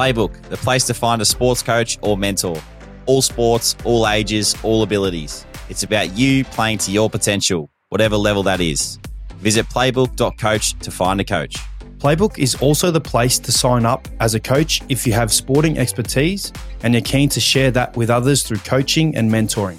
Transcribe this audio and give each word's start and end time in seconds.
Playbook, 0.00 0.40
the 0.48 0.56
place 0.56 0.86
to 0.86 0.94
find 0.94 1.20
a 1.20 1.26
sports 1.26 1.62
coach 1.62 1.98
or 2.00 2.16
mentor. 2.16 2.56
All 3.04 3.20
sports, 3.20 3.76
all 3.84 4.08
ages, 4.08 4.56
all 4.62 4.82
abilities. 4.82 5.44
It's 5.68 5.82
about 5.82 6.16
you 6.16 6.42
playing 6.42 6.78
to 6.78 6.90
your 6.90 7.10
potential, 7.10 7.70
whatever 7.90 8.16
level 8.16 8.42
that 8.44 8.62
is. 8.62 8.98
Visit 9.40 9.66
playbook.coach 9.66 10.78
to 10.78 10.90
find 10.90 11.20
a 11.20 11.24
coach. 11.24 11.54
Playbook 11.98 12.38
is 12.38 12.54
also 12.62 12.90
the 12.90 13.00
place 13.00 13.38
to 13.40 13.52
sign 13.52 13.84
up 13.84 14.08
as 14.20 14.34
a 14.34 14.40
coach 14.40 14.80
if 14.88 15.06
you 15.06 15.12
have 15.12 15.30
sporting 15.30 15.76
expertise 15.76 16.50
and 16.82 16.94
you're 16.94 17.02
keen 17.02 17.28
to 17.28 17.38
share 17.38 17.70
that 17.70 17.94
with 17.94 18.08
others 18.08 18.42
through 18.42 18.60
coaching 18.60 19.14
and 19.16 19.30
mentoring. 19.30 19.78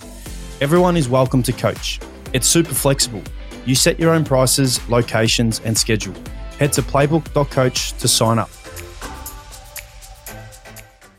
Everyone 0.62 0.98
is 0.98 1.10
welcome 1.10 1.42
to 1.42 1.52
coach. 1.52 2.00
It's 2.32 2.48
super 2.48 2.76
flexible. 2.76 3.24
You 3.66 3.74
set 3.74 4.00
your 4.00 4.12
own 4.12 4.24
prices, 4.24 4.88
locations, 4.88 5.62
and 5.62 5.76
schedule. 5.76 6.14
Head 6.60 6.74
to 6.74 6.84
playbook.coach 6.84 7.94
to 7.94 8.08
sign 8.08 8.38
up. 8.38 8.52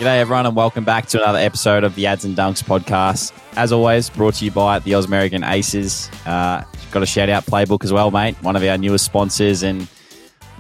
everyone, 0.01 0.47
and 0.47 0.55
welcome 0.55 0.83
back 0.83 1.05
to 1.07 1.21
another 1.21 1.37
episode 1.37 1.83
of 1.83 1.93
the 1.93 2.07
Ads 2.07 2.25
and 2.25 2.35
Dunks 2.35 2.63
podcast. 2.63 3.31
As 3.55 3.71
always, 3.71 4.09
brought 4.09 4.33
to 4.35 4.45
you 4.45 4.49
by 4.49 4.79
the 4.79 4.93
Ausmerican 4.93 5.47
Aces. 5.47 6.09
Uh, 6.25 6.63
got 6.89 7.03
a 7.03 7.05
shout 7.05 7.29
out 7.29 7.45
Playbook 7.45 7.83
as 7.83 7.93
well, 7.93 8.09
mate. 8.09 8.41
One 8.41 8.55
of 8.55 8.63
our 8.63 8.75
newest 8.79 9.05
sponsors 9.05 9.61
and 9.61 9.87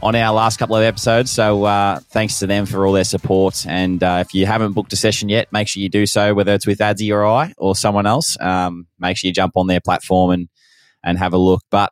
on 0.03 0.13
our 0.13 0.35
last 0.35 0.59
couple 0.59 0.75
of 0.75 0.83
episodes. 0.83 1.31
So 1.31 1.63
uh, 1.63 1.99
thanks 2.11 2.37
to 2.39 2.47
them 2.47 2.67
for 2.67 2.85
all 2.85 2.93
their 2.93 3.03
support. 3.03 3.65
And 3.67 4.03
uh, 4.03 4.23
if 4.23 4.35
you 4.35 4.45
haven't 4.45 4.73
booked 4.73 4.93
a 4.93 4.97
session 4.97 5.29
yet, 5.29 5.51
make 5.51 5.67
sure 5.67 5.81
you 5.81 5.89
do 5.89 6.05
so, 6.05 6.35
whether 6.35 6.53
it's 6.53 6.67
with 6.67 6.77
Adsy 6.77 7.11
or 7.11 7.25
I 7.25 7.53
or 7.57 7.75
someone 7.75 8.05
else. 8.05 8.39
Um, 8.39 8.85
make 8.99 9.17
sure 9.17 9.29
you 9.29 9.33
jump 9.33 9.53
on 9.57 9.65
their 9.65 9.81
platform 9.81 10.29
and 10.29 10.47
and 11.03 11.17
have 11.17 11.33
a 11.33 11.37
look. 11.39 11.63
But 11.71 11.91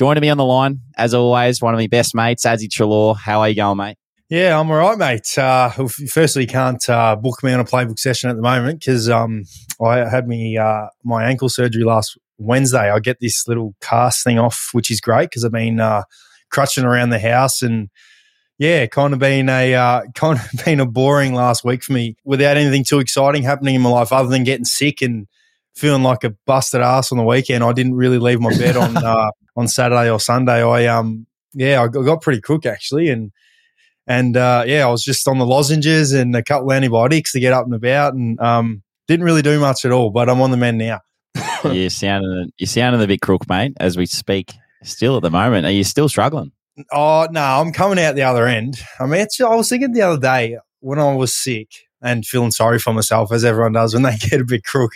joining 0.00 0.22
me 0.22 0.30
on 0.30 0.38
the 0.38 0.44
line, 0.46 0.80
as 0.96 1.12
always, 1.12 1.60
one 1.60 1.74
of 1.74 1.78
my 1.78 1.86
best 1.86 2.14
mates, 2.14 2.46
Adsy 2.46 2.70
Treloar. 2.70 3.14
How 3.18 3.40
are 3.40 3.50
you 3.50 3.54
going, 3.54 3.76
mate? 3.76 3.98
Yeah, 4.30 4.58
I'm 4.58 4.70
all 4.70 4.78
right, 4.78 4.96
mate. 4.96 5.36
Uh, 5.36 5.68
firstly, 6.08 6.46
can't 6.46 6.88
uh, 6.88 7.16
book 7.16 7.42
me 7.42 7.52
on 7.52 7.60
a 7.60 7.64
playbook 7.64 7.98
session 7.98 8.30
at 8.30 8.36
the 8.36 8.40
moment 8.40 8.80
because 8.80 9.10
um, 9.10 9.44
I 9.78 10.08
had 10.08 10.26
me 10.26 10.56
uh, 10.56 10.86
my 11.04 11.28
ankle 11.28 11.50
surgery 11.50 11.84
last 11.84 12.16
Wednesday. 12.38 12.90
I 12.90 12.98
get 13.00 13.18
this 13.20 13.46
little 13.46 13.74
cast 13.82 14.24
thing 14.24 14.38
off, 14.38 14.70
which 14.72 14.90
is 14.90 15.02
great 15.02 15.28
because 15.28 15.44
I've 15.44 15.52
been 15.52 15.80
uh, 15.80 16.04
crutching 16.50 16.84
around 16.84 17.10
the 17.10 17.18
house 17.18 17.60
and 17.60 17.90
yeah, 18.56 18.86
kind 18.86 19.12
of 19.12 19.18
been 19.18 19.50
a 19.50 19.74
uh, 19.74 20.02
kind 20.14 20.38
of 20.38 20.64
been 20.64 20.80
a 20.80 20.86
boring 20.86 21.34
last 21.34 21.62
week 21.62 21.82
for 21.82 21.92
me 21.92 22.16
without 22.24 22.56
anything 22.56 22.84
too 22.84 23.00
exciting 23.00 23.42
happening 23.42 23.74
in 23.74 23.82
my 23.82 23.90
life 23.90 24.14
other 24.14 24.30
than 24.30 24.44
getting 24.44 24.64
sick 24.64 25.02
and 25.02 25.26
feeling 25.74 26.02
like 26.02 26.24
a 26.24 26.30
busted 26.46 26.80
ass 26.80 27.12
on 27.12 27.18
the 27.18 27.24
weekend. 27.24 27.64
I 27.64 27.72
didn't 27.72 27.94
really 27.94 28.18
leave 28.18 28.40
my 28.40 28.56
bed 28.56 28.76
on 28.76 28.96
uh, 29.04 29.30
on 29.56 29.68
Saturday 29.68 30.10
or 30.10 30.20
Sunday. 30.20 30.62
I 30.62 30.86
um 30.86 31.26
yeah, 31.52 31.82
I 31.82 31.88
got 31.88 32.22
pretty 32.22 32.40
crook 32.40 32.66
actually 32.66 33.08
and 33.08 33.32
and 34.10 34.36
uh, 34.36 34.64
yeah, 34.66 34.86
I 34.86 34.90
was 34.90 35.04
just 35.04 35.28
on 35.28 35.38
the 35.38 35.46
lozenges 35.46 36.12
and 36.12 36.34
a 36.34 36.42
couple 36.42 36.72
antibiotics 36.72 37.30
to 37.30 37.38
get 37.38 37.52
up 37.52 37.64
and 37.64 37.74
about, 37.74 38.14
and 38.14 38.40
um, 38.40 38.82
didn't 39.06 39.24
really 39.24 39.40
do 39.40 39.60
much 39.60 39.84
at 39.84 39.92
all. 39.92 40.10
But 40.10 40.28
I'm 40.28 40.40
on 40.40 40.50
the 40.50 40.56
mend 40.56 40.78
now. 40.78 41.00
you're 41.64 41.90
sounding 41.90 42.50
you're 42.58 42.66
sounding 42.66 43.00
a 43.00 43.06
bit 43.06 43.20
crook, 43.20 43.48
mate, 43.48 43.74
as 43.78 43.96
we 43.96 44.06
speak. 44.06 44.52
Still 44.82 45.16
at 45.16 45.22
the 45.22 45.30
moment, 45.30 45.64
are 45.64 45.70
you 45.70 45.84
still 45.84 46.08
struggling? 46.08 46.50
Oh 46.90 47.28
no, 47.30 47.40
I'm 47.40 47.72
coming 47.72 48.02
out 48.02 48.16
the 48.16 48.22
other 48.22 48.46
end. 48.46 48.80
I 48.98 49.06
mean, 49.06 49.24
I 49.46 49.54
was 49.54 49.68
thinking 49.68 49.92
the 49.92 50.02
other 50.02 50.20
day 50.20 50.58
when 50.80 50.98
I 50.98 51.14
was 51.14 51.32
sick 51.32 51.68
and 52.02 52.26
feeling 52.26 52.50
sorry 52.50 52.80
for 52.80 52.92
myself, 52.92 53.30
as 53.30 53.44
everyone 53.44 53.74
does 53.74 53.94
when 53.94 54.02
they 54.02 54.16
get 54.30 54.40
a 54.40 54.44
bit 54.44 54.64
crook. 54.64 54.92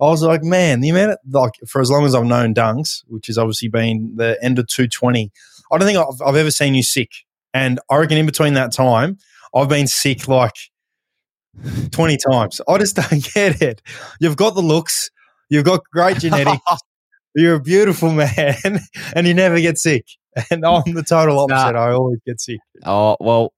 I 0.00 0.04
was 0.04 0.22
like, 0.22 0.42
man, 0.42 0.80
the 0.80 0.88
amount 0.88 1.12
of 1.12 1.18
like 1.30 1.52
for 1.66 1.80
as 1.80 1.90
long 1.90 2.04
as 2.04 2.14
I've 2.14 2.24
known 2.24 2.54
Dunks, 2.54 3.02
which 3.06 3.26
has 3.26 3.38
obviously 3.38 3.68
been 3.68 4.14
the 4.16 4.38
end 4.42 4.58
of 4.58 4.66
220, 4.66 5.30
I 5.70 5.78
don't 5.78 5.86
think 5.86 5.98
I've, 5.98 6.20
I've 6.26 6.36
ever 6.36 6.50
seen 6.50 6.74
you 6.74 6.82
sick. 6.82 7.10
And 7.54 7.80
I 7.90 7.96
reckon 7.96 8.18
in 8.18 8.26
between 8.26 8.54
that 8.54 8.72
time, 8.72 9.18
I've 9.54 9.68
been 9.68 9.86
sick 9.86 10.28
like 10.28 10.56
20 11.90 12.16
times. 12.16 12.60
I 12.68 12.78
just 12.78 12.96
don't 12.96 13.22
get 13.34 13.60
it. 13.62 13.82
You've 14.20 14.36
got 14.36 14.54
the 14.54 14.62
looks, 14.62 15.10
you've 15.48 15.64
got 15.64 15.82
great 15.92 16.18
genetics, 16.18 16.62
you're 17.34 17.54
a 17.56 17.60
beautiful 17.60 18.12
man, 18.12 18.80
and 19.14 19.26
you 19.26 19.34
never 19.34 19.60
get 19.60 19.78
sick. 19.78 20.06
And 20.50 20.64
I'm 20.64 20.94
the 20.94 21.02
total 21.02 21.40
opposite. 21.40 21.72
Nah. 21.72 21.80
I 21.80 21.92
always 21.92 22.18
get 22.26 22.40
sick. 22.40 22.58
Oh, 22.84 23.16
well, 23.20 23.52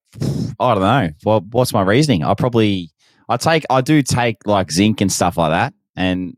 I 0.59 0.75
don't 0.75 0.83
know. 0.83 1.11
Well, 1.25 1.47
what's 1.53 1.73
my 1.73 1.83
reasoning? 1.83 2.25
I 2.25 2.35
probably, 2.35 2.91
I 3.29 3.37
take, 3.37 3.65
I 3.71 3.81
do 3.81 4.03
take 4.03 4.39
like 4.45 4.73
zinc 4.73 5.01
and 5.01 5.11
stuff 5.11 5.37
like 5.37 5.51
that. 5.51 5.73
And 5.97 6.37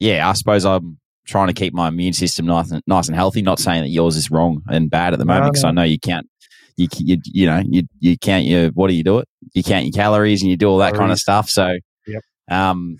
yeah, 0.00 0.28
I 0.28 0.32
suppose 0.32 0.64
I'm 0.64 0.98
trying 1.26 1.48
to 1.48 1.54
keep 1.54 1.72
my 1.72 1.88
immune 1.88 2.12
system 2.12 2.46
nice 2.46 2.70
and, 2.70 2.82
nice 2.86 3.08
and 3.08 3.16
healthy. 3.16 3.42
Not 3.42 3.58
saying 3.58 3.82
that 3.82 3.88
yours 3.88 4.16
is 4.16 4.30
wrong 4.30 4.62
and 4.68 4.90
bad 4.90 5.12
at 5.12 5.18
the 5.18 5.24
moment 5.24 5.52
because 5.52 5.62
no, 5.62 5.70
no. 5.70 5.82
I 5.82 5.84
know 5.84 5.88
you 5.88 5.98
can't 5.98 6.28
you 6.76 6.88
you 6.98 7.18
you 7.24 7.46
know 7.46 7.62
you 7.64 7.82
you 8.00 8.18
count 8.18 8.44
your 8.44 8.68
what 8.70 8.88
do 8.88 8.94
you 8.94 9.04
do 9.04 9.18
it? 9.18 9.28
You 9.52 9.62
count 9.62 9.84
your 9.84 9.92
calories 9.92 10.42
and 10.42 10.50
you 10.50 10.56
do 10.56 10.68
all 10.68 10.78
that 10.78 10.94
calories. 10.94 10.98
kind 11.00 11.12
of 11.12 11.18
stuff. 11.18 11.50
So, 11.50 11.76
yep. 12.06 12.22
um, 12.50 12.96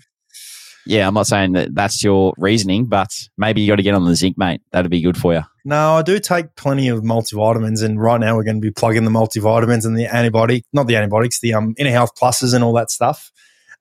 yeah, 0.85 1.07
I'm 1.07 1.13
not 1.13 1.27
saying 1.27 1.53
that 1.53 1.73
that's 1.73 2.03
your 2.03 2.33
reasoning, 2.37 2.85
but 2.85 3.09
maybe 3.37 3.61
you 3.61 3.67
got 3.67 3.77
to 3.77 3.83
get 3.83 3.95
on 3.95 4.05
the 4.05 4.15
zinc, 4.15 4.37
mate. 4.37 4.61
That'd 4.71 4.91
be 4.91 5.01
good 5.01 5.17
for 5.17 5.33
you. 5.33 5.41
No, 5.65 5.95
I 5.95 6.01
do 6.01 6.19
take 6.19 6.55
plenty 6.55 6.89
of 6.89 7.01
multivitamins, 7.01 7.83
and 7.83 8.01
right 8.01 8.19
now 8.19 8.35
we're 8.35 8.43
going 8.43 8.57
to 8.57 8.61
be 8.61 8.71
plugging 8.71 9.05
the 9.05 9.11
multivitamins 9.11 9.85
and 9.85 9.97
the 9.97 10.05
antibiotic, 10.05 10.63
not 10.73 10.87
the 10.87 10.97
antibiotics, 10.97 11.39
the 11.39 11.53
um, 11.53 11.73
inner 11.77 11.91
health 11.91 12.11
pluses 12.19 12.53
and 12.53 12.63
all 12.63 12.73
that 12.73 12.91
stuff. 12.91 13.31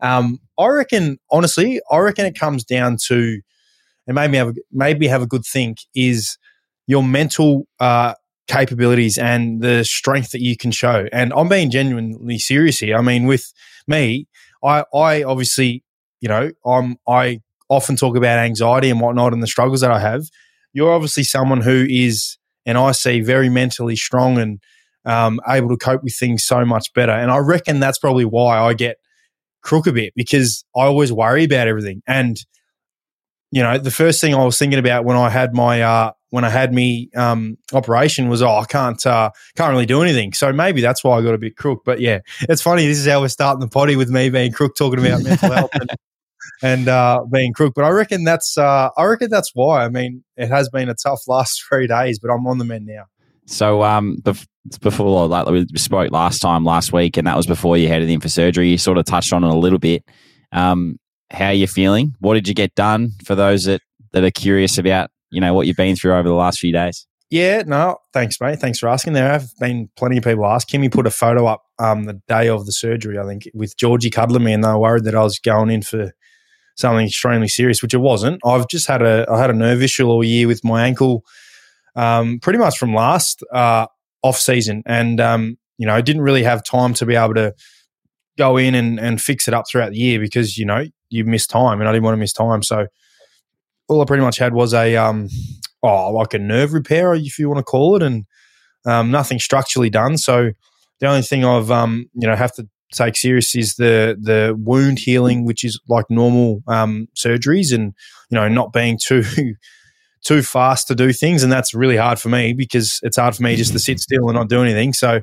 Um, 0.02 0.40
I 0.58 0.66
reckon, 0.66 1.18
honestly, 1.30 1.80
I 1.90 1.98
reckon 1.98 2.26
it 2.26 2.38
comes 2.38 2.64
down 2.64 2.98
to, 3.06 3.40
and 4.06 4.14
maybe 4.14 4.36
have 4.36 4.48
a, 4.48 4.54
maybe 4.72 5.06
have 5.06 5.22
a 5.22 5.26
good 5.26 5.44
think 5.44 5.78
is 5.94 6.36
your 6.86 7.04
mental 7.04 7.66
uh, 7.80 8.14
capabilities 8.48 9.16
and 9.16 9.62
the 9.62 9.84
strength 9.84 10.32
that 10.32 10.42
you 10.42 10.56
can 10.56 10.72
show. 10.72 11.06
And 11.12 11.32
I'm 11.34 11.48
being 11.48 11.70
genuinely 11.70 12.38
serious 12.38 12.80
here. 12.80 12.96
I 12.96 13.00
mean, 13.00 13.26
with 13.26 13.52
me, 13.86 14.26
I, 14.62 14.84
I 14.92 15.22
obviously, 15.22 15.84
you 16.20 16.28
know, 16.28 16.50
I'm, 16.66 16.96
I 17.08 17.40
often 17.68 17.96
talk 17.96 18.16
about 18.16 18.38
anxiety 18.38 18.90
and 18.90 19.00
whatnot 19.00 19.32
and 19.32 19.42
the 19.42 19.46
struggles 19.46 19.80
that 19.82 19.92
I 19.92 20.00
have. 20.00 20.24
You're 20.72 20.92
obviously 20.92 21.22
someone 21.22 21.60
who 21.60 21.86
is, 21.88 22.38
and 22.66 22.76
I 22.76 22.92
see 22.92 23.20
very 23.20 23.48
mentally 23.48 23.96
strong 23.96 24.38
and 24.38 24.60
um, 25.04 25.40
able 25.48 25.68
to 25.68 25.76
cope 25.76 26.02
with 26.02 26.14
things 26.14 26.44
so 26.44 26.64
much 26.64 26.92
better. 26.92 27.12
And 27.12 27.30
I 27.30 27.38
reckon 27.38 27.80
that's 27.80 27.98
probably 27.98 28.24
why 28.24 28.58
I 28.58 28.74
get 28.74 28.98
crook 29.62 29.86
a 29.86 29.92
bit 29.92 30.12
because 30.16 30.64
I 30.76 30.82
always 30.82 31.12
worry 31.12 31.44
about 31.44 31.68
everything. 31.68 32.02
And, 32.06 32.38
you 33.50 33.62
know, 33.62 33.78
the 33.78 33.90
first 33.90 34.20
thing 34.20 34.34
I 34.34 34.44
was 34.44 34.58
thinking 34.58 34.78
about 34.78 35.04
when 35.04 35.16
I 35.16 35.30
had 35.30 35.54
my, 35.54 35.82
uh, 35.82 36.12
when 36.30 36.44
I 36.44 36.48
had 36.48 36.72
me 36.72 37.10
um, 37.14 37.58
operation 37.74 38.30
was, 38.30 38.42
oh, 38.42 38.56
I 38.56 38.64
can't 38.64 39.06
uh, 39.06 39.30
can't 39.54 39.70
really 39.70 39.84
do 39.84 40.00
anything. 40.00 40.32
So 40.32 40.50
maybe 40.50 40.80
that's 40.80 41.04
why 41.04 41.18
I 41.18 41.22
got 41.22 41.34
a 41.34 41.38
bit 41.38 41.56
crook. 41.56 41.82
But 41.84 42.00
yeah, 42.00 42.20
it's 42.48 42.62
funny. 42.62 42.86
This 42.86 42.98
is 42.98 43.06
how 43.06 43.20
we're 43.20 43.28
starting 43.28 43.60
the 43.60 43.68
potty 43.68 43.96
with 43.96 44.08
me 44.08 44.30
being 44.30 44.50
crook, 44.50 44.74
talking 44.74 44.98
about 44.98 45.22
mental 45.24 45.52
health 45.52 45.70
and, 45.74 45.90
and 46.62 46.88
uh, 46.88 47.24
being 47.30 47.52
crook. 47.52 47.74
But 47.76 47.84
I 47.84 47.90
reckon 47.90 48.24
that's 48.24 48.56
uh, 48.56 48.88
I 48.96 49.04
reckon 49.04 49.28
that's 49.28 49.50
why. 49.52 49.84
I 49.84 49.90
mean, 49.90 50.24
it 50.38 50.48
has 50.48 50.70
been 50.70 50.88
a 50.88 50.94
tough 50.94 51.28
last 51.28 51.62
three 51.68 51.86
days, 51.86 52.18
but 52.18 52.30
I'm 52.32 52.46
on 52.46 52.56
the 52.56 52.64
mend 52.64 52.86
now. 52.86 53.04
So 53.46 53.82
um, 53.82 54.22
before 54.80 55.26
like 55.26 55.46
we 55.46 55.66
spoke 55.76 56.10
last 56.12 56.40
time 56.40 56.64
last 56.64 56.92
week, 56.92 57.16
and 57.16 57.26
that 57.26 57.36
was 57.36 57.46
before 57.46 57.76
you 57.76 57.88
headed 57.88 58.08
in 58.08 58.20
for 58.20 58.28
surgery. 58.28 58.68
You 58.68 58.78
sort 58.78 58.98
of 58.98 59.04
touched 59.04 59.32
on 59.32 59.44
it 59.44 59.50
a 59.50 59.54
little 59.54 59.78
bit. 59.78 60.04
Um, 60.52 60.98
how 61.30 61.46
are 61.46 61.52
you 61.52 61.66
feeling? 61.66 62.14
What 62.20 62.34
did 62.34 62.46
you 62.46 62.54
get 62.54 62.74
done 62.74 63.10
for 63.24 63.34
those 63.34 63.64
that 63.64 63.80
that 64.12 64.24
are 64.24 64.30
curious 64.30 64.78
about 64.78 65.10
you 65.30 65.40
know 65.40 65.54
what 65.54 65.66
you've 65.66 65.76
been 65.76 65.96
through 65.96 66.14
over 66.14 66.28
the 66.28 66.34
last 66.34 66.60
few 66.60 66.72
days. 66.72 67.06
Yeah, 67.30 67.62
no, 67.66 67.96
thanks, 68.12 68.38
mate. 68.42 68.58
Thanks 68.58 68.78
for 68.78 68.90
asking. 68.90 69.14
There 69.14 69.26
have 69.26 69.48
been 69.58 69.88
plenty 69.96 70.18
of 70.18 70.24
people 70.24 70.44
ask. 70.44 70.68
Kimmy 70.68 70.92
put 70.92 71.06
a 71.06 71.10
photo 71.10 71.46
up 71.46 71.62
um, 71.78 72.04
the 72.04 72.20
day 72.28 72.48
of 72.48 72.66
the 72.66 72.72
surgery, 72.72 73.18
I 73.18 73.24
think, 73.24 73.48
with 73.54 73.74
Georgie 73.78 74.10
cuddling 74.10 74.44
me, 74.44 74.52
and 74.52 74.62
they 74.62 74.68
were 74.68 74.78
worried 74.78 75.04
that 75.04 75.14
I 75.14 75.22
was 75.22 75.38
going 75.38 75.70
in 75.70 75.80
for 75.80 76.12
something 76.76 77.06
extremely 77.06 77.48
serious, 77.48 77.80
which 77.80 77.94
it 77.94 77.98
wasn't. 77.98 78.40
I've 78.44 78.68
just 78.68 78.86
had 78.86 79.00
a 79.00 79.26
I 79.30 79.40
had 79.40 79.50
a 79.50 79.54
nerve 79.54 79.82
issue 79.82 80.06
all 80.06 80.22
year 80.22 80.46
with 80.46 80.62
my 80.62 80.86
ankle, 80.86 81.24
um, 81.96 82.38
pretty 82.40 82.58
much 82.58 82.78
from 82.78 82.94
last 82.94 83.42
uh, 83.52 83.86
off 84.22 84.38
season, 84.38 84.82
and 84.86 85.20
um, 85.20 85.58
you 85.78 85.86
know, 85.86 86.00
didn't 86.00 86.22
really 86.22 86.42
have 86.42 86.64
time 86.64 86.94
to 86.94 87.06
be 87.06 87.16
able 87.16 87.34
to 87.34 87.54
go 88.38 88.56
in 88.56 88.74
and, 88.74 88.98
and 88.98 89.20
fix 89.20 89.46
it 89.46 89.54
up 89.54 89.64
throughout 89.68 89.92
the 89.92 89.98
year 89.98 90.18
because 90.18 90.56
you 90.56 90.64
know 90.64 90.84
you 91.10 91.24
miss 91.24 91.46
time, 91.46 91.80
and 91.80 91.88
I 91.88 91.92
didn't 91.92 92.04
want 92.04 92.14
to 92.14 92.20
miss 92.20 92.32
time, 92.32 92.62
so 92.62 92.86
all 93.88 94.00
I 94.00 94.04
pretty 94.04 94.22
much 94.22 94.38
had 94.38 94.54
was 94.54 94.72
a 94.74 94.96
um, 94.96 95.28
oh, 95.82 96.12
like 96.12 96.34
a 96.34 96.38
nerve 96.38 96.72
repair, 96.72 97.14
if 97.14 97.38
you 97.38 97.48
want 97.48 97.58
to 97.58 97.64
call 97.64 97.96
it, 97.96 98.02
and 98.02 98.24
um, 98.86 99.10
nothing 99.10 99.38
structurally 99.38 99.90
done. 99.90 100.16
So 100.18 100.52
the 101.00 101.06
only 101.06 101.22
thing 101.22 101.44
I've 101.44 101.70
um, 101.70 102.08
you 102.14 102.26
know 102.26 102.36
have 102.36 102.54
to 102.54 102.68
take 102.92 103.16
serious 103.16 103.54
is 103.54 103.74
the 103.74 104.16
the 104.20 104.56
wound 104.58 104.98
healing, 104.98 105.44
which 105.44 105.64
is 105.64 105.80
like 105.88 106.06
normal 106.08 106.62
um, 106.68 107.08
surgeries, 107.16 107.74
and 107.74 107.92
you 108.30 108.36
know 108.38 108.48
not 108.48 108.72
being 108.72 108.98
too 109.02 109.24
too 110.22 110.42
fast 110.42 110.88
to 110.88 110.94
do 110.94 111.12
things, 111.12 111.42
and 111.42 111.52
that's 111.52 111.74
really 111.74 111.96
hard 111.96 112.18
for 112.18 112.28
me 112.28 112.52
because 112.52 113.00
it's 113.02 113.16
hard 113.16 113.34
for 113.34 113.42
me 113.42 113.56
just 113.56 113.72
to 113.72 113.78
sit 113.78 114.00
still 114.00 114.28
and 114.28 114.36
not 114.36 114.48
do 114.48 114.62
anything. 114.62 114.92
So 114.92 115.22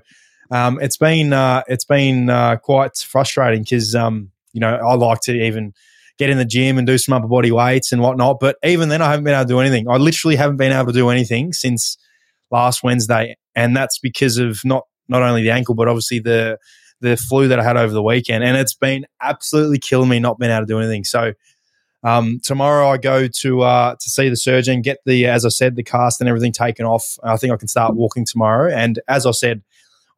um, 0.52 0.80
it's 0.82 0.98
been 0.98 1.34
uh, 1.34 1.64
it's 1.68 1.86
been 1.86 2.30
uh, 2.30 2.58
quite 2.58 2.98
frustrating 2.98 3.64
because 3.64 3.96
um, 3.96 4.32
you 4.54 4.60
know 4.60 4.76
I 4.76 4.96
like 4.96 5.22
to 5.22 5.34
even 5.34 5.74
get 6.18 6.30
in 6.30 6.38
the 6.38 6.46
gym 6.46 6.78
and 6.78 6.86
do 6.86 6.98
some 6.98 7.14
upper 7.14 7.28
body 7.28 7.52
weights 7.52 7.92
and 7.92 8.02
whatnot. 8.02 8.40
But 8.40 8.58
even 8.64 8.90
then, 8.90 9.02
I 9.02 9.10
haven't 9.10 9.24
been 9.24 9.34
able 9.34 9.46
to 9.46 9.48
do 9.48 9.60
anything. 9.60 9.90
I 9.90 9.98
literally 9.98 10.36
haven't 10.36 10.58
been 10.58 10.74
able 10.74 10.88
to 10.88 10.94
do 10.94 11.10
anything 11.10 11.54
since 11.54 11.98
last 12.52 12.84
Wednesday, 12.84 13.38
and 13.56 13.76
that's 13.76 14.00
because 14.00 14.38
of 14.38 14.60
not 14.66 14.84
not 15.08 15.22
only 15.22 15.44
the 15.44 15.52
ankle, 15.52 15.76
but 15.76 15.88
obviously 15.88 16.20
the 16.20 16.58
the 17.02 17.16
flu 17.16 17.48
that 17.48 17.60
I 17.60 17.64
had 17.64 17.78
over 17.78 17.94
the 17.94 18.04
weekend, 18.04 18.44
and 18.44 18.58
it's 18.58 18.76
been 18.76 19.06
absolutely 19.22 19.80
killing 19.80 20.10
me 20.10 20.20
not 20.20 20.40
being 20.40 20.52
able 20.52 20.66
to 20.66 20.74
do 20.74 20.80
anything. 20.80 21.04
So. 21.06 21.34
Um, 22.04 22.40
tomorrow 22.44 22.88
I 22.88 22.98
go 22.98 23.28
to 23.28 23.62
uh, 23.62 23.96
to 24.00 24.10
see 24.10 24.30
the 24.30 24.38
surgeon, 24.38 24.82
get 24.82 25.00
the 25.06 25.26
as 25.26 25.46
I 25.46 25.50
said 25.50 25.76
the 25.76 25.84
cast 25.84 26.22
and 26.22 26.30
everything 26.30 26.52
taken 26.52 26.86
off. 26.86 27.18
I 27.24 27.38
think 27.38 27.54
I 27.54 27.58
can 27.58 27.68
start 27.68 27.96
walking 27.96 28.26
tomorrow. 28.26 28.74
And 28.74 29.00
as 29.08 29.26
I 29.26 29.32
said, 29.32 29.62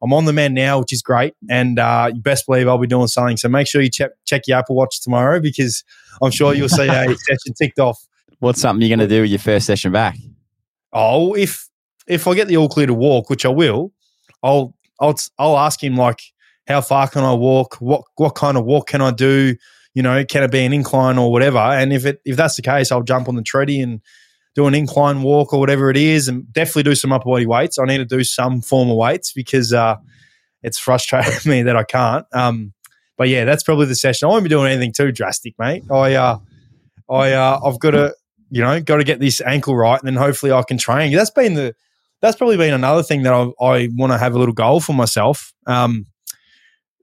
I'm 0.02 0.12
on 0.12 0.24
the 0.24 0.32
mend 0.32 0.54
now, 0.54 0.80
which 0.80 0.92
is 0.92 1.00
great. 1.00 1.34
And 1.48 1.78
uh, 1.78 2.10
you 2.12 2.20
best 2.20 2.46
believe 2.46 2.66
I'll 2.66 2.78
be 2.78 2.86
doing 2.86 3.06
something. 3.06 3.36
So 3.36 3.48
make 3.48 3.68
sure 3.68 3.80
you 3.80 3.90
check, 3.90 4.10
check 4.24 4.42
your 4.46 4.58
Apple 4.58 4.74
Watch 4.74 5.00
tomorrow 5.00 5.40
because 5.40 5.84
I'm 6.20 6.32
sure 6.32 6.54
you'll 6.54 6.68
see 6.68 6.88
a 6.88 7.16
session 7.28 7.54
ticked 7.56 7.78
off. 7.78 8.04
What's 8.40 8.60
something 8.60 8.80
you're 8.86 8.96
going 8.96 9.08
to 9.08 9.14
do 9.14 9.22
with 9.22 9.30
your 9.30 9.38
first 9.38 9.66
session 9.66 9.92
back? 9.92 10.16
Oh, 10.92 11.34
if 11.34 11.68
if 12.08 12.26
I 12.26 12.34
get 12.34 12.48
the 12.48 12.56
all 12.56 12.68
clear 12.68 12.86
to 12.86 12.94
walk, 12.94 13.30
which 13.30 13.46
I 13.46 13.48
will, 13.48 13.92
I'll 14.42 14.74
I'll 15.00 15.14
I'll 15.38 15.58
ask 15.58 15.82
him 15.82 15.96
like 15.96 16.20
how 16.66 16.80
far 16.80 17.08
can 17.08 17.22
I 17.22 17.34
walk? 17.34 17.76
What 17.76 18.02
what 18.16 18.34
kind 18.34 18.56
of 18.56 18.64
walk 18.64 18.88
can 18.88 19.00
I 19.00 19.12
do? 19.12 19.54
You 19.94 20.02
know, 20.02 20.24
can 20.24 20.42
it 20.42 20.50
be 20.50 20.64
an 20.64 20.72
incline 20.72 21.18
or 21.18 21.30
whatever? 21.30 21.58
And 21.58 21.92
if 21.92 22.06
it 22.06 22.20
if 22.24 22.36
that's 22.36 22.56
the 22.56 22.62
case, 22.62 22.90
I'll 22.90 23.02
jump 23.02 23.28
on 23.28 23.36
the 23.36 23.42
treadie 23.42 23.82
and 23.82 24.00
do 24.54 24.66
an 24.66 24.74
incline 24.74 25.22
walk 25.22 25.52
or 25.52 25.60
whatever 25.60 25.90
it 25.90 25.96
is, 25.96 26.28
and 26.28 26.50
definitely 26.52 26.84
do 26.84 26.94
some 26.94 27.12
upper 27.12 27.26
body 27.26 27.46
weights. 27.46 27.78
I 27.78 27.84
need 27.84 27.98
to 27.98 28.04
do 28.04 28.24
some 28.24 28.60
form 28.60 28.90
of 28.90 28.96
weights 28.96 29.32
because 29.32 29.72
uh, 29.72 29.96
it's 30.62 30.78
frustrating 30.78 31.38
me 31.50 31.62
that 31.62 31.76
I 31.76 31.84
can't. 31.84 32.26
Um, 32.32 32.72
but 33.16 33.28
yeah, 33.28 33.44
that's 33.44 33.62
probably 33.62 33.86
the 33.86 33.94
session. 33.94 34.26
I 34.26 34.30
won't 34.30 34.42
be 34.42 34.48
doing 34.48 34.70
anything 34.70 34.92
too 34.92 35.12
drastic, 35.12 35.54
mate. 35.58 35.84
I 35.90 36.14
uh, 36.14 36.38
I 37.10 37.32
uh, 37.32 37.60
I've 37.64 37.78
got 37.78 37.92
to 37.92 38.14
you 38.50 38.62
know 38.62 38.80
got 38.80 38.96
to 38.96 39.04
get 39.04 39.20
this 39.20 39.40
ankle 39.40 39.76
right, 39.76 40.00
and 40.00 40.06
then 40.06 40.16
hopefully 40.16 40.52
I 40.52 40.62
can 40.62 40.78
train. 40.78 41.12
That's 41.12 41.30
been 41.30 41.54
the 41.54 41.74
that's 42.20 42.36
probably 42.36 42.56
been 42.56 42.72
another 42.72 43.02
thing 43.02 43.22
that 43.22 43.32
I, 43.32 43.50
I 43.62 43.88
want 43.94 44.12
to 44.12 44.18
have 44.18 44.34
a 44.34 44.38
little 44.38 44.54
goal 44.54 44.80
for 44.80 44.92
myself. 44.92 45.52
Um, 45.66 46.06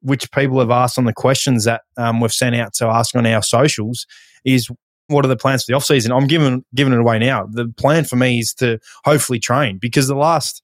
which 0.02 0.32
people 0.32 0.60
have 0.60 0.72
asked 0.72 0.98
on 0.98 1.06
the 1.06 1.14
questions 1.14 1.66
that 1.66 1.82
um, 1.98 2.20
we've 2.20 2.34
sent 2.34 2.56
out 2.56 2.74
to 2.76 2.88
ask 2.88 3.16
on 3.16 3.26
our 3.26 3.44
socials 3.44 4.06
is 4.46 4.70
what 5.08 5.26
are 5.26 5.28
the 5.30 5.36
plans 5.36 5.64
for 5.64 5.72
the 5.72 5.76
off 5.76 5.84
season? 5.84 6.12
I'm 6.12 6.28
giving 6.28 6.64
giving 6.74 6.94
it 6.94 7.00
away 7.00 7.20
now. 7.20 7.48
The 7.52 7.68
plan 7.78 8.06
for 8.06 8.16
me 8.16 8.40
is 8.40 8.54
to 8.56 8.80
hopefully 9.06 9.40
train 9.40 9.80
because 9.80 10.08
the 10.08 10.16
last, 10.16 10.62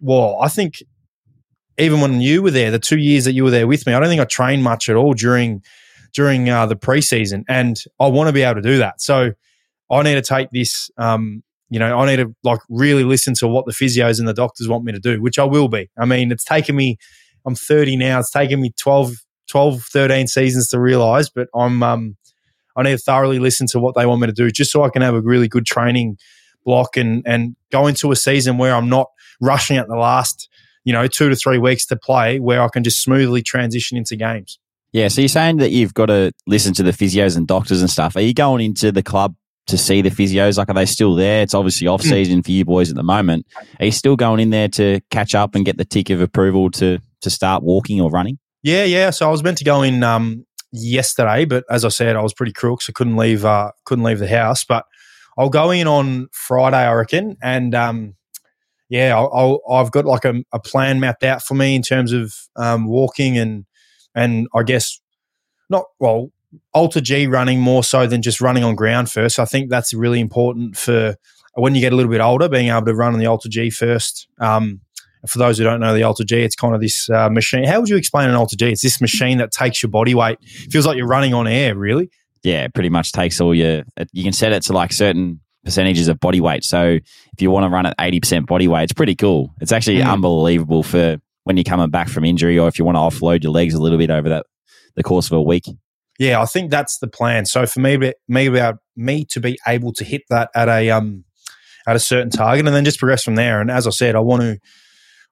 well, 0.00 0.38
I 0.40 0.48
think 0.48 0.82
even 1.78 2.00
when 2.00 2.20
you 2.20 2.42
were 2.42 2.50
there, 2.50 2.70
the 2.70 2.78
two 2.78 2.98
years 2.98 3.24
that 3.24 3.32
you 3.32 3.44
were 3.44 3.50
there 3.50 3.66
with 3.66 3.86
me, 3.86 3.94
I 3.94 4.00
don't 4.00 4.08
think 4.08 4.20
I 4.20 4.24
trained 4.24 4.62
much 4.62 4.88
at 4.88 4.96
all 4.96 5.14
during 5.14 5.62
during 6.14 6.48
uh, 6.48 6.66
the 6.66 6.76
preseason, 6.76 7.44
and 7.48 7.76
I 8.00 8.08
want 8.08 8.28
to 8.28 8.32
be 8.32 8.42
able 8.42 8.60
to 8.60 8.68
do 8.68 8.78
that. 8.78 9.00
So 9.00 9.32
I 9.90 10.02
need 10.02 10.14
to 10.14 10.22
take 10.22 10.50
this. 10.50 10.90
Um, 10.98 11.42
you 11.68 11.78
know, 11.78 11.98
I 11.98 12.06
need 12.06 12.16
to 12.16 12.34
like 12.44 12.60
really 12.68 13.04
listen 13.04 13.34
to 13.34 13.48
what 13.48 13.66
the 13.66 13.72
physios 13.72 14.18
and 14.18 14.28
the 14.28 14.34
doctors 14.34 14.68
want 14.68 14.84
me 14.84 14.92
to 14.92 15.00
do, 15.00 15.20
which 15.20 15.38
I 15.38 15.44
will 15.44 15.68
be. 15.68 15.90
I 15.98 16.06
mean, 16.06 16.32
it's 16.32 16.44
taken 16.44 16.76
me. 16.76 16.96
I'm 17.46 17.54
30 17.54 17.96
now. 17.96 18.18
It's 18.18 18.30
taken 18.30 18.60
me 18.60 18.72
12, 18.78 19.14
12 19.48 19.82
13 19.82 20.26
seasons 20.26 20.68
to 20.68 20.80
realize, 20.80 21.30
but 21.30 21.48
I'm 21.54 21.82
um, 21.82 22.16
I 22.76 22.82
need 22.82 22.90
to 22.90 22.98
thoroughly 22.98 23.38
listen 23.38 23.66
to 23.68 23.78
what 23.78 23.94
they 23.94 24.04
want 24.04 24.20
me 24.20 24.26
to 24.26 24.32
do 24.32 24.50
just 24.50 24.70
so 24.70 24.82
I 24.82 24.90
can 24.90 25.02
have 25.02 25.14
a 25.14 25.20
really 25.20 25.48
good 25.48 25.64
training 25.64 26.18
block 26.64 26.96
and 26.96 27.22
and 27.26 27.56
go 27.70 27.86
into 27.86 28.10
a 28.10 28.16
season 28.16 28.58
where 28.58 28.74
I'm 28.74 28.88
not 28.88 29.08
rushing 29.40 29.76
at 29.76 29.88
the 29.88 29.96
last, 29.96 30.48
you 30.84 30.92
know, 30.92 31.06
two 31.06 31.28
to 31.28 31.36
three 31.36 31.58
weeks 31.58 31.86
to 31.86 31.96
play, 31.96 32.38
where 32.38 32.62
I 32.62 32.68
can 32.68 32.84
just 32.84 33.02
smoothly 33.02 33.42
transition 33.42 33.96
into 33.96 34.16
games. 34.16 34.58
Yeah, 34.92 35.08
so 35.08 35.20
you're 35.20 35.28
saying 35.28 35.58
that 35.58 35.72
you've 35.72 35.94
got 35.94 36.06
to 36.06 36.32
listen 36.46 36.72
to 36.74 36.82
the 36.82 36.92
physios 36.92 37.36
and 37.36 37.46
doctors 37.46 37.80
and 37.80 37.90
stuff. 37.90 38.16
Are 38.16 38.22
you 38.22 38.32
going 38.32 38.64
into 38.64 38.92
the 38.92 39.02
club 39.02 39.34
to 39.66 39.76
see 39.76 40.00
the 40.00 40.10
physios? 40.10 40.56
Like, 40.56 40.70
are 40.70 40.74
they 40.74 40.86
still 40.86 41.14
there? 41.14 41.42
It's 41.42 41.54
obviously 41.54 41.86
off 41.86 42.02
hmm. 42.02 42.08
season 42.08 42.42
for 42.42 42.50
you 42.50 42.64
boys 42.64 42.88
at 42.88 42.96
the 42.96 43.02
moment. 43.02 43.46
Are 43.78 43.84
you 43.84 43.92
still 43.92 44.16
going 44.16 44.40
in 44.40 44.50
there 44.50 44.68
to 44.68 45.00
catch 45.10 45.34
up 45.34 45.54
and 45.54 45.64
get 45.64 45.76
the 45.76 45.84
tick 45.84 46.08
of 46.08 46.20
approval 46.20 46.70
to 46.72 46.98
to 47.22 47.30
start 47.30 47.62
walking 47.62 48.00
or 48.00 48.10
running? 48.10 48.38
Yeah, 48.62 48.84
yeah. 48.84 49.10
So 49.10 49.28
I 49.28 49.30
was 49.30 49.42
meant 49.42 49.58
to 49.58 49.64
go 49.64 49.82
in 49.82 50.02
um, 50.02 50.44
yesterday, 50.72 51.44
but 51.44 51.64
as 51.70 51.84
I 51.84 51.88
said, 51.88 52.16
I 52.16 52.22
was 52.22 52.34
pretty 52.34 52.52
crook, 52.52 52.82
so 52.82 52.92
couldn't 52.92 53.16
leave. 53.16 53.44
Uh, 53.44 53.70
couldn't 53.84 54.04
leave 54.04 54.18
the 54.18 54.28
house. 54.28 54.64
But 54.64 54.84
I'll 55.38 55.50
go 55.50 55.70
in 55.70 55.86
on 55.86 56.28
Friday, 56.32 56.78
I 56.78 56.92
reckon, 56.92 57.36
and 57.42 57.74
um, 57.74 58.14
yeah, 58.88 59.18
i 59.18 59.78
have 59.78 59.90
got 59.90 60.04
like 60.04 60.24
a, 60.24 60.34
a, 60.52 60.60
plan 60.60 61.00
mapped 61.00 61.24
out 61.24 61.42
for 61.42 61.54
me 61.54 61.74
in 61.74 61.82
terms 61.82 62.12
of 62.12 62.34
um, 62.56 62.86
walking 62.86 63.36
and 63.36 63.66
and 64.14 64.46
I 64.54 64.62
guess 64.62 65.00
not 65.68 65.84
well 65.98 66.30
alter 66.72 67.00
G 67.00 67.26
running 67.26 67.60
more 67.60 67.82
so 67.82 68.06
than 68.06 68.22
just 68.22 68.40
running 68.40 68.64
on 68.64 68.74
ground 68.74 69.10
first. 69.10 69.38
I 69.38 69.44
think 69.44 69.70
that's 69.70 69.92
really 69.92 70.20
important 70.20 70.76
for 70.76 71.16
when 71.54 71.74
you 71.74 71.80
get 71.80 71.92
a 71.92 71.96
little 71.96 72.10
bit 72.10 72.20
older, 72.20 72.48
being 72.48 72.68
able 72.68 72.86
to 72.86 72.94
run 72.94 73.12
on 73.12 73.18
the 73.18 73.26
alter 73.26 73.48
G 73.48 73.70
first. 73.70 74.28
Um, 74.38 74.80
for 75.26 75.38
those 75.38 75.58
who 75.58 75.64
don't 75.64 75.80
know 75.80 75.94
the 75.94 76.02
Alter 76.02 76.24
G, 76.24 76.42
it's 76.42 76.56
kind 76.56 76.74
of 76.74 76.80
this 76.80 77.08
uh, 77.10 77.28
machine. 77.28 77.64
How 77.64 77.80
would 77.80 77.88
you 77.88 77.96
explain 77.96 78.28
an 78.28 78.34
Alter 78.34 78.56
G? 78.56 78.70
It's 78.70 78.82
this 78.82 79.00
machine 79.00 79.38
that 79.38 79.50
takes 79.50 79.82
your 79.82 79.90
body 79.90 80.14
weight. 80.14 80.38
It 80.40 80.72
feels 80.72 80.86
like 80.86 80.96
you're 80.96 81.06
running 81.06 81.34
on 81.34 81.46
air, 81.46 81.76
really. 81.76 82.10
Yeah, 82.42 82.68
pretty 82.68 82.90
much 82.90 83.12
takes 83.12 83.40
all 83.40 83.54
your. 83.54 83.82
You 84.12 84.22
can 84.22 84.32
set 84.32 84.52
it 84.52 84.62
to 84.64 84.72
like 84.72 84.92
certain 84.92 85.40
percentages 85.64 86.06
of 86.08 86.20
body 86.20 86.40
weight. 86.40 86.62
So 86.62 86.84
if 86.84 87.40
you 87.42 87.50
want 87.50 87.64
to 87.64 87.70
run 87.70 87.86
at 87.86 87.94
eighty 87.98 88.20
percent 88.20 88.46
body 88.46 88.68
weight, 88.68 88.84
it's 88.84 88.92
pretty 88.92 89.16
cool. 89.16 89.52
It's 89.60 89.72
actually 89.72 89.98
mm. 89.98 90.10
unbelievable 90.10 90.82
for 90.82 91.18
when 91.44 91.56
you're 91.56 91.64
coming 91.64 91.90
back 91.90 92.08
from 92.08 92.24
injury, 92.24 92.58
or 92.58 92.68
if 92.68 92.78
you 92.78 92.84
want 92.84 92.96
to 92.96 93.00
offload 93.00 93.42
your 93.42 93.52
legs 93.52 93.74
a 93.74 93.80
little 93.80 93.98
bit 93.98 94.10
over 94.10 94.28
that 94.28 94.46
the 94.94 95.02
course 95.02 95.26
of 95.26 95.32
a 95.32 95.42
week. 95.42 95.64
Yeah, 96.18 96.40
I 96.40 96.46
think 96.46 96.70
that's 96.70 96.98
the 96.98 97.08
plan. 97.08 97.46
So 97.46 97.66
for 97.66 97.80
me, 97.80 98.12
me 98.28 98.46
about 98.46 98.76
me 98.96 99.24
to 99.30 99.40
be 99.40 99.58
able 99.66 99.92
to 99.94 100.04
hit 100.04 100.22
that 100.30 100.50
at 100.54 100.68
a 100.68 100.90
um 100.90 101.24
at 101.86 101.96
a 101.96 102.00
certain 102.00 102.30
target, 102.30 102.66
and 102.66 102.74
then 102.74 102.84
just 102.84 102.98
progress 102.98 103.24
from 103.24 103.34
there. 103.34 103.60
And 103.60 103.70
as 103.70 103.86
I 103.86 103.90
said, 103.90 104.14
I 104.14 104.20
want 104.20 104.42
to 104.42 104.58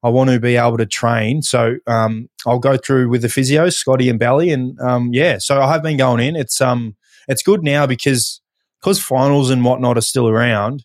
I 0.05 0.11
want 0.11 0.29
to 0.29 0.39
be 0.39 0.57
able 0.57 0.77
to 0.77 0.87
train. 0.87 1.41
So 1.41 1.77
um, 1.87 2.29
I'll 2.47 2.59
go 2.59 2.77
through 2.77 3.09
with 3.09 3.23
the 3.23 3.29
physios, 3.29 3.73
Scotty 3.73 4.11
and 4.11 4.19
Belly, 4.19 4.51
and 4.51 4.79
um, 4.81 5.09
yeah. 5.13 5.39
So 5.39 5.63
I 5.63 5.73
have 5.73 5.83
been 5.83 5.97
going 5.97 6.21
in. 6.21 6.37
It's 6.37 6.61
um 6.61 6.95
it's 7.27 7.43
good 7.43 7.65
now 7.65 7.87
because 7.87 8.43
because 8.81 9.01
finals 9.01 9.49
and 9.49 9.65
whatnot 9.65 9.97
are 9.97 10.03
still 10.03 10.29
around. 10.29 10.85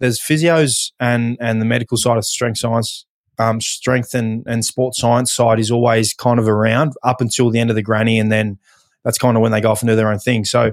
There's 0.00 0.18
physios 0.18 0.90
and 0.98 1.38
and 1.40 1.60
the 1.60 1.64
medical 1.64 1.96
side 1.96 2.18
of 2.18 2.26
strength 2.26 2.58
science, 2.58 3.06
um, 3.38 3.60
strength 3.60 4.14
and 4.14 4.44
and 4.48 4.64
sports 4.64 5.00
science 5.00 5.32
side 5.32 5.60
is 5.60 5.70
always 5.70 6.12
kind 6.12 6.40
of 6.40 6.48
around 6.48 6.92
up 7.04 7.20
until 7.20 7.50
the 7.50 7.60
end 7.60 7.70
of 7.70 7.76
the 7.76 7.82
granny, 7.82 8.18
and 8.18 8.32
then 8.32 8.58
that's 9.04 9.18
kind 9.18 9.36
of 9.36 9.42
when 9.42 9.52
they 9.52 9.60
go 9.60 9.70
off 9.70 9.80
and 9.80 9.88
do 9.88 9.94
their 9.94 10.10
own 10.10 10.18
thing. 10.18 10.44
So 10.44 10.72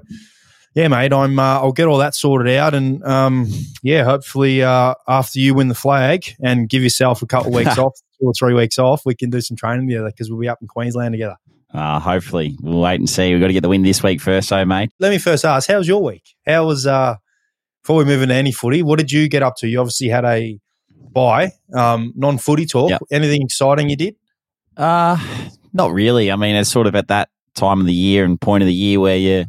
yeah, 0.74 0.88
mate, 0.88 1.14
I'm. 1.14 1.38
Uh, 1.38 1.60
I'll 1.60 1.72
get 1.72 1.88
all 1.88 1.98
that 2.00 2.16
sorted 2.16 2.54
out, 2.56 2.74
and 2.74 3.04
um, 3.04 3.48
yeah, 3.82 4.04
hopefully 4.04 4.64
uh, 4.64 4.96
after 5.08 5.40
you 5.40 5.54
win 5.54 5.68
the 5.68 5.76
flag 5.76 6.26
and 6.42 6.68
give 6.70 6.84
yourself 6.84 7.22
a 7.22 7.26
couple 7.26 7.50
of 7.50 7.56
weeks 7.56 7.78
off, 7.80 7.94
two 8.20 8.28
or 8.28 8.34
three 8.34 8.54
weeks 8.54 8.78
off, 8.80 9.06
we 9.06 9.16
can 9.16 9.30
do 9.30 9.42
some 9.42 9.58
training 9.58 9.88
together 9.88 10.08
because 10.08 10.30
we'll 10.30 10.40
be 10.40 10.50
up 10.50 10.60
in 10.62 10.68
Queensland 10.68 11.14
together. 11.14 11.38
Uh, 11.74 12.00
hopefully, 12.00 12.56
we'll 12.62 12.82
wait 12.82 13.00
and 13.00 13.10
see. 13.10 13.32
We've 13.32 13.42
got 13.42 13.48
to 13.48 13.54
get 13.54 13.62
the 13.62 13.70
win 13.70 13.84
this 13.84 14.04
week 14.04 14.22
first, 14.22 14.50
so 14.50 14.64
mate. 14.66 14.92
Let 15.00 15.10
me 15.10 15.18
first 15.18 15.46
ask, 15.46 15.68
how 15.68 15.78
was 15.78 15.88
your 15.88 16.04
week? 16.04 16.36
How 16.46 16.66
was 16.66 16.88
uh, 16.88 17.16
before 17.84 17.98
we 17.98 18.06
move 18.06 18.22
into 18.22 18.36
any 18.36 18.52
footy? 18.52 18.84
What 18.84 19.00
did 19.00 19.12
you 19.12 19.28
get 19.28 19.44
up 19.44 19.56
to? 19.58 19.68
You 19.68 19.80
obviously 19.80 20.10
had 20.10 20.26
a 20.26 20.60
buy, 21.12 21.52
um, 21.76 22.14
non-footy 22.16 22.66
talk. 22.66 22.90
Yep. 22.90 23.02
Anything 23.12 23.42
exciting 23.44 23.90
you 23.90 23.96
did? 23.96 24.16
Uh 24.76 25.18
not 25.74 25.92
really. 25.92 26.32
I 26.32 26.36
mean, 26.36 26.56
it's 26.56 26.70
sort 26.70 26.88
of 26.88 26.96
at 26.96 27.08
that 27.08 27.30
time 27.56 27.82
of 27.82 27.86
the 27.86 27.94
year 27.94 28.24
and 28.24 28.40
point 28.40 28.64
of 28.64 28.68
the 28.68 28.74
year 28.74 29.00
where 29.00 29.18
you 29.18 29.46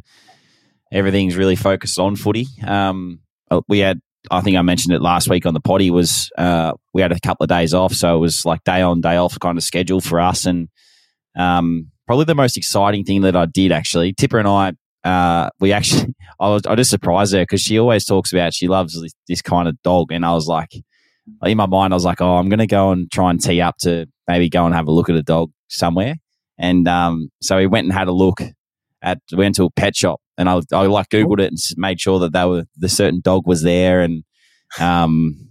everything's 0.95 1.35
really 1.35 1.57
focused 1.57 1.99
on 1.99 2.15
footy. 2.15 2.47
Um, 2.65 3.19
uh, 3.51 3.61
we 3.67 3.79
had, 3.79 3.99
I 4.31 4.39
think 4.41 4.55
I 4.55 4.61
mentioned 4.61 4.95
it 4.95 5.01
last 5.01 5.29
week 5.29 5.45
on 5.45 5.53
the 5.53 5.59
potty, 5.59 5.91
was 5.91 6.31
uh, 6.37 6.71
we 6.93 7.01
had 7.01 7.11
a 7.11 7.19
couple 7.19 7.43
of 7.43 7.49
days 7.49 7.73
off. 7.73 7.93
So 7.93 8.15
it 8.15 8.19
was 8.19 8.45
like 8.45 8.63
day 8.63 8.81
on, 8.81 9.01
day 9.01 9.17
off 9.17 9.37
kind 9.39 9.57
of 9.57 9.63
schedule 9.63 9.99
for 9.99 10.21
us. 10.21 10.45
And 10.45 10.69
um, 11.37 11.91
probably 12.07 12.25
the 12.25 12.33
most 12.33 12.55
exciting 12.55 13.03
thing 13.03 13.21
that 13.21 13.35
I 13.35 13.45
did 13.45 13.73
actually, 13.73 14.13
Tipper 14.13 14.39
and 14.39 14.47
I, 14.47 14.73
uh, 15.03 15.49
we 15.59 15.73
actually, 15.73 16.15
I 16.39 16.47
was, 16.47 16.65
I 16.65 16.75
just 16.75 16.89
surprised 16.89 17.33
her 17.33 17.41
because 17.41 17.61
she 17.61 17.77
always 17.77 18.05
talks 18.05 18.31
about 18.31 18.53
she 18.53 18.69
loves 18.69 18.99
this, 18.99 19.13
this 19.27 19.41
kind 19.41 19.67
of 19.67 19.79
dog. 19.83 20.13
And 20.13 20.25
I 20.25 20.33
was 20.33 20.47
like, 20.47 20.71
in 21.43 21.57
my 21.57 21.65
mind, 21.65 21.93
I 21.93 21.97
was 21.97 22.05
like, 22.05 22.21
oh, 22.21 22.37
I'm 22.37 22.47
going 22.47 22.59
to 22.59 22.67
go 22.67 22.91
and 22.91 23.11
try 23.11 23.29
and 23.31 23.43
tee 23.43 23.59
up 23.59 23.77
to 23.79 24.07
maybe 24.29 24.49
go 24.49 24.65
and 24.65 24.73
have 24.73 24.87
a 24.87 24.91
look 24.91 25.09
at 25.09 25.15
a 25.15 25.23
dog 25.23 25.51
somewhere. 25.67 26.15
And 26.57 26.87
um, 26.87 27.31
so 27.41 27.57
we 27.57 27.67
went 27.67 27.83
and 27.83 27.93
had 27.93 28.07
a 28.07 28.13
look 28.13 28.41
at, 29.01 29.19
we 29.31 29.39
went 29.39 29.55
to 29.55 29.65
a 29.65 29.71
pet 29.71 29.93
shop 29.95 30.21
and 30.37 30.49
I, 30.49 30.61
I 30.71 30.85
like 30.85 31.09
Googled 31.09 31.39
it 31.39 31.51
and 31.51 31.59
made 31.77 31.99
sure 31.99 32.19
that 32.19 32.33
they 32.33 32.45
were 32.45 32.65
the 32.77 32.89
certain 32.89 33.21
dog 33.21 33.47
was 33.47 33.63
there. 33.63 34.01
And 34.01 34.23
um, 34.79 35.49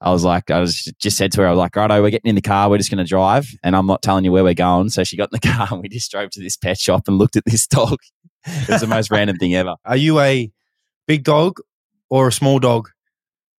I 0.00 0.10
was 0.10 0.24
like, 0.24 0.50
I 0.50 0.60
was 0.60 0.92
just 0.98 1.16
said 1.16 1.32
to 1.32 1.40
her, 1.42 1.46
I 1.46 1.50
was 1.50 1.58
like, 1.58 1.74
righto, 1.76 2.02
we're 2.02 2.10
getting 2.10 2.28
in 2.28 2.34
the 2.34 2.42
car, 2.42 2.68
we're 2.68 2.78
just 2.78 2.90
going 2.90 3.04
to 3.04 3.08
drive, 3.08 3.48
and 3.62 3.74
I'm 3.74 3.86
not 3.86 4.02
telling 4.02 4.24
you 4.24 4.32
where 4.32 4.44
we're 4.44 4.54
going. 4.54 4.90
So 4.90 5.04
she 5.04 5.16
got 5.16 5.30
in 5.32 5.38
the 5.40 5.48
car 5.52 5.68
and 5.70 5.82
we 5.82 5.88
just 5.88 6.10
drove 6.10 6.30
to 6.30 6.40
this 6.40 6.56
pet 6.56 6.78
shop 6.78 7.08
and 7.08 7.18
looked 7.18 7.36
at 7.36 7.44
this 7.46 7.66
dog. 7.66 7.98
it 8.44 8.68
was 8.68 8.80
the 8.80 8.86
most 8.86 9.10
random 9.10 9.36
thing 9.36 9.54
ever. 9.54 9.74
Are 9.84 9.96
you 9.96 10.20
a 10.20 10.50
big 11.06 11.24
dog 11.24 11.58
or 12.10 12.28
a 12.28 12.32
small 12.32 12.58
dog 12.58 12.90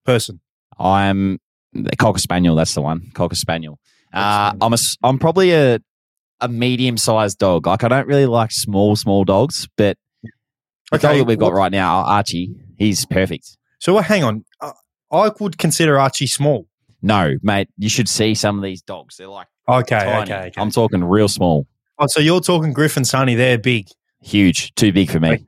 person? 0.05 0.39
I'm 0.79 1.39
a 1.75 1.95
cocker 1.95 2.19
spaniel. 2.19 2.55
That's 2.55 2.73
the 2.73 2.81
one, 2.81 3.11
cocker 3.13 3.35
spaniel. 3.35 3.79
Uh, 4.13 4.53
I'm 4.61 4.73
a, 4.73 4.77
I'm 5.03 5.19
probably 5.19 5.51
a 5.51 5.79
a 6.39 6.47
medium 6.47 6.97
sized 6.97 7.39
dog. 7.39 7.67
Like 7.67 7.83
I 7.83 7.87
don't 7.87 8.07
really 8.07 8.25
like 8.25 8.51
small, 8.51 8.95
small 8.95 9.23
dogs, 9.23 9.67
but 9.75 9.97
The 10.91 10.97
Okay, 10.97 11.07
dog 11.09 11.17
that 11.17 11.23
we've 11.25 11.37
got 11.39 11.53
right 11.53 11.71
now, 11.71 11.97
Archie, 11.97 12.55
he's 12.77 13.05
perfect. 13.05 13.57
So 13.79 13.97
hang 13.99 14.23
on. 14.23 14.45
Uh, 14.61 14.71
I 15.11 15.31
would 15.39 15.57
consider 15.57 15.99
Archie 15.99 16.27
small. 16.27 16.67
No, 17.01 17.35
mate, 17.43 17.69
you 17.77 17.89
should 17.89 18.09
see 18.09 18.33
some 18.33 18.57
of 18.57 18.63
these 18.63 18.81
dogs. 18.81 19.17
They're 19.17 19.27
like 19.27 19.47
Okay, 19.69 19.99
tiny. 19.99 20.31
okay, 20.31 20.47
okay. 20.47 20.61
I'm 20.61 20.71
talking 20.71 21.03
real 21.03 21.27
small, 21.27 21.67
oh, 21.99 22.07
so 22.07 22.19
you're 22.19 22.39
talking 22.39 22.73
Griffin 22.73 23.05
Sonny. 23.05 23.35
They're 23.35 23.57
big. 23.57 23.87
huge, 24.21 24.73
too 24.75 24.91
big 24.91 25.09
for 25.11 25.19
me. 25.19 25.45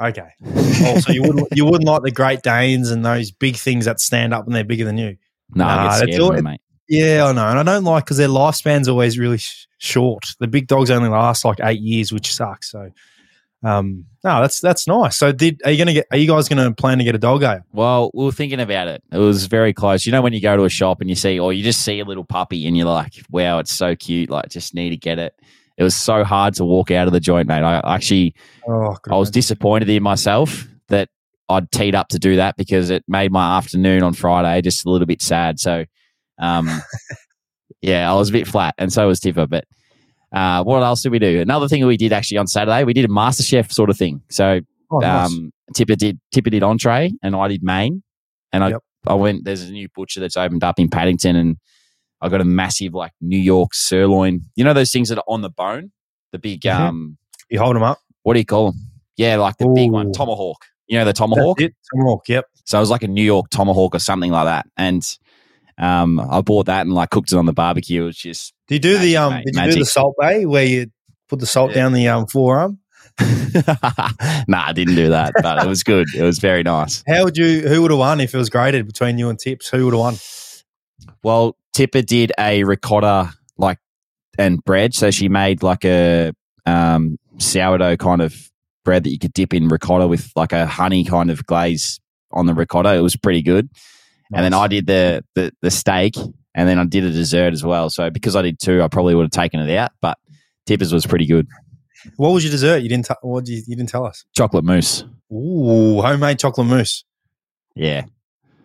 Okay. 0.00 0.28
oh, 0.46 0.98
so 1.00 1.12
you 1.12 1.22
wouldn't 1.22 1.48
you 1.56 1.64
wouldn't 1.64 1.84
like 1.84 2.02
the 2.02 2.10
Great 2.10 2.42
Danes 2.42 2.90
and 2.90 3.04
those 3.04 3.30
big 3.30 3.56
things 3.56 3.84
that 3.86 4.00
stand 4.00 4.34
up 4.34 4.44
and 4.46 4.54
they're 4.54 4.64
bigger 4.64 4.84
than 4.84 4.98
you. 4.98 5.16
No, 5.54 5.64
I 5.66 6.00
get 6.00 6.08
scared 6.08 6.22
of 6.22 6.36
them, 6.36 6.44
mate. 6.44 6.60
Yeah, 6.88 7.26
I 7.26 7.32
know, 7.32 7.46
and 7.48 7.58
I 7.58 7.62
don't 7.62 7.84
like 7.84 8.04
because 8.04 8.18
their 8.18 8.28
lifespan's 8.28 8.88
always 8.88 9.18
really 9.18 9.38
sh- 9.38 9.66
short. 9.78 10.26
The 10.40 10.46
big 10.46 10.66
dogs 10.66 10.90
only 10.90 11.08
last 11.08 11.44
like 11.44 11.58
eight 11.62 11.80
years, 11.80 12.12
which 12.12 12.34
sucks. 12.34 12.70
So, 12.70 12.90
um, 13.64 14.04
no, 14.22 14.40
that's 14.40 14.60
that's 14.60 14.86
nice. 14.86 15.16
So, 15.16 15.32
did 15.32 15.60
are 15.64 15.70
you 15.70 15.78
gonna 15.78 15.92
get? 15.92 16.06
Are 16.10 16.16
you 16.16 16.26
guys 16.26 16.48
gonna 16.48 16.72
plan 16.72 16.98
to 16.98 17.04
get 17.04 17.14
a 17.14 17.18
dog? 17.18 17.42
Are? 17.42 17.64
Well, 17.72 18.10
we 18.14 18.24
were 18.24 18.32
thinking 18.32 18.60
about 18.60 18.88
it. 18.88 19.02
It 19.12 19.18
was 19.18 19.46
very 19.46 19.72
close. 19.72 20.06
You 20.06 20.12
know, 20.12 20.22
when 20.22 20.32
you 20.32 20.40
go 20.40 20.56
to 20.56 20.64
a 20.64 20.68
shop 20.68 21.00
and 21.00 21.08
you 21.08 21.16
see, 21.16 21.38
or 21.38 21.52
you 21.52 21.62
just 21.62 21.82
see 21.82 22.00
a 22.00 22.04
little 22.04 22.24
puppy 22.24 22.66
and 22.66 22.76
you're 22.76 22.86
like, 22.86 23.14
wow, 23.30 23.58
it's 23.58 23.72
so 23.72 23.96
cute. 23.96 24.30
Like, 24.30 24.48
just 24.50 24.74
need 24.74 24.90
to 24.90 24.96
get 24.96 25.18
it. 25.18 25.34
It 25.76 25.82
was 25.82 25.96
so 25.96 26.24
hard 26.24 26.54
to 26.54 26.64
walk 26.64 26.90
out 26.90 27.06
of 27.06 27.12
the 27.12 27.20
joint, 27.20 27.48
mate. 27.48 27.62
I 27.62 27.80
actually, 27.94 28.34
Oh, 28.68 28.96
I 29.10 29.16
was 29.16 29.30
disappointed 29.30 29.88
in 29.88 30.02
myself 30.02 30.68
that 30.88 31.08
I'd 31.48 31.70
teed 31.72 31.94
up 31.94 32.08
to 32.08 32.18
do 32.18 32.36
that 32.36 32.56
because 32.56 32.90
it 32.90 33.02
made 33.08 33.32
my 33.32 33.56
afternoon 33.58 34.02
on 34.02 34.14
Friday 34.14 34.62
just 34.62 34.86
a 34.86 34.90
little 34.90 35.06
bit 35.06 35.20
sad. 35.20 35.58
So, 35.58 35.84
um, 36.38 36.70
yeah, 37.82 38.10
I 38.10 38.14
was 38.14 38.30
a 38.30 38.32
bit 38.32 38.46
flat, 38.46 38.74
and 38.78 38.92
so 38.92 39.06
was 39.06 39.20
Tipper. 39.20 39.46
But 39.46 39.64
uh, 40.34 40.62
what 40.64 40.82
else 40.82 41.02
did 41.02 41.12
we 41.12 41.18
do? 41.18 41.40
Another 41.40 41.68
thing 41.68 41.86
we 41.86 41.96
did 41.96 42.12
actually 42.12 42.38
on 42.38 42.46
Saturday, 42.46 42.84
we 42.84 42.92
did 42.92 43.04
a 43.04 43.08
MasterChef 43.08 43.72
sort 43.72 43.88
of 43.90 43.96
thing. 43.96 44.20
So 44.30 44.60
Oh, 44.90 44.98
nice. 44.98 45.26
um, 45.30 45.52
Tipper 45.74 45.96
did 45.96 46.20
Tipper 46.32 46.50
did 46.50 46.62
entree, 46.62 47.10
and 47.22 47.34
I 47.34 47.48
did 47.48 47.62
main. 47.62 48.02
And 48.52 48.62
I 48.64 48.68
Yep. 48.70 48.82
I 49.06 49.14
went. 49.14 49.44
There's 49.44 49.62
a 49.62 49.70
new 49.72 49.88
butcher 49.94 50.20
that's 50.20 50.36
opened 50.36 50.62
up 50.64 50.78
in 50.78 50.88
Paddington, 50.88 51.36
and 51.36 51.56
I 52.20 52.28
got 52.28 52.40
a 52.40 52.44
massive 52.44 52.94
like 52.94 53.12
New 53.20 53.38
York 53.38 53.74
sirloin. 53.74 54.42
You 54.56 54.64
know 54.64 54.72
those 54.74 54.92
things 54.92 55.08
that 55.08 55.18
are 55.18 55.24
on 55.28 55.40
the 55.42 55.50
bone, 55.50 55.90
the 56.32 56.38
big 56.38 56.60
Mhm. 56.62 56.74
um, 56.78 57.18
you 57.50 57.58
hold 57.58 57.76
them 57.76 57.82
up. 57.82 57.98
what 58.22 58.32
do 58.34 58.38
you 58.40 58.46
call 58.46 58.72
them? 58.72 58.80
Yeah, 59.16 59.36
like 59.36 59.56
the 59.58 59.68
big 59.68 59.90
one, 59.90 60.10
tomahawk. 60.12 60.64
You 60.86 60.98
know 60.98 61.04
the 61.04 61.12
tomahawk. 61.12 61.58
Tomahawk. 61.94 62.28
Yep. 62.28 62.46
So 62.64 62.78
it 62.78 62.80
was 62.80 62.90
like 62.90 63.02
a 63.02 63.08
New 63.08 63.22
York 63.24 63.50
tomahawk 63.50 63.94
or 63.94 63.98
something 63.98 64.30
like 64.30 64.46
that, 64.46 64.66
and 64.76 65.02
um, 65.78 66.20
I 66.20 66.40
bought 66.40 66.66
that 66.66 66.82
and 66.82 66.92
like 66.94 67.10
cooked 67.10 67.32
it 67.32 67.36
on 67.36 67.46
the 67.46 67.52
barbecue. 67.52 68.02
It 68.02 68.06
was 68.06 68.16
just 68.16 68.52
Did 68.68 68.74
you 68.84 68.92
do 68.94 68.98
the 68.98 69.16
um? 69.16 69.34
mate, 69.34 69.44
Did 69.46 69.56
you 69.56 69.72
do 69.72 69.78
the 69.80 69.84
Salt 69.86 70.14
Bae 70.18 70.44
where 70.44 70.64
you 70.64 70.86
put 71.28 71.40
the 71.40 71.46
salt 71.46 71.70
Yeah. 71.70 71.76
down 71.82 71.92
the 71.92 72.08
um 72.08 72.26
forearm? 72.26 72.78
nah, 74.48 74.64
I 74.66 74.72
didn't 74.74 74.96
do 74.96 75.10
that, 75.10 75.32
but 75.40 75.64
it 75.64 75.68
was 75.68 75.82
good. 75.84 76.06
It 76.16 76.22
was 76.22 76.38
very 76.38 76.62
nice. 76.62 77.04
How 77.06 77.24
would 77.24 77.36
you? 77.36 77.60
Who 77.68 77.82
would 77.82 77.90
have 77.92 77.98
won 77.98 78.20
if 78.20 78.34
it 78.34 78.38
was 78.38 78.50
graded 78.50 78.86
between 78.86 79.18
you 79.18 79.28
and 79.28 79.38
Tips? 79.38 79.68
Who 79.68 79.84
would 79.84 79.94
have 79.94 80.00
won? 80.00 80.14
Well, 81.22 81.56
Tipper 81.72 82.02
did 82.02 82.32
a 82.38 82.64
ricotta 82.64 83.32
like 83.56 83.78
and 84.38 84.62
bread, 84.64 84.94
so 84.94 85.10
she 85.10 85.28
made 85.28 85.62
like 85.62 85.84
a 85.84 86.32
um, 86.66 87.18
sourdough 87.38 87.96
kind 87.98 88.20
of 88.20 88.50
bread 88.84 89.04
that 89.04 89.10
you 89.10 89.18
could 89.18 89.32
dip 89.32 89.54
in 89.54 89.68
ricotta 89.68 90.06
with 90.08 90.30
like 90.34 90.52
a 90.52 90.66
honey 90.66 91.04
kind 91.04 91.30
of 91.30 91.46
glaze 91.46 92.00
on 92.32 92.46
the 92.46 92.54
ricotta. 92.54 92.94
It 92.94 93.00
was 93.00 93.16
pretty 93.16 93.42
good. 93.42 93.68
And 94.34 94.44
then 94.44 94.54
I 94.54 94.66
did 94.68 94.86
the, 94.86 95.24
the 95.34 95.52
the 95.60 95.70
steak, 95.70 96.16
and 96.54 96.68
then 96.68 96.78
I 96.78 96.84
did 96.84 97.04
a 97.04 97.10
dessert 97.10 97.52
as 97.52 97.64
well. 97.64 97.90
So 97.90 98.10
because 98.10 98.36
I 98.36 98.42
did 98.42 98.58
two, 98.58 98.82
I 98.82 98.88
probably 98.88 99.14
would 99.14 99.24
have 99.24 99.30
taken 99.30 99.60
it 99.60 99.76
out. 99.76 99.92
But 100.00 100.18
Tipper's 100.66 100.92
was 100.92 101.06
pretty 101.06 101.26
good. 101.26 101.46
What 102.16 102.30
was 102.30 102.44
your 102.44 102.50
dessert? 102.50 102.78
You 102.78 102.88
didn't. 102.88 103.06
T- 103.06 103.14
what 103.22 103.44
did 103.44 103.52
you, 103.52 103.62
you 103.66 103.76
didn't 103.76 103.88
tell 103.88 104.04
us? 104.04 104.24
Chocolate 104.34 104.64
mousse. 104.64 105.04
Ooh, 105.32 106.00
homemade 106.00 106.38
chocolate 106.38 106.66
mousse. 106.66 107.04
Yeah. 107.74 108.04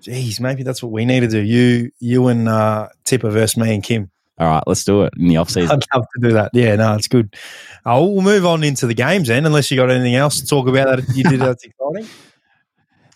Jeez, 0.02 0.40
maybe 0.40 0.64
that's 0.64 0.82
what 0.82 0.92
we 0.92 1.06
need 1.06 1.22
to 1.22 1.28
do. 1.28 1.42
You, 1.42 1.92
you 2.00 2.28
and 2.28 2.48
uh, 2.48 2.90
Tipper 3.04 3.30
versus 3.30 3.58
me 3.58 3.74
and 3.74 3.84
Kim. 3.84 4.10
All 4.38 4.48
right, 4.48 4.64
let's 4.66 4.86
do 4.86 5.04
it 5.04 5.14
in 5.18 5.28
the 5.28 5.38
off 5.38 5.50
season. 5.50 5.72
I'd 5.94 5.98
love 5.98 6.06
to 6.16 6.30
do 6.30 6.34
that. 6.34 6.52
Yeah, 6.54 6.78
no, 6.78 6.96
it's 6.96 7.10
good. 7.10 7.36
Uh, 7.86 8.00
we'll 8.02 8.22
move 8.22 8.46
on 8.46 8.64
into 8.64 8.88
the 8.88 8.94
games 8.94 9.28
then, 9.28 9.46
unless 9.46 9.70
you 9.70 9.76
got 9.76 9.92
anything 9.92 10.16
else 10.16 10.40
to 10.40 10.46
talk 10.48 10.68
about 10.70 10.98
that 10.98 11.16
you 11.16 11.24
did 11.26 11.42
that's 11.42 11.64
exciting. 11.66 12.08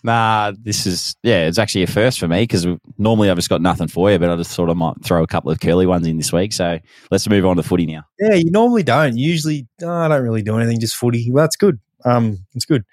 Nah, 0.04 0.52
this 0.62 0.86
is 0.86 1.16
yeah, 1.22 1.46
it's 1.46 1.58
actually 1.58 1.82
a 1.82 1.86
first 1.86 2.20
for 2.20 2.28
me 2.28 2.42
because 2.42 2.66
normally 2.98 3.30
I've 3.30 3.36
just 3.36 3.48
got 3.48 3.62
nothing 3.62 3.88
for 3.88 4.12
you, 4.12 4.18
but 4.18 4.28
I 4.28 4.36
just 4.36 4.54
thought 4.54 4.68
I 4.68 4.74
might 4.74 5.02
throw 5.02 5.22
a 5.22 5.26
couple 5.26 5.50
of 5.50 5.60
curly 5.60 5.86
ones 5.86 6.06
in 6.06 6.18
this 6.18 6.30
week. 6.30 6.52
So 6.52 6.78
let's 7.10 7.26
move 7.26 7.46
on 7.46 7.56
to 7.56 7.62
footy 7.62 7.86
now. 7.86 8.02
Yeah, 8.20 8.34
you 8.34 8.50
normally 8.50 8.82
don't. 8.82 9.16
Usually, 9.16 9.66
oh, 9.82 9.88
I 9.88 10.08
don't 10.08 10.22
really 10.22 10.42
do 10.42 10.58
anything, 10.58 10.78
just 10.78 10.96
footy. 10.96 11.30
Well, 11.32 11.42
that's 11.42 11.56
good. 11.56 11.80
Um, 12.04 12.38
it's 12.54 12.66
good. 12.66 12.84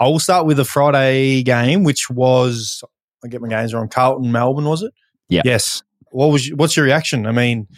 I 0.00 0.06
will 0.06 0.18
start 0.18 0.46
with 0.46 0.56
the 0.56 0.64
Friday 0.64 1.42
game, 1.42 1.84
which 1.84 2.08
was 2.08 2.82
I 3.22 3.28
get 3.28 3.42
my 3.42 3.48
games 3.48 3.74
wrong. 3.74 3.88
Carlton, 3.88 4.32
Melbourne, 4.32 4.64
was 4.64 4.82
it? 4.82 4.94
Yeah. 5.28 5.42
Yes. 5.44 5.82
What 6.12 6.28
was 6.28 6.48
what's 6.54 6.78
your 6.78 6.86
reaction? 6.86 7.26
I 7.26 7.32
mean, 7.32 7.68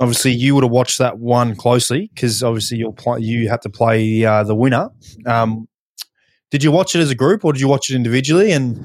obviously 0.00 0.32
you 0.32 0.54
would 0.54 0.64
have 0.64 0.70
watched 0.70 0.98
that 0.98 1.18
one 1.18 1.56
closely 1.56 2.10
because 2.14 2.42
obviously 2.42 2.78
you'll 2.78 2.94
play, 2.94 3.20
you 3.20 3.50
had 3.50 3.60
to 3.62 3.68
play 3.68 4.24
uh, 4.24 4.44
the 4.44 4.54
winner. 4.54 4.88
Um, 5.26 5.68
did 6.54 6.62
you 6.62 6.70
watch 6.70 6.94
it 6.94 7.00
as 7.00 7.10
a 7.10 7.16
group 7.16 7.44
or 7.44 7.52
did 7.52 7.58
you 7.60 7.66
watch 7.66 7.90
it 7.90 7.96
individually? 7.96 8.52
And 8.52 8.78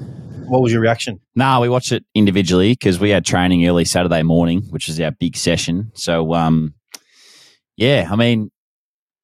what 0.48 0.60
was 0.60 0.72
your 0.72 0.80
reaction? 0.80 1.20
Nah, 1.36 1.60
we 1.60 1.68
watched 1.68 1.92
it 1.92 2.04
individually 2.16 2.72
because 2.72 2.98
we 2.98 3.10
had 3.10 3.24
training 3.24 3.64
early 3.64 3.84
Saturday 3.84 4.24
morning, 4.24 4.62
which 4.70 4.88
is 4.88 4.98
our 5.00 5.12
big 5.12 5.36
session. 5.36 5.92
So 5.94 6.34
um, 6.34 6.74
yeah, 7.76 8.08
I 8.10 8.16
mean, 8.16 8.50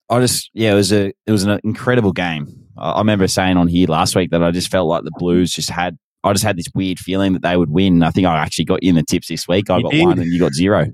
I 0.09 0.21
just 0.21 0.49
yeah, 0.55 0.71
it 0.71 0.77
was 0.77 0.93
a 0.93 1.07
it 1.27 1.33
was 1.33 1.43
an 1.43 1.59
incredible 1.65 2.13
game. 2.13 2.47
I, 2.79 2.93
I 2.93 2.99
remember 2.99 3.27
saying 3.27 3.57
on 3.57 3.67
here 3.67 3.89
last 3.89 4.15
week 4.15 4.31
that 4.31 4.45
I 4.45 4.53
just 4.53 4.71
felt 4.71 4.87
like 4.87 5.03
the 5.03 5.11
Blues 5.19 5.51
just 5.51 5.71
had. 5.71 5.99
I 6.23 6.33
just 6.33 6.45
had 6.45 6.57
this 6.57 6.69
weird 6.73 7.01
feeling 7.01 7.33
that 7.33 7.43
they 7.43 7.57
would 7.57 7.71
win. 7.71 8.05
I 8.05 8.11
think 8.13 8.29
I 8.29 8.39
actually 8.39 8.67
got 8.67 8.85
you 8.85 8.91
in 8.91 8.95
the 8.95 9.03
tips 9.03 9.27
this 9.27 9.49
week. 9.49 9.71
I 9.71 9.79
You 9.79 9.83
got 9.83 9.91
did. 9.93 10.07
one 10.07 10.19
and 10.21 10.33
you 10.33 10.39
got 10.39 10.53
zero. 10.55 10.87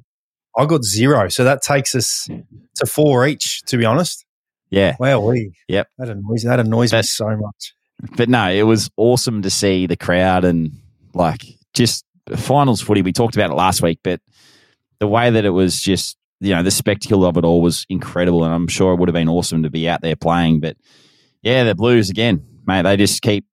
I 0.57 0.65
got 0.65 0.85
zero, 0.85 1.29
so 1.29 1.45
that 1.45 1.61
takes 1.61 1.95
us 1.95 2.29
to 2.77 2.87
four 2.87 3.27
each. 3.27 3.61
To 3.67 3.77
be 3.77 3.85
honest, 3.85 4.25
Yeah. 4.73 4.97
wow, 4.99 5.21
we 5.21 5.53
Yep. 5.69 5.89
that 5.99 6.09
annoys 6.09 6.43
that 6.43 6.59
annoys 6.59 6.93
me 6.93 7.03
so 7.03 7.37
much. 7.37 7.75
but 8.17 8.29
no, 8.29 8.51
it 8.51 8.63
was 8.65 8.91
awesome 8.97 9.43
to 9.43 9.51
see 9.51 9.87
the 9.87 9.97
crowd 9.97 10.45
and 10.45 10.73
like 11.15 11.45
just 11.75 12.05
finals 12.37 12.81
footy. 12.81 13.03
We 13.03 13.13
talked 13.13 13.37
about 13.37 13.51
it 13.51 13.55
last 13.55 13.83
week, 13.83 14.01
but 14.03 14.21
the 14.99 15.07
way 15.07 15.31
that 15.31 15.45
it 15.45 15.51
was 15.51 15.81
just, 15.81 16.17
you 16.41 16.55
know, 16.55 16.63
the 16.63 16.71
spectacle 16.71 17.25
of 17.25 17.37
it 17.37 17.45
all 17.45 17.61
was 17.61 17.85
incredible. 17.89 18.45
And 18.45 18.53
I'm 18.55 18.67
sure 18.69 18.93
it 18.93 18.99
would 18.99 19.09
have 19.09 19.15
been 19.15 19.29
awesome 19.29 19.63
to 19.65 19.71
be 19.71 19.89
out 19.89 20.01
there 20.01 20.17
playing. 20.17 20.61
But 20.61 20.77
yeah, 21.43 21.65
the 21.65 21.75
Blues 21.75 22.09
again, 22.11 22.45
mate, 22.67 22.83
they 22.83 22.97
just 22.97 23.21
keep 23.23 23.45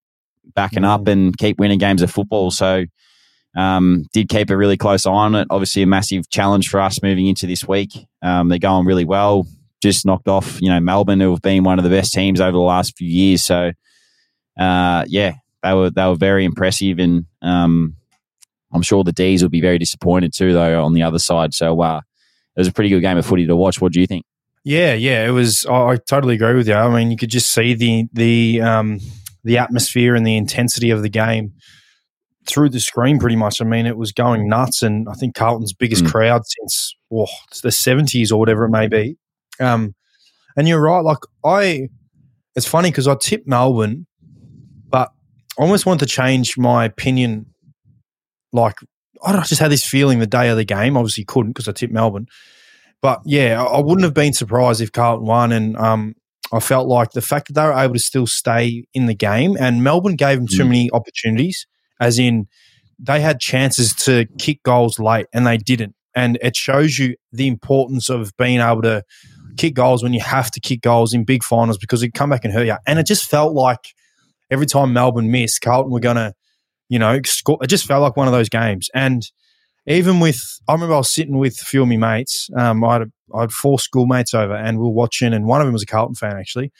backing 0.55 0.85
up 0.85 1.07
and 1.07 1.37
keep 1.37 1.59
winning 1.59 1.79
games 1.79 2.01
of 2.01 2.09
football. 2.11 2.49
So, 2.51 2.85
um, 3.57 4.05
did 4.13 4.29
keep 4.29 4.49
a 4.51 4.57
really 4.57 4.77
close 4.77 5.05
eye 5.05 5.11
on 5.11 5.35
it. 5.35 5.47
Obviously, 5.49 5.81
a 5.81 5.87
massive 5.87 6.29
challenge 6.29 6.69
for 6.69 6.79
us 6.79 7.01
moving 7.03 7.27
into 7.27 7.45
this 7.47 7.67
week. 7.67 7.91
Um, 8.21 8.47
they're 8.47 8.59
going 8.59 8.85
really 8.85 9.05
well. 9.05 9.45
Just 9.81 10.05
knocked 10.05 10.27
off, 10.27 10.61
you 10.61 10.69
know, 10.69 10.79
Melbourne, 10.79 11.19
who 11.21 11.31
have 11.31 11.41
been 11.41 11.63
one 11.63 11.79
of 11.79 11.83
the 11.83 11.89
best 11.89 12.13
teams 12.13 12.41
over 12.41 12.51
the 12.51 12.59
last 12.59 12.97
few 12.97 13.07
years. 13.07 13.43
So, 13.43 13.71
uh, 14.59 15.05
yeah, 15.07 15.35
they 15.63 15.73
were 15.73 15.89
they 15.89 16.05
were 16.05 16.15
very 16.15 16.43
impressive, 16.45 16.99
and 16.99 17.25
um, 17.41 17.95
I'm 18.73 18.81
sure 18.81 19.03
the 19.03 19.13
D's 19.13 19.41
will 19.41 19.49
be 19.49 19.61
very 19.61 19.77
disappointed 19.77 20.33
too, 20.33 20.51
though, 20.53 20.83
on 20.83 20.93
the 20.93 21.03
other 21.03 21.19
side. 21.19 21.53
So, 21.53 21.81
uh, 21.81 22.01
it 22.55 22.59
was 22.59 22.67
a 22.67 22.73
pretty 22.73 22.89
good 22.89 23.01
game 23.01 23.17
of 23.17 23.25
footy 23.25 23.47
to 23.47 23.55
watch. 23.55 23.79
What 23.79 23.93
do 23.93 24.01
you 24.01 24.07
think? 24.07 24.25
Yeah, 24.65 24.93
yeah, 24.93 25.25
it 25.25 25.31
was. 25.31 25.65
I 25.65 25.91
I 25.91 25.95
totally 25.95 26.35
agree 26.35 26.55
with 26.55 26.67
you. 26.67 26.73
I 26.73 26.93
mean, 26.93 27.09
you 27.11 27.17
could 27.17 27.29
just 27.29 27.51
see 27.53 27.73
the 27.73 28.05
the 28.11 28.61
um, 28.61 28.99
the 29.45 29.57
atmosphere 29.57 30.13
and 30.15 30.27
the 30.27 30.35
intensity 30.35 30.89
of 30.89 31.01
the 31.01 31.09
game 31.09 31.53
through 32.45 32.69
the 32.69 32.81
screen. 32.81 33.19
Pretty 33.19 33.37
much. 33.37 33.61
I 33.61 33.65
mean, 33.65 33.85
it 33.85 33.95
was 33.97 34.11
going 34.11 34.49
nuts, 34.49 34.83
and 34.83 35.07
I 35.07 35.13
think 35.13 35.35
Carlton's 35.35 35.71
biggest 35.71 36.03
Mm. 36.03 36.11
crowd 36.11 36.41
since 36.45 36.93
oh, 37.13 37.27
the 37.63 37.71
seventies 37.71 38.29
or 38.33 38.39
whatever 38.39 38.65
it 38.65 38.69
may 38.71 38.87
be. 38.89 39.15
Um, 39.59 39.95
and 40.55 40.67
you're 40.67 40.81
right. 40.81 41.03
Like 41.03 41.19
I, 41.43 41.89
it's 42.55 42.67
funny 42.67 42.89
because 42.91 43.07
I 43.07 43.15
tipped 43.15 43.47
Melbourne, 43.47 44.05
but 44.89 45.09
I 45.57 45.61
almost 45.63 45.85
want 45.85 45.99
to 46.01 46.05
change 46.05 46.57
my 46.57 46.85
opinion. 46.85 47.45
Like 48.51 48.75
I 49.23 49.33
know, 49.33 49.39
I 49.39 49.43
just 49.43 49.61
had 49.61 49.71
this 49.71 49.85
feeling 49.85 50.19
the 50.19 50.27
day 50.27 50.49
of 50.49 50.57
the 50.57 50.65
game. 50.65 50.97
Obviously, 50.97 51.25
couldn't 51.25 51.51
because 51.51 51.67
I 51.67 51.71
tipped 51.71 51.93
Melbourne. 51.93 52.27
But 53.01 53.21
yeah, 53.25 53.61
I 53.63 53.77
I 53.77 53.79
wouldn't 53.79 54.03
have 54.03 54.13
been 54.13 54.33
surprised 54.33 54.81
if 54.81 54.91
Carlton 54.91 55.25
won. 55.27 55.51
And 55.51 55.77
um, 55.77 56.15
I 56.51 56.59
felt 56.59 56.87
like 56.87 57.11
the 57.11 57.21
fact 57.21 57.47
that 57.47 57.53
they 57.53 57.63
were 57.63 57.73
able 57.73 57.93
to 57.93 57.99
still 57.99 58.27
stay 58.27 58.85
in 58.93 59.05
the 59.05 59.13
game 59.13 59.55
and 59.59 59.83
Melbourne 59.83 60.15
gave 60.15 60.37
them 60.39 60.47
too 60.47 60.63
Mm. 60.63 60.67
many 60.69 60.89
opportunities, 60.91 61.67
as 62.01 62.17
in 62.19 62.47
they 62.97 63.21
had 63.21 63.39
chances 63.39 63.93
to 63.95 64.25
kick 64.39 64.61
goals 64.63 64.99
late 64.99 65.27
and 65.33 65.45
they 65.47 65.57
didn't. 65.57 65.95
And 66.15 66.37
it 66.41 66.55
shows 66.57 66.97
you 66.97 67.15
the 67.31 67.47
importance 67.47 68.09
of 68.09 68.35
being 68.37 68.59
able 68.59 68.81
to 68.81 69.03
kick 69.59 69.73
goals 69.73 70.01
when 70.01 70.13
you 70.13 70.21
have 70.21 70.49
to 70.51 70.59
kick 70.59 70.81
goals 70.81 71.13
in 71.13 71.25
big 71.25 71.43
finals 71.43 71.77
because 71.77 72.01
it 72.01 72.13
come 72.13 72.29
back 72.29 72.45
and 72.45 72.53
hurt 72.53 72.65
you. 72.65 72.77
And 72.87 72.97
it 72.97 73.05
just 73.05 73.29
felt 73.29 73.53
like 73.53 73.93
every 74.49 74.65
time 74.65 74.93
Melbourne 74.93 75.31
missed, 75.31 75.61
Carlton 75.61 75.91
were 75.91 75.99
going 75.99 76.15
to, 76.15 76.33
you 76.87 76.97
know, 76.97 77.19
score. 77.25 77.57
It 77.61 77.67
just 77.67 77.85
felt 77.85 78.01
like 78.01 78.15
one 78.15 78.27
of 78.27 78.33
those 78.33 78.49
games. 78.49 78.89
And 78.95 79.21
even 79.85 80.21
with, 80.21 80.41
I 80.67 80.73
remember 80.73 80.95
I 80.95 80.99
was 80.99 81.09
sitting 81.09 81.37
with 81.37 81.61
a 81.61 81.65
few 81.65 81.81
of 81.81 81.89
my 81.89 81.97
mates. 81.97 82.49
Um, 82.55 82.83
I 82.85 82.93
had, 82.93 83.01
a, 83.01 83.11
I 83.35 83.41
had 83.41 83.51
four 83.51 83.79
schoolmates 83.79 84.33
over 84.33 84.55
and 84.55 84.77
we 84.77 84.83
were 84.83 84.91
watching, 84.91 85.33
and 85.33 85.45
one 85.45 85.59
of 85.59 85.67
them 85.67 85.73
was 85.73 85.83
a 85.83 85.87
Carlton 85.87 86.15
fan 86.15 86.37
actually. 86.37 86.71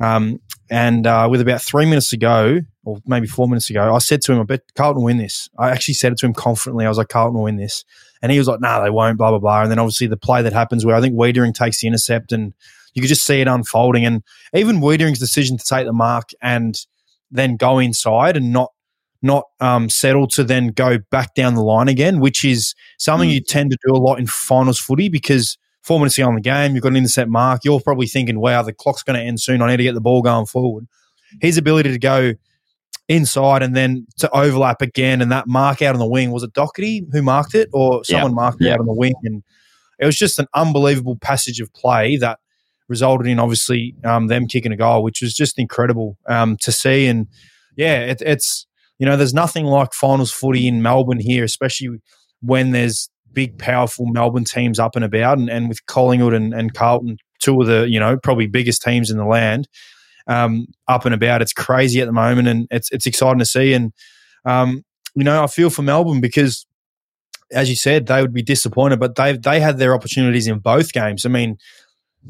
Um, 0.00 0.40
and 0.70 1.06
uh, 1.06 1.28
with 1.30 1.40
about 1.40 1.62
three 1.62 1.84
minutes 1.84 2.10
to 2.10 2.16
go, 2.16 2.60
or 2.84 2.98
maybe 3.06 3.26
four 3.26 3.46
minutes 3.46 3.68
ago, 3.70 3.94
I 3.94 3.98
said 3.98 4.22
to 4.22 4.32
him, 4.32 4.40
I 4.40 4.44
bet 4.44 4.62
Carlton 4.74 5.02
win 5.02 5.18
this. 5.18 5.48
I 5.58 5.70
actually 5.70 5.94
said 5.94 6.12
it 6.12 6.18
to 6.18 6.26
him 6.26 6.34
confidently. 6.34 6.86
I 6.86 6.88
was 6.88 6.98
like, 6.98 7.08
Carlton 7.08 7.34
will 7.34 7.44
win 7.44 7.56
this. 7.56 7.84
And 8.22 8.32
he 8.32 8.38
was 8.38 8.48
like, 8.48 8.60
no, 8.60 8.68
nah, 8.68 8.82
they 8.82 8.90
won't, 8.90 9.18
blah, 9.18 9.30
blah, 9.30 9.38
blah. 9.38 9.62
And 9.62 9.70
then 9.70 9.78
obviously 9.78 10.06
the 10.06 10.16
play 10.16 10.42
that 10.42 10.52
happens 10.52 10.84
where 10.84 10.96
I 10.96 11.00
think 11.00 11.14
Weitering 11.14 11.54
takes 11.54 11.80
the 11.80 11.86
intercept 11.86 12.32
and 12.32 12.54
you 12.94 13.02
could 13.02 13.08
just 13.08 13.26
see 13.26 13.40
it 13.40 13.48
unfolding. 13.48 14.04
And 14.06 14.22
even 14.54 14.80
Weitering's 14.80 15.18
decision 15.18 15.58
to 15.58 15.64
take 15.64 15.86
the 15.86 15.92
mark 15.92 16.30
and 16.42 16.76
then 17.30 17.56
go 17.56 17.78
inside 17.78 18.36
and 18.36 18.52
not 18.52 18.72
not 19.22 19.44
um, 19.60 19.88
settle 19.88 20.26
to 20.28 20.44
then 20.44 20.68
go 20.68 20.98
back 21.10 21.34
down 21.34 21.54
the 21.54 21.62
line 21.62 21.88
again, 21.88 22.20
which 22.20 22.44
is 22.44 22.74
something 22.98 23.28
mm. 23.28 23.34
you 23.34 23.40
tend 23.40 23.70
to 23.70 23.78
do 23.84 23.94
a 23.94 23.98
lot 23.98 24.18
in 24.18 24.26
finals 24.26 24.78
footy 24.78 25.08
because 25.08 25.58
four 25.82 25.98
minutes 25.98 26.18
on 26.18 26.34
the 26.34 26.40
game, 26.40 26.74
you've 26.74 26.82
got 26.82 26.90
an 26.90 26.96
intercept 26.96 27.30
mark. 27.30 27.64
You're 27.64 27.80
probably 27.80 28.06
thinking, 28.06 28.40
wow, 28.40 28.62
the 28.62 28.72
clock's 28.72 29.02
going 29.02 29.18
to 29.18 29.24
end 29.24 29.40
soon. 29.40 29.62
I 29.62 29.68
need 29.68 29.78
to 29.78 29.82
get 29.84 29.94
the 29.94 30.00
ball 30.00 30.20
going 30.20 30.46
forward. 30.46 30.86
His 31.40 31.56
ability 31.58 31.92
to 31.92 31.98
go 31.98 32.34
inside 33.08 33.62
and 33.62 33.76
then 33.76 34.06
to 34.18 34.30
overlap 34.36 34.82
again 34.82 35.22
and 35.22 35.30
that 35.30 35.46
mark 35.46 35.80
out 35.80 35.94
on 35.94 36.00
the 36.00 36.06
wing 36.06 36.32
was 36.32 36.42
it 36.42 36.52
Doherty 36.52 37.06
who 37.12 37.22
marked 37.22 37.54
it 37.54 37.68
or 37.72 38.04
someone 38.04 38.34
marked 38.34 38.60
it 38.60 38.68
out 38.68 38.80
on 38.80 38.86
the 38.86 38.92
wing? 38.92 39.14
And 39.22 39.42
it 40.00 40.06
was 40.06 40.16
just 40.16 40.38
an 40.38 40.46
unbelievable 40.54 41.16
passage 41.16 41.60
of 41.60 41.72
play 41.72 42.16
that 42.16 42.40
resulted 42.88 43.26
in 43.28 43.38
obviously 43.38 43.94
um, 44.04 44.26
them 44.26 44.46
kicking 44.46 44.72
a 44.72 44.76
goal 44.76 45.02
which 45.02 45.22
was 45.22 45.34
just 45.34 45.58
incredible 45.58 46.18
um, 46.26 46.56
to 46.62 46.72
see. 46.72 47.06
And 47.06 47.28
yeah 47.76 48.00
it, 48.00 48.22
it's 48.22 48.66
you 48.98 49.06
know 49.06 49.16
there's 49.16 49.34
nothing 49.34 49.66
like 49.66 49.92
finals 49.92 50.32
footy 50.32 50.66
in 50.66 50.82
Melbourne 50.82 51.20
here 51.20 51.44
especially 51.44 52.00
when 52.40 52.72
there's 52.72 53.08
big 53.32 53.58
powerful 53.58 54.06
Melbourne 54.06 54.44
teams 54.44 54.78
up 54.78 54.96
and 54.96 55.04
about. 55.04 55.38
And, 55.38 55.50
and 55.50 55.68
with 55.68 55.84
Collingwood 55.86 56.34
and, 56.34 56.52
and 56.52 56.74
Carlton 56.74 57.18
two 57.40 57.60
of 57.60 57.68
the 57.68 57.86
you 57.88 58.00
know 58.00 58.16
probably 58.16 58.48
biggest 58.48 58.82
teams 58.82 59.12
in 59.12 59.16
the 59.16 59.26
land 59.26 59.68
um, 60.26 60.66
up 60.88 61.04
and 61.04 61.14
about. 61.14 61.42
It's 61.42 61.52
crazy 61.52 62.00
at 62.00 62.06
the 62.06 62.12
moment, 62.12 62.48
and 62.48 62.66
it's 62.70 62.90
it's 62.92 63.06
exciting 63.06 63.38
to 63.38 63.46
see. 63.46 63.72
And 63.72 63.92
um, 64.44 64.84
you 65.14 65.24
know, 65.24 65.42
I 65.42 65.46
feel 65.46 65.70
for 65.70 65.82
Melbourne 65.82 66.20
because, 66.20 66.66
as 67.52 67.68
you 67.68 67.76
said, 67.76 68.06
they 68.06 68.20
would 68.20 68.34
be 68.34 68.42
disappointed, 68.42 69.00
but 69.00 69.14
they 69.16 69.36
they 69.36 69.60
had 69.60 69.78
their 69.78 69.94
opportunities 69.94 70.46
in 70.46 70.58
both 70.58 70.92
games. 70.92 71.24
I 71.24 71.28
mean, 71.28 71.56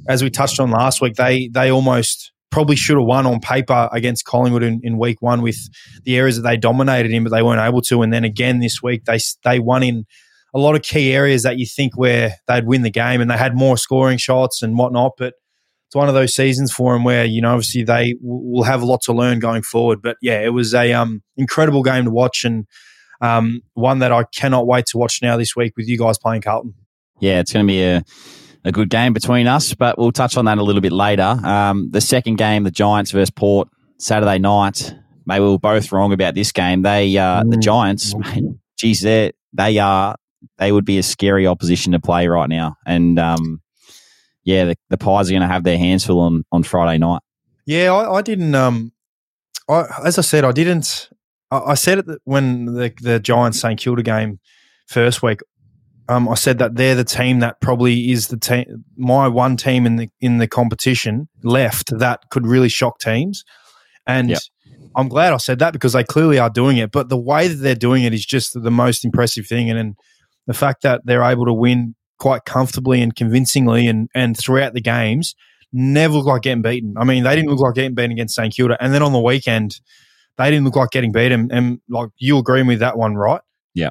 as 0.08 0.22
we 0.22 0.30
touched 0.30 0.60
on 0.60 0.70
last 0.70 1.00
week, 1.00 1.14
they 1.14 1.48
they 1.48 1.70
almost 1.70 2.32
probably 2.50 2.76
should 2.76 2.96
have 2.96 3.06
won 3.06 3.26
on 3.26 3.40
paper 3.40 3.88
against 3.92 4.24
Collingwood 4.24 4.62
in, 4.62 4.80
in 4.82 4.98
week 4.98 5.20
one 5.20 5.42
with 5.42 5.58
the 6.04 6.16
areas 6.16 6.36
that 6.36 6.42
they 6.42 6.56
dominated 6.56 7.10
in, 7.10 7.24
but 7.24 7.30
they 7.30 7.42
weren't 7.42 7.60
able 7.60 7.82
to. 7.82 8.02
And 8.02 8.12
then 8.12 8.24
again 8.24 8.60
this 8.60 8.82
week, 8.82 9.04
they 9.04 9.18
they 9.44 9.58
won 9.58 9.82
in 9.82 10.06
a 10.54 10.58
lot 10.58 10.74
of 10.74 10.82
key 10.82 11.12
areas 11.12 11.42
that 11.42 11.58
you 11.58 11.66
think 11.66 11.98
where 11.98 12.36
they'd 12.46 12.66
win 12.66 12.82
the 12.82 12.90
game, 12.90 13.20
and 13.20 13.30
they 13.30 13.36
had 13.36 13.54
more 13.54 13.76
scoring 13.76 14.18
shots 14.18 14.62
and 14.62 14.78
whatnot, 14.78 15.12
but 15.18 15.34
it's 15.86 15.94
one 15.94 16.08
of 16.08 16.14
those 16.14 16.34
seasons 16.34 16.72
for 16.72 16.92
them 16.92 17.04
where 17.04 17.24
you 17.24 17.40
know 17.40 17.52
obviously 17.52 17.84
they 17.84 18.16
will 18.20 18.64
have 18.64 18.82
a 18.82 18.86
lot 18.86 19.02
to 19.02 19.12
learn 19.12 19.38
going 19.38 19.62
forward. 19.62 20.02
But 20.02 20.16
yeah, 20.20 20.40
it 20.40 20.50
was 20.50 20.74
a 20.74 20.92
um, 20.92 21.22
incredible 21.36 21.82
game 21.82 22.04
to 22.04 22.10
watch 22.10 22.44
and 22.44 22.66
um, 23.20 23.62
one 23.74 24.00
that 24.00 24.12
I 24.12 24.24
cannot 24.34 24.66
wait 24.66 24.86
to 24.86 24.98
watch 24.98 25.20
now 25.22 25.36
this 25.36 25.56
week 25.56 25.74
with 25.76 25.88
you 25.88 25.98
guys 25.98 26.18
playing 26.18 26.42
Carlton. 26.42 26.74
Yeah, 27.20 27.40
it's 27.40 27.52
going 27.52 27.66
to 27.66 27.70
be 27.70 27.82
a 27.82 28.04
a 28.66 28.72
good 28.72 28.90
game 28.90 29.12
between 29.12 29.46
us, 29.46 29.74
but 29.74 29.96
we'll 29.96 30.10
touch 30.10 30.36
on 30.36 30.44
that 30.46 30.58
a 30.58 30.62
little 30.62 30.80
bit 30.80 30.90
later. 30.90 31.38
Um, 31.44 31.88
the 31.92 32.00
second 32.00 32.34
game, 32.34 32.64
the 32.64 32.72
Giants 32.72 33.12
versus 33.12 33.30
Port, 33.30 33.68
Saturday 33.98 34.38
night. 34.38 34.92
Maybe 35.24 35.44
we 35.44 35.50
were 35.50 35.58
both 35.58 35.92
wrong 35.92 36.12
about 36.12 36.34
this 36.34 36.50
game. 36.50 36.82
They 36.82 37.16
uh, 37.16 37.44
mm. 37.44 37.50
the 37.52 37.58
Giants, 37.58 38.12
geez, 38.76 39.00
they 39.00 39.32
they 39.52 39.78
are 39.78 40.16
they 40.58 40.72
would 40.72 40.84
be 40.84 40.98
a 40.98 41.02
scary 41.02 41.46
opposition 41.46 41.92
to 41.92 42.00
play 42.00 42.26
right 42.26 42.48
now, 42.48 42.76
and 42.84 43.18
um, 43.20 43.60
yeah, 44.46 44.64
the, 44.64 44.76
the 44.90 44.96
Pies 44.96 45.28
are 45.28 45.32
going 45.32 45.42
to 45.42 45.48
have 45.48 45.64
their 45.64 45.76
hands 45.76 46.06
full 46.06 46.20
on, 46.20 46.44
on 46.52 46.62
Friday 46.62 46.98
night. 46.98 47.20
Yeah, 47.66 47.92
I, 47.92 48.18
I 48.18 48.22
didn't. 48.22 48.54
Um, 48.54 48.92
I, 49.68 49.84
as 50.04 50.18
I 50.18 50.22
said, 50.22 50.44
I 50.44 50.52
didn't. 50.52 51.10
I, 51.50 51.58
I 51.58 51.74
said 51.74 51.98
it 51.98 52.06
when 52.24 52.66
the 52.66 52.94
the 53.02 53.18
Giants 53.18 53.60
St 53.60 53.78
Kilda 53.78 54.04
game 54.04 54.38
first 54.86 55.22
week. 55.22 55.40
Um, 56.08 56.28
I 56.28 56.34
said 56.34 56.58
that 56.58 56.76
they're 56.76 56.94
the 56.94 57.02
team 57.02 57.40
that 57.40 57.60
probably 57.60 58.12
is 58.12 58.28
the 58.28 58.36
team, 58.36 58.84
my 58.96 59.26
one 59.26 59.56
team 59.56 59.84
in 59.84 59.96
the 59.96 60.08
in 60.20 60.38
the 60.38 60.46
competition 60.46 61.28
left 61.42 61.98
that 61.98 62.20
could 62.30 62.46
really 62.46 62.68
shock 62.68 63.00
teams, 63.00 63.44
and 64.06 64.30
yep. 64.30 64.38
I'm 64.94 65.08
glad 65.08 65.32
I 65.32 65.38
said 65.38 65.58
that 65.58 65.72
because 65.72 65.94
they 65.94 66.04
clearly 66.04 66.38
are 66.38 66.50
doing 66.50 66.76
it. 66.76 66.92
But 66.92 67.08
the 67.08 67.18
way 67.18 67.48
that 67.48 67.56
they're 67.56 67.74
doing 67.74 68.04
it 68.04 68.14
is 68.14 68.24
just 68.24 68.54
the 68.54 68.70
most 68.70 69.04
impressive 69.04 69.48
thing, 69.48 69.68
and, 69.68 69.78
and 69.78 69.96
the 70.46 70.54
fact 70.54 70.82
that 70.82 71.00
they're 71.04 71.24
able 71.24 71.46
to 71.46 71.52
win 71.52 71.96
quite 72.18 72.44
comfortably 72.44 73.02
and 73.02 73.14
convincingly 73.14 73.86
and, 73.86 74.08
and 74.14 74.36
throughout 74.36 74.74
the 74.74 74.80
games, 74.80 75.34
never 75.72 76.14
looked 76.14 76.28
like 76.28 76.42
getting 76.42 76.62
beaten. 76.62 76.94
I 76.96 77.04
mean, 77.04 77.24
they 77.24 77.36
didn't 77.36 77.50
look 77.50 77.60
like 77.60 77.74
getting 77.74 77.94
beaten 77.94 78.12
against 78.12 78.34
St 78.34 78.54
Kilda. 78.54 78.76
And 78.80 78.92
then 78.92 79.02
on 79.02 79.12
the 79.12 79.20
weekend, 79.20 79.80
they 80.38 80.50
didn't 80.50 80.64
look 80.64 80.76
like 80.76 80.90
getting 80.90 81.12
beaten. 81.12 81.50
And 81.52 81.80
like 81.88 82.10
you 82.18 82.38
agreeing 82.38 82.66
with 82.66 82.80
that 82.80 82.96
one, 82.96 83.14
right? 83.14 83.40
Yeah. 83.74 83.90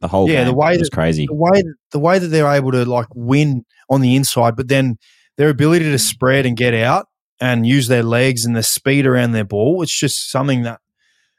The 0.00 0.08
whole 0.08 0.30
yeah, 0.30 0.44
the 0.44 0.54
way 0.54 0.76
that, 0.76 0.90
crazy. 0.92 1.26
The 1.26 1.34
way 1.34 1.62
the 1.90 1.98
way 1.98 2.18
that 2.18 2.28
they're 2.28 2.46
able 2.46 2.70
to 2.72 2.84
like 2.84 3.08
win 3.14 3.64
on 3.90 4.00
the 4.00 4.14
inside, 4.14 4.54
but 4.54 4.68
then 4.68 4.96
their 5.36 5.48
ability 5.48 5.86
to 5.86 5.98
spread 5.98 6.46
and 6.46 6.56
get 6.56 6.74
out 6.74 7.06
and 7.40 7.66
use 7.66 7.88
their 7.88 8.02
legs 8.02 8.44
and 8.44 8.54
the 8.54 8.62
speed 8.62 9.06
around 9.06 9.32
their 9.32 9.44
ball, 9.44 9.82
it's 9.82 9.96
just 9.96 10.30
something 10.30 10.62
that 10.62 10.80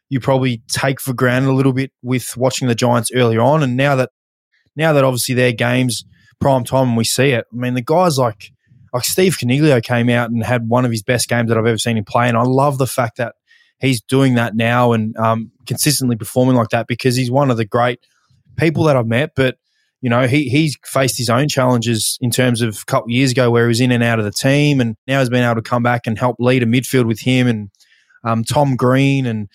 you 0.10 0.20
probably 0.20 0.62
take 0.68 1.00
for 1.00 1.14
granted 1.14 1.50
a 1.50 1.54
little 1.54 1.74
bit 1.74 1.92
with 2.02 2.36
watching 2.36 2.68
the 2.68 2.76
Giants 2.76 3.12
earlier 3.14 3.42
on. 3.42 3.64
And 3.64 3.78
now 3.78 3.96
that 3.96 4.10
now 4.76 4.92
that 4.94 5.04
obviously 5.04 5.36
their 5.36 5.54
games 5.54 6.04
prime 6.40 6.64
time 6.64 6.90
and 6.90 6.98
we 6.98 7.04
see 7.04 7.32
it. 7.32 7.46
I 7.52 7.56
mean, 7.56 7.74
the 7.74 7.82
guys 7.82 8.18
like 8.18 8.52
like 8.94 9.04
Steve 9.04 9.38
Coniglio 9.38 9.84
came 9.84 10.10
out 10.10 10.32
and 10.32 10.44
had 10.44 10.68
one 10.68 10.86
of 10.86 10.92
his 10.92 11.04
best 11.04 11.30
games 11.30 11.50
that 11.50 11.58
I've 11.58 11.66
ever 11.66 11.78
seen 11.78 11.98
him 11.98 12.06
play, 12.06 12.28
and 12.28 12.38
I 12.38 12.44
love 12.44 12.78
the 12.78 12.88
fact 12.88 13.18
that 13.18 13.36
he's 13.80 14.02
doing 14.02 14.36
that 14.36 14.56
now 14.56 14.94
and 14.94 15.16
um, 15.18 15.52
consistently 15.68 16.16
performing 16.16 16.56
like 16.56 16.70
that 16.70 16.88
because 16.88 17.16
he's 17.16 17.32
one 17.32 17.52
of 17.52 17.58
the 17.58 17.66
great 17.66 18.00
people 18.58 18.84
that 18.86 18.98
I've 18.98 19.08
met. 19.08 19.32
But 19.36 19.58
you 20.02 20.10
know, 20.10 20.28
he 20.28 20.50
he's 20.50 20.78
faced 20.86 21.18
his 21.18 21.30
own 21.30 21.50
challenges 21.50 22.18
in 22.22 22.32
terms 22.32 22.62
of 22.62 22.80
a 22.82 22.86
couple 22.86 23.12
years 23.12 23.32
ago 23.32 23.52
where 23.52 23.66
he 23.66 23.70
was 23.70 23.82
in 23.82 23.92
and 23.92 24.04
out 24.04 24.20
of 24.20 24.26
the 24.26 24.32
team, 24.32 24.80
and 24.80 24.96
now 25.08 25.20
he's 25.20 25.30
been 25.30 25.44
able 25.44 25.62
to 25.62 25.70
come 25.70 25.84
back 25.84 26.08
and 26.08 26.18
help 26.18 26.38
lead 26.40 26.64
a 26.64 26.66
midfield 26.66 27.06
with 27.06 27.20
him 27.20 27.48
and 27.48 27.70
um, 28.24 28.44
Tom 28.44 28.76
Green 28.76 29.26
and 29.26 29.50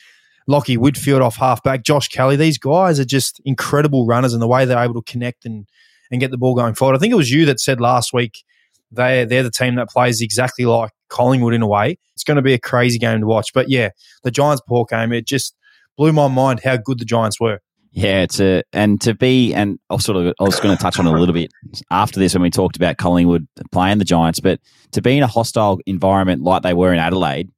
Lachie 0.49 0.77
Whitfield 0.77 1.23
off 1.23 1.37
halfback, 1.37 1.85
Josh 1.85 2.09
Kelly. 2.09 2.37
These 2.37 2.59
guys 2.59 3.01
are 3.01 3.05
just 3.05 3.41
incredible 3.45 4.07
runners, 4.07 4.33
and 4.33 4.43
the 4.43 4.49
way 4.49 4.65
they're 4.65 4.83
able 4.83 5.01
to 5.03 5.11
connect 5.11 5.45
and 5.45 5.67
and 6.15 6.21
get 6.21 6.31
the 6.31 6.39
ball 6.39 6.55
going 6.55 6.75
forward. 6.75 6.97
I 6.97 6.99
think 6.99 7.13
it 7.13 7.17
was 7.17 7.31
you 7.31 7.47
that 7.47 7.61
said 7.61 7.81
last 7.81 8.13
week 8.13 8.45
they 8.91 9.25
they're 9.25 9.43
the 9.43 9.51
team 9.51 9.75
that 9.77 9.89
plays 9.89 10.21
exactly 10.21 10.65
like 10.65 10.91
Collingwood 11.09 11.55
in 11.55 11.63
a 11.63 11.67
way. 11.67 11.99
It's 12.15 12.25
going 12.25 12.37
to 12.37 12.43
be 12.43 12.55
a 12.55 12.59
crazy 12.59 12.99
game 12.99 13.21
to 13.21 13.27
watch. 13.27 13.53
But 13.53 13.69
yeah, 13.69 13.91
the 14.23 14.31
Giants 14.31 14.63
poor 14.67 14.85
game 14.85 15.13
it 15.13 15.27
just 15.27 15.55
blew 15.97 16.13
my 16.13 16.29
mind 16.29 16.61
how 16.65 16.77
good 16.77 16.99
the 16.99 17.05
Giants 17.05 17.41
were. 17.41 17.61
Yeah, 17.93 18.23
it's 18.23 18.41
a 18.41 18.65
and 18.73 19.01
to 19.03 19.15
be 19.15 19.55
and 19.55 19.79
I 19.89 19.99
sort 19.99 20.19
of 20.19 20.35
I 20.41 20.45
was 20.45 20.59
going 20.59 20.77
to 20.77 20.83
touch 20.83 20.99
on 20.99 21.07
a 21.07 21.13
little 21.13 21.33
bit 21.33 21.53
after 21.91 22.19
this 22.19 22.35
when 22.35 22.43
we 22.43 22.51
talked 22.51 22.77
about 22.77 22.97
Collingwood 22.97 23.47
playing 23.71 23.99
the 23.99 24.05
Giants, 24.05 24.41
but 24.41 24.61
to 24.93 25.03
be 25.03 25.17
in 25.17 25.23
a 25.23 25.29
hostile 25.29 25.79
environment 25.87 26.43
like 26.43 26.63
they 26.63 26.75
were 26.75 26.93
in 26.93 26.99
Adelaide, 26.99 27.51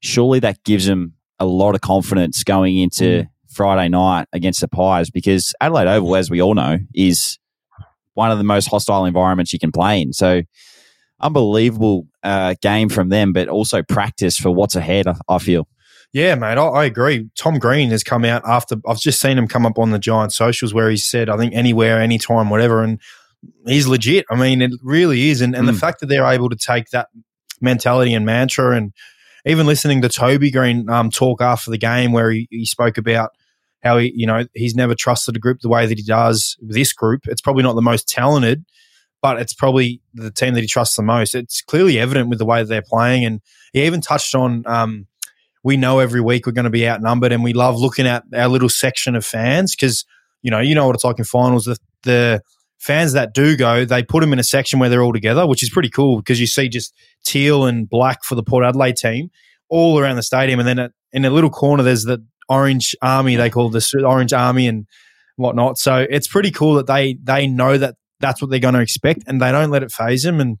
surely 0.00 0.40
that 0.40 0.62
gives 0.64 0.86
them 0.86 1.14
a 1.38 1.46
lot 1.46 1.76
of 1.76 1.80
confidence 1.80 2.42
going 2.42 2.78
into 2.78 3.04
mm. 3.04 3.28
Friday 3.48 3.88
night 3.88 4.26
against 4.32 4.60
the 4.60 4.68
Pies 4.68 5.10
because 5.10 5.54
Adelaide 5.60 5.86
Oval, 5.86 6.16
as 6.16 6.28
we 6.28 6.42
all 6.42 6.54
know, 6.54 6.78
is 6.92 7.38
one 8.14 8.30
of 8.30 8.38
the 8.38 8.44
most 8.44 8.66
hostile 8.66 9.04
environments 9.04 9.52
you 9.52 9.58
can 9.58 9.72
play 9.72 10.00
in. 10.00 10.12
So 10.12 10.42
unbelievable 11.20 12.06
uh, 12.22 12.54
game 12.60 12.88
from 12.88 13.08
them, 13.08 13.32
but 13.32 13.48
also 13.48 13.82
practice 13.82 14.38
for 14.38 14.50
what's 14.50 14.76
ahead. 14.76 15.06
I, 15.06 15.14
I 15.28 15.38
feel. 15.38 15.68
Yeah, 16.12 16.36
mate, 16.36 16.58
I, 16.58 16.66
I, 16.66 16.84
agree. 16.84 17.28
Tom 17.36 17.58
Green 17.58 17.90
has 17.90 18.04
come 18.04 18.24
out 18.24 18.42
after 18.46 18.76
I've 18.86 19.00
just 19.00 19.20
seen 19.20 19.36
him 19.36 19.48
come 19.48 19.66
up 19.66 19.78
on 19.80 19.90
the 19.90 19.98
Giant 19.98 20.32
socials 20.32 20.72
where 20.72 20.88
he 20.88 20.96
said, 20.96 21.28
I 21.28 21.36
think 21.36 21.54
anywhere, 21.54 22.00
anytime, 22.00 22.50
whatever, 22.50 22.84
and 22.84 23.00
he's 23.66 23.88
legit. 23.88 24.24
I 24.30 24.36
mean, 24.36 24.62
it 24.62 24.70
really 24.80 25.30
is, 25.30 25.40
and 25.40 25.56
and 25.56 25.64
mm. 25.64 25.72
the 25.72 25.78
fact 25.78 26.00
that 26.00 26.06
they're 26.06 26.24
able 26.24 26.50
to 26.50 26.56
take 26.56 26.90
that 26.90 27.08
mentality 27.60 28.14
and 28.14 28.24
mantra, 28.24 28.76
and 28.76 28.92
even 29.44 29.66
listening 29.66 30.02
to 30.02 30.08
Toby 30.08 30.52
Greene 30.52 30.88
um, 30.88 31.10
talk 31.10 31.40
after 31.40 31.72
the 31.72 31.78
game 31.78 32.12
where 32.12 32.30
he, 32.30 32.46
he 32.48 32.64
spoke 32.64 32.96
about 32.96 33.30
how 33.84 33.98
he, 33.98 34.12
you 34.16 34.26
know, 34.26 34.46
he's 34.54 34.74
never 34.74 34.94
trusted 34.94 35.36
a 35.36 35.38
group 35.38 35.60
the 35.60 35.68
way 35.68 35.86
that 35.86 35.98
he 35.98 36.04
does 36.04 36.56
this 36.60 36.92
group. 36.92 37.26
It's 37.26 37.42
probably 37.42 37.62
not 37.62 37.74
the 37.74 37.82
most 37.82 38.08
talented, 38.08 38.64
but 39.20 39.38
it's 39.38 39.54
probably 39.54 40.00
the 40.14 40.30
team 40.30 40.54
that 40.54 40.62
he 40.62 40.66
trusts 40.66 40.96
the 40.96 41.02
most. 41.02 41.34
It's 41.34 41.60
clearly 41.60 41.98
evident 41.98 42.30
with 42.30 42.38
the 42.38 42.46
way 42.46 42.60
that 42.60 42.68
they're 42.68 42.82
playing. 42.82 43.24
And 43.24 43.40
he 43.72 43.84
even 43.84 44.00
touched 44.00 44.34
on, 44.34 44.64
um, 44.66 45.06
we 45.62 45.76
know 45.76 45.98
every 45.98 46.20
week 46.20 46.46
we're 46.46 46.52
going 46.52 46.64
to 46.64 46.70
be 46.70 46.88
outnumbered 46.88 47.32
and 47.32 47.44
we 47.44 47.52
love 47.52 47.78
looking 47.78 48.06
at 48.06 48.24
our 48.34 48.48
little 48.48 48.68
section 48.68 49.14
of 49.14 49.24
fans 49.24 49.76
because, 49.76 50.04
you 50.42 50.50
know, 50.50 50.60
you 50.60 50.74
know 50.74 50.86
what 50.86 50.94
it's 50.94 51.04
like 51.04 51.18
in 51.18 51.24
finals. 51.24 51.66
The, 51.66 51.78
the 52.02 52.42
fans 52.78 53.12
that 53.12 53.32
do 53.34 53.56
go, 53.56 53.84
they 53.84 54.02
put 54.02 54.20
them 54.20 54.32
in 54.32 54.38
a 54.38 54.44
section 54.44 54.78
where 54.78 54.88
they're 54.88 55.02
all 55.02 55.12
together, 55.12 55.46
which 55.46 55.62
is 55.62 55.70
pretty 55.70 55.88
cool 55.90 56.18
because 56.18 56.40
you 56.40 56.46
see 56.46 56.68
just 56.68 56.94
teal 57.24 57.66
and 57.66 57.88
black 57.88 58.24
for 58.24 58.34
the 58.34 58.42
Port 58.42 58.64
Adelaide 58.64 58.96
team 58.96 59.30
all 59.70 59.98
around 59.98 60.16
the 60.16 60.22
stadium. 60.22 60.60
And 60.60 60.68
then 60.68 60.90
in 61.12 61.24
a 61.24 61.30
little 61.30 61.50
corner, 61.50 61.82
there's 61.82 62.04
the 62.04 62.22
Orange 62.48 62.94
Army. 63.02 63.36
They 63.36 63.50
call 63.50 63.70
this 63.70 63.92
Orange 63.94 64.32
Army 64.32 64.66
and 64.68 64.86
whatnot. 65.36 65.78
So 65.78 66.06
it's 66.08 66.28
pretty 66.28 66.50
cool 66.50 66.74
that 66.74 66.86
they 66.86 67.16
they 67.22 67.46
know 67.46 67.78
that 67.78 67.96
that's 68.20 68.40
what 68.40 68.50
they're 68.50 68.60
going 68.60 68.74
to 68.74 68.80
expect, 68.80 69.24
and 69.26 69.40
they 69.40 69.52
don't 69.52 69.70
let 69.70 69.82
it 69.82 69.92
faze 69.92 70.22
them. 70.22 70.40
And 70.40 70.58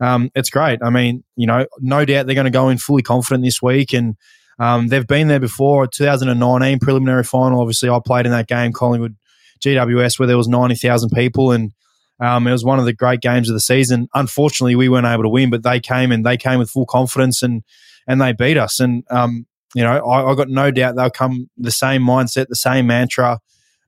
um, 0.00 0.30
it's 0.34 0.50
great. 0.50 0.80
I 0.82 0.90
mean, 0.90 1.24
you 1.36 1.46
know, 1.46 1.66
no 1.80 2.04
doubt 2.04 2.26
they're 2.26 2.34
going 2.34 2.44
to 2.46 2.50
go 2.50 2.68
in 2.68 2.78
fully 2.78 3.02
confident 3.02 3.44
this 3.44 3.62
week, 3.62 3.92
and 3.92 4.16
um, 4.58 4.88
they've 4.88 5.06
been 5.06 5.28
there 5.28 5.40
before. 5.40 5.86
2019 5.86 6.78
preliminary 6.80 7.24
final. 7.24 7.60
Obviously, 7.60 7.88
I 7.88 8.00
played 8.04 8.26
in 8.26 8.32
that 8.32 8.48
game, 8.48 8.72
Collingwood 8.72 9.16
GWS, 9.60 10.18
where 10.18 10.26
there 10.26 10.36
was 10.36 10.48
90,000 10.48 11.10
people, 11.10 11.52
and 11.52 11.72
um, 12.20 12.46
it 12.46 12.52
was 12.52 12.64
one 12.64 12.78
of 12.78 12.84
the 12.84 12.92
great 12.92 13.20
games 13.20 13.48
of 13.48 13.54
the 13.54 13.60
season. 13.60 14.08
Unfortunately, 14.14 14.76
we 14.76 14.88
weren't 14.88 15.06
able 15.06 15.24
to 15.24 15.28
win, 15.28 15.50
but 15.50 15.62
they 15.62 15.80
came 15.80 16.12
and 16.12 16.24
they 16.24 16.36
came 16.36 16.58
with 16.58 16.70
full 16.70 16.86
confidence 16.86 17.42
and 17.42 17.62
and 18.06 18.20
they 18.20 18.32
beat 18.32 18.58
us. 18.58 18.80
And 18.80 19.02
um, 19.10 19.46
you 19.74 19.82
know, 19.82 19.98
I, 20.06 20.30
I 20.30 20.34
got 20.34 20.48
no 20.48 20.70
doubt 20.70 20.96
they'll 20.96 21.10
come 21.10 21.50
the 21.56 21.70
same 21.70 22.02
mindset, 22.02 22.46
the 22.48 22.56
same 22.56 22.86
mantra. 22.86 23.40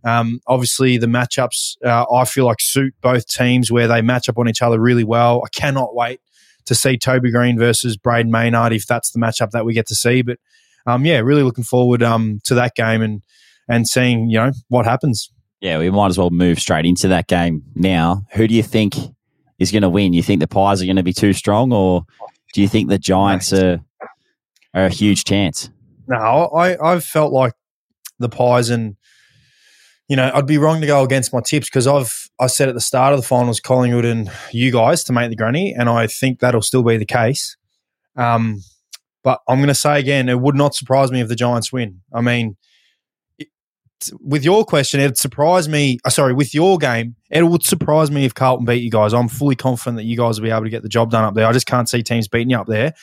Um, 0.05 0.41
obviously, 0.47 0.99
the 0.99 1.07
matchups 1.07 1.77
uh, 1.85 2.05
I 2.13 2.25
feel 2.25 2.45
like 2.45 2.61
suit 2.61 2.95
both 3.01 3.27
teams 3.27 3.73
where 3.73 3.89
they 3.89 4.03
match 4.03 4.29
up 4.29 4.39
on 4.39 4.49
each 4.49 4.63
other 4.63 4.81
really 4.81 5.05
well. 5.05 5.43
I 5.45 5.49
cannot 5.49 5.95
wait 5.95 6.21
to 6.67 6.75
see 6.75 6.97
Toby 6.97 7.31
Greene 7.31 7.59
versus 7.59 7.97
Brayden 7.97 8.29
Maynard 8.29 8.73
if 8.73 8.87
that's 8.87 9.11
the 9.11 9.19
matchup 9.19 9.51
that 9.51 9.65
we 9.65 9.73
get 9.73 9.87
to 9.87 9.95
see. 9.95 10.23
But 10.23 10.39
um, 10.87 11.05
yeah, 11.05 11.19
really 11.19 11.43
looking 11.43 11.65
forward 11.65 12.03
um, 12.03 12.41
to 12.45 12.55
that 12.55 12.75
game 12.75 13.03
and 13.03 13.23
and 13.69 13.87
seeing 13.89 14.31
you 14.31 14.39
know 14.39 14.53
what 14.69 14.87
happens. 14.87 15.31
Yeah, 15.61 15.79
we 15.79 15.91
might 15.91 16.09
as 16.09 16.19
well 16.19 16.31
move 16.31 16.61
straight 16.61 16.85
into 16.85 17.09
that 17.09 17.27
game 17.27 17.65
now. 17.75 18.27
Who 18.33 18.47
do 18.47 18.55
you 18.55 18.63
think 18.63 18.95
is 19.59 19.73
going 19.73 19.83
to 19.83 19.89
win? 19.89 20.13
You 20.13 20.23
think 20.23 20.41
the 20.41 20.47
Pies 20.47 20.83
are 20.83 20.85
going 20.85 20.97
to 20.97 21.03
be 21.03 21.15
too 21.15 21.33
strong, 21.33 21.73
or 21.73 22.05
do 22.53 22.61
you 22.61 22.69
think 22.69 22.89
the 22.89 22.99
Giants 22.99 23.53
are, 23.53 23.81
are 24.75 24.85
a 24.85 24.91
huge 24.91 25.25
chance? 25.25 25.71
No, 26.09 26.17
I 26.55 26.93
I've 26.93 27.05
felt 27.05 27.33
like 27.33 27.55
the 28.19 28.29
Pies 28.29 28.71
and 28.71 28.97
you 30.09 30.17
know 30.17 30.31
I'd 30.33 30.47
be 30.47 30.59
wrong 30.59 30.81
to 30.81 30.87
go 30.87 31.03
against 31.03 31.33
my 31.33 31.41
tips 31.41 31.69
because 31.69 31.87
I've 31.87 32.29
I 32.41 32.47
said 32.47 32.69
at 32.69 32.75
the 32.75 32.81
start 32.81 33.13
of 33.13 33.21
the 33.21 33.27
finals 33.27 33.61
Collingwood 33.61 34.05
and 34.05 34.31
you 34.53 34.71
guys 34.71 35.05
to 35.05 35.13
make 35.13 35.31
the 35.31 35.37
granny, 35.37 35.73
and 35.73 35.89
I 35.89 36.07
think 36.07 36.41
that'll 36.41 36.63
still 36.63 36.83
be 36.83 36.97
the 36.97 37.05
case. 37.07 37.57
Um, 38.17 38.63
but 39.23 39.41
I'm 39.49 39.59
going 39.59 39.69
to 39.69 39.75
say 39.75 39.99
again, 39.99 40.29
it 40.29 40.41
would 40.41 40.55
not 40.55 40.75
surprise 40.75 41.11
me 41.11 41.21
if 41.21 41.29
the 41.29 41.35
Giants 41.35 41.73
win. 41.73 42.01
I 42.13 42.21
mean, 42.21 42.57
with 44.21 44.45
your 44.45 44.65
question, 44.65 45.01
it'd 45.01 45.19
surprise 45.19 45.69
me. 45.69 45.99
Uh, 46.05 46.11
sorry, 46.11 46.33
with 46.33 46.55
your 46.55 46.79
game, 46.79 47.17
it 47.31 47.43
would 47.43 47.65
surprise 47.65 48.11
me 48.11 48.25
if 48.25 48.35
Carlton 48.35 48.67
beat 48.67 48.83
you 48.83 48.91
guys. 48.91 49.13
I'm 49.13 49.29
fully 49.29 49.57
confident 49.57 49.97
that 49.97 50.05
you 50.05 50.17
guys 50.17 50.39
will 50.39 50.47
be 50.47 50.51
able 50.51 50.65
to 50.65 50.71
get 50.71 50.83
the 50.83 50.89
job 50.89 51.11
done 51.11 51.25
up 51.25 51.35
there. 51.35 51.47
I 51.47 51.53
just 51.53 51.67
can't 51.67 51.89
see 51.89 52.03
teams 52.03 52.29
beating 52.29 52.51
you 52.51 52.59
up 52.59 52.67
there. 52.67 52.95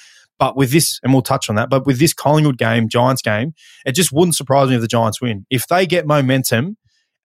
But 0.44 0.58
with 0.58 0.74
this, 0.74 1.00
and 1.02 1.14
we'll 1.14 1.22
touch 1.22 1.50
on 1.50 1.56
that, 1.56 1.70
but 1.70 1.86
with 1.86 2.00
this 2.00 2.14
Collingwood 2.14 2.58
game, 2.58 2.90
Giants 2.90 3.22
game, 3.22 3.54
it 3.86 3.94
just 3.94 4.12
wouldn't 4.12 4.36
surprise 4.36 4.68
me 4.68 4.76
if 4.76 4.82
the 4.82 4.90
Giants 4.90 5.22
win. 5.22 5.46
If 5.50 5.70
they 5.70 5.86
get 5.86 6.06
momentum 6.06 6.76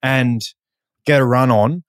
and 0.05 0.41
get 1.05 1.21
a 1.21 1.25
run 1.25 1.51
on, 1.51 1.83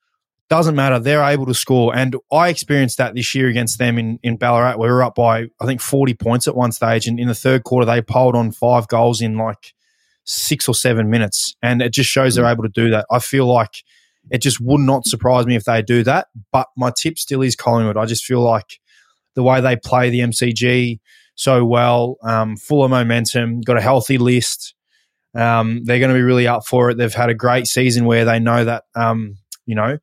doesn't 0.49 0.73
matter. 0.73 0.97
They're 0.97 1.21
able 1.21 1.45
to 1.45 1.53
score. 1.53 1.95
And 1.95 2.15
I 2.31 2.49
experienced 2.49 2.97
that 2.97 3.13
this 3.13 3.35
year 3.35 3.47
against 3.47 3.77
them 3.77 3.99
in, 3.99 4.17
in 4.23 4.37
Ballarat. 4.37 4.77
We 4.79 4.87
were 4.87 5.03
up 5.03 5.13
by, 5.13 5.49
I 5.61 5.67
think, 5.67 5.81
40 5.81 6.15
points 6.15 6.47
at 6.47 6.55
one 6.55 6.71
stage. 6.71 7.05
And 7.05 7.19
in 7.19 7.27
the 7.27 7.35
third 7.35 7.63
quarter, 7.63 7.85
they 7.85 8.01
piled 8.01 8.35
on 8.35 8.51
five 8.51 8.87
goals 8.87 9.21
in 9.21 9.37
like 9.37 9.75
six 10.23 10.67
or 10.67 10.73
seven 10.73 11.11
minutes. 11.11 11.55
And 11.61 11.83
it 11.83 11.93
just 11.93 12.09
shows 12.09 12.33
they're 12.33 12.45
mm. 12.45 12.51
able 12.51 12.63
to 12.63 12.69
do 12.69 12.89
that. 12.89 13.05
I 13.11 13.19
feel 13.19 13.45
like 13.45 13.83
it 14.31 14.41
just 14.41 14.59
would 14.59 14.81
not 14.81 15.05
surprise 15.05 15.45
me 15.45 15.55
if 15.55 15.65
they 15.65 15.83
do 15.83 16.01
that. 16.05 16.29
But 16.51 16.69
my 16.75 16.91
tip 16.99 17.19
still 17.19 17.43
is 17.43 17.55
Collingwood. 17.55 17.97
I 17.97 18.07
just 18.07 18.25
feel 18.25 18.41
like 18.41 18.79
the 19.35 19.43
way 19.43 19.61
they 19.61 19.75
play 19.75 20.09
the 20.09 20.21
MCG 20.21 20.99
so 21.39 21.63
well, 21.63 22.17
um, 22.21 22.57
full 22.57 22.83
of 22.83 22.91
momentum, 22.91 23.61
got 23.61 23.77
a 23.77 23.81
healthy 23.81 24.17
list. 24.17 24.75
Um, 25.33 25.85
they're 25.85 25.99
going 25.99 26.09
to 26.09 26.15
be 26.15 26.21
really 26.21 26.47
up 26.47 26.65
for 26.65 26.89
it. 26.89 26.97
They've 26.97 27.13
had 27.13 27.29
a 27.29 27.33
great 27.33 27.65
season 27.65 28.03
where 28.03 28.25
they 28.25 28.39
know 28.39 28.65
that, 28.65 28.83
um, 28.93 29.37
you 29.65 29.73
know, 29.73 29.99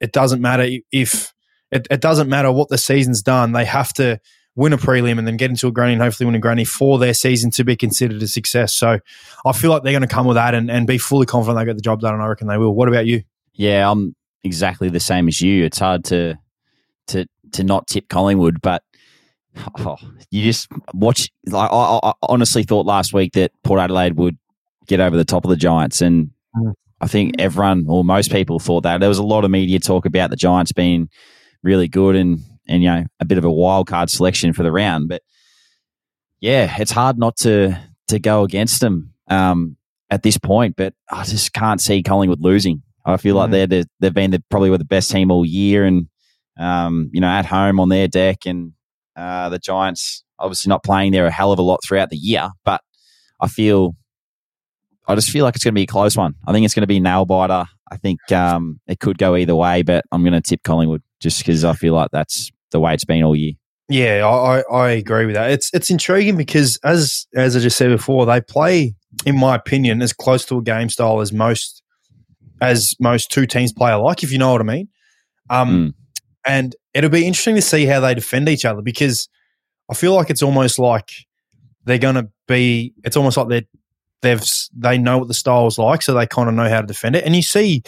it 0.00 0.12
doesn't 0.12 0.40
matter 0.40 0.68
if 0.92 1.34
it, 1.72 1.88
it 1.90 2.00
doesn't 2.00 2.28
matter 2.28 2.52
what 2.52 2.68
the 2.68 2.78
season's 2.78 3.22
done. 3.22 3.50
They 3.50 3.64
have 3.64 3.92
to 3.94 4.20
win 4.54 4.72
a 4.72 4.78
prelim 4.78 5.18
and 5.18 5.26
then 5.26 5.36
get 5.36 5.50
into 5.50 5.66
a 5.66 5.72
granny 5.72 5.94
and 5.94 6.02
hopefully 6.02 6.26
win 6.26 6.36
a 6.36 6.38
granny 6.38 6.64
for 6.64 6.96
their 7.00 7.12
season 7.12 7.50
to 7.50 7.64
be 7.64 7.74
considered 7.74 8.22
a 8.22 8.28
success. 8.28 8.72
So 8.72 9.00
I 9.44 9.52
feel 9.52 9.72
like 9.72 9.82
they're 9.82 9.92
going 9.92 10.02
to 10.02 10.14
come 10.14 10.26
with 10.26 10.36
that 10.36 10.54
and, 10.54 10.70
and 10.70 10.86
be 10.86 10.96
fully 10.96 11.26
confident 11.26 11.58
they 11.58 11.64
get 11.64 11.74
the 11.74 11.82
job 11.82 12.00
done, 12.00 12.14
and 12.14 12.22
I 12.22 12.26
reckon 12.26 12.46
they 12.46 12.56
will. 12.56 12.72
What 12.72 12.86
about 12.86 13.06
you? 13.06 13.24
Yeah, 13.52 13.90
I'm 13.90 14.14
exactly 14.44 14.90
the 14.90 15.00
same 15.00 15.26
as 15.26 15.40
you. 15.40 15.64
It's 15.64 15.80
hard 15.80 16.04
to 16.04 16.38
to 17.08 17.26
to 17.54 17.64
not 17.64 17.88
tip 17.88 18.08
Collingwood, 18.08 18.62
but 18.62 18.84
oh, 19.78 19.96
you 20.30 20.42
just 20.42 20.68
watch. 20.92 21.30
Like 21.46 21.70
I, 21.70 22.00
I, 22.02 22.12
honestly 22.22 22.62
thought 22.62 22.86
last 22.86 23.12
week 23.12 23.32
that 23.32 23.52
Port 23.62 23.80
Adelaide 23.80 24.16
would 24.16 24.38
get 24.86 25.00
over 25.00 25.16
the 25.16 25.24
top 25.24 25.44
of 25.44 25.50
the 25.50 25.56
Giants, 25.56 26.00
and 26.00 26.30
mm. 26.56 26.74
I 27.00 27.06
think 27.06 27.36
everyone 27.38 27.86
or 27.88 28.04
most 28.04 28.30
people 28.30 28.58
thought 28.58 28.82
that. 28.82 29.00
There 29.00 29.08
was 29.08 29.18
a 29.18 29.24
lot 29.24 29.44
of 29.44 29.50
media 29.50 29.78
talk 29.78 30.06
about 30.06 30.30
the 30.30 30.36
Giants 30.36 30.72
being 30.72 31.08
really 31.62 31.88
good 31.88 32.16
and 32.16 32.40
and 32.68 32.82
you 32.82 32.88
know 32.88 33.04
a 33.20 33.24
bit 33.24 33.38
of 33.38 33.44
a 33.44 33.52
wild 33.52 33.86
card 33.86 34.10
selection 34.10 34.52
for 34.52 34.62
the 34.62 34.72
round. 34.72 35.08
But 35.08 35.22
yeah, 36.40 36.74
it's 36.78 36.92
hard 36.92 37.18
not 37.18 37.36
to 37.38 37.78
to 38.08 38.18
go 38.18 38.42
against 38.42 38.80
them 38.80 39.14
um, 39.28 39.76
at 40.10 40.22
this 40.22 40.38
point. 40.38 40.76
But 40.76 40.94
I 41.10 41.24
just 41.24 41.52
can't 41.52 41.80
see 41.80 42.02
Collingwood 42.02 42.40
losing. 42.40 42.82
I 43.04 43.16
feel 43.16 43.36
like 43.36 43.50
mm. 43.50 43.68
they're 43.68 43.84
they've 44.00 44.14
been 44.14 44.30
the, 44.30 44.42
probably 44.50 44.70
were 44.70 44.78
the 44.78 44.84
best 44.84 45.10
team 45.10 45.30
all 45.30 45.44
year, 45.44 45.84
and 45.84 46.08
um, 46.58 47.10
you 47.12 47.20
know 47.20 47.28
at 47.28 47.46
home 47.46 47.80
on 47.80 47.88
their 47.88 48.08
deck, 48.08 48.46
and 48.46 48.72
uh, 49.16 49.48
the 49.48 49.58
Giants 49.58 50.24
obviously 50.38 50.68
not 50.68 50.82
playing 50.82 51.12
there 51.12 51.26
a 51.26 51.30
hell 51.30 51.52
of 51.52 51.58
a 51.58 51.62
lot 51.62 51.80
throughout 51.86 52.10
the 52.10 52.16
year. 52.16 52.50
But 52.64 52.80
I 53.40 53.48
feel 53.48 53.94
I 55.06 55.14
just 55.14 55.30
feel 55.30 55.44
like 55.44 55.54
it's 55.54 55.64
going 55.64 55.74
to 55.74 55.78
be 55.78 55.82
a 55.82 55.86
close 55.86 56.16
one. 56.16 56.34
I 56.46 56.52
think 56.52 56.64
it's 56.64 56.74
going 56.74 56.82
to 56.82 56.86
be 56.86 57.00
nail 57.00 57.24
biter. 57.24 57.66
I 57.90 57.96
think 57.96 58.32
um, 58.32 58.80
it 58.86 59.00
could 59.00 59.18
go 59.18 59.36
either 59.36 59.54
way, 59.54 59.82
but 59.82 60.04
I'm 60.10 60.22
going 60.22 60.32
to 60.32 60.40
tip 60.40 60.62
Collingwood 60.62 61.02
just 61.20 61.38
because 61.38 61.64
I 61.64 61.74
feel 61.74 61.94
like 61.94 62.10
that's 62.10 62.50
the 62.70 62.80
way 62.80 62.94
it's 62.94 63.04
been 63.04 63.22
all 63.22 63.36
year. 63.36 63.52
Yeah, 63.88 64.26
I, 64.26 64.62
I 64.74 64.90
agree 64.92 65.26
with 65.26 65.34
that. 65.34 65.50
It's 65.50 65.70
it's 65.74 65.90
intriguing 65.90 66.36
because 66.36 66.78
as 66.82 67.26
as 67.34 67.54
I 67.54 67.60
just 67.60 67.76
said 67.76 67.90
before, 67.90 68.24
they 68.24 68.40
play, 68.40 68.94
in 69.26 69.38
my 69.38 69.54
opinion, 69.54 70.00
as 70.00 70.14
close 70.14 70.46
to 70.46 70.58
a 70.58 70.62
game 70.62 70.88
style 70.88 71.20
as 71.20 71.32
most 71.32 71.82
as 72.62 72.94
most 72.98 73.30
two 73.30 73.46
teams 73.46 73.72
play 73.74 73.92
alike, 73.92 74.22
if 74.22 74.32
you 74.32 74.38
know 74.38 74.52
what 74.52 74.62
I 74.62 74.64
mean. 74.64 74.88
Um, 75.50 75.68
mm. 75.68 75.94
and 76.46 76.74
it'll 76.94 77.10
be 77.10 77.26
interesting 77.26 77.56
to 77.56 77.62
see 77.62 77.86
how 77.86 78.00
they 78.00 78.14
defend 78.14 78.48
each 78.48 78.64
other 78.64 78.80
because 78.80 79.28
I 79.90 79.94
feel 79.94 80.14
like 80.14 80.30
it's 80.30 80.42
almost 80.42 80.78
like 80.78 81.10
they're 81.84 81.98
going 81.98 82.14
to 82.14 82.28
be. 82.48 82.94
It's 83.04 83.16
almost 83.16 83.36
like 83.36 83.48
they're 83.48 83.62
they've 84.22 84.42
they 84.76 84.96
know 84.96 85.18
what 85.18 85.28
the 85.28 85.34
style 85.34 85.66
is 85.66 85.78
like, 85.78 86.02
so 86.02 86.14
they 86.14 86.26
kind 86.26 86.48
of 86.48 86.54
know 86.54 86.68
how 86.68 86.80
to 86.80 86.86
defend 86.86 87.16
it. 87.16 87.24
And 87.24 87.36
you 87.36 87.42
see 87.42 87.82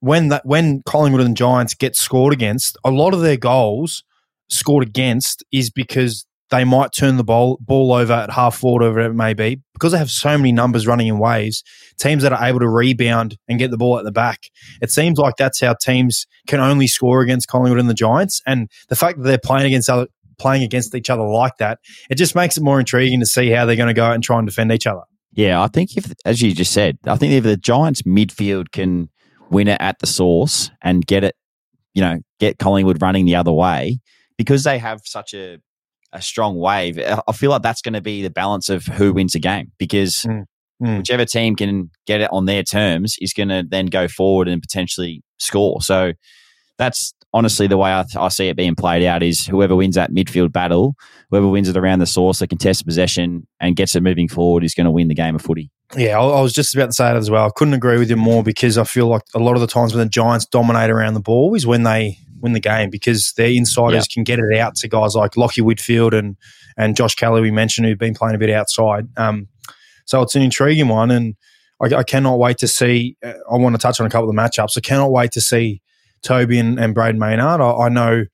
when 0.00 0.28
that 0.28 0.44
when 0.44 0.82
Collingwood 0.82 1.22
and 1.22 1.36
Giants 1.36 1.74
get 1.74 1.94
scored 1.94 2.32
against, 2.32 2.76
a 2.84 2.90
lot 2.90 3.14
of 3.14 3.20
their 3.20 3.36
goals 3.36 4.02
scored 4.48 4.86
against 4.86 5.44
is 5.52 5.70
because 5.70 6.26
they 6.50 6.64
might 6.64 6.92
turn 6.92 7.16
the 7.16 7.24
ball 7.24 7.58
ball 7.60 7.92
over 7.92 8.12
at 8.12 8.30
half 8.30 8.56
forward, 8.56 8.82
whatever 8.82 9.00
it 9.00 9.14
may 9.14 9.34
be, 9.34 9.60
because 9.72 9.92
they 9.92 9.98
have 9.98 10.10
so 10.10 10.36
many 10.36 10.52
numbers 10.52 10.86
running 10.86 11.06
in 11.06 11.18
waves. 11.18 11.62
Teams 11.98 12.22
that 12.22 12.32
are 12.32 12.44
able 12.44 12.60
to 12.60 12.68
rebound 12.68 13.36
and 13.48 13.58
get 13.58 13.70
the 13.70 13.78
ball 13.78 13.98
at 13.98 14.04
the 14.04 14.12
back. 14.12 14.40
It 14.80 14.90
seems 14.90 15.18
like 15.18 15.36
that's 15.36 15.60
how 15.60 15.74
teams 15.74 16.26
can 16.46 16.60
only 16.60 16.86
score 16.86 17.20
against 17.22 17.48
Collingwood 17.48 17.78
and 17.80 17.90
the 17.90 17.94
Giants. 17.94 18.42
And 18.46 18.68
the 18.88 18.96
fact 18.96 19.18
that 19.18 19.24
they're 19.24 19.38
playing 19.38 19.66
against 19.66 19.88
other, 19.88 20.06
playing 20.38 20.62
against 20.62 20.94
each 20.94 21.10
other 21.10 21.22
like 21.22 21.56
that, 21.58 21.78
it 22.08 22.16
just 22.16 22.34
makes 22.34 22.56
it 22.56 22.62
more 22.62 22.80
intriguing 22.80 23.20
to 23.20 23.26
see 23.26 23.50
how 23.50 23.66
they're 23.66 23.76
going 23.76 23.88
to 23.88 23.94
go 23.94 24.04
out 24.04 24.14
and 24.14 24.24
try 24.24 24.38
and 24.38 24.46
defend 24.46 24.72
each 24.72 24.86
other. 24.86 25.02
Yeah, 25.32 25.62
I 25.62 25.68
think 25.68 25.96
if, 25.96 26.12
as 26.24 26.42
you 26.42 26.52
just 26.52 26.72
said, 26.72 26.98
I 27.06 27.16
think 27.16 27.32
if 27.32 27.44
the 27.44 27.56
Giants 27.56 28.02
midfield 28.02 28.72
can 28.72 29.10
win 29.50 29.68
it 29.68 29.80
at 29.80 29.98
the 30.00 30.06
source 30.06 30.70
and 30.82 31.06
get 31.06 31.22
it, 31.22 31.36
you 31.94 32.02
know, 32.02 32.18
get 32.40 32.58
Collingwood 32.58 33.00
running 33.00 33.26
the 33.26 33.36
other 33.36 33.52
way, 33.52 34.00
because 34.38 34.64
they 34.64 34.78
have 34.78 35.02
such 35.04 35.34
a 35.34 35.58
a 36.12 36.22
strong 36.22 36.56
wave. 36.58 36.98
I 36.98 37.32
feel 37.32 37.50
like 37.50 37.62
that's 37.62 37.82
going 37.82 37.94
to 37.94 38.00
be 38.00 38.22
the 38.22 38.30
balance 38.30 38.68
of 38.68 38.86
who 38.86 39.12
wins 39.12 39.32
the 39.32 39.40
game 39.40 39.72
because 39.78 40.26
mm, 40.26 40.44
mm. 40.82 40.98
whichever 40.98 41.24
team 41.24 41.56
can 41.56 41.90
get 42.06 42.20
it 42.20 42.30
on 42.32 42.46
their 42.46 42.62
terms 42.62 43.16
is 43.20 43.32
going 43.32 43.48
to 43.48 43.64
then 43.68 43.86
go 43.86 44.08
forward 44.08 44.48
and 44.48 44.60
potentially 44.60 45.22
score. 45.38 45.80
So 45.82 46.12
that's 46.78 47.12
honestly 47.32 47.66
the 47.66 47.76
way 47.76 47.92
I, 47.92 48.02
th- 48.02 48.16
I, 48.16 48.28
see 48.28 48.48
it 48.48 48.56
being 48.56 48.74
played 48.74 49.04
out 49.04 49.22
is 49.22 49.46
whoever 49.46 49.76
wins 49.76 49.94
that 49.94 50.10
midfield 50.10 50.52
battle, 50.52 50.94
whoever 51.30 51.48
wins 51.48 51.68
it 51.68 51.76
around 51.76 52.00
the 52.00 52.06
source, 52.06 52.40
the 52.40 52.46
contested 52.46 52.86
possession, 52.86 53.46
and 53.60 53.76
gets 53.76 53.94
it 53.94 54.02
moving 54.02 54.28
forward 54.28 54.64
is 54.64 54.74
going 54.74 54.86
to 54.86 54.90
win 54.90 55.08
the 55.08 55.14
game 55.14 55.36
of 55.36 55.42
footy. 55.42 55.70
Yeah, 55.96 56.18
I, 56.18 56.22
I 56.22 56.40
was 56.40 56.52
just 56.52 56.74
about 56.74 56.86
to 56.86 56.92
say 56.92 57.04
that 57.04 57.16
as 57.16 57.30
well. 57.30 57.46
I 57.46 57.50
couldn't 57.54 57.74
agree 57.74 57.98
with 57.98 58.10
you 58.10 58.16
more 58.16 58.42
because 58.42 58.78
I 58.78 58.84
feel 58.84 59.06
like 59.06 59.22
a 59.34 59.38
lot 59.38 59.54
of 59.54 59.60
the 59.60 59.66
times 59.66 59.94
when 59.94 60.04
the 60.04 60.10
Giants 60.10 60.46
dominate 60.46 60.90
around 60.90 61.14
the 61.14 61.20
ball 61.20 61.54
is 61.54 61.66
when 61.66 61.82
they 61.82 62.18
win 62.40 62.52
the 62.52 62.60
game 62.60 62.90
because 62.90 63.32
their 63.36 63.50
insiders 63.50 64.06
can 64.06 64.24
get 64.24 64.38
it 64.38 64.58
out 64.58 64.74
to 64.76 64.88
guys 64.88 65.14
like 65.14 65.32
Lachie 65.32 65.62
Whitfield 65.62 66.14
and 66.14 66.36
and 66.76 66.96
Josh 66.96 67.14
Kelly 67.14 67.40
we 67.40 67.50
mentioned 67.50 67.86
who've 67.86 67.98
been 67.98 68.14
playing 68.14 68.34
a 68.34 68.38
bit 68.38 68.50
outside. 68.50 69.08
Um, 69.16 69.48
so 70.06 70.22
it's 70.22 70.34
an 70.34 70.42
intriguing 70.42 70.88
one, 70.88 71.10
and 71.10 71.36
I, 71.80 71.96
I 71.96 72.02
cannot 72.02 72.38
wait 72.38 72.58
to 72.58 72.68
see. 72.68 73.16
Uh, 73.24 73.34
I 73.50 73.56
want 73.56 73.74
to 73.74 73.80
touch 73.80 74.00
on 74.00 74.06
a 74.06 74.10
couple 74.10 74.28
of 74.28 74.34
the 74.34 74.40
matchups. 74.40 74.76
I 74.76 74.80
cannot 74.80 75.12
wait 75.12 75.32
to 75.32 75.40
see 75.40 75.82
Toby 76.22 76.58
and, 76.58 76.78
and 76.78 76.94
Brayden 76.94 77.18
Maynard. 77.18 77.60
I, 77.60 77.70
I 77.70 77.88
know. 77.88 78.24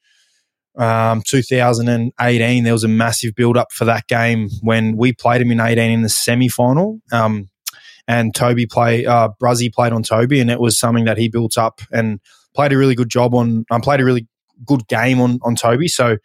Um, 0.78 1.22
2018, 1.26 2.64
there 2.64 2.72
was 2.74 2.84
a 2.84 2.88
massive 2.88 3.34
build 3.34 3.56
up 3.56 3.72
for 3.72 3.86
that 3.86 4.06
game 4.08 4.50
when 4.60 4.98
we 4.98 5.14
played 5.14 5.40
him 5.40 5.50
in 5.50 5.58
18 5.58 5.90
in 5.90 6.02
the 6.02 6.10
semi 6.10 6.48
final. 6.48 7.00
Um, 7.10 7.48
and 8.06 8.34
Toby 8.34 8.66
play, 8.66 9.06
uh, 9.06 9.30
Bruzzy 9.42 9.72
played 9.72 9.92
on 9.92 10.02
Toby, 10.02 10.40
and 10.40 10.50
it 10.50 10.60
was 10.60 10.78
something 10.78 11.06
that 11.06 11.18
he 11.18 11.28
built 11.28 11.58
up 11.58 11.80
and 11.90 12.20
played 12.56 12.72
a 12.72 12.78
really 12.78 12.94
good 12.94 13.08
job 13.08 13.34
on. 13.34 13.64
Um, 13.70 13.80
played 13.80 14.00
a 14.00 14.04
really 14.04 14.26
good 14.64 14.88
game 14.88 15.20
on 15.20 15.38
on 15.42 15.54
Toby. 15.54 15.88
So 15.88 16.16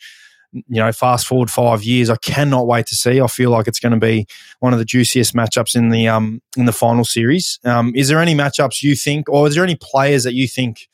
you 0.54 0.82
know, 0.82 0.92
fast 0.92 1.28
forward 1.28 1.50
five 1.50 1.84
years, 1.84 2.10
I 2.10 2.18
cannot 2.18 2.68
wait 2.68 2.86
to 2.88 2.96
see. 2.96 3.22
I 3.22 3.28
feel 3.28 3.52
like 3.52 3.68
it's 3.68 3.80
going 3.80 3.94
to 3.94 4.00
be 4.00 4.26
one 4.60 4.74
of 4.74 4.80
the 4.80 4.86
juiciest 4.86 5.34
matchups 5.34 5.76
in 5.76 5.90
the 5.90 6.08
um 6.08 6.42
in 6.58 6.66
the 6.66 6.74
final 6.74 7.06
series. 7.06 7.60
Um, 7.64 7.94
is 7.96 8.08
there 8.08 8.20
any 8.20 8.36
matchups 8.36 8.84
you 8.84 8.96
think, 8.96 9.30
or 9.30 9.48
is 9.48 9.56
there 9.56 9.64
any 9.64 9.78
players 9.80 10.24
that 10.24 10.34
you 10.34 10.48
think 10.48 10.88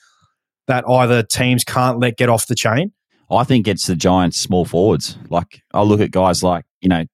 that 0.68 0.88
either 0.88 1.24
teams 1.24 1.64
can't 1.64 2.00
let 2.00 2.18
get 2.18 2.30
off 2.30 2.48
the 2.48 2.56
chain? 2.56 2.92
I 3.30 3.44
think 3.44 3.68
it's 3.68 3.88
the 3.88 3.96
Giants' 3.96 4.38
small 4.38 4.66
forwards. 4.66 5.18
Like 5.30 5.62
I 5.74 5.82
look 5.82 6.02
at 6.02 6.12
guys 6.12 6.44
like 6.44 6.66
you 6.82 6.90
know, 6.90 7.06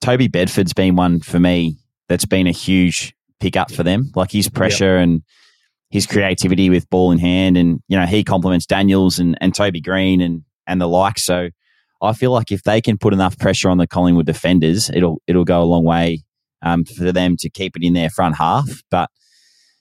Toby 0.00 0.28
Bedford's 0.28 0.72
been 0.72 0.96
one 0.96 1.20
for 1.20 1.38
me 1.38 1.76
that's 2.08 2.24
been 2.24 2.46
a 2.46 2.52
huge 2.52 3.14
pickup 3.40 3.70
for 3.70 3.82
them. 3.82 4.12
Like 4.14 4.30
his 4.30 4.48
pressure 4.48 4.96
yep. 4.96 5.02
and 5.04 5.22
his 5.92 6.06
creativity 6.06 6.70
with 6.70 6.88
ball 6.88 7.12
in 7.12 7.18
hand, 7.18 7.56
and 7.56 7.80
you 7.86 7.96
know 7.96 8.06
he 8.06 8.24
complements 8.24 8.66
Daniels 8.66 9.18
and, 9.18 9.36
and 9.40 9.54
Toby 9.54 9.80
Greene 9.80 10.20
and 10.20 10.42
and 10.66 10.80
the 10.80 10.88
like. 10.88 11.18
So 11.18 11.50
I 12.00 12.14
feel 12.14 12.32
like 12.32 12.50
if 12.50 12.62
they 12.62 12.80
can 12.80 12.98
put 12.98 13.12
enough 13.12 13.38
pressure 13.38 13.68
on 13.68 13.76
the 13.78 13.86
Collingwood 13.86 14.26
defenders, 14.26 14.90
it'll 14.90 15.20
it'll 15.26 15.44
go 15.44 15.62
a 15.62 15.64
long 15.64 15.84
way 15.84 16.24
um, 16.62 16.84
for 16.84 17.12
them 17.12 17.36
to 17.38 17.50
keep 17.50 17.76
it 17.76 17.84
in 17.84 17.92
their 17.92 18.08
front 18.08 18.36
half. 18.36 18.82
But 18.90 19.10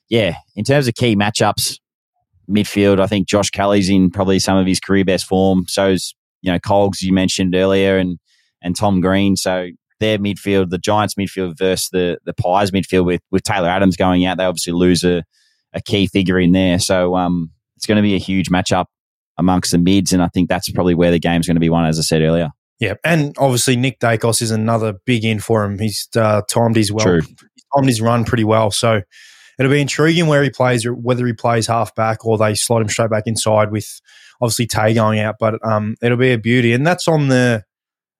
yeah, 0.09 0.35
in 0.55 0.65
terms 0.65 0.89
of 0.89 0.95
key 0.95 1.15
matchups, 1.15 1.79
midfield, 2.49 2.99
I 2.99 3.07
think 3.07 3.27
Josh 3.27 3.49
Kelly's 3.49 3.89
in 3.89 4.11
probably 4.11 4.39
some 4.39 4.57
of 4.57 4.67
his 4.67 4.81
career 4.81 5.05
best 5.05 5.25
form. 5.25 5.63
So's 5.67 6.13
you 6.41 6.51
know 6.51 6.59
Cogs 6.59 7.01
you 7.01 7.13
mentioned 7.13 7.55
earlier, 7.55 7.97
and 7.97 8.19
and 8.61 8.75
Tom 8.75 8.99
Green. 8.99 9.37
So 9.37 9.69
their 10.01 10.17
midfield, 10.17 10.71
the 10.71 10.77
Giants 10.77 11.15
midfield 11.15 11.57
versus 11.57 11.87
the 11.93 12.17
the 12.25 12.33
Pies 12.33 12.71
midfield 12.71 13.05
with 13.05 13.21
with 13.31 13.43
Taylor 13.43 13.69
Adams 13.69 13.95
going 13.95 14.25
out, 14.25 14.37
they 14.37 14.43
obviously 14.43 14.73
lose 14.73 15.05
a, 15.05 15.23
a 15.73 15.81
key 15.81 16.07
figure 16.07 16.39
in 16.39 16.51
there. 16.51 16.79
So 16.79 17.15
um, 17.15 17.51
it's 17.77 17.85
going 17.85 17.97
to 17.97 18.01
be 18.01 18.15
a 18.15 18.19
huge 18.19 18.49
matchup 18.49 18.85
amongst 19.37 19.71
the 19.71 19.77
mids. 19.77 20.13
And 20.13 20.21
I 20.21 20.27
think 20.27 20.49
that's 20.49 20.69
probably 20.71 20.95
where 20.95 21.11
the 21.11 21.19
game's 21.19 21.47
going 21.47 21.55
to 21.55 21.61
be 21.61 21.69
won, 21.69 21.85
as 21.85 21.99
I 21.99 22.03
said 22.03 22.21
earlier. 22.21 22.49
Yeah, 22.79 22.95
and 23.03 23.35
obviously 23.37 23.75
Nick 23.75 23.99
Daicos 23.99 24.41
is 24.41 24.49
another 24.49 24.93
big 25.05 25.23
in 25.23 25.39
for 25.39 25.63
him. 25.63 25.77
He's 25.77 26.07
uh, 26.15 26.41
timed 26.49 26.75
his 26.75 26.91
well, 26.91 27.05
True. 27.05 27.21
timed 27.75 27.87
his 27.87 28.01
run 28.01 28.25
pretty 28.25 28.43
well. 28.43 28.71
So 28.71 29.03
it'll 29.59 29.71
be 29.71 29.81
intriguing 29.81 30.25
where 30.25 30.41
he 30.41 30.49
plays, 30.49 30.83
whether 30.85 31.27
he 31.27 31.33
plays 31.33 31.67
half 31.67 31.93
back 31.93 32.25
or 32.25 32.39
they 32.39 32.55
slot 32.55 32.81
him 32.81 32.89
straight 32.89 33.11
back 33.11 33.27
inside 33.27 33.71
with 33.71 34.01
obviously 34.41 34.65
Tay 34.65 34.95
going 34.95 35.19
out. 35.19 35.35
But 35.39 35.63
um, 35.63 35.95
it'll 36.01 36.17
be 36.17 36.33
a 36.33 36.39
beauty, 36.39 36.73
and 36.73 36.85
that's 36.85 37.07
on 37.07 37.27
the 37.27 37.63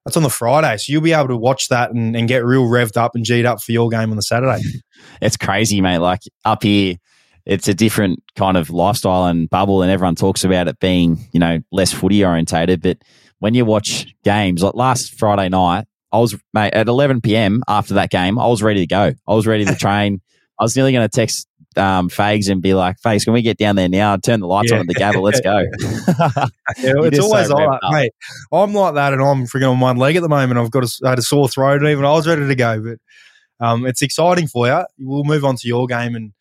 that's 0.06 0.18
on 0.18 0.24
the 0.24 0.30
Friday, 0.30 0.78
so 0.78 0.92
you'll 0.92 1.02
be 1.02 1.14
able 1.14 1.28
to 1.28 1.38
watch 1.38 1.68
that 1.70 1.92
and, 1.92 2.16
and 2.16 2.28
get 2.28 2.44
real 2.44 2.64
revved 2.64 2.98
up 2.98 3.16
and 3.16 3.26
g'd 3.26 3.46
up 3.46 3.62
for 3.62 3.72
your 3.72 3.90
game 3.90 4.10
on 4.10 4.16
the 4.16 4.24
Saturday. 4.24 4.62
it's 5.22 5.38
crazy, 5.38 5.82
mate. 5.82 6.00
Like 6.00 6.22
up 6.46 6.64
here, 6.64 6.96
it's 7.46 7.68
a 7.68 7.74
different 7.74 8.24
kind 8.36 8.58
of 8.58 8.70
lifestyle 8.70 9.26
and 9.26 9.50
bubble, 9.50 9.82
and 9.82 9.92
everyone 9.92 10.16
talks 10.16 10.44
about 10.44 10.68
it 10.68 10.80
being, 10.80 11.18
you 11.32 11.40
know, 11.40 11.60
less 11.72 11.92
footy 11.92 12.24
orientated. 12.24 12.82
But 12.82 12.98
when 13.40 13.54
you 13.54 13.66
watch 13.66 14.14
games, 14.24 14.64
like 14.64 14.76
last 14.76 15.18
Friday 15.18 15.50
night, 15.50 15.86
I 16.12 16.20
was 16.20 16.38
mate 16.54 16.74
at 16.74 16.88
11 16.88 17.22
p.m. 17.22 17.64
after 17.68 17.96
that 17.96 18.10
game, 18.10 18.38
I 18.38 18.48
was 18.48 18.62
ready 18.62 18.82
to 18.82 18.88
go. 18.88 19.14
I 19.28 19.34
was 19.34 19.48
ready 19.48 19.66
to 19.66 19.76
train. 19.80 20.22
I 20.60 20.64
was 20.64 20.76
nearly 20.76 20.92
going 20.92 21.08
to 21.08 21.14
text 21.16 21.48
um, 21.78 22.10
Fags 22.10 22.50
and 22.50 22.62
be 22.62 22.74
like, 22.74 22.98
Fags, 23.00 23.24
can 23.24 23.34
we 23.34 23.42
get 23.42 23.58
down 23.58 23.76
there 23.76 23.90
now? 23.90 24.18
Turn 24.18 24.42
the 24.42 24.48
lights 24.48 24.72
yeah. 24.72 24.78
on 24.78 24.82
at 24.82 24.88
the 24.88 24.96
Gabba. 24.96 25.22
Let's 25.22 25.40
go. 25.40 25.60
yeah, 26.84 26.94
it's 27.08 27.20
always 27.20 27.48
so 27.48 27.56
like 27.56 27.80
mate. 27.90 28.12
I'm 28.52 28.74
like 28.74 28.96
that, 28.96 29.14
and 29.14 29.22
I'm 29.22 29.46
freaking 29.46 29.72
on 29.72 29.80
one 29.80 29.98
leg 29.98 30.16
at 30.16 30.22
the 30.22 30.30
moment. 30.30 30.60
I've 30.60 30.72
got 30.72 30.84
a, 30.84 30.92
I 31.06 31.10
had 31.12 31.20
a 31.20 31.24
sore 31.24 31.48
throat, 31.48 31.82
and 31.82 31.90
even 31.90 32.06
I 32.06 32.12
was 32.12 32.28
ready 32.28 32.48
to 32.48 32.56
go. 32.56 32.82
But 32.82 33.66
um, 33.66 33.86
it's 33.86 34.02
exciting 34.02 34.48
for 34.48 34.68
you. 34.68 34.84
We'll 35.00 35.24
move 35.24 35.46
on 35.46 35.56
to 35.56 35.68
your 35.68 35.88
game, 35.88 36.16
and 36.16 36.34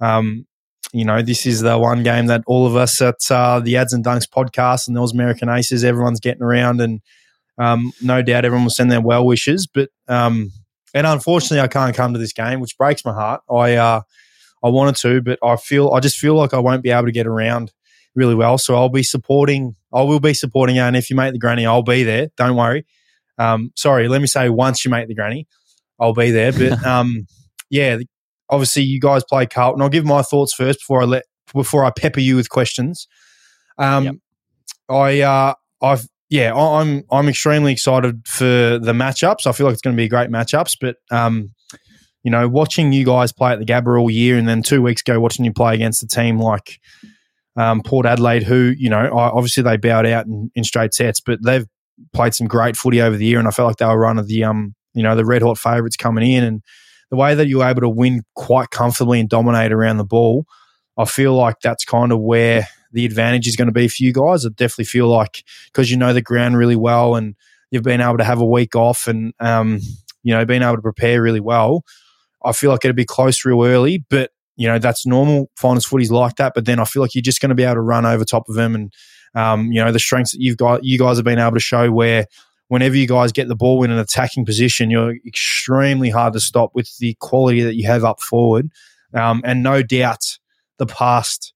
um, 0.00 0.46
you 0.92 1.04
know, 1.04 1.22
this 1.22 1.46
is 1.46 1.60
the 1.60 1.78
one 1.78 2.02
game 2.02 2.26
that 2.26 2.42
all 2.46 2.66
of 2.66 2.76
us 2.76 3.00
at 3.00 3.16
uh, 3.30 3.60
the 3.60 3.76
Ads 3.76 3.92
and 3.92 4.04
Dunks 4.04 4.28
podcast 4.28 4.88
and 4.88 4.96
those 4.96 5.12
American 5.12 5.48
Aces, 5.48 5.84
everyone's 5.84 6.20
getting 6.20 6.42
around, 6.42 6.80
and 6.80 7.00
um, 7.58 7.92
no 8.02 8.22
doubt 8.22 8.44
everyone 8.44 8.64
will 8.64 8.70
send 8.70 8.90
their 8.90 9.00
well 9.00 9.24
wishes. 9.24 9.68
But 9.72 9.90
um, 10.08 10.50
and 10.94 11.06
unfortunately, 11.06 11.60
I 11.60 11.68
can't 11.68 11.94
come 11.94 12.12
to 12.12 12.18
this 12.18 12.32
game, 12.32 12.60
which 12.60 12.76
breaks 12.76 13.04
my 13.04 13.12
heart. 13.12 13.42
I 13.50 13.74
uh, 13.74 14.00
I 14.64 14.68
wanted 14.68 14.96
to, 14.96 15.22
but 15.22 15.38
I 15.44 15.56
feel 15.56 15.90
I 15.90 16.00
just 16.00 16.18
feel 16.18 16.34
like 16.34 16.54
I 16.54 16.58
won't 16.58 16.82
be 16.82 16.90
able 16.90 17.06
to 17.06 17.12
get 17.12 17.26
around 17.26 17.72
really 18.14 18.34
well. 18.34 18.58
So 18.58 18.74
I'll 18.74 18.88
be 18.88 19.04
supporting. 19.04 19.76
I 19.92 20.02
will 20.02 20.20
be 20.20 20.34
supporting 20.34 20.76
you, 20.76 20.82
and 20.82 20.96
if 20.96 21.10
you 21.10 21.16
make 21.16 21.32
the 21.32 21.38
granny, 21.38 21.66
I'll 21.66 21.82
be 21.82 22.02
there. 22.02 22.28
Don't 22.36 22.56
worry. 22.56 22.86
Um, 23.38 23.70
sorry, 23.76 24.08
let 24.08 24.20
me 24.20 24.26
say 24.26 24.48
once 24.48 24.84
you 24.84 24.90
make 24.90 25.08
the 25.08 25.14
granny, 25.14 25.46
I'll 26.00 26.14
be 26.14 26.30
there. 26.30 26.52
But 26.52 26.84
um, 26.86 27.26
yeah, 27.70 27.98
obviously 28.50 28.82
you 28.82 29.00
guys 29.00 29.24
play 29.24 29.46
Carlton. 29.46 29.80
I'll 29.80 29.88
give 29.88 30.04
my 30.04 30.22
thoughts 30.22 30.52
first 30.52 30.80
before 30.80 31.02
I 31.02 31.04
let 31.06 31.24
before 31.54 31.84
I 31.84 31.90
pepper 31.90 32.20
you 32.20 32.36
with 32.36 32.50
questions. 32.50 33.08
Um, 33.78 34.04
yep. 34.04 34.14
I 34.88 35.20
uh, 35.20 35.54
I've 35.82 36.06
yeah, 36.28 36.54
I'm 36.54 37.04
I'm 37.10 37.28
extremely 37.28 37.72
excited 37.72 38.26
for 38.26 38.44
the 38.44 38.92
matchups. 38.92 39.46
I 39.46 39.52
feel 39.52 39.66
like 39.66 39.72
it's 39.72 39.82
going 39.82 39.96
to 39.96 40.00
be 40.00 40.08
great 40.08 40.30
matchups, 40.30 40.76
but 40.80 40.96
um, 41.10 41.52
you 42.22 42.30
know, 42.30 42.48
watching 42.48 42.92
you 42.92 43.04
guys 43.04 43.32
play 43.32 43.52
at 43.52 43.58
the 43.58 43.64
Gabba 43.64 44.00
all 44.00 44.10
year, 44.10 44.36
and 44.36 44.48
then 44.48 44.62
two 44.62 44.82
weeks 44.82 45.02
ago 45.02 45.18
watching 45.18 45.44
you 45.44 45.52
play 45.52 45.74
against 45.74 46.02
a 46.02 46.06
team 46.06 46.38
like 46.38 46.78
um, 47.56 47.82
Port 47.82 48.06
Adelaide, 48.06 48.42
who 48.42 48.74
you 48.76 48.90
know, 48.90 49.10
obviously 49.12 49.62
they 49.62 49.76
bowed 49.76 50.06
out 50.06 50.26
in, 50.26 50.50
in 50.54 50.64
straight 50.64 50.94
sets, 50.94 51.20
but 51.20 51.40
they've 51.44 51.66
played 52.12 52.34
some 52.34 52.46
great 52.46 52.76
footy 52.76 53.00
over 53.00 53.16
the 53.16 53.26
year, 53.26 53.38
and 53.38 53.48
I 53.48 53.50
felt 53.50 53.68
like 53.68 53.78
they 53.78 53.86
were 53.86 54.04
one 54.04 54.18
of 54.18 54.28
the 54.28 54.44
um, 54.44 54.74
you 54.94 55.02
know, 55.02 55.16
the 55.16 55.24
red 55.24 55.42
hot 55.42 55.58
favourites 55.58 55.96
coming 55.96 56.30
in, 56.30 56.44
and 56.44 56.62
the 57.10 57.16
way 57.16 57.34
that 57.34 57.48
you're 57.48 57.64
able 57.64 57.82
to 57.82 57.88
win 57.88 58.22
quite 58.34 58.70
comfortably 58.70 59.20
and 59.20 59.28
dominate 59.28 59.72
around 59.72 59.98
the 59.98 60.04
ball, 60.04 60.46
I 60.96 61.04
feel 61.04 61.34
like 61.34 61.60
that's 61.60 61.84
kind 61.84 62.12
of 62.12 62.20
where 62.20 62.66
the 62.92 63.04
advantage 63.04 63.46
is 63.46 63.56
going 63.56 63.68
to 63.68 63.72
be 63.72 63.88
for 63.88 64.02
you 64.02 64.12
guys. 64.12 64.44
I 64.44 64.50
definitely 64.50 64.84
feel 64.84 65.08
like 65.08 65.44
because 65.66 65.90
you 65.90 65.96
know 65.96 66.12
the 66.12 66.22
ground 66.22 66.56
really 66.56 66.76
well 66.76 67.14
and 67.14 67.34
you've 67.70 67.82
been 67.82 68.00
able 68.00 68.18
to 68.18 68.24
have 68.24 68.40
a 68.40 68.46
week 68.46 68.74
off 68.74 69.06
and 69.06 69.32
um, 69.40 69.80
you 70.22 70.34
know 70.34 70.44
being 70.44 70.62
able 70.62 70.76
to 70.76 70.82
prepare 70.82 71.22
really 71.22 71.40
well. 71.40 71.84
I 72.42 72.52
feel 72.52 72.70
like 72.70 72.84
it'll 72.84 72.94
be 72.94 73.04
close 73.04 73.44
real 73.44 73.64
early, 73.64 74.04
but 74.08 74.32
you 74.56 74.66
know 74.66 74.78
that's 74.78 75.06
normal. 75.06 75.50
Finals 75.56 75.84
footy's 75.84 76.10
like 76.10 76.36
that, 76.36 76.52
but 76.54 76.64
then 76.64 76.78
I 76.78 76.84
feel 76.84 77.02
like 77.02 77.14
you're 77.14 77.22
just 77.22 77.40
going 77.40 77.50
to 77.50 77.54
be 77.54 77.64
able 77.64 77.74
to 77.74 77.80
run 77.80 78.06
over 78.06 78.24
top 78.24 78.48
of 78.48 78.54
them 78.54 78.74
and 78.74 78.92
um, 79.34 79.72
you 79.72 79.82
know 79.82 79.92
the 79.92 79.98
strengths 79.98 80.32
that 80.32 80.40
you've 80.40 80.56
got. 80.56 80.84
You 80.84 80.98
guys 80.98 81.16
have 81.16 81.24
been 81.24 81.38
able 81.38 81.52
to 81.52 81.60
show 81.60 81.90
where 81.90 82.26
whenever 82.70 82.96
you 82.96 83.08
guys 83.08 83.32
get 83.32 83.48
the 83.48 83.56
ball 83.56 83.82
in 83.82 83.90
an 83.90 83.98
attacking 83.98 84.46
position, 84.46 84.90
you're 84.90 85.16
extremely 85.26 86.08
hard 86.08 86.32
to 86.32 86.38
stop 86.38 86.70
with 86.72 86.88
the 86.98 87.16
quality 87.18 87.62
that 87.62 87.74
you 87.74 87.84
have 87.84 88.04
up 88.04 88.20
forward. 88.20 88.70
Um, 89.12 89.42
and 89.44 89.64
no 89.64 89.82
doubt 89.82 90.38
the 90.78 90.86
past, 90.86 91.52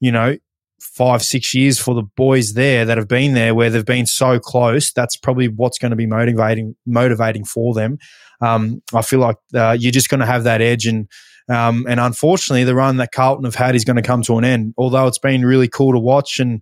you 0.00 0.12
know, 0.12 0.36
five, 0.78 1.22
six 1.22 1.54
years 1.54 1.78
for 1.78 1.94
the 1.94 2.02
boys 2.02 2.52
there 2.52 2.84
that 2.84 2.98
have 2.98 3.08
been 3.08 3.32
there 3.32 3.54
where 3.54 3.70
they've 3.70 3.86
been 3.86 4.04
so 4.04 4.38
close, 4.38 4.92
that's 4.92 5.16
probably 5.16 5.48
what's 5.48 5.78
going 5.78 5.92
to 5.92 5.96
be 5.96 6.06
motivating, 6.06 6.76
motivating 6.84 7.46
for 7.46 7.72
them. 7.72 7.96
Um, 8.42 8.82
I 8.92 9.00
feel 9.00 9.20
like 9.20 9.36
uh, 9.54 9.74
you're 9.80 9.90
just 9.90 10.10
going 10.10 10.20
to 10.20 10.26
have 10.26 10.44
that 10.44 10.60
edge 10.60 10.86
and, 10.86 11.08
um, 11.48 11.86
and 11.88 11.98
unfortunately, 11.98 12.64
the 12.64 12.74
run 12.74 12.98
that 12.98 13.12
Carlton 13.12 13.46
have 13.46 13.54
had 13.54 13.74
is 13.74 13.84
going 13.84 13.96
to 13.96 14.02
come 14.02 14.22
to 14.24 14.36
an 14.36 14.44
end. 14.44 14.74
Although 14.76 15.06
it's 15.06 15.18
been 15.18 15.44
really 15.44 15.68
cool 15.68 15.92
to 15.92 15.98
watch 15.98 16.38
and 16.38 16.60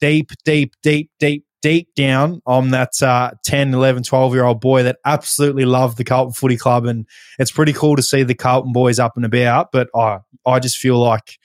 deep, 0.00 0.30
deep, 0.44 0.74
deep, 0.82 1.10
deep 1.18 1.44
deep 1.62 1.94
down, 1.94 2.40
I'm 2.46 2.70
that 2.70 3.02
uh, 3.02 3.32
10, 3.44 3.74
11, 3.74 4.02
12 4.02 4.34
year 4.34 4.44
old 4.44 4.60
boy 4.60 4.82
that 4.84 4.98
absolutely 5.04 5.64
loved 5.64 5.96
the 5.96 6.04
Carlton 6.04 6.32
Footy 6.32 6.56
Club. 6.56 6.86
And 6.86 7.06
it's 7.38 7.50
pretty 7.50 7.72
cool 7.72 7.96
to 7.96 8.02
see 8.02 8.22
the 8.22 8.34
Carlton 8.34 8.72
boys 8.72 8.98
up 8.98 9.12
and 9.16 9.24
about. 9.24 9.72
But 9.72 9.88
I, 9.94 10.18
I 10.46 10.58
just 10.58 10.78
feel 10.78 10.98
like, 10.98 11.38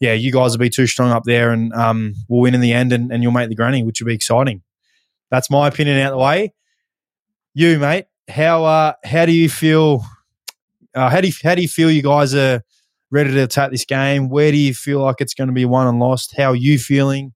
yeah, 0.00 0.12
you 0.12 0.32
guys 0.32 0.52
will 0.52 0.58
be 0.58 0.70
too 0.70 0.86
strong 0.86 1.10
up 1.10 1.24
there 1.24 1.50
and 1.50 1.72
um, 1.72 2.14
we'll 2.28 2.40
win 2.40 2.54
in 2.54 2.60
the 2.60 2.72
end 2.72 2.92
and, 2.92 3.12
and 3.12 3.22
you'll 3.22 3.32
make 3.32 3.48
the 3.48 3.54
granny, 3.54 3.82
which 3.82 4.00
will 4.00 4.08
be 4.08 4.14
exciting. 4.14 4.62
That's 5.30 5.50
my 5.50 5.68
opinion 5.68 5.98
out 5.98 6.10
the 6.10 6.18
way. 6.18 6.52
You, 7.54 7.78
mate, 7.78 8.06
how 8.28 8.64
uh, 8.64 8.94
how 9.04 9.26
do 9.26 9.32
you 9.32 9.48
feel? 9.48 10.04
Uh, 10.94 11.08
how 11.08 11.20
do 11.20 11.28
you, 11.28 11.34
how 11.42 11.54
do 11.54 11.62
you 11.62 11.68
feel 11.68 11.90
you 11.90 12.02
guys 12.02 12.34
are 12.34 12.62
ready 13.10 13.32
to 13.32 13.42
attack 13.42 13.70
this 13.70 13.84
game? 13.84 14.28
Where 14.28 14.50
do 14.52 14.58
you 14.58 14.74
feel 14.74 15.00
like 15.00 15.16
it's 15.20 15.34
going 15.34 15.48
to 15.48 15.54
be 15.54 15.64
won 15.64 15.86
and 15.86 15.98
lost? 15.98 16.34
How 16.36 16.50
are 16.50 16.56
you 16.56 16.78
feeling? 16.78 17.32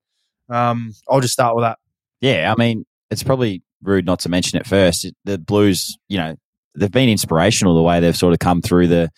Um, 0.48 0.92
I'll 1.08 1.20
just 1.20 1.32
start 1.32 1.54
with 1.56 1.64
that. 1.64 1.78
Yeah, 2.20 2.52
I 2.52 2.60
mean, 2.60 2.84
it's 3.10 3.22
probably 3.22 3.62
rude 3.82 4.06
not 4.06 4.20
to 4.20 4.28
mention 4.28 4.58
it 4.58 4.66
first. 4.66 5.10
The 5.24 5.38
Blues, 5.38 5.96
you 6.08 6.18
know, 6.18 6.34
they've 6.74 6.90
been 6.90 7.08
inspirational 7.08 7.74
the 7.74 7.82
way 7.82 8.00
they've 8.00 8.16
sort 8.16 8.32
of 8.32 8.38
come 8.38 8.62
through 8.62 8.88
the 8.88 9.10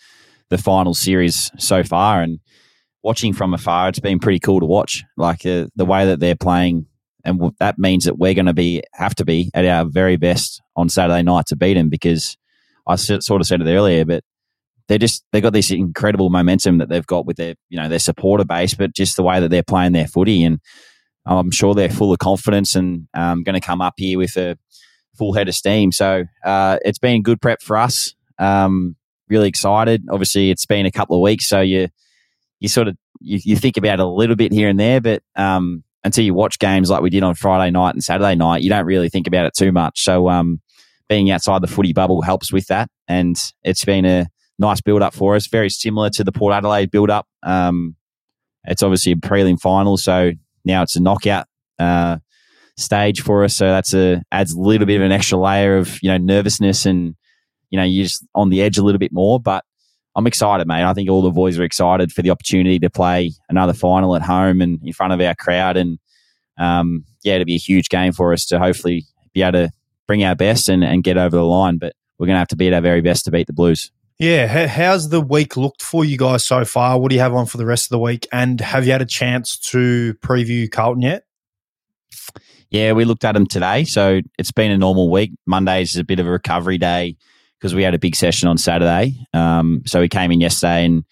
the 0.49 0.57
final 0.57 0.93
series 0.93 1.49
so 1.57 1.83
far, 1.83 2.21
and 2.21 2.39
watching 3.03 3.33
from 3.33 3.53
afar, 3.53 3.87
it's 3.87 3.99
been 3.99 4.19
pretty 4.19 4.39
cool 4.39 4.59
to 4.59 4.65
watch. 4.65 5.03
Like 5.17 5.45
uh, 5.45 5.67
the 5.75 5.85
way 5.85 6.05
that 6.05 6.19
they're 6.19 6.35
playing, 6.35 6.87
and 7.23 7.41
that 7.59 7.79
means 7.79 8.05
that 8.05 8.17
we're 8.17 8.33
going 8.33 8.47
to 8.47 8.53
be 8.53 8.83
have 8.93 9.15
to 9.15 9.25
be 9.25 9.49
at 9.53 9.65
our 9.65 9.85
very 9.85 10.17
best 10.17 10.61
on 10.75 10.89
Saturday 10.89 11.23
night 11.23 11.45
to 11.47 11.55
beat 11.55 11.75
them. 11.75 11.89
Because 11.89 12.37
I 12.87 12.95
sort 12.97 13.41
of 13.41 13.47
said 13.47 13.61
it 13.61 13.71
earlier, 13.71 14.05
but 14.05 14.23
they're 14.87 14.97
just 14.97 15.23
they've 15.31 15.41
got 15.41 15.53
this 15.53 15.71
incredible 15.71 16.29
momentum 16.29 16.79
that 16.79 16.89
they've 16.89 17.07
got 17.07 17.25
with 17.25 17.37
their 17.37 17.55
you 17.69 17.79
know 17.79 17.87
their 17.87 17.99
supporter 17.99 18.45
base, 18.45 18.73
but 18.75 18.93
just 18.93 19.15
the 19.15 19.23
way 19.23 19.39
that 19.39 19.49
they're 19.49 19.63
playing 19.63 19.93
their 19.93 20.07
footy 20.07 20.43
and 20.43 20.59
I'm 21.25 21.51
sure 21.51 21.73
they're 21.73 21.89
full 21.89 22.11
of 22.11 22.19
confidence 22.19 22.75
and 22.75 23.07
um, 23.13 23.43
going 23.43 23.59
to 23.59 23.65
come 23.65 23.81
up 23.81 23.93
here 23.97 24.17
with 24.17 24.35
a 24.37 24.57
full 25.17 25.33
head 25.33 25.47
of 25.47 25.55
steam. 25.55 25.91
So 25.91 26.25
uh, 26.43 26.77
it's 26.83 26.99
been 26.99 27.21
good 27.21 27.41
prep 27.41 27.61
for 27.61 27.77
us. 27.77 28.15
Um, 28.39 28.95
really 29.29 29.47
excited. 29.47 30.03
Obviously, 30.09 30.49
it's 30.49 30.65
been 30.65 30.85
a 30.85 30.91
couple 30.91 31.15
of 31.15 31.21
weeks, 31.21 31.47
so 31.47 31.61
you 31.61 31.89
you 32.59 32.67
sort 32.67 32.87
of 32.87 32.97
you, 33.19 33.39
you, 33.43 33.55
think 33.55 33.77
about 33.77 33.99
it 33.99 34.03
a 34.03 34.05
little 34.05 34.35
bit 34.35 34.51
here 34.51 34.69
and 34.69 34.79
there, 34.79 34.99
but 34.99 35.23
um, 35.35 35.83
until 36.03 36.23
you 36.23 36.33
watch 36.33 36.59
games 36.59 36.89
like 36.89 37.01
we 37.01 37.09
did 37.09 37.23
on 37.23 37.35
Friday 37.35 37.71
night 37.71 37.93
and 37.93 38.03
Saturday 38.03 38.35
night, 38.35 38.61
you 38.61 38.69
don't 38.69 38.85
really 38.85 39.09
think 39.09 39.27
about 39.27 39.45
it 39.45 39.53
too 39.55 39.71
much. 39.71 40.03
So 40.03 40.29
um, 40.29 40.61
being 41.07 41.29
outside 41.31 41.61
the 41.61 41.67
footy 41.67 41.93
bubble 41.93 42.21
helps 42.21 42.51
with 42.51 42.67
that, 42.67 42.89
and 43.07 43.35
it's 43.63 43.85
been 43.85 44.05
a 44.05 44.27
nice 44.59 44.81
build 44.81 45.01
up 45.01 45.13
for 45.13 45.35
us. 45.35 45.47
Very 45.47 45.69
similar 45.69 46.09
to 46.11 46.23
the 46.23 46.31
Port 46.31 46.53
Adelaide 46.53 46.91
build 46.91 47.09
up. 47.09 47.27
Um, 47.43 47.95
it's 48.65 48.83
obviously 48.83 49.13
a 49.13 49.15
prelim 49.15 49.59
final, 49.59 49.97
so 49.97 50.31
now 50.65 50.81
it's 50.83 50.95
a 50.95 51.01
knockout 51.01 51.47
uh, 51.79 52.17
stage 52.77 53.21
for 53.21 53.43
us. 53.43 53.55
So 53.55 53.67
that's 53.67 53.93
a 53.93 54.21
adds 54.31 54.53
a 54.53 54.59
little 54.59 54.87
bit 54.87 54.97
of 54.97 55.03
an 55.03 55.11
extra 55.11 55.37
layer 55.37 55.77
of 55.77 56.01
you 56.01 56.09
know 56.09 56.17
nervousness 56.17 56.85
and 56.85 57.15
you 57.69 57.77
know 57.77 57.83
you're 57.83 58.05
just 58.05 58.25
on 58.35 58.49
the 58.49 58.61
edge 58.61 58.77
a 58.77 58.83
little 58.83 58.99
bit 58.99 59.11
more. 59.11 59.39
But 59.39 59.63
I'm 60.15 60.27
excited, 60.27 60.67
mate. 60.67 60.83
I 60.83 60.93
think 60.93 61.09
all 61.09 61.21
the 61.21 61.31
boys 61.31 61.57
are 61.57 61.63
excited 61.63 62.11
for 62.11 62.21
the 62.21 62.31
opportunity 62.31 62.79
to 62.79 62.89
play 62.89 63.31
another 63.49 63.73
final 63.73 64.15
at 64.15 64.21
home 64.21 64.61
and 64.61 64.79
in 64.83 64.93
front 64.93 65.13
of 65.13 65.21
our 65.21 65.35
crowd. 65.35 65.77
And 65.77 65.99
um, 66.59 67.05
yeah, 67.23 67.35
it'll 67.35 67.45
be 67.45 67.55
a 67.55 67.59
huge 67.59 67.89
game 67.89 68.11
for 68.11 68.33
us 68.33 68.45
to 68.47 68.59
hopefully 68.59 69.05
be 69.33 69.41
able 69.41 69.53
to 69.53 69.71
bring 70.07 70.23
our 70.23 70.35
best 70.35 70.67
and, 70.67 70.83
and 70.83 71.03
get 71.03 71.17
over 71.17 71.37
the 71.37 71.45
line. 71.45 71.77
But 71.77 71.93
we're 72.17 72.27
going 72.27 72.35
to 72.35 72.39
have 72.39 72.49
to 72.49 72.57
be 72.57 72.67
at 72.67 72.73
our 72.73 72.81
very 72.81 73.01
best 73.01 73.25
to 73.25 73.31
beat 73.31 73.47
the 73.47 73.53
Blues. 73.53 73.91
Yeah, 74.19 74.67
how's 74.67 75.09
the 75.09 75.19
week 75.19 75.57
looked 75.57 75.81
for 75.81 76.05
you 76.05 76.17
guys 76.17 76.45
so 76.45 76.63
far? 76.63 76.99
What 76.99 77.09
do 77.09 77.15
you 77.15 77.21
have 77.21 77.33
on 77.33 77.47
for 77.47 77.57
the 77.57 77.65
rest 77.65 77.85
of 77.85 77.89
the 77.89 77.99
week? 77.99 78.27
And 78.31 78.61
have 78.61 78.85
you 78.85 78.91
had 78.91 79.01
a 79.01 79.05
chance 79.05 79.57
to 79.71 80.13
preview 80.21 80.69
Carlton 80.69 81.01
yet? 81.01 81.23
Yeah, 82.69 82.93
we 82.93 83.03
looked 83.03 83.25
at 83.25 83.33
them 83.33 83.47
today. 83.47 83.83
So 83.83 84.21
it's 84.37 84.51
been 84.51 84.71
a 84.71 84.77
normal 84.77 85.09
week. 85.09 85.31
Mondays 85.45 85.91
is 85.91 85.97
a 85.97 86.03
bit 86.03 86.19
of 86.19 86.27
a 86.27 86.29
recovery 86.29 86.77
day 86.77 87.17
because 87.59 87.75
we 87.75 87.83
had 87.83 87.93
a 87.93 87.99
big 87.99 88.15
session 88.15 88.47
on 88.47 88.57
Saturday. 88.57 89.17
Um, 89.33 89.81
so 89.85 89.99
we 89.99 90.07
came 90.07 90.31
in 90.31 90.39
yesterday 90.39 90.85
and 90.85 91.03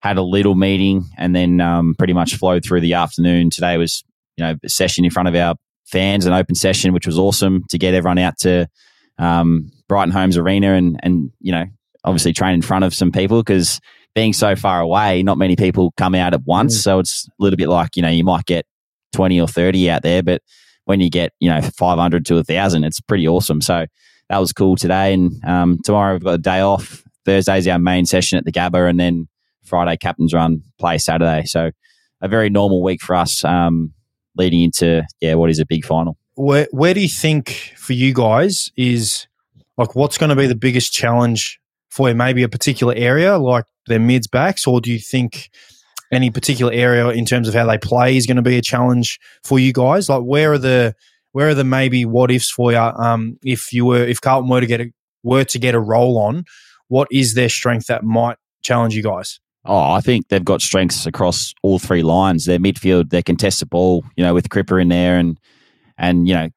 had 0.00 0.18
a 0.18 0.22
little 0.22 0.54
meeting 0.54 1.04
and 1.18 1.34
then 1.34 1.60
um, 1.60 1.94
pretty 1.98 2.12
much 2.12 2.36
flowed 2.36 2.64
through 2.64 2.80
the 2.80 2.94
afternoon. 2.94 3.50
Today 3.50 3.76
was, 3.76 4.04
you 4.36 4.44
know, 4.44 4.54
a 4.62 4.68
session 4.68 5.04
in 5.04 5.10
front 5.10 5.28
of 5.28 5.34
our 5.34 5.56
fans, 5.86 6.26
an 6.26 6.32
open 6.32 6.54
session, 6.54 6.92
which 6.92 7.06
was 7.06 7.18
awesome 7.18 7.64
to 7.70 7.78
get 7.78 7.94
everyone 7.94 8.18
out 8.18 8.38
to 8.38 8.68
um, 9.18 9.70
Brighton 9.88 10.12
Homes 10.12 10.36
Arena 10.36 10.74
and, 10.74 11.00
and, 11.02 11.32
you 11.40 11.52
know, 11.52 11.64
obviously 12.04 12.32
train 12.32 12.54
in 12.54 12.62
front 12.62 12.84
of 12.84 12.94
some 12.94 13.12
people 13.12 13.42
because 13.42 13.80
being 14.14 14.32
so 14.32 14.56
far 14.56 14.80
away, 14.80 15.22
not 15.22 15.38
many 15.38 15.56
people 15.56 15.92
come 15.96 16.14
out 16.14 16.34
at 16.34 16.44
once. 16.44 16.78
Mm. 16.78 16.82
So 16.82 16.98
it's 16.98 17.28
a 17.28 17.42
little 17.42 17.56
bit 17.56 17.68
like, 17.68 17.96
you 17.96 18.02
know, 18.02 18.08
you 18.08 18.24
might 18.24 18.44
get 18.46 18.66
20 19.12 19.40
or 19.40 19.48
30 19.48 19.90
out 19.90 20.02
there, 20.02 20.22
but 20.22 20.42
when 20.84 21.00
you 21.00 21.10
get, 21.10 21.32
you 21.40 21.48
know, 21.48 21.60
500 21.60 22.26
to 22.26 22.38
a 22.38 22.44
thousand, 22.44 22.84
it's 22.84 23.00
pretty 23.00 23.28
awesome. 23.28 23.60
So 23.60 23.86
that 24.28 24.38
was 24.38 24.52
cool 24.52 24.76
today. 24.76 25.12
And 25.12 25.44
um, 25.44 25.78
tomorrow 25.84 26.14
we've 26.14 26.24
got 26.24 26.34
a 26.34 26.38
day 26.38 26.60
off. 26.60 27.04
Thursday's 27.24 27.68
our 27.68 27.78
main 27.78 28.06
session 28.06 28.38
at 28.38 28.44
the 28.44 28.52
Gabba, 28.52 28.88
and 28.88 28.98
then 28.98 29.28
Friday 29.62 29.96
captain's 29.96 30.32
run 30.32 30.62
play 30.78 30.98
Saturday. 30.98 31.44
So 31.44 31.70
a 32.20 32.28
very 32.28 32.50
normal 32.50 32.82
week 32.82 33.02
for 33.02 33.14
us 33.14 33.44
um, 33.44 33.92
leading 34.36 34.62
into 34.62 35.02
yeah 35.20 35.34
what 35.34 35.50
is 35.50 35.58
a 35.58 35.66
big 35.66 35.84
final. 35.84 36.16
Where 36.34 36.68
where 36.70 36.94
do 36.94 37.00
you 37.00 37.08
think 37.08 37.74
for 37.76 37.92
you 37.92 38.14
guys 38.14 38.70
is 38.76 39.26
like 39.76 39.94
what's 39.94 40.18
going 40.18 40.30
to 40.30 40.36
be 40.36 40.46
the 40.46 40.56
biggest 40.56 40.92
challenge 40.92 41.60
for? 41.90 42.12
Maybe 42.14 42.42
a 42.42 42.48
particular 42.48 42.94
area 42.94 43.38
like 43.38 43.64
their 43.86 44.00
mids 44.00 44.26
backs, 44.26 44.66
or 44.66 44.80
do 44.80 44.92
you 44.92 44.98
think 44.98 45.50
any 46.12 46.30
particular 46.30 46.72
area 46.72 47.08
in 47.08 47.24
terms 47.24 47.48
of 47.48 47.54
how 47.54 47.66
they 47.66 47.78
play 47.78 48.16
is 48.16 48.26
going 48.26 48.36
to 48.36 48.42
be 48.42 48.56
a 48.56 48.62
challenge 48.62 49.18
for 49.44 49.58
you 49.58 49.72
guys? 49.72 50.08
Like 50.08 50.22
where 50.22 50.52
are 50.52 50.58
the 50.58 50.94
where 51.32 51.48
are 51.48 51.54
the 51.54 51.64
maybe 51.64 52.04
what 52.04 52.30
ifs 52.30 52.50
for 52.50 52.72
you? 52.72 52.78
Um, 52.78 53.38
if 53.44 53.72
you 53.72 53.84
were 53.84 54.04
if 54.04 54.20
Carlton 54.20 54.50
were 54.50 54.60
to 54.60 54.66
get 54.66 54.80
a 54.80 54.92
were 55.22 55.44
to 55.44 55.58
get 55.58 55.74
a 55.74 55.80
roll 55.80 56.18
on, 56.18 56.44
what 56.88 57.08
is 57.12 57.34
their 57.34 57.48
strength 57.48 57.86
that 57.86 58.04
might 58.04 58.36
challenge 58.62 58.94
you 58.94 59.02
guys? 59.02 59.38
Oh, 59.64 59.92
I 59.92 60.00
think 60.00 60.28
they've 60.28 60.44
got 60.44 60.62
strengths 60.62 61.04
across 61.04 61.54
all 61.62 61.78
three 61.78 62.02
lines. 62.02 62.46
Their 62.46 62.58
midfield, 62.58 63.10
their 63.10 63.22
contested 63.22 63.68
ball, 63.68 64.04
you 64.16 64.24
know, 64.24 64.32
with 64.32 64.48
Cripper 64.48 64.80
in 64.80 64.88
there 64.88 65.18
and 65.18 65.38
and 65.98 66.26
you 66.26 66.34
know 66.34 66.48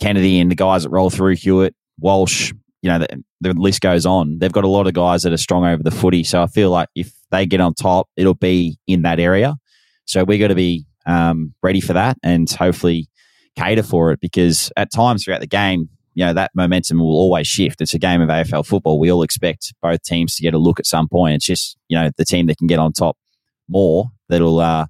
Kennedy 0.00 0.40
and 0.40 0.50
the 0.50 0.56
guys 0.56 0.82
that 0.82 0.90
roll 0.90 1.10
through 1.10 1.36
Hewitt, 1.36 1.74
Walsh, 1.98 2.52
you 2.82 2.90
know, 2.90 2.98
the, 2.98 3.22
the 3.40 3.52
list 3.54 3.80
goes 3.80 4.06
on. 4.06 4.38
They've 4.38 4.52
got 4.52 4.64
a 4.64 4.68
lot 4.68 4.86
of 4.86 4.94
guys 4.94 5.22
that 5.22 5.32
are 5.32 5.38
strong 5.38 5.64
over 5.64 5.82
the 5.82 5.90
footy. 5.90 6.24
So 6.24 6.42
I 6.42 6.46
feel 6.46 6.70
like 6.70 6.88
if 6.94 7.12
they 7.30 7.46
get 7.46 7.60
on 7.60 7.74
top, 7.74 8.08
it'll 8.16 8.34
be 8.34 8.78
in 8.86 9.02
that 9.02 9.20
area. 9.20 9.54
So 10.06 10.24
we 10.24 10.38
got 10.38 10.48
to 10.48 10.54
be 10.54 10.86
um, 11.06 11.54
ready 11.62 11.80
for 11.80 11.92
that 11.92 12.16
and 12.22 12.50
hopefully 12.50 13.08
cater 13.56 13.82
for 13.82 14.12
it 14.12 14.20
because 14.20 14.72
at 14.76 14.92
times 14.92 15.24
throughout 15.24 15.40
the 15.40 15.46
game, 15.46 15.88
you 16.14 16.24
know, 16.24 16.32
that 16.32 16.50
momentum 16.54 16.98
will 16.98 17.16
always 17.16 17.46
shift. 17.46 17.80
It's 17.80 17.94
a 17.94 17.98
game 17.98 18.20
of 18.20 18.28
AFL 18.28 18.66
football. 18.66 18.98
We 18.98 19.12
all 19.12 19.22
expect 19.22 19.72
both 19.80 20.02
teams 20.02 20.34
to 20.36 20.42
get 20.42 20.54
a 20.54 20.58
look 20.58 20.80
at 20.80 20.86
some 20.86 21.08
point. 21.08 21.36
It's 21.36 21.46
just, 21.46 21.76
you 21.88 21.96
know, 21.96 22.10
the 22.16 22.24
team 22.24 22.46
that 22.46 22.58
can 22.58 22.66
get 22.66 22.78
on 22.78 22.92
top 22.92 23.16
more 23.68 24.10
that'll 24.28 24.58
uh, 24.58 24.86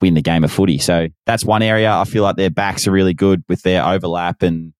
win 0.00 0.14
the 0.14 0.22
game 0.22 0.44
of 0.44 0.52
footy. 0.52 0.78
So 0.78 1.08
that's 1.26 1.44
one 1.44 1.62
area. 1.62 1.92
I 1.92 2.04
feel 2.04 2.24
like 2.24 2.36
their 2.36 2.50
backs 2.50 2.88
are 2.88 2.92
really 2.92 3.14
good 3.14 3.44
with 3.48 3.62
their 3.62 3.84
overlap 3.84 4.42
and 4.42 4.72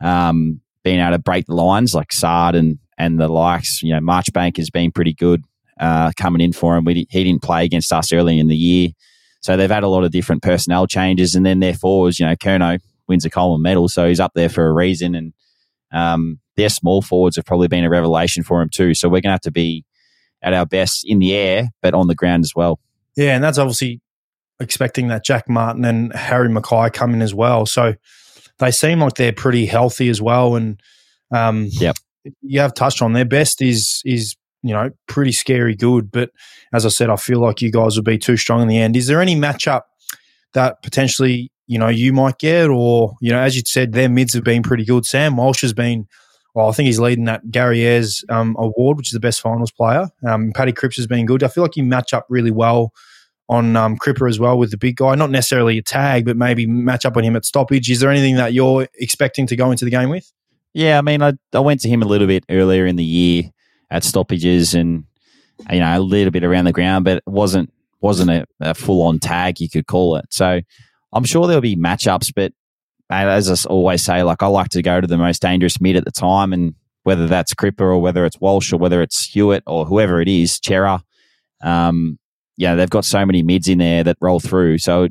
um, 0.00 0.60
being 0.84 1.00
able 1.00 1.12
to 1.12 1.18
break 1.18 1.46
the 1.46 1.54
lines 1.54 1.94
like 1.94 2.12
Saad 2.12 2.54
and, 2.54 2.78
and 2.96 3.20
the 3.20 3.28
likes. 3.28 3.82
You 3.82 3.94
know, 3.94 4.00
Marchbank 4.00 4.56
has 4.56 4.70
been 4.70 4.92
pretty 4.92 5.14
good 5.14 5.44
uh, 5.80 6.12
coming 6.16 6.40
in 6.40 6.52
for 6.52 6.76
him. 6.76 6.84
We, 6.84 7.06
he 7.10 7.24
didn't 7.24 7.42
play 7.42 7.64
against 7.64 7.92
us 7.92 8.12
early 8.12 8.38
in 8.38 8.48
the 8.48 8.56
year. 8.56 8.90
So 9.40 9.56
they've 9.56 9.70
had 9.70 9.84
a 9.84 9.88
lot 9.88 10.04
of 10.04 10.10
different 10.10 10.42
personnel 10.42 10.86
changes, 10.86 11.34
and 11.34 11.46
then 11.46 11.60
their 11.60 11.74
forwards, 11.74 12.18
you 12.18 12.26
know, 12.26 12.34
Curnow 12.34 12.80
wins 13.06 13.24
a 13.24 13.30
Coleman 13.30 13.62
medal, 13.62 13.88
so 13.88 14.08
he's 14.08 14.20
up 14.20 14.32
there 14.34 14.48
for 14.48 14.66
a 14.66 14.72
reason. 14.72 15.14
And 15.14 15.32
um, 15.92 16.40
their 16.56 16.68
small 16.68 17.02
forwards 17.02 17.36
have 17.36 17.44
probably 17.44 17.68
been 17.68 17.84
a 17.84 17.88
revelation 17.88 18.42
for 18.42 18.60
him 18.60 18.68
too. 18.68 18.94
So 18.94 19.08
we're 19.08 19.20
going 19.20 19.30
to 19.30 19.30
have 19.30 19.40
to 19.42 19.52
be 19.52 19.84
at 20.42 20.52
our 20.52 20.66
best 20.66 21.04
in 21.06 21.20
the 21.20 21.34
air, 21.34 21.68
but 21.82 21.94
on 21.94 22.08
the 22.08 22.14
ground 22.14 22.44
as 22.44 22.52
well. 22.54 22.80
Yeah, 23.16 23.34
and 23.34 23.42
that's 23.42 23.58
obviously 23.58 24.00
expecting 24.60 25.08
that 25.08 25.24
Jack 25.24 25.48
Martin 25.48 25.84
and 25.84 26.12
Harry 26.14 26.48
McKay 26.48 26.92
come 26.92 27.14
in 27.14 27.22
as 27.22 27.32
well. 27.32 27.64
So 27.64 27.94
they 28.58 28.70
seem 28.70 29.00
like 29.00 29.14
they're 29.14 29.32
pretty 29.32 29.66
healthy 29.66 30.08
as 30.08 30.20
well. 30.20 30.56
And 30.56 30.80
um, 31.34 31.68
yep. 31.72 31.96
you 32.42 32.60
have 32.60 32.74
touched 32.74 33.02
on 33.02 33.12
their 33.12 33.24
best 33.24 33.62
is 33.62 34.02
is 34.04 34.36
you 34.62 34.72
know, 34.72 34.90
pretty 35.06 35.32
scary 35.32 35.74
good. 35.74 36.10
But 36.10 36.30
as 36.72 36.84
I 36.84 36.88
said, 36.88 37.10
I 37.10 37.16
feel 37.16 37.40
like 37.40 37.62
you 37.62 37.70
guys 37.70 37.96
will 37.96 38.02
be 38.02 38.18
too 38.18 38.36
strong 38.36 38.62
in 38.62 38.68
the 38.68 38.78
end. 38.78 38.96
Is 38.96 39.06
there 39.06 39.20
any 39.20 39.36
matchup 39.36 39.82
that 40.54 40.82
potentially, 40.82 41.52
you 41.66 41.78
know, 41.78 41.88
you 41.88 42.12
might 42.12 42.38
get, 42.38 42.68
or, 42.68 43.14
you 43.20 43.30
know, 43.30 43.38
as 43.38 43.56
you 43.56 43.62
said, 43.66 43.92
their 43.92 44.08
mids 44.08 44.34
have 44.34 44.44
been 44.44 44.62
pretty 44.62 44.84
good. 44.84 45.06
Sam 45.06 45.36
Walsh 45.36 45.60
has 45.62 45.72
been, 45.72 46.06
well, 46.54 46.68
I 46.68 46.72
think 46.72 46.86
he's 46.86 46.98
leading 46.98 47.26
that 47.26 47.50
Gary 47.50 47.86
Ayres 47.86 48.24
um, 48.30 48.56
award, 48.58 48.96
which 48.96 49.08
is 49.08 49.12
the 49.12 49.20
best 49.20 49.40
finals 49.40 49.70
player. 49.70 50.08
Um, 50.26 50.52
Paddy 50.54 50.72
Cripps 50.72 50.96
has 50.96 51.06
been 51.06 51.26
good. 51.26 51.42
I 51.42 51.48
feel 51.48 51.62
like 51.62 51.76
you 51.76 51.84
match 51.84 52.12
up 52.12 52.26
really 52.28 52.50
well 52.50 52.92
on 53.48 53.76
um, 53.76 53.96
Cripper 53.96 54.28
as 54.28 54.38
well 54.38 54.58
with 54.58 54.70
the 54.70 54.76
big 54.76 54.96
guy. 54.96 55.14
Not 55.14 55.30
necessarily 55.30 55.78
a 55.78 55.82
tag, 55.82 56.24
but 56.24 56.36
maybe 56.36 56.66
match 56.66 57.06
up 57.06 57.16
on 57.16 57.24
him 57.24 57.36
at 57.36 57.44
stoppage. 57.44 57.90
Is 57.90 58.00
there 58.00 58.10
anything 58.10 58.36
that 58.36 58.52
you're 58.52 58.88
expecting 58.94 59.46
to 59.46 59.56
go 59.56 59.70
into 59.70 59.84
the 59.84 59.90
game 59.90 60.10
with? 60.10 60.30
Yeah, 60.74 60.98
I 60.98 61.00
mean, 61.00 61.22
I, 61.22 61.32
I 61.52 61.60
went 61.60 61.80
to 61.80 61.88
him 61.88 62.02
a 62.02 62.06
little 62.06 62.26
bit 62.26 62.44
earlier 62.50 62.86
in 62.86 62.96
the 62.96 63.04
year 63.04 63.44
at 63.90 64.04
stoppages 64.04 64.74
and 64.74 65.04
you 65.70 65.80
know 65.80 65.98
a 65.98 66.00
little 66.00 66.30
bit 66.30 66.44
around 66.44 66.66
the 66.66 66.72
ground, 66.72 67.04
but 67.04 67.18
it 67.18 67.22
wasn't 67.26 67.72
wasn't 68.00 68.30
a, 68.30 68.46
a 68.60 68.74
full 68.74 69.02
on 69.02 69.18
tag 69.18 69.60
you 69.60 69.68
could 69.68 69.86
call 69.86 70.16
it. 70.16 70.26
So 70.30 70.60
I'm 71.12 71.24
sure 71.24 71.46
there'll 71.46 71.60
be 71.60 71.76
matchups, 71.76 72.32
but 72.34 72.52
as 73.10 73.50
I 73.66 73.68
always 73.68 74.04
say, 74.04 74.22
like 74.22 74.42
I 74.42 74.46
like 74.46 74.68
to 74.70 74.82
go 74.82 75.00
to 75.00 75.06
the 75.06 75.16
most 75.16 75.40
dangerous 75.40 75.80
mid 75.80 75.96
at 75.96 76.04
the 76.04 76.10
time, 76.10 76.52
and 76.52 76.74
whether 77.04 77.26
that's 77.26 77.54
Cripper 77.54 77.80
or 77.80 77.98
whether 77.98 78.24
it's 78.24 78.38
Walsh 78.40 78.72
or 78.72 78.76
whether 78.76 79.00
it's 79.00 79.24
Hewitt 79.24 79.62
or 79.66 79.86
whoever 79.86 80.20
it 80.20 80.28
is, 80.28 80.60
Cerra. 80.62 81.02
Um, 81.62 82.18
yeah, 82.58 82.74
they've 82.74 82.90
got 82.90 83.04
so 83.06 83.24
many 83.24 83.42
mids 83.42 83.68
in 83.68 83.78
there 83.78 84.04
that 84.04 84.18
roll 84.20 84.40
through. 84.40 84.78
So 84.78 85.08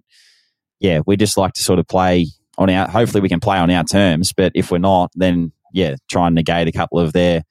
yeah, 0.80 1.00
we 1.08 1.18
just 1.18 1.38
like 1.38 1.54
to 1.54 1.64
sort 1.64 1.80
of 1.80 1.88
play 1.88 2.28
on 2.58 2.70
our. 2.70 2.88
Hopefully, 2.88 3.22
we 3.22 3.30
can 3.30 3.40
play 3.40 3.58
on 3.58 3.72
our 3.72 3.84
terms, 3.84 4.34
but 4.34 4.52
if 4.54 4.70
we're 4.70 4.78
not, 4.78 5.12
then 5.16 5.52
yeah, 5.74 5.96
try 6.10 6.28
and 6.28 6.36
negate 6.36 6.68
a 6.68 6.72
couple 6.72 7.00
of 7.00 7.14
their 7.14 7.44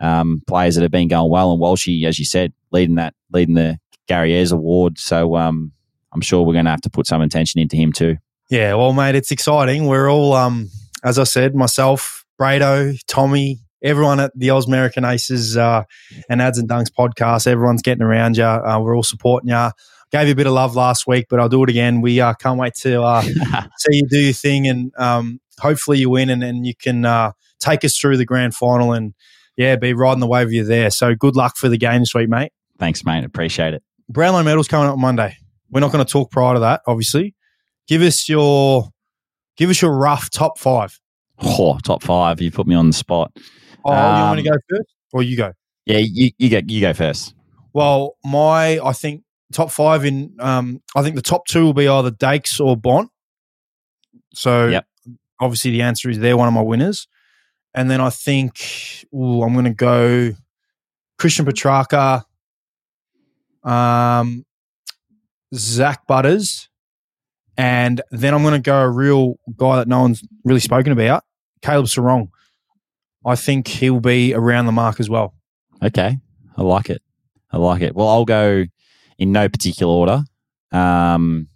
um, 0.00 0.42
players 0.46 0.74
that 0.74 0.82
have 0.82 0.90
been 0.90 1.08
going 1.08 1.30
well. 1.30 1.52
And 1.52 1.62
Walshy, 1.62 2.04
as 2.04 2.18
you 2.18 2.24
said, 2.24 2.52
leading 2.72 2.96
that, 2.96 3.14
leading 3.32 3.54
the 3.54 3.78
Gary 4.08 4.34
Ayres 4.34 4.52
Award. 4.52 4.98
So 4.98 5.36
um, 5.36 5.72
I'm 6.12 6.20
sure 6.20 6.42
we're 6.42 6.52
going 6.52 6.64
to 6.66 6.70
have 6.72 6.82
to 6.82 6.90
put 6.90 7.06
some 7.06 7.22
attention 7.22 7.60
into 7.60 7.76
him 7.76 7.92
too. 7.92 8.16
Yeah, 8.50 8.74
well, 8.74 8.92
mate, 8.92 9.14
it's 9.14 9.30
exciting. 9.30 9.86
We're 9.86 10.10
all, 10.10 10.32
um, 10.32 10.70
as 11.02 11.18
I 11.18 11.24
said, 11.24 11.54
myself, 11.54 12.24
Brado, 12.40 12.98
Tommy, 13.06 13.60
everyone 13.82 14.20
at 14.20 14.32
the 14.34 14.48
Ausmerican 14.48 15.10
Aces 15.10 15.56
uh, 15.56 15.84
and 16.28 16.42
Ads 16.42 16.58
and 16.58 16.68
Dunks 16.68 16.90
podcast. 16.90 17.46
Everyone's 17.46 17.82
getting 17.82 18.02
around 18.02 18.36
you. 18.36 18.44
Uh, 18.44 18.80
we're 18.80 18.96
all 18.96 19.02
supporting 19.02 19.50
you. 19.50 19.70
Gave 20.12 20.28
you 20.28 20.32
a 20.32 20.36
bit 20.36 20.46
of 20.46 20.52
love 20.52 20.76
last 20.76 21.06
week, 21.06 21.26
but 21.28 21.40
I'll 21.40 21.48
do 21.48 21.62
it 21.64 21.70
again. 21.70 22.00
We 22.00 22.20
uh, 22.20 22.34
can't 22.34 22.58
wait 22.58 22.74
to 22.82 23.02
uh, 23.02 23.22
see 23.78 23.96
you 23.96 24.02
do 24.08 24.20
your 24.20 24.32
thing, 24.32 24.68
and 24.68 24.92
um, 24.96 25.40
hopefully 25.58 25.98
you 25.98 26.10
win, 26.10 26.30
and, 26.30 26.44
and 26.44 26.64
you 26.64 26.74
can 26.74 27.04
uh, 27.04 27.32
take 27.58 27.84
us 27.84 27.98
through 27.98 28.16
the 28.16 28.24
grand 28.24 28.54
final 28.54 28.92
and 28.92 29.14
yeah, 29.56 29.76
be 29.76 29.94
riding 29.94 30.20
the 30.20 30.26
wave 30.26 30.48
of 30.48 30.52
you 30.52 30.64
there. 30.64 30.90
So 30.90 31.14
good 31.14 31.34
luck 31.34 31.56
for 31.56 31.68
the 31.68 31.78
game 31.78 32.00
this 32.00 32.14
week, 32.14 32.28
mate. 32.28 32.52
Thanks, 32.78 33.04
mate. 33.04 33.24
Appreciate 33.24 33.74
it. 33.74 33.82
Brownlow 34.08 34.42
medals 34.42 34.68
coming 34.68 34.88
up 34.88 34.98
Monday. 34.98 35.36
We're 35.70 35.80
not 35.80 35.92
going 35.92 36.04
to 36.04 36.10
talk 36.10 36.30
prior 36.30 36.54
to 36.54 36.60
that, 36.60 36.82
obviously. 36.86 37.34
Give 37.88 38.02
us 38.02 38.28
your 38.28 38.90
give 39.56 39.70
us 39.70 39.82
your 39.82 39.96
rough 39.96 40.30
top 40.30 40.58
five. 40.58 41.00
Oh, 41.40 41.78
top 41.82 42.02
five. 42.02 42.40
You 42.40 42.50
put 42.50 42.66
me 42.66 42.74
on 42.74 42.86
the 42.86 42.92
spot. 42.92 43.32
Oh, 43.86 43.94
um, 43.94 44.16
you 44.16 44.22
want 44.24 44.38
to 44.40 44.50
go 44.50 44.56
first, 44.68 44.94
or 45.12 45.22
you 45.22 45.36
go? 45.36 45.52
Yeah, 45.86 45.98
you, 45.98 46.30
you 46.38 46.50
go. 46.50 46.60
You 46.66 46.80
go 46.80 46.92
first. 46.92 47.34
Well, 47.72 48.16
my 48.24 48.80
I 48.82 48.92
think 48.92 49.22
top 49.52 49.70
five 49.70 50.04
in 50.04 50.36
um, 50.40 50.82
I 50.94 51.02
think 51.02 51.14
the 51.14 51.22
top 51.22 51.46
two 51.46 51.64
will 51.64 51.74
be 51.74 51.88
either 51.88 52.10
Dakes 52.10 52.58
or 52.60 52.76
Bont. 52.76 53.10
So 54.34 54.68
Yep. 54.68 54.86
obviously 55.40 55.70
the 55.70 55.82
answer 55.82 56.10
is 56.10 56.18
they're 56.18 56.36
one 56.36 56.48
of 56.48 56.54
my 56.54 56.62
winners. 56.62 57.06
And 57.74 57.90
then 57.90 58.00
I 58.00 58.10
think 58.10 58.60
ooh, 59.14 59.42
I'm 59.42 59.52
going 59.52 59.66
to 59.66 59.74
go 59.74 60.32
Christian 61.18 61.44
Petracca, 61.46 62.24
um, 63.62 64.44
Zak 65.54 66.06
Butters, 66.06 66.68
and 67.56 68.00
then 68.10 68.34
I'm 68.34 68.42
going 68.42 68.54
to 68.54 68.60
go 68.60 68.80
a 68.80 68.90
real 68.90 69.36
guy 69.56 69.76
that 69.76 69.88
no 69.88 70.00
one's 70.00 70.22
really 70.44 70.60
spoken 70.60 70.92
about, 70.92 71.24
Caleb 71.62 71.86
Serong. 71.86 72.28
I 73.26 73.36
think 73.36 73.66
he'll 73.68 74.00
be 74.00 74.32
around 74.32 74.66
the 74.66 74.72
mark 74.72 75.00
as 75.00 75.10
well. 75.10 75.34
Okay, 75.82 76.16
I 76.56 76.62
like 76.62 76.88
it. 76.88 77.02
I 77.50 77.58
like 77.58 77.82
it. 77.82 77.94
Well, 77.94 78.08
I'll 78.08 78.24
go 78.24 78.64
in 79.18 79.32
no 79.32 79.48
particular 79.48 79.92
order. 79.92 80.24
Um, 80.72 81.48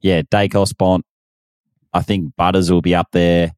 yeah, 0.00 0.22
Daicos 0.22 0.76
Bont. 0.76 1.04
I 1.92 2.02
think 2.02 2.34
Butters 2.36 2.70
will 2.70 2.82
be 2.82 2.94
up 2.94 3.08
there. 3.12 3.52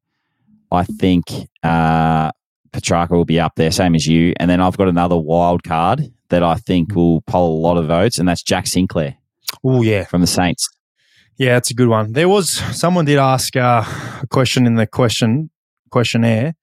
I 0.71 0.83
think 0.83 1.25
uh, 1.63 2.31
Petracca 2.71 3.11
will 3.11 3.25
be 3.25 3.39
up 3.39 3.53
there, 3.55 3.71
same 3.71 3.95
as 3.95 4.07
you. 4.07 4.33
And 4.37 4.49
then 4.49 4.61
I've 4.61 4.77
got 4.77 4.87
another 4.87 5.17
wild 5.17 5.63
card 5.63 6.11
that 6.29 6.43
I 6.43 6.55
think 6.55 6.95
will 6.95 7.21
poll 7.21 7.59
a 7.59 7.61
lot 7.61 7.77
of 7.77 7.87
votes, 7.87 8.17
and 8.17 8.27
that's 8.27 8.43
Jack 8.43 8.67
Sinclair 8.67 9.17
Oh 9.63 9.81
yeah, 9.81 10.03
from 10.05 10.21
the 10.21 10.27
Saints. 10.27 10.69
Yeah, 11.37 11.53
that's 11.53 11.71
a 11.71 11.73
good 11.73 11.87
one. 11.87 12.13
There 12.13 12.29
was 12.29 12.49
someone 12.49 13.05
did 13.05 13.17
ask 13.17 13.55
uh, 13.55 13.83
a 14.21 14.27
question 14.27 14.65
in 14.65 14.75
the 14.75 14.87
question 14.87 15.49
questionnaire. 15.89 16.55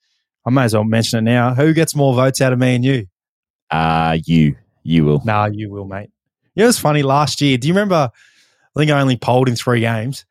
I 0.45 0.51
may 0.51 0.65
as 0.65 0.75
well 0.75 0.85
mention 0.85 1.19
it 1.21 1.31
now. 1.31 1.55
Who 1.55 1.73
gets 1.73 1.95
more 1.95 2.15
votes 2.15 2.41
out 2.41 2.53
of 2.53 2.59
me 2.59 2.75
and 2.75 2.85
you? 2.85 3.07
Uh, 3.71 4.19
you, 4.27 4.57
you 4.83 5.05
will. 5.05 5.23
Nah, 5.25 5.47
you 5.47 5.71
will, 5.71 5.85
mate. 5.85 6.11
You 6.55 6.65
know, 6.65 6.69
it's 6.69 6.79
funny. 6.79 7.03
Last 7.03 7.41
year, 7.41 7.57
do 7.59 7.69
you 7.69 7.75
remember? 7.75 8.11
I 8.75 8.79
think 8.81 8.91
I 8.91 9.01
only 9.01 9.17
polled 9.17 9.49
in 9.49 9.57
three 9.57 9.81
games. 9.81 10.25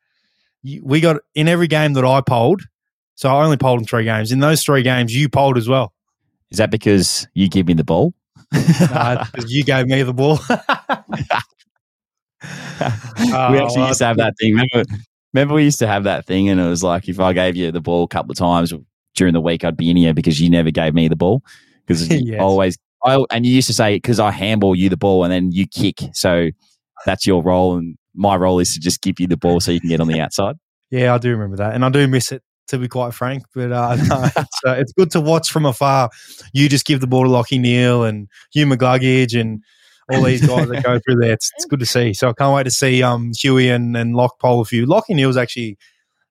We 0.82 1.00
got 1.00 1.16
in 1.34 1.48
every 1.48 1.66
game 1.66 1.94
that 1.94 2.04
I 2.04 2.20
polled. 2.20 2.62
So 3.14 3.28
I 3.28 3.44
only 3.44 3.56
polled 3.56 3.80
in 3.80 3.86
three 3.86 4.04
games. 4.04 4.32
In 4.32 4.40
those 4.40 4.62
three 4.62 4.82
games, 4.82 5.14
you 5.14 5.28
polled 5.28 5.56
as 5.58 5.68
well. 5.68 5.92
Is 6.50 6.58
that 6.58 6.70
because 6.70 7.26
you 7.34 7.48
give 7.48 7.66
me 7.66 7.74
the 7.74 7.84
ball? 7.84 8.14
Nah, 8.80 9.24
you 9.46 9.64
gave 9.64 9.86
me 9.86 10.02
the 10.02 10.12
ball. 10.12 10.38
we 12.40 13.32
Oh, 13.32 13.54
actually 13.54 13.80
well, 13.80 13.88
used 13.88 13.98
to 13.98 14.06
have 14.06 14.16
that 14.18 14.34
thing. 14.40 14.52
Remember, 14.54 14.84
remember 15.32 15.54
we 15.54 15.64
used 15.64 15.78
to 15.80 15.86
have 15.86 16.04
that 16.04 16.26
thing, 16.26 16.48
and 16.48 16.60
it 16.60 16.66
was 16.68 16.82
like 16.82 17.08
if 17.08 17.20
I 17.20 17.32
gave 17.32 17.56
you 17.56 17.70
the 17.72 17.80
ball 17.80 18.04
a 18.04 18.08
couple 18.08 18.32
of 18.32 18.38
times 18.38 18.72
during 19.14 19.34
the 19.34 19.40
week, 19.40 19.64
I'd 19.64 19.76
be 19.76 19.90
in 19.90 19.96
here 19.96 20.14
because 20.14 20.40
you 20.40 20.50
never 20.50 20.70
gave 20.70 20.94
me 20.94 21.08
the 21.08 21.16
ball 21.16 21.42
because 21.86 22.08
Yes. 22.10 22.40
always. 22.40 22.78
I, 23.04 23.22
and 23.32 23.44
you 23.44 23.52
used 23.52 23.66
to 23.66 23.74
say 23.74 23.96
because 23.96 24.20
I 24.20 24.30
handball 24.30 24.76
you 24.76 24.88
the 24.88 24.96
ball 24.96 25.24
and 25.24 25.32
then 25.32 25.50
you 25.50 25.66
kick, 25.66 25.96
so 26.12 26.50
that's 27.04 27.26
your 27.26 27.42
role, 27.42 27.76
and 27.76 27.96
my 28.14 28.36
role 28.36 28.60
is 28.60 28.74
to 28.74 28.80
just 28.80 29.02
give 29.02 29.18
you 29.18 29.26
the 29.26 29.36
ball 29.36 29.60
so 29.60 29.72
you 29.72 29.80
can 29.80 29.88
get 29.88 30.00
on 30.00 30.06
the 30.06 30.20
outside. 30.20 30.56
Yeah, 30.90 31.14
I 31.14 31.18
do 31.18 31.30
remember 31.30 31.56
that, 31.56 31.74
and 31.74 31.84
I 31.84 31.88
do 31.88 32.06
miss 32.06 32.30
it 32.30 32.42
to 32.68 32.78
be 32.78 32.88
quite 32.88 33.14
frank. 33.14 33.44
But 33.54 33.72
uh, 33.72 33.96
no, 34.08 34.24
it's, 34.24 34.60
uh, 34.66 34.72
it's 34.72 34.92
good 34.92 35.10
to 35.12 35.20
watch 35.20 35.50
from 35.50 35.66
afar. 35.66 36.10
You 36.52 36.68
just 36.68 36.86
give 36.86 37.00
the 37.00 37.06
ball 37.06 37.24
to 37.24 37.30
Lockie 37.30 37.58
Neale 37.58 38.04
and 38.04 38.28
Hugh 38.52 38.66
McGluggage 38.66 39.38
and 39.38 39.62
all 40.10 40.22
these 40.22 40.46
guys 40.46 40.68
that 40.68 40.82
go 40.82 40.98
through 40.98 41.16
there. 41.16 41.32
It's, 41.32 41.50
it's 41.56 41.66
good 41.66 41.80
to 41.80 41.86
see. 41.86 42.12
So 42.12 42.28
I 42.28 42.32
can't 42.32 42.54
wait 42.54 42.64
to 42.64 42.70
see 42.70 43.02
um, 43.02 43.32
Huey 43.38 43.68
and, 43.68 43.96
and 43.96 44.14
Lock 44.14 44.38
poll 44.40 44.60
a 44.60 44.64
few. 44.64 44.84
Lockie 44.86 45.14
Neale's 45.14 45.36
actually 45.36 45.78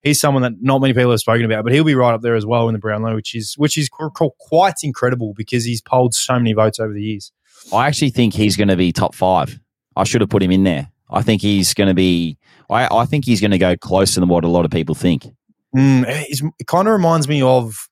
he's 0.02 0.20
someone 0.20 0.44
that 0.44 0.54
not 0.62 0.82
many 0.82 0.94
people 0.94 1.12
have 1.12 1.20
spoken 1.20 1.46
about, 1.46 1.64
but 1.64 1.74
he'll 1.74 1.84
be 1.84 1.96
right 1.96 2.14
up 2.14 2.22
there 2.22 2.36
as 2.36 2.46
well 2.46 2.68
in 2.68 2.74
the 2.74 2.80
Brownlow, 2.80 3.16
which 3.16 3.36
is 3.36 3.56
which 3.58 3.78
is 3.78 3.90
qu- 3.90 4.12
qu- 4.12 4.32
quite 4.40 4.76
incredible 4.84 5.34
because 5.36 5.66
he's 5.66 5.82
polled 5.82 6.14
so 6.14 6.36
many 6.36 6.54
votes 6.54 6.80
over 6.80 6.94
the 6.94 7.04
years. 7.04 7.32
I 7.74 7.88
actually 7.88 8.10
think 8.10 8.34
he's 8.34 8.58
going 8.58 8.70
to 8.70 8.76
be 8.76 8.92
top 8.92 9.16
five. 9.16 9.60
I 9.96 10.04
should 10.04 10.22
have 10.22 10.30
put 10.30 10.44
him 10.44 10.52
in 10.52 10.64
there. 10.64 10.90
I 11.10 11.22
think 11.22 11.42
he's 11.42 11.74
going 11.74 11.90
to 11.90 11.94
be. 11.94 12.38
I, 12.70 13.00
I 13.00 13.06
think 13.06 13.26
he's 13.26 13.42
going 13.42 13.52
to 13.52 13.58
go 13.58 13.76
closer 13.76 14.20
than 14.20 14.30
what 14.30 14.44
a 14.44 14.48
lot 14.48 14.66
of 14.66 14.72
people 14.72 14.96
think. 14.96 15.28
Mm, 15.76 16.06
it 16.08 16.68
kind 16.68 16.88
of 16.88 16.94
reminds 16.94 17.28
me 17.28 17.42
of. 17.42 17.88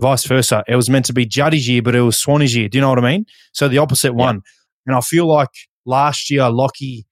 vice 0.00 0.24
versa. 0.24 0.64
It 0.66 0.76
was 0.76 0.88
meant 0.88 1.06
to 1.06 1.12
be 1.12 1.26
Juddy's 1.26 1.68
year, 1.68 1.82
but 1.82 1.94
it 1.94 2.00
was 2.00 2.16
Swanee's 2.16 2.56
year. 2.56 2.68
Do 2.68 2.78
you 2.78 2.82
know 2.82 2.88
what 2.90 2.98
I 2.98 3.12
mean? 3.12 3.26
So 3.52 3.68
the 3.68 3.78
opposite 3.78 4.14
one. 4.14 4.42
And 4.86 4.96
I 4.96 5.00
feel 5.00 5.26
like 5.26 5.50
last 5.84 6.30
year 6.30 6.50
Lockie 6.50 7.06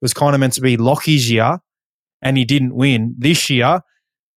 was 0.00 0.14
kind 0.14 0.34
of 0.34 0.40
meant 0.40 0.52
to 0.54 0.60
be 0.60 0.76
Lockie's 0.76 1.30
year, 1.30 1.58
and 2.22 2.36
he 2.36 2.44
didn't 2.44 2.74
win. 2.74 3.14
This 3.18 3.50
year, 3.50 3.80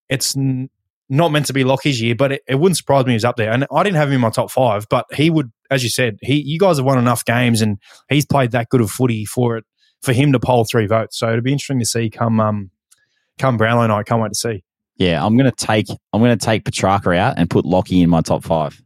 it's 0.07 0.35
n- 0.35 0.69
not 1.07 1.31
meant 1.31 1.45
to 1.47 1.53
be 1.53 1.63
Lockie's 1.63 2.01
year, 2.01 2.15
but 2.15 2.31
it, 2.31 2.41
it 2.47 2.55
wouldn't 2.55 2.77
surprise 2.77 3.05
me 3.05 3.13
if 3.13 3.17
he's 3.17 3.25
up 3.25 3.37
there. 3.37 3.51
And 3.51 3.67
I 3.71 3.83
didn't 3.83 3.97
have 3.97 4.09
him 4.09 4.15
in 4.15 4.21
my 4.21 4.29
top 4.29 4.49
five, 4.49 4.87
but 4.89 5.05
he 5.13 5.29
would, 5.29 5.51
as 5.69 5.83
you 5.83 5.89
said, 5.89 6.17
he 6.21 6.41
you 6.41 6.57
guys 6.57 6.77
have 6.77 6.85
won 6.85 6.97
enough 6.97 7.25
games, 7.25 7.61
and 7.61 7.77
he's 8.09 8.25
played 8.25 8.51
that 8.51 8.69
good 8.69 8.81
of 8.81 8.89
footy 8.89 9.25
for 9.25 9.57
it 9.57 9.65
for 10.01 10.13
him 10.13 10.31
to 10.33 10.39
poll 10.39 10.65
three 10.65 10.85
votes. 10.87 11.17
So 11.19 11.29
it'd 11.31 11.43
be 11.43 11.51
interesting 11.51 11.79
to 11.79 11.85
see 11.85 12.09
come 12.09 12.39
um 12.39 12.71
come 13.37 13.57
Brownlow 13.57 13.87
night. 13.87 14.05
Can't 14.05 14.21
wait 14.21 14.29
to 14.33 14.35
see. 14.35 14.63
Yeah, 14.97 15.25
I'm 15.25 15.37
going 15.37 15.49
to 15.49 15.65
take 15.65 15.87
I'm 16.13 16.21
going 16.21 16.37
to 16.37 16.45
take 16.45 16.63
Petracca 16.65 17.15
out 17.17 17.35
and 17.37 17.49
put 17.49 17.65
Lockie 17.65 18.01
in 18.01 18.09
my 18.09 18.21
top 18.21 18.43
five. 18.43 18.81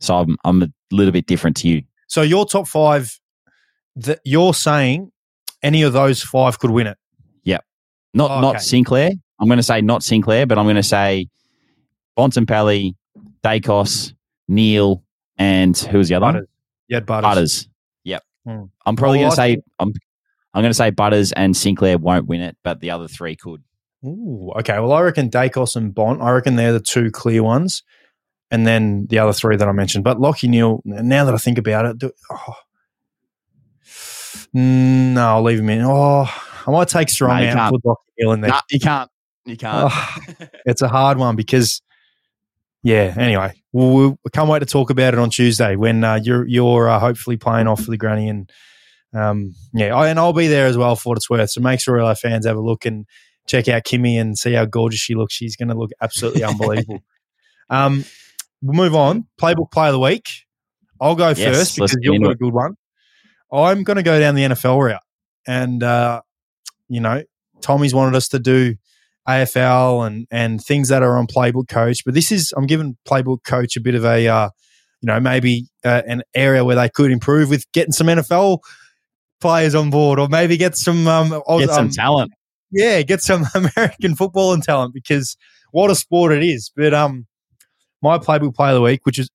So 0.00 0.16
I'm 0.18 0.36
I'm 0.44 0.62
a 0.62 0.68
little 0.90 1.12
bit 1.12 1.26
different 1.26 1.56
to 1.58 1.68
you. 1.68 1.82
So 2.08 2.22
your 2.22 2.44
top 2.44 2.66
five, 2.68 3.18
that 3.96 4.20
you're 4.24 4.54
saying 4.54 5.12
any 5.62 5.82
of 5.82 5.92
those 5.92 6.22
five 6.22 6.58
could 6.58 6.70
win 6.72 6.86
it. 6.88 6.98
Yep. 7.44 7.64
Not 8.14 8.30
Okay. 8.32 8.40
not 8.40 8.62
Sinclair. 8.62 9.10
I'm 9.40 9.48
going 9.48 9.58
to 9.58 9.62
say 9.62 9.80
not 9.80 10.02
Sinclair, 10.02 10.46
but 10.46 10.58
I'm 10.58 10.64
going 10.66 10.76
to 10.76 10.82
say 10.82 11.28
Bontempelli, 12.18 12.94
Daicos, 13.44 14.14
Neale, 14.48 15.02
and 15.38 15.76
who's 15.76 16.08
the 16.08 16.16
other 16.16 16.26
one? 16.26 16.46
Yeah, 16.88 17.00
Butters. 17.00 17.22
Butters. 17.28 17.68
Yep. 18.04 18.22
Hmm. 18.46 18.62
I'm 18.84 18.96
probably 18.96 19.18
Well, 19.20 19.28
going 19.30 19.36
to 19.36 19.42
I 19.42 19.46
say 19.46 19.54
think- 19.54 19.64
I'm 19.78 19.92
I'm 20.54 20.62
going 20.62 20.70
to 20.70 20.74
say 20.74 20.90
Butters 20.90 21.32
and 21.32 21.56
Sinclair 21.56 21.98
won't 21.98 22.26
win 22.26 22.42
it, 22.42 22.56
but 22.62 22.80
the 22.80 22.90
other 22.90 23.08
three 23.08 23.36
could. 23.36 23.62
Ooh, 24.04 24.52
okay. 24.58 24.78
Well, 24.80 24.92
I 24.92 25.00
reckon 25.00 25.30
Daicos 25.30 25.76
and 25.76 25.94
Bont. 25.94 26.20
I 26.20 26.30
reckon 26.30 26.56
they're 26.56 26.72
the 26.72 26.80
two 26.80 27.10
clear 27.10 27.42
ones, 27.42 27.82
and 28.50 28.66
then 28.66 29.06
the 29.08 29.18
other 29.18 29.32
three 29.32 29.56
that 29.56 29.68
I 29.68 29.72
mentioned. 29.72 30.04
But 30.04 30.20
Lockie 30.20 30.48
Neale. 30.48 30.82
Now 30.84 31.24
that 31.24 31.34
I 31.34 31.38
think 31.38 31.58
about 31.58 31.86
it, 31.86 31.98
do, 31.98 32.10
oh. 32.30 32.54
No, 34.52 35.26
I'll 35.36 35.42
leave 35.42 35.60
him 35.60 35.70
in. 35.70 35.82
Oh, 35.82 36.24
I 36.66 36.70
might 36.70 36.88
take 36.88 37.08
Serong 37.08 37.54
No, 37.54 37.60
out 37.60 37.72
put 37.72 37.84
Lockie 37.84 38.12
Neale 38.18 38.32
in 38.32 38.40
there. 38.42 38.50
Nah, 38.50 38.60
you 38.70 38.80
can't. 38.80 39.10
You 39.44 39.56
can't. 39.56 39.90
Oh, 39.90 40.46
it's 40.66 40.82
a 40.82 40.88
hard 40.88 41.18
one 41.18 41.36
because, 41.36 41.80
yeah. 42.82 43.14
Anyway, 43.16 43.52
we'll, 43.72 43.90
we'll 43.92 44.16
can't 44.32 44.48
wait 44.48 44.60
to 44.60 44.66
talk 44.66 44.90
about 44.90 45.14
it 45.14 45.20
on 45.20 45.30
Tuesday 45.30 45.76
when 45.76 46.04
uh, 46.04 46.20
you're 46.22 46.46
you're 46.46 46.88
uh, 46.88 46.98
hopefully 46.98 47.36
playing 47.36 47.66
off 47.66 47.84
for 47.84 47.90
the 47.90 47.96
granny 47.96 48.28
and 48.28 48.50
um, 49.14 49.54
yeah, 49.72 49.94
I, 49.94 50.08
and 50.08 50.18
I'll 50.18 50.32
be 50.32 50.48
there 50.48 50.66
as 50.66 50.76
well 50.76 50.96
for 50.96 51.10
what 51.10 51.18
it's 51.18 51.28
worth. 51.28 51.50
So 51.50 51.60
make 51.60 51.80
sure 51.80 52.00
all 52.00 52.08
our 52.08 52.14
fans 52.14 52.46
have 52.46 52.56
a 52.56 52.60
look 52.60 52.86
and 52.86 53.06
check 53.46 53.68
out 53.68 53.84
Kimmy 53.84 54.20
and 54.20 54.38
see 54.38 54.52
how 54.52 54.64
gorgeous 54.64 55.00
she 55.00 55.14
looks. 55.14 55.34
She's 55.34 55.56
going 55.56 55.68
to 55.68 55.74
look 55.74 55.90
absolutely 56.00 56.44
unbelievable. 56.44 57.02
Um, 57.68 58.04
we'll 58.62 58.76
move 58.76 58.94
on. 58.94 59.26
Playbook 59.40 59.70
play 59.70 59.88
of 59.88 59.92
the 59.92 60.00
week. 60.00 60.28
I'll 61.00 61.16
go 61.16 61.28
Yes, 61.28 61.38
first 61.38 61.76
because 61.76 61.96
you've 62.00 62.22
got 62.22 62.32
a 62.32 62.36
good 62.36 62.52
one. 62.52 62.76
I'm 63.52 63.82
going 63.82 63.96
to 63.96 64.02
go 64.02 64.18
down 64.18 64.34
the 64.34 64.42
NFL 64.42 64.82
route, 64.82 65.02
and 65.46 65.82
uh, 65.82 66.22
you 66.88 67.00
know, 67.00 67.22
Tommy's 67.60 67.92
wanted 67.92 68.16
us 68.16 68.28
to 68.28 68.38
do 68.38 68.76
AFL 69.28 70.06
and 70.06 70.26
and 70.30 70.62
things 70.62 70.88
that 70.88 71.02
are 71.02 71.18
on 71.18 71.26
Playbook 71.26 71.68
Coach, 71.68 72.04
but 72.04 72.14
this 72.14 72.32
is 72.32 72.52
I'm 72.56 72.66
giving 72.66 72.96
Playbook 73.06 73.44
Coach 73.44 73.76
a 73.76 73.80
bit 73.80 73.94
of 73.94 74.04
a 74.04 74.26
uh, 74.26 74.50
you 75.00 75.06
know 75.06 75.20
maybe 75.20 75.68
uh, 75.84 76.02
an 76.06 76.22
area 76.34 76.64
where 76.64 76.76
they 76.76 76.88
could 76.88 77.10
improve 77.10 77.50
with 77.50 77.70
getting 77.72 77.92
some 77.92 78.06
NFL 78.06 78.60
players 79.42 79.74
on 79.74 79.90
board, 79.90 80.18
or 80.18 80.28
maybe 80.28 80.56
get 80.56 80.76
some 80.76 81.06
um, 81.06 81.28
Get 81.58 81.68
some 81.68 81.86
um, 81.86 81.90
talent. 81.90 82.32
yeah, 82.70 83.02
get 83.02 83.20
some 83.20 83.44
American 83.54 84.14
football 84.14 84.54
and 84.54 84.62
talent 84.62 84.94
because 84.94 85.36
what 85.72 85.90
a 85.90 85.94
sport 85.94 86.32
it 86.32 86.42
is. 86.42 86.70
But 86.74 86.94
um, 86.94 87.26
my 88.00 88.18
playbook 88.18 88.54
play 88.54 88.70
of 88.70 88.74
the 88.76 88.80
week, 88.80 89.04
which 89.04 89.18
is 89.18 89.28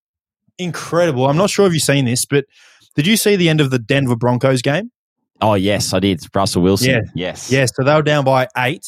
incredible. 0.57 1.27
I'm 1.27 1.37
not 1.37 1.51
sure 1.51 1.67
if 1.67 1.73
you've 1.73 1.83
seen 1.83 2.05
this, 2.05 2.25
but 2.25 2.45
did 2.95 3.05
you 3.05 3.17
see 3.17 3.35
the 3.35 3.49
end 3.49 3.61
of 3.61 3.69
the 3.69 3.77
Denver 3.79 4.15
Broncos 4.15 4.63
game? 4.63 4.91
Oh 5.39 5.53
yes, 5.53 5.93
I 5.93 5.99
did. 5.99 6.23
Russell 6.33 6.63
Wilson. 6.63 6.89
Yeah. 6.89 7.01
Yes. 7.13 7.51
Yeah, 7.51 7.65
so 7.65 7.83
they 7.83 7.93
were 7.93 8.01
down 8.01 8.25
by 8.25 8.47
eight. 8.57 8.85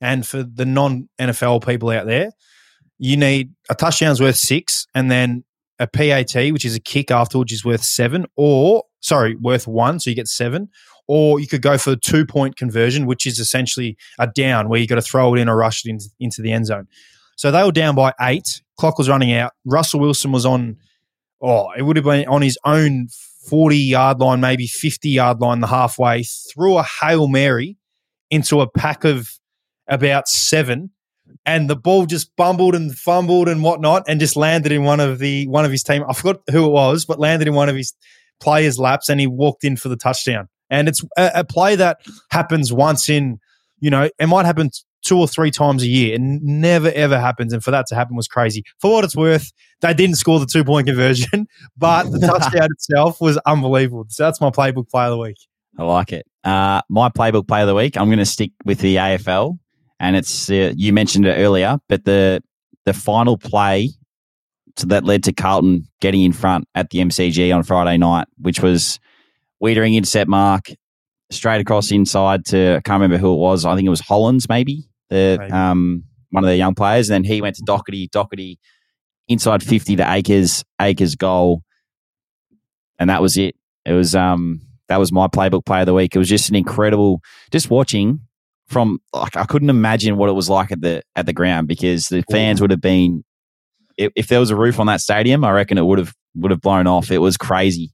And 0.00 0.26
for 0.26 0.42
the 0.42 0.64
non 0.64 1.08
NFL 1.18 1.66
people 1.66 1.90
out 1.90 2.06
there, 2.06 2.30
you 2.98 3.16
need 3.16 3.50
a 3.68 3.74
touchdown's 3.74 4.20
worth 4.20 4.36
six, 4.36 4.86
and 4.94 5.10
then 5.10 5.44
a 5.80 5.86
PAT, 5.86 6.52
which 6.52 6.64
is 6.64 6.76
a 6.76 6.80
kick 6.80 7.10
afterwards, 7.10 7.52
is 7.52 7.64
worth 7.64 7.82
seven, 7.82 8.26
or 8.36 8.84
sorry, 9.00 9.34
worth 9.36 9.66
one, 9.66 9.98
so 9.98 10.10
you 10.10 10.16
get 10.16 10.28
seven. 10.28 10.68
Or 11.08 11.40
you 11.40 11.48
could 11.48 11.62
go 11.62 11.76
for 11.76 11.92
a 11.92 11.96
two 11.96 12.24
point 12.24 12.54
conversion, 12.54 13.06
which 13.06 13.26
is 13.26 13.40
essentially 13.40 13.96
a 14.20 14.28
down 14.28 14.68
where 14.68 14.78
you 14.78 14.86
got 14.86 14.94
to 14.94 15.02
throw 15.02 15.34
it 15.34 15.40
in 15.40 15.48
or 15.48 15.56
rush 15.56 15.84
it 15.84 15.90
into, 15.90 16.04
into 16.20 16.40
the 16.40 16.52
end 16.52 16.66
zone. 16.66 16.86
So 17.34 17.50
they 17.50 17.64
were 17.64 17.72
down 17.72 17.96
by 17.96 18.12
eight. 18.20 18.62
Clock 18.78 18.98
was 18.98 19.08
running 19.08 19.32
out. 19.32 19.52
Russell 19.64 19.98
Wilson 19.98 20.30
was 20.30 20.46
on, 20.46 20.76
oh, 21.42 21.70
it 21.76 21.82
would 21.82 21.96
have 21.96 22.04
been 22.04 22.28
on 22.28 22.42
his 22.42 22.58
own 22.64 23.08
40 23.48 23.76
yard 23.76 24.20
line, 24.20 24.40
maybe 24.40 24.66
50 24.66 25.08
yard 25.08 25.40
line, 25.40 25.60
the 25.60 25.66
halfway, 25.66 26.22
threw 26.22 26.76
a 26.76 26.84
Hail 26.84 27.26
Mary 27.26 27.76
into 28.30 28.60
a 28.60 28.70
pack 28.70 29.04
of 29.04 29.30
about 29.88 30.28
seven. 30.28 30.90
And 31.46 31.70
the 31.70 31.76
ball 31.76 32.06
just 32.06 32.34
bumbled 32.36 32.74
and 32.74 32.96
fumbled 32.96 33.48
and 33.48 33.62
whatnot, 33.62 34.04
and 34.06 34.20
just 34.20 34.36
landed 34.36 34.72
in 34.72 34.84
one 34.84 35.00
of 35.00 35.18
the 35.18 35.46
one 35.48 35.64
of 35.64 35.70
his 35.70 35.82
team. 35.82 36.04
I 36.08 36.12
forgot 36.12 36.42
who 36.50 36.66
it 36.66 36.70
was, 36.70 37.04
but 37.04 37.18
landed 37.18 37.48
in 37.48 37.54
one 37.54 37.68
of 37.68 37.76
his 37.76 37.94
players' 38.40 38.78
laps, 38.78 39.08
and 39.08 39.20
he 39.20 39.26
walked 39.26 39.64
in 39.64 39.76
for 39.76 39.88
the 39.88 39.96
touchdown. 39.96 40.48
And 40.68 40.88
it's 40.88 41.02
a, 41.16 41.30
a 41.36 41.44
play 41.44 41.76
that 41.76 41.98
happens 42.30 42.72
once 42.72 43.08
in, 43.08 43.40
you 43.80 43.90
know, 43.90 44.08
it 44.18 44.26
might 44.26 44.46
happen 44.46 44.70
two 45.02 45.18
or 45.18 45.26
three 45.26 45.50
times 45.50 45.82
a 45.82 45.88
year. 45.88 46.14
It 46.14 46.20
never 46.20 46.90
ever 46.92 47.18
happens, 47.18 47.52
and 47.52 47.62
for 47.64 47.70
that 47.70 47.86
to 47.88 47.94
happen 47.94 48.16
was 48.16 48.28
crazy. 48.28 48.64
For 48.80 48.92
what 48.92 49.04
it's 49.04 49.16
worth, 49.16 49.50
they 49.80 49.94
didn't 49.94 50.16
score 50.16 50.40
the 50.40 50.46
two 50.46 50.64
point 50.64 50.86
conversion, 50.86 51.46
but 51.76 52.04
the 52.04 52.18
touchdown 52.18 52.68
itself 52.70 53.20
was 53.20 53.38
unbelievable. 53.46 54.06
So 54.08 54.24
that's 54.24 54.40
my 54.40 54.50
playbook 54.50 54.88
play 54.88 55.04
of 55.04 55.12
the 55.12 55.18
week. 55.18 55.38
I 55.78 55.84
like 55.84 56.12
it. 56.12 56.26
Uh, 56.44 56.82
my 56.88 57.08
playbook 57.08 57.46
play 57.46 57.62
of 57.62 57.68
the 57.68 57.74
week. 57.74 57.96
I'm 57.96 58.08
going 58.08 58.18
to 58.18 58.26
stick 58.26 58.52
with 58.64 58.80
the 58.80 58.96
AFL, 58.96 59.58
and 60.00 60.16
it's 60.16 60.50
uh, 60.50 60.72
you 60.74 60.92
mentioned 60.92 61.26
it 61.26 61.34
earlier, 61.34 61.78
but 61.88 62.04
the 62.04 62.42
the 62.86 62.94
final 62.94 63.36
play 63.36 63.90
to, 64.76 64.86
that 64.86 65.04
led 65.04 65.22
to 65.24 65.32
Carlton 65.32 65.86
getting 66.00 66.22
in 66.22 66.32
front 66.32 66.66
at 66.74 66.90
the 66.90 66.98
MCG 66.98 67.54
on 67.54 67.62
Friday 67.62 67.98
night, 67.98 68.26
which 68.38 68.60
was 68.60 68.98
Weitering 69.62 69.94
intercept 69.94 70.28
mark 70.28 70.70
straight 71.30 71.60
across 71.60 71.92
inside 71.92 72.46
to 72.46 72.76
I 72.76 72.80
can't 72.80 73.00
remember 73.00 73.18
who 73.18 73.34
it 73.34 73.38
was. 73.38 73.66
I 73.66 73.76
think 73.76 73.86
it 73.86 73.90
was 73.90 74.00
Hollands, 74.00 74.48
maybe 74.48 74.84
the 75.10 75.36
Maybe. 75.38 75.52
um, 75.52 76.04
one 76.30 76.44
of 76.44 76.48
the 76.48 76.56
young 76.56 76.74
players. 76.74 77.10
And 77.10 77.22
then 77.22 77.30
he 77.30 77.42
went 77.42 77.56
to 77.56 77.62
Docherty. 77.62 78.08
Docherty 78.08 78.56
inside 79.28 79.62
fifty 79.62 79.96
to 79.96 80.10
Acres. 80.10 80.64
Acres 80.80 81.14
goal, 81.14 81.62
and 82.98 83.10
that 83.10 83.20
was 83.20 83.36
it. 83.36 83.54
It 83.84 83.92
was 83.92 84.14
um 84.14 84.62
that 84.88 84.98
was 84.98 85.12
my 85.12 85.28
playbook 85.28 85.66
play 85.66 85.80
of 85.80 85.86
the 85.86 85.94
week. 85.94 86.16
It 86.16 86.18
was 86.18 86.28
just 86.28 86.48
an 86.48 86.56
incredible. 86.56 87.20
Just 87.50 87.68
watching 87.68 88.20
from 88.70 89.00
like 89.12 89.36
I 89.36 89.44
couldn't 89.44 89.68
imagine 89.70 90.16
what 90.16 90.28
it 90.28 90.32
was 90.32 90.48
like 90.48 90.70
at 90.72 90.80
the 90.80 91.02
at 91.16 91.26
the 91.26 91.32
ground 91.32 91.68
because 91.68 92.08
the 92.08 92.22
fans 92.30 92.60
would 92.60 92.70
have 92.70 92.80
been. 92.80 93.24
If, 93.98 94.12
if 94.16 94.28
there 94.28 94.40
was 94.40 94.48
a 94.50 94.56
roof 94.56 94.80
on 94.80 94.86
that 94.86 95.00
stadium, 95.02 95.44
I 95.44 95.50
reckon 95.50 95.76
it 95.76 95.84
would 95.84 95.98
have 95.98 96.14
would 96.36 96.50
have 96.52 96.60
blown 96.62 96.86
off. 96.86 97.10
It 97.10 97.18
was 97.18 97.36
crazy. 97.36 97.92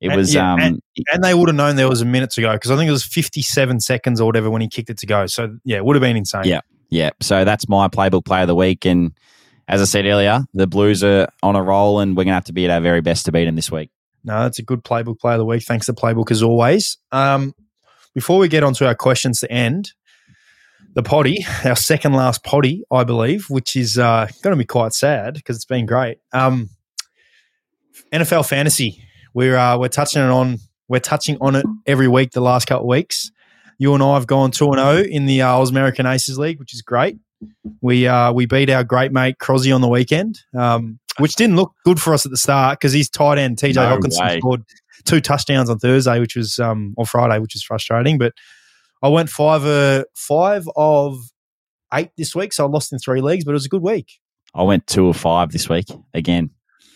It 0.00 0.08
And- 0.08 0.16
was 0.16 0.34
yeah, 0.34 0.54
um 0.54 0.78
And 1.12 1.22
they 1.22 1.34
would 1.34 1.48
have 1.48 1.56
known 1.56 1.76
there 1.76 1.88
was 1.88 2.00
a 2.00 2.06
minute 2.06 2.30
to 2.32 2.40
go 2.40 2.52
because 2.52 2.70
I 2.70 2.76
think 2.76 2.88
it 2.88 2.92
was 2.92 3.04
57 3.04 3.80
seconds 3.80 4.20
or 4.20 4.24
whatever 4.24 4.48
when 4.50 4.62
he 4.62 4.68
kicked 4.68 4.88
it 4.90 4.98
to 4.98 5.06
go. 5.06 5.26
So, 5.26 5.56
yeah, 5.64 5.76
it 5.76 5.84
would 5.84 5.94
have 5.96 6.00
been 6.00 6.16
insane. 6.16 6.44
Yeah. 6.44 6.60
Yeah, 6.90 7.10
so 7.20 7.44
that's 7.46 7.68
my 7.70 7.88
playbook 7.88 8.24
play 8.26 8.42
of 8.42 8.48
the 8.48 8.54
week. 8.54 8.84
And 8.84 9.12
as 9.66 9.80
I 9.80 9.84
said 9.84 10.04
earlier, 10.04 10.42
the 10.52 10.66
Blues 10.66 11.02
are 11.02 11.26
on 11.42 11.56
a 11.56 11.62
roll, 11.62 12.00
and 12.00 12.14
we're 12.14 12.24
going 12.24 12.32
to 12.32 12.34
have 12.34 12.44
to 12.44 12.52
be 12.52 12.66
at 12.66 12.70
our 12.70 12.82
very 12.82 13.00
best 13.00 13.24
to 13.24 13.32
beat 13.32 13.46
them 13.46 13.56
this 13.56 13.70
week. 13.72 13.88
No, 14.24 14.42
that's 14.42 14.58
a 14.58 14.62
good 14.62 14.84
playbook 14.84 15.18
play 15.18 15.32
of 15.32 15.38
the 15.38 15.46
week. 15.46 15.62
Thanks 15.62 15.86
to 15.86 15.94
Playbook 15.94 16.30
as 16.30 16.42
always. 16.42 16.98
Um, 17.10 17.54
before 18.14 18.38
we 18.38 18.46
get 18.48 18.62
on 18.62 18.74
to 18.74 18.86
our 18.86 18.94
questions 18.94 19.40
to 19.40 19.50
end, 19.50 19.92
the 20.94 21.02
potty, 21.02 21.44
our 21.64 21.76
second 21.76 22.12
last 22.14 22.44
potty, 22.44 22.84
I 22.90 23.04
believe, 23.04 23.46
which 23.48 23.76
is 23.76 23.98
uh, 23.98 24.28
going 24.42 24.52
to 24.52 24.58
be 24.58 24.66
quite 24.66 24.92
sad 24.92 25.34
because 25.34 25.56
it's 25.56 25.64
been 25.64 25.86
great. 25.86 26.18
Um, 26.32 26.70
NFL 28.12 28.48
fantasy, 28.48 29.04
we're 29.34 29.56
uh, 29.56 29.78
we're 29.78 29.88
touching 29.88 30.22
it 30.22 30.30
on. 30.30 30.58
We're 30.88 31.00
touching 31.00 31.38
on 31.40 31.56
it 31.56 31.64
every 31.86 32.08
week 32.08 32.32
the 32.32 32.40
last 32.40 32.66
couple 32.66 32.84
of 32.84 32.88
weeks. 32.88 33.30
You 33.78 33.94
and 33.94 34.02
I 34.02 34.14
have 34.14 34.26
gone 34.26 34.50
two 34.50 34.70
and 34.70 34.78
zero 34.78 35.02
in 35.02 35.26
the 35.26 35.42
uh, 35.42 35.48
Ausmerican 35.48 36.10
Aces 36.10 36.38
League, 36.38 36.58
which 36.58 36.74
is 36.74 36.82
great. 36.82 37.18
We 37.80 38.06
uh, 38.06 38.32
we 38.32 38.46
beat 38.46 38.68
our 38.70 38.84
great 38.84 39.12
mate 39.12 39.38
Crosby 39.38 39.72
on 39.72 39.80
the 39.80 39.88
weekend, 39.88 40.40
um, 40.56 40.98
which 41.18 41.34
didn't 41.36 41.56
look 41.56 41.72
good 41.84 42.00
for 42.00 42.12
us 42.12 42.26
at 42.26 42.30
the 42.30 42.36
start 42.36 42.78
because 42.78 42.92
he's 42.92 43.08
tight 43.08 43.38
end 43.38 43.56
TJ 43.56 43.76
No 43.76 43.96
Hockenson 43.96 44.38
scored 44.38 44.64
two 45.04 45.20
touchdowns 45.20 45.70
on 45.70 45.78
Thursday, 45.78 46.20
which 46.20 46.36
was 46.36 46.58
um, 46.58 46.94
on 46.98 47.06
Friday, 47.06 47.38
which 47.38 47.54
was 47.54 47.62
frustrating. 47.62 48.18
But 48.18 48.34
I 49.02 49.08
went 49.08 49.30
five 49.30 49.64
uh, 49.64 50.04
five 50.14 50.68
of 50.76 51.18
eight 51.92 52.10
this 52.16 52.34
week, 52.34 52.52
so 52.52 52.64
I 52.64 52.68
lost 52.68 52.92
in 52.92 52.98
three 52.98 53.20
leagues, 53.20 53.44
but 53.44 53.50
it 53.50 53.54
was 53.54 53.66
a 53.66 53.70
good 53.70 53.82
week. 53.82 54.06
I 54.54 54.62
went 54.62 54.86
two 54.86 55.06
or 55.06 55.14
five 55.14 55.50
this 55.50 55.68
week 55.68 55.86
again. 56.14 56.50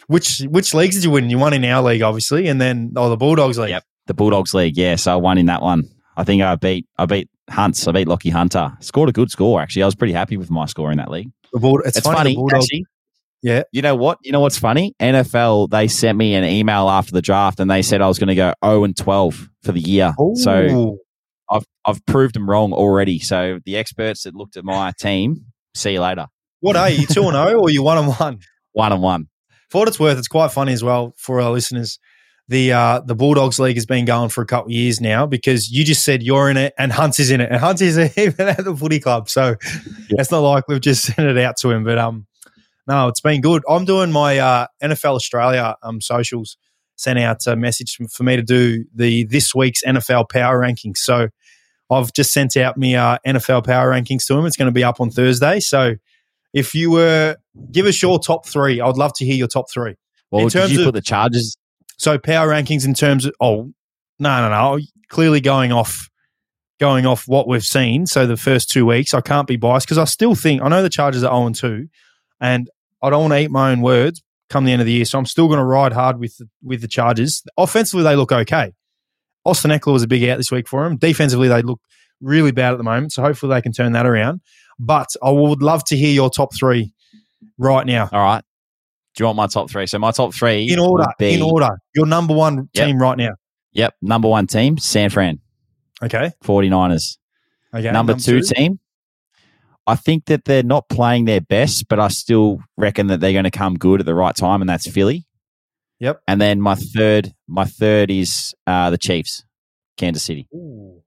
Which 0.06 0.40
which 0.50 0.72
leagues 0.74 0.94
did 0.94 1.04
you 1.04 1.10
win? 1.10 1.30
You 1.30 1.38
won 1.38 1.52
in 1.52 1.64
our 1.64 1.82
league, 1.82 2.02
obviously, 2.02 2.46
and 2.46 2.60
then 2.60 2.92
oh 2.96 3.08
the 3.08 3.16
Bulldogs 3.16 3.58
league. 3.58 3.70
Yep. 3.70 3.84
The 4.06 4.14
Bulldogs 4.14 4.54
League, 4.54 4.76
yeah. 4.76 4.94
So 4.94 5.12
I 5.12 5.16
won 5.16 5.36
in 5.36 5.46
that 5.46 5.62
one. 5.62 5.82
I 6.16 6.22
think 6.22 6.42
I 6.42 6.54
beat 6.54 6.86
I 6.96 7.06
beat 7.06 7.28
Hunts. 7.50 7.86
I 7.88 7.92
beat 7.92 8.06
Lockie 8.06 8.30
Hunter. 8.30 8.72
Scored 8.80 9.08
a 9.08 9.12
good 9.12 9.30
score 9.30 9.60
actually. 9.60 9.82
I 9.82 9.86
was 9.86 9.96
pretty 9.96 10.12
happy 10.12 10.36
with 10.36 10.50
my 10.50 10.66
score 10.66 10.92
in 10.92 10.98
that 10.98 11.10
league. 11.10 11.30
The 11.52 11.58
Bull, 11.58 11.80
it's, 11.80 11.96
It's, 11.96 12.06
funny, 12.06 12.16
funny, 12.16 12.30
the 12.30 12.36
Bulldogs. 12.36 12.64
actually. 12.64 12.86
Yeah. 13.42 13.62
You 13.72 13.82
know 13.82 13.96
what? 13.96 14.18
You 14.22 14.32
know 14.32 14.40
what's 14.40 14.58
funny? 14.58 14.94
NFL 15.00 15.70
they 15.70 15.88
sent 15.88 16.16
me 16.16 16.34
an 16.34 16.44
email 16.44 16.88
after 16.88 17.12
the 17.12 17.22
draft 17.22 17.58
and 17.58 17.70
they 17.70 17.82
said 17.82 18.00
I 18.00 18.08
was 18.08 18.18
going 18.18 18.28
to 18.28 18.34
go 18.34 18.52
0 18.64 18.84
and 18.84 18.96
12 18.96 19.50
for 19.62 19.72
the 19.72 19.80
year. 19.80 20.14
So 20.34 20.52
Ooh. 20.52 20.92
I've 20.92 20.98
I've 21.86 22.04
proved 22.04 22.34
them 22.34 22.50
wrong 22.50 22.72
already. 22.72 23.20
So 23.20 23.60
the 23.64 23.76
experts 23.76 24.24
that 24.24 24.34
looked 24.34 24.56
at 24.56 24.64
my 24.64 24.92
team, 24.98 25.46
see 25.74 25.92
you 25.92 26.00
later. 26.00 26.26
what 26.60 26.76
are 26.76 26.90
you 26.90 27.06
two 27.06 27.22
and 27.22 27.32
zero 27.32 27.60
or 27.60 27.70
you 27.70 27.82
one 27.82 27.98
and 27.98 28.08
one? 28.08 28.40
One 28.72 28.92
and 28.92 29.00
one. 29.00 29.28
For 29.70 29.78
what 29.78 29.88
it's 29.88 30.00
worth, 30.00 30.18
it's 30.18 30.28
quite 30.28 30.50
funny 30.50 30.72
as 30.72 30.82
well 30.82 31.14
for 31.16 31.40
our 31.40 31.50
listeners. 31.50 31.98
The 32.48 32.72
uh, 32.72 33.00
the 33.00 33.14
Bulldogs 33.14 33.58
League 33.58 33.76
has 33.76 33.86
been 33.86 34.04
going 34.04 34.28
for 34.28 34.40
a 34.40 34.46
couple 34.46 34.68
of 34.68 34.72
years 34.72 35.00
now 35.00 35.26
because 35.26 35.70
you 35.70 35.84
just 35.84 36.04
said 36.04 36.22
you're 36.22 36.48
in 36.48 36.56
it 36.56 36.74
and 36.78 36.92
Hunt 36.92 37.18
is 37.18 37.30
in 37.30 37.40
it, 37.40 37.50
and 37.50 37.60
Hunt 37.60 37.80
is 37.80 37.98
even 38.18 38.48
at 38.48 38.64
the 38.64 38.76
footy 38.76 39.00
club. 39.00 39.28
So 39.28 39.56
it's 40.10 40.30
not 40.30 40.40
like 40.40 40.68
we've 40.68 40.80
just 40.80 41.02
sent 41.14 41.28
it 41.28 41.38
out 41.38 41.56
to 41.58 41.70
him. 41.70 41.82
But 41.82 41.98
um, 41.98 42.26
no, 42.86 43.08
it's 43.08 43.20
been 43.20 43.40
good. 43.40 43.64
I'm 43.68 43.84
doing 43.84 44.12
my 44.12 44.38
uh, 44.38 44.66
NFL 44.82 45.16
Australia 45.16 45.76
um 45.82 46.00
socials. 46.00 46.56
Sent 46.98 47.18
out 47.18 47.46
a 47.46 47.56
message 47.56 47.98
for 48.10 48.22
me 48.22 48.36
to 48.36 48.42
do 48.42 48.84
the 48.94 49.24
this 49.24 49.54
week's 49.54 49.82
NFL 49.84 50.30
power 50.30 50.58
rankings. 50.58 50.96
So 50.98 51.28
I've 51.90 52.12
just 52.12 52.32
sent 52.32 52.56
out 52.56 52.76
me 52.76 52.96
uh, 52.96 53.18
NFL 53.26 53.64
power 53.64 53.90
rankings 53.90 54.26
to 54.26 54.34
him. 54.36 54.46
It's 54.46 54.56
going 54.56 54.66
to 54.66 54.72
be 54.72 54.84
up 54.84 55.00
on 55.00 55.10
Thursday. 55.10 55.60
So 55.60 55.94
if 56.52 56.74
you 56.74 56.90
were 56.90 57.36
give 57.70 57.86
us 57.86 58.00
your 58.02 58.18
top 58.18 58.46
three, 58.46 58.80
I'd 58.80 58.96
love 58.96 59.12
to 59.16 59.24
hear 59.24 59.34
your 59.36 59.48
top 59.48 59.70
three. 59.70 59.94
Well, 60.30 60.42
In 60.42 60.48
did 60.48 60.58
terms 60.58 60.72
you 60.72 60.80
of- 60.80 60.86
put 60.86 60.94
the 60.94 61.02
charges? 61.02 61.56
So 61.98 62.18
power 62.18 62.48
rankings 62.48 62.84
in 62.84 62.94
terms 62.94 63.24
of 63.24 63.34
oh 63.40 63.72
no 64.18 64.48
no 64.48 64.48
no 64.48 64.78
clearly 65.08 65.40
going 65.40 65.72
off 65.72 66.08
going 66.78 67.06
off 67.06 67.26
what 67.26 67.48
we've 67.48 67.64
seen. 67.64 68.06
So 68.06 68.26
the 68.26 68.36
first 68.36 68.68
two 68.70 68.84
weeks 68.84 69.14
I 69.14 69.20
can't 69.20 69.46
be 69.46 69.56
biased 69.56 69.86
because 69.86 69.98
I 69.98 70.04
still 70.04 70.34
think 70.34 70.60
I 70.62 70.68
know 70.68 70.82
the 70.82 70.90
Chargers 70.90 71.22
are 71.22 71.30
zero 71.34 71.46
and 71.46 71.54
two, 71.54 71.88
and 72.40 72.68
I 73.02 73.10
don't 73.10 73.22
want 73.22 73.32
to 73.32 73.40
eat 73.40 73.50
my 73.50 73.70
own 73.72 73.80
words 73.80 74.22
come 74.50 74.64
the 74.64 74.72
end 74.72 74.80
of 74.82 74.86
the 74.86 74.92
year. 74.92 75.04
So 75.04 75.18
I'm 75.18 75.26
still 75.26 75.48
going 75.48 75.58
to 75.58 75.64
ride 75.64 75.92
hard 75.92 76.20
with 76.20 76.36
the, 76.36 76.48
with 76.62 76.80
the 76.80 76.86
Chargers. 76.88 77.42
Offensively 77.56 78.04
they 78.04 78.14
look 78.14 78.30
okay. 78.30 78.72
Austin 79.46 79.70
Ekeler 79.70 79.92
was 79.92 80.02
a 80.02 80.08
big 80.08 80.24
out 80.28 80.36
this 80.38 80.50
week 80.50 80.68
for 80.68 80.84
him. 80.84 80.96
Defensively 80.96 81.48
they 81.48 81.62
look 81.62 81.80
really 82.20 82.50
bad 82.52 82.72
at 82.72 82.78
the 82.78 82.84
moment. 82.84 83.12
So 83.12 83.22
hopefully 83.22 83.54
they 83.54 83.62
can 83.62 83.72
turn 83.72 83.92
that 83.92 84.06
around. 84.06 84.40
But 84.78 85.08
I 85.22 85.30
would 85.30 85.62
love 85.62 85.84
to 85.84 85.96
hear 85.96 86.12
your 86.12 86.30
top 86.30 86.54
three 86.54 86.92
right 87.58 87.86
now. 87.86 88.08
All 88.12 88.20
right. 88.22 88.42
Do 89.14 89.22
you 89.22 89.26
want 89.26 89.36
my 89.36 89.46
top 89.46 89.70
three? 89.70 89.86
So 89.86 89.98
my 89.98 90.10
top 90.10 90.34
three 90.34 90.70
In 90.70 90.78
order, 90.78 91.06
be, 91.18 91.34
in 91.34 91.42
order. 91.42 91.78
Your 91.94 92.06
number 92.06 92.34
one 92.34 92.68
Yep. 92.74 92.86
team 92.86 92.98
right 92.98 93.16
now. 93.16 93.30
Yep. 93.72 93.94
Number 94.02 94.28
one 94.28 94.46
team, 94.46 94.76
San 94.78 95.10
Fran, 95.10 95.40
Okay. 96.02 96.32
49ers. 96.44 97.18
Okay. 97.74 97.90
number, 97.90 98.14
two, 98.14 98.40
team, 98.40 98.78
I 99.86 99.94
think 99.96 100.26
that 100.26 100.44
they're 100.46 100.62
not 100.62 100.88
playing 100.88 101.26
their 101.26 101.40
best, 101.40 101.86
but 101.88 102.00
I 102.00 102.08
still 102.08 102.60
reckon 102.76 103.06
that 103.08 103.20
they're 103.20 103.32
going 103.32 103.44
to 103.44 103.50
come 103.50 103.74
good 103.74 104.00
at 104.00 104.06
the 104.06 104.14
right 104.14 104.34
time, 104.34 104.60
and 104.62 104.68
that's 104.68 104.86
Philly. 104.88 105.25
Yep. 106.00 106.20
And 106.28 106.40
then 106.40 106.60
my 106.60 106.74
third, 106.74 107.32
my 107.48 107.64
third 107.64 108.10
is 108.10 108.54
uh, 108.66 108.90
the 108.90 108.98
Chiefs, 108.98 109.44
Kansas 109.96 110.24
City. 110.24 110.48
Ooh. 110.54 111.02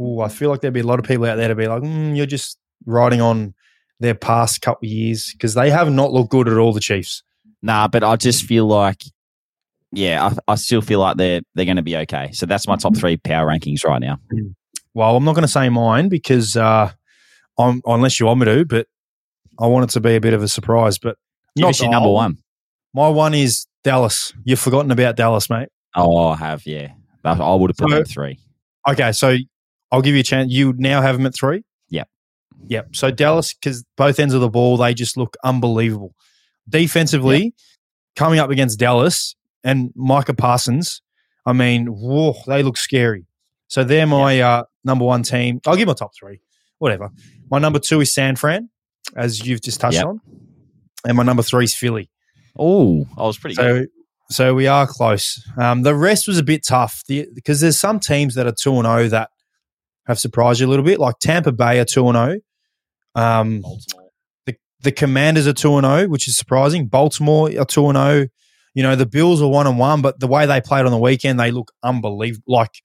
Ooh, 0.00 0.20
I 0.20 0.28
feel 0.28 0.50
like 0.50 0.60
there'd 0.60 0.74
be 0.74 0.80
a 0.80 0.86
lot 0.86 0.98
of 0.98 1.04
people 1.04 1.24
out 1.26 1.36
there 1.36 1.48
to 1.48 1.54
be 1.54 1.68
like, 1.68 1.82
mm, 1.82 2.16
you're 2.16 2.26
just 2.26 2.58
riding 2.84 3.20
on 3.20 3.54
their 4.00 4.14
past 4.14 4.60
couple 4.60 4.86
of 4.86 4.92
years 4.92 5.32
because 5.32 5.54
they 5.54 5.70
have 5.70 5.90
not 5.90 6.12
looked 6.12 6.30
good 6.30 6.48
at 6.48 6.58
all, 6.58 6.72
the 6.72 6.80
Chiefs. 6.80 7.22
Nah, 7.62 7.88
but 7.88 8.02
I 8.02 8.16
just 8.16 8.44
feel 8.44 8.66
like, 8.66 9.02
yeah, 9.92 10.26
I, 10.26 10.52
I 10.52 10.54
still 10.56 10.82
feel 10.82 10.98
like 10.98 11.16
they're 11.16 11.42
they're 11.54 11.64
going 11.64 11.76
to 11.76 11.82
be 11.82 11.96
okay. 11.98 12.30
So 12.32 12.46
that's 12.46 12.66
my 12.66 12.76
top 12.76 12.96
three 12.96 13.16
power 13.16 13.46
rankings 13.46 13.84
right 13.84 14.00
now. 14.00 14.18
Well, 14.96 15.16
I'm 15.16 15.24
not 15.24 15.34
going 15.34 15.42
to 15.42 15.48
say 15.48 15.68
mine 15.70 16.08
because 16.08 16.56
uh, 16.56 16.92
I'm, 17.58 17.82
unless 17.84 18.20
you 18.20 18.26
want 18.26 18.38
me 18.38 18.46
to, 18.46 18.64
but 18.64 18.86
I 19.58 19.66
want 19.66 19.90
it 19.90 19.92
to 19.94 20.00
be 20.00 20.14
a 20.14 20.20
bit 20.20 20.34
of 20.34 20.42
a 20.44 20.46
surprise. 20.46 20.98
But 20.98 21.16
us 21.60 21.80
your 21.80 21.90
number 21.90 22.10
one. 22.10 22.38
My 22.94 23.08
one 23.08 23.34
is 23.34 23.66
Dallas. 23.82 24.32
You've 24.44 24.60
forgotten 24.60 24.90
about 24.90 25.16
Dallas, 25.16 25.50
mate. 25.50 25.68
Oh, 25.96 26.28
I 26.28 26.36
have, 26.36 26.64
yeah. 26.66 26.92
I 27.24 27.32
I 27.32 27.54
would 27.54 27.70
have 27.70 27.76
put 27.76 27.90
So- 27.90 27.96
them 27.96 28.04
three. 28.04 28.38
Okay, 28.88 29.12
so 29.12 29.36
I'll 29.90 30.02
give 30.02 30.14
you 30.14 30.20
a 30.20 30.24
chance. 30.24 30.52
You 30.52 30.74
now 30.76 31.00
have 31.02 31.16
them 31.16 31.26
at 31.26 31.34
three? 31.34 31.64
Yep. 31.88 32.08
Yep. 32.68 32.96
So 32.96 33.10
Dallas, 33.10 33.54
because 33.54 33.84
both 33.96 34.18
ends 34.20 34.34
of 34.34 34.40
the 34.40 34.48
ball, 34.50 34.76
they 34.76 34.92
just 34.94 35.16
look 35.16 35.36
unbelievable. 35.42 36.14
Defensively, 36.68 37.54
coming 38.16 38.38
up 38.38 38.50
against 38.50 38.78
Dallas 38.78 39.34
and 39.62 39.90
Micah 39.94 40.34
Parsons, 40.34 41.00
I 41.46 41.52
mean, 41.52 41.86
whoa, 41.86 42.34
they 42.46 42.62
look 42.62 42.76
scary. 42.76 43.26
So 43.68 43.84
they're 43.84 44.06
my 44.06 44.40
uh, 44.40 44.64
number 44.84 45.04
one 45.04 45.22
team. 45.22 45.60
I'll 45.66 45.76
give 45.76 45.86
my 45.88 45.94
top 45.94 46.12
three, 46.18 46.40
whatever. 46.78 47.10
My 47.50 47.58
number 47.58 47.78
two 47.78 48.00
is 48.00 48.12
San 48.12 48.36
Fran, 48.36 48.68
as 49.16 49.46
you've 49.46 49.62
just 49.62 49.80
touched 49.80 49.96
Yep. 49.96 50.06
on. 50.06 50.20
And 51.06 51.16
my 51.16 51.22
number 51.22 51.42
three 51.42 51.64
is 51.64 51.74
Philly. 51.74 52.10
Oh, 52.58 53.06
I 53.16 53.22
was 53.22 53.38
pretty 53.38 53.56
good. 53.56 53.88
So, 54.30 54.46
So 54.48 54.54
we 54.54 54.66
are 54.66 54.86
close. 54.86 55.42
Um, 55.58 55.82
the 55.82 55.94
rest 55.94 56.28
was 56.28 56.38
a 56.38 56.42
bit 56.42 56.64
tough 56.66 57.02
the, 57.08 57.26
because 57.34 57.60
there's 57.60 57.78
some 57.78 58.00
teams 58.00 58.34
that 58.34 58.46
are 58.46 58.54
2 58.58 58.74
and 58.76 58.86
0 58.86 59.08
that 59.08 59.30
have 60.06 60.18
surprised 60.18 60.60
you 60.60 60.66
a 60.66 60.70
little 60.70 60.84
bit, 60.84 60.98
like 60.98 61.18
Tampa 61.20 61.52
Bay 61.52 61.78
are 61.80 61.84
2 61.84 62.08
and 62.08 62.16
0. 62.16 62.40
Um, 63.16 63.62
the, 64.46 64.54
the 64.80 64.92
Commanders 64.92 65.46
are 65.46 65.52
2 65.52 65.76
and 65.76 65.86
0, 65.86 66.08
which 66.08 66.28
is 66.28 66.36
surprising. 66.36 66.86
Baltimore 66.86 67.50
are 67.58 67.64
2 67.64 67.88
and 67.88 67.96
0. 67.96 68.26
You 68.74 68.82
know, 68.82 68.96
the 68.96 69.06
Bills 69.06 69.40
are 69.40 69.48
1 69.48 69.66
and 69.66 69.78
1, 69.78 70.02
but 70.02 70.18
the 70.20 70.26
way 70.26 70.46
they 70.46 70.60
played 70.60 70.84
on 70.84 70.90
the 70.90 70.98
weekend, 70.98 71.38
they 71.38 71.50
look 71.50 71.72
unbelievable. 71.82 72.44
Like, 72.48 72.82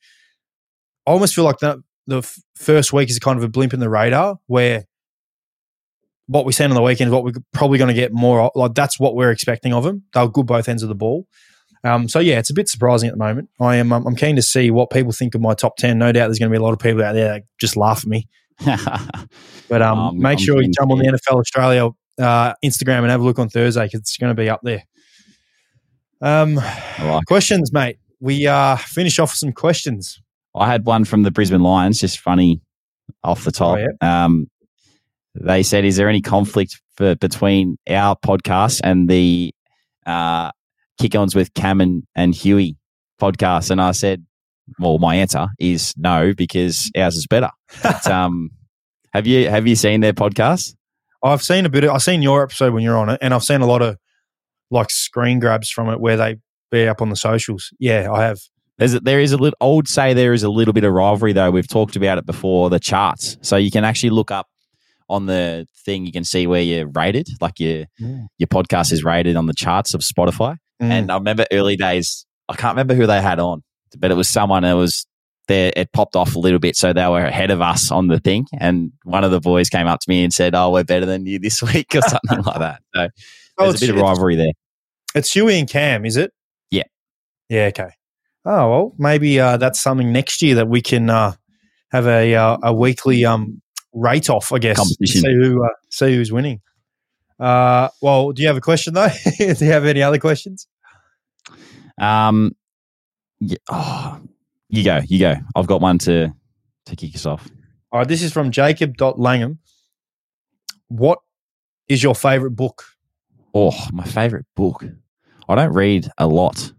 I 1.07 1.11
almost 1.11 1.33
feel 1.33 1.45
like 1.45 1.57
the, 1.59 1.81
the 2.05 2.19
f- 2.19 2.37
first 2.55 2.93
week 2.93 3.09
is 3.09 3.17
kind 3.17 3.37
of 3.37 3.43
a 3.43 3.49
blimp 3.49 3.73
in 3.73 3.79
the 3.79 3.89
radar 3.89 4.37
where 4.45 4.85
what 6.29 6.45
we 6.45 6.53
seen 6.53 6.69
on 6.69 6.75
the 6.75 6.81
weekend 6.81 7.09
is 7.09 7.11
what 7.11 7.23
we're 7.23 7.33
probably 7.53 7.79
going 7.79 7.87
to 7.87 7.99
get 7.99 8.13
more 8.13 8.41
of. 8.41 8.51
Like, 8.53 8.75
that's 8.75 8.99
what 8.99 9.15
we're 9.15 9.31
expecting 9.31 9.73
of 9.73 9.83
them. 9.83 10.03
They're 10.13 10.27
good 10.27 10.45
both 10.45 10.69
ends 10.69 10.83
of 10.83 10.89
the 10.89 10.95
ball. 10.95 11.27
Um, 11.83 12.07
so 12.07 12.19
yeah, 12.19 12.39
it's 12.39 12.49
a 12.49 12.53
bit 12.53 12.67
surprising 12.67 13.09
at 13.09 13.13
the 13.13 13.19
moment. 13.19 13.49
I 13.59 13.77
am 13.77 13.91
um, 13.91 14.05
I'm 14.05 14.15
keen 14.15 14.35
to 14.35 14.41
see 14.41 14.69
what 14.69 14.89
people 14.89 15.11
think 15.11 15.33
of 15.33 15.41
my 15.41 15.53
top 15.53 15.77
ten. 15.77 15.97
No 15.97 16.11
doubt 16.11 16.27
there's 16.27 16.37
going 16.37 16.51
to 16.51 16.53
be 16.53 16.61
a 16.61 16.63
lot 16.63 16.73
of 16.73 16.79
people 16.79 17.03
out 17.03 17.13
there 17.13 17.29
that 17.29 17.43
just 17.57 17.75
laugh 17.75 18.03
at 18.03 18.07
me. 18.07 18.27
But 19.69 19.83
um, 19.83 19.99
Um, 19.99 20.19
make 20.19 20.39
I'm 20.39 20.43
sure 20.43 20.61
you 20.61 20.71
jump 20.71 20.91
on 20.91 20.97
the 20.97 21.05
NFL 21.05 21.39
Australia 21.39 21.89
uh, 22.19 22.53
Instagram 22.65 22.99
and 22.99 23.11
have 23.11 23.21
a 23.21 23.23
look 23.23 23.37
on 23.37 23.49
Thursday 23.49 23.85
because 23.85 23.99
it's 23.99 24.17
going 24.17 24.35
to 24.35 24.41
be 24.41 24.49
up 24.49 24.61
there. 24.63 24.83
Um, 26.21 26.55
like 26.55 27.25
questions, 27.27 27.71
mate. 27.71 27.97
We 28.19 28.47
uh, 28.47 28.75
finish 28.77 29.19
off 29.19 29.29
with 29.29 29.37
some 29.37 29.53
questions. 29.53 30.19
I 30.55 30.65
had 30.65 30.85
one 30.85 31.05
from 31.05 31.23
the 31.23 31.31
Brisbane 31.31 31.61
Lions, 31.61 31.99
just 31.99 32.19
funny 32.19 32.61
off 33.23 33.45
the 33.45 33.51
top. 33.51 33.79
Oh, 34.01 34.07
um, 34.07 34.49
they 35.35 35.63
said, 35.63 35.85
"Is 35.85 35.97
there 35.97 36.09
any 36.09 36.21
conflict 36.21 36.81
for, 36.95 37.15
between 37.15 37.77
our 37.89 38.15
podcast 38.15 38.81
and 38.83 39.09
the 39.09 39.53
uh, 40.05 40.51
Kick-Ons 40.99 41.35
with 41.35 41.53
Cam 41.53 41.81
and, 41.81 42.03
and 42.15 42.33
Huey 42.33 42.77
podcast?" 43.21 43.71
And 43.71 43.81
I 43.81 43.91
said, 43.91 44.25
"Well, 44.79 44.97
my 44.97 45.15
answer 45.15 45.47
is 45.59 45.93
no 45.97 46.33
because 46.33 46.91
ours 46.97 47.15
is 47.15 47.27
better." 47.27 47.49
But, 47.83 48.07
um, 48.11 48.51
have 49.13 49.27
you 49.27 49.49
have 49.49 49.67
you 49.67 49.75
seen 49.75 50.01
their 50.01 50.13
podcast? 50.13 50.75
I've 51.23 51.41
seen 51.41 51.65
a 51.65 51.69
bit. 51.69 51.83
Of, 51.83 51.91
I've 51.91 52.03
seen 52.03 52.21
your 52.21 52.43
episode 52.43 52.73
when 52.73 52.83
you're 52.83 52.97
on 52.97 53.09
it, 53.09 53.19
and 53.21 53.33
I've 53.33 53.43
seen 53.43 53.61
a 53.61 53.65
lot 53.65 53.81
of 53.81 53.97
like 54.71 54.89
screen 54.89 55.39
grabs 55.39 55.69
from 55.69 55.89
it 55.89 55.99
where 55.99 56.17
they 56.17 56.37
be 56.71 56.87
up 56.87 57.01
on 57.01 57.09
the 57.09 57.15
socials. 57.15 57.71
Yeah, 57.79 58.11
I 58.11 58.23
have. 58.23 58.39
There's 58.77 58.93
a, 58.93 58.99
there 58.99 59.19
is 59.19 59.33
a 59.33 59.37
little. 59.37 59.57
I 59.59 59.65
would 59.65 59.87
say 59.87 60.13
there 60.13 60.33
is 60.33 60.43
a 60.43 60.49
little 60.49 60.73
bit 60.73 60.83
of 60.83 60.93
rivalry 60.93 61.33
though. 61.33 61.51
We've 61.51 61.67
talked 61.67 61.95
about 61.95 62.17
it 62.17 62.25
before. 62.25 62.69
The 62.69 62.79
charts, 62.79 63.37
so 63.41 63.57
you 63.57 63.71
can 63.71 63.83
actually 63.83 64.11
look 64.11 64.31
up 64.31 64.47
on 65.09 65.25
the 65.25 65.67
thing. 65.85 66.05
You 66.05 66.11
can 66.11 66.23
see 66.23 66.47
where 66.47 66.61
you're 66.61 66.87
rated. 66.87 67.27
Like 67.41 67.59
your 67.59 67.85
your 67.97 68.47
podcast 68.47 68.91
is 68.91 69.03
rated 69.03 69.35
on 69.35 69.45
the 69.47 69.53
charts 69.53 69.93
of 69.93 70.01
Spotify. 70.01 70.57
Mm. 70.81 70.91
And 70.91 71.11
I 71.11 71.15
remember 71.15 71.45
early 71.51 71.75
days. 71.75 72.25
I 72.47 72.55
can't 72.55 72.73
remember 72.73 72.95
who 72.95 73.05
they 73.05 73.21
had 73.21 73.39
on, 73.39 73.61
but 73.97 74.11
it 74.11 74.15
was 74.15 74.29
someone 74.29 74.63
that 74.63 74.73
was 74.73 75.05
there. 75.47 75.71
It 75.75 75.91
popped 75.91 76.15
off 76.15 76.35
a 76.35 76.39
little 76.39 76.59
bit, 76.59 76.75
so 76.75 76.93
they 76.93 77.05
were 77.07 77.25
ahead 77.25 77.51
of 77.51 77.61
us 77.61 77.91
on 77.91 78.07
the 78.07 78.19
thing. 78.19 78.45
And 78.59 78.91
one 79.03 79.23
of 79.23 79.31
the 79.31 79.39
boys 79.39 79.69
came 79.69 79.87
up 79.87 79.99
to 79.99 80.09
me 80.09 80.23
and 80.23 80.33
said, 80.33 80.55
"Oh, 80.55 80.71
we're 80.71 80.83
better 80.83 81.05
than 81.05 81.25
you 81.25 81.37
this 81.39 81.61
week," 81.73 81.93
or 81.95 82.01
something 82.01 82.41
like 82.43 82.59
that. 82.59 82.81
So 82.95 83.07
Oh, 83.57 83.65
there's 83.65 83.83
a 83.83 83.87
bit 83.87 83.95
of 83.95 84.01
rivalry 84.01 84.35
there. 84.37 84.51
it's 85.15 85.31
Huey 85.33 85.59
and 85.59 85.69
Cam, 85.69 86.05
is 86.05 86.15
it? 86.15 86.31
Yeah. 86.71 86.83
Yeah. 87.49 87.65
Okay. 87.65 87.89
Oh 88.45 88.69
well, 88.69 88.95
maybe 88.97 89.39
uh, 89.39 89.57
that's 89.57 89.79
something 89.81 90.13
next 90.13 90.41
year 90.41 90.55
that 90.55 90.69
we 90.69 90.81
can 90.81 91.09
uh, 91.09 91.33
have 91.91 92.07
a 92.07 92.33
uh, 92.35 92.57
a 92.63 92.73
weekly 92.73 93.25
um, 93.25 93.61
rate 93.93 94.29
off. 94.29 94.51
I 94.53 94.59
guess 94.59 94.77
Competition. 94.77 95.21
see 95.21 95.33
who 95.33 95.63
uh, 95.63 95.69
see 95.89 96.15
who's 96.15 96.31
winning. 96.31 96.61
Uh, 97.39 97.89
well, 98.01 98.31
do 98.31 98.41
you 98.41 98.47
have 98.47 98.57
a 98.57 98.61
question 98.61 98.93
though? 98.93 99.09
do 99.37 99.45
you 99.45 99.71
have 99.71 99.85
any 99.85 100.01
other 100.01 100.19
questions? 100.19 100.67
Um, 101.99 102.55
yeah, 103.39 103.57
oh, 103.69 104.21
you 104.69 104.83
go, 104.83 105.01
you 105.07 105.19
go. 105.19 105.35
I've 105.55 105.67
got 105.67 105.81
one 105.81 105.97
to 105.99 106.33
to 106.85 106.95
kick 106.95 107.15
us 107.15 107.25
off. 107.25 107.47
All 107.91 107.99
right, 107.99 108.07
this 108.07 108.21
is 108.21 108.31
from 108.31 108.51
Jacob.Langham. 108.51 109.59
What 110.89 111.19
is 111.87 112.03
your 112.03 112.15
favorite 112.15 112.51
book? 112.51 112.83
Oh, 113.53 113.87
my 113.91 114.03
favorite 114.03 114.45
book. 114.55 114.83
I 115.47 115.55
don't 115.55 115.73
read 115.73 116.07
a 116.17 116.27
lot. 116.27 116.71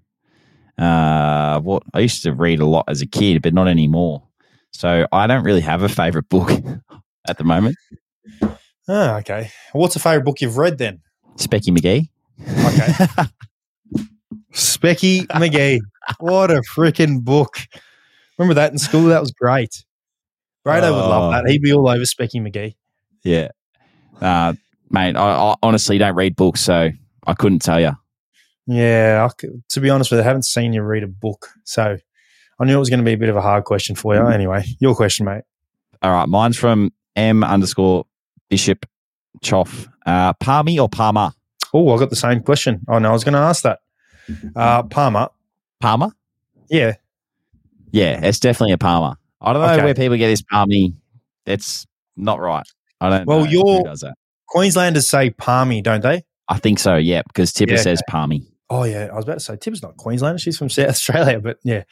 Uh, 0.79 1.61
what 1.61 1.83
I 1.93 2.01
used 2.01 2.23
to 2.23 2.33
read 2.33 2.61
a 2.61 2.65
lot 2.67 2.85
as 2.89 3.03
a 3.03 3.07
kid, 3.07 3.43
but 3.43 3.53
not 3.53 3.67
anymore. 3.69 4.23
So 4.73 5.07
I 5.13 5.27
don't 5.27 5.45
really 5.45 5.61
have 5.61 5.83
a 5.83 5.89
favorite 5.89 6.29
book 6.29 6.51
at 7.29 7.39
the 7.39 7.45
moment. 7.45 7.77
Ah, 8.89 9.19
okay. 9.19 9.51
What's 9.73 9.97
a 9.97 10.01
favorite 10.01 10.25
book 10.25 10.41
you've 10.41 10.57
read 10.57 10.79
then? 10.79 11.01
Specky 11.37 11.77
McGee. 11.77 12.09
Okay. 12.41 13.25
Specky 14.53 15.27
McGee. 15.29 15.81
What 16.19 16.51
a 16.51 16.63
freaking 16.75 17.23
book. 17.23 17.57
Remember 18.39 18.55
that 18.55 18.73
in 18.73 18.79
school? 18.79 19.05
That 19.05 19.21
was 19.21 19.31
great. 19.33 19.85
Brado 20.67 20.91
would 20.93 20.99
love 21.09 21.23
Oh. 21.25 21.31
that. 21.31 21.49
He'd 21.51 21.63
be 21.63 21.73
all 21.73 21.89
over 21.89 22.05
Specky 22.05 22.41
McGee. 22.41 22.75
yeah, 23.23 23.49
uh, 24.21 24.55
mate. 24.91 25.17
I, 25.17 25.31
I 25.51 25.55
honestly 25.63 25.99
don't 25.99 26.15
read 26.17 26.37
books, 26.37 26.61
so 26.61 26.91
I 27.27 27.35
couldn't 27.35 27.61
tell 27.61 27.81
you. 27.81 27.93
Yeah, 28.67 29.27
I 29.29 29.33
c 29.41 29.49
to 29.71 29.81
be 29.81 29.91
honest 29.91 30.11
with 30.11 30.19
you, 30.19 30.23
I 30.23 30.27
haven't 30.27 30.45
seen 30.45 30.73
you 30.73 30.83
read 30.83 31.03
a 31.03 31.07
book. 31.09 31.49
So 31.65 31.99
I 32.61 32.65
knew 32.67 32.77
it 32.77 32.79
was 32.79 32.91
going 32.91 32.99
to 33.01 33.05
be 33.05 33.13
a 33.15 33.17
bit 33.19 33.29
of 33.31 33.37
a 33.37 33.41
hard 33.41 33.65
question 33.65 33.97
for 33.97 34.15
you. 34.15 34.27
Anyway, 34.27 34.65
your 34.81 34.95
question, 34.95 35.25
mate. 35.27 35.43
All 36.03 36.11
right, 36.13 36.29
mine's 36.29 36.57
from 36.59 36.93
M 37.17 37.43
underscore 37.43 38.05
Bishop 38.49 38.87
Choff. 39.43 39.89
Uh, 40.07 40.33
Palmy 40.35 40.79
or 40.79 40.89
Palmer? 40.89 41.33
Oh, 41.73 41.95
I 41.95 41.99
got 41.99 42.11
the 42.11 42.17
same 42.17 42.43
question. 42.43 42.81
Oh, 42.89 42.99
no, 42.99 43.09
I 43.09 43.13
was 43.13 43.25
going 43.25 43.35
to 43.35 43.41
ask 43.41 43.63
that. 43.63 43.79
Uh, 44.55 44.83
Palmer. 44.85 45.29
Palmer? 45.81 46.11
Yeah. 46.69 46.95
Yeah, 47.93 48.25
it's 48.25 48.41
definitely 48.41 48.73
a 48.75 48.79
Palmer. 48.79 49.17
I 49.41 49.53
don't 49.53 49.63
know 49.63 49.73
Okay. 49.73 49.85
where 49.85 49.95
people 49.95 50.17
get 50.17 50.29
this 50.29 50.43
Palmy. 50.43 50.95
It's 51.47 51.87
not 52.17 52.41
right. 52.41 52.67
I 53.01 53.09
don't. 53.11 53.27
Well, 53.27 53.41
know 53.41 53.51
you're- 53.51 53.79
who 53.79 53.85
does 53.85 54.01
that. 54.01 54.15
Queenslanders 54.49 55.09
say 55.09 55.31
Palmy, 55.31 55.81
don't 55.81 56.03
they? 56.03 56.25
I 56.49 56.59
think 56.59 56.79
so. 56.81 56.97
Yeah, 56.97 57.23
because 57.27 57.53
Tipper 57.53 57.75
Yeah, 57.75 57.81
says 57.81 58.03
Palmy. 58.09 58.50
Oh 58.73 58.85
yeah, 58.85 59.09
I 59.13 59.17
was 59.17 59.25
about 59.25 59.35
to 59.35 59.41
say 59.41 59.57
Tip's 59.57 59.83
not 59.83 59.97
Queenslander. 59.97 60.39
She's 60.39 60.57
from 60.57 60.71
South 60.71 60.89
Australia, 60.91 61.41
but 61.41 61.59
yeah, 61.65 61.83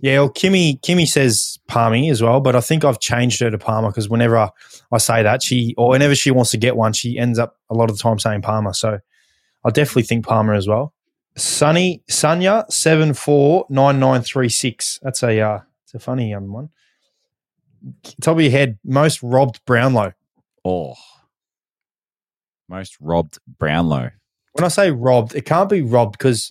yeah. 0.00 0.20
Well, 0.20 0.30
Kimmy, 0.30 0.80
Kimmy 0.80 1.06
says 1.06 1.58
Palmy 1.68 2.08
as 2.08 2.22
well, 2.22 2.40
but 2.40 2.56
I 2.56 2.60
think 2.60 2.82
I've 2.82 2.98
changed 2.98 3.40
her 3.40 3.50
to 3.50 3.58
Palmer 3.58 3.90
because 3.90 4.08
whenever 4.08 4.38
I, 4.38 4.48
I 4.90 4.98
say 4.98 5.22
that, 5.22 5.42
she 5.42 5.74
or 5.76 5.90
whenever 5.90 6.14
she 6.14 6.30
wants 6.30 6.50
to 6.52 6.56
get 6.56 6.76
one, 6.76 6.94
she 6.94 7.18
ends 7.18 7.38
up 7.38 7.58
a 7.68 7.74
lot 7.74 7.90
of 7.90 7.98
the 7.98 8.02
time 8.02 8.18
saying 8.18 8.40
Palmer. 8.40 8.72
So 8.72 8.98
I 9.64 9.70
definitely 9.70 10.04
think 10.04 10.26
Palmer 10.26 10.54
as 10.54 10.66
well. 10.66 10.94
Sunny 11.36 12.02
Sunya 12.10 12.70
seven 12.70 13.12
four 13.12 13.66
nine 13.68 14.00
nine 14.00 14.22
three 14.22 14.48
six. 14.48 14.98
That's 15.02 15.22
a 15.22 15.38
uh, 15.40 15.60
it's 15.84 15.94
a 15.94 15.98
funny 15.98 16.32
um, 16.32 16.50
one. 16.50 16.70
Top 18.22 18.36
of 18.36 18.40
your 18.40 18.50
head, 18.50 18.78
most 18.82 19.22
robbed 19.22 19.62
Brownlow. 19.66 20.14
Oh, 20.64 20.94
most 22.68 22.96
robbed 22.98 23.38
Brownlow. 23.58 24.10
When 24.54 24.64
I 24.64 24.68
say 24.68 24.90
robbed, 24.90 25.34
it 25.34 25.44
can't 25.44 25.68
be 25.68 25.82
robbed 25.82 26.12
because 26.18 26.50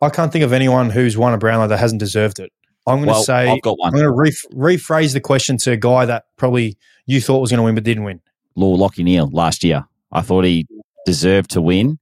I 0.00 0.08
can't 0.08 0.32
think 0.32 0.44
of 0.44 0.52
anyone 0.52 0.90
who's 0.90 1.16
won 1.16 1.32
a 1.34 1.38
Brownlow 1.38 1.68
that 1.68 1.78
hasn't 1.78 2.00
deserved 2.00 2.40
it. 2.40 2.50
I'm 2.86 2.96
going 2.96 3.06
to 3.06 3.12
Well, 3.12 3.22
say 3.22 3.48
I've 3.50 3.62
got 3.62 3.76
I'm 3.84 3.92
going 3.92 4.02
to 4.04 4.10
ref- 4.10 4.44
rephrase 4.52 5.12
the 5.12 5.20
question 5.20 5.56
to 5.58 5.72
a 5.72 5.76
guy 5.76 6.04
that 6.06 6.24
probably 6.36 6.76
you 7.06 7.20
thought 7.20 7.38
was 7.38 7.50
going 7.50 7.58
to 7.58 7.62
win 7.64 7.74
but 7.74 7.84
didn't 7.84 8.02
win. 8.04 8.20
Law 8.56 8.74
Lockie 8.74 9.04
Neale 9.04 9.28
last 9.30 9.62
year. 9.62 9.84
I 10.10 10.20
thought 10.22 10.44
he 10.44 10.66
deserved 11.06 11.50
to 11.52 11.62
win, 11.62 11.98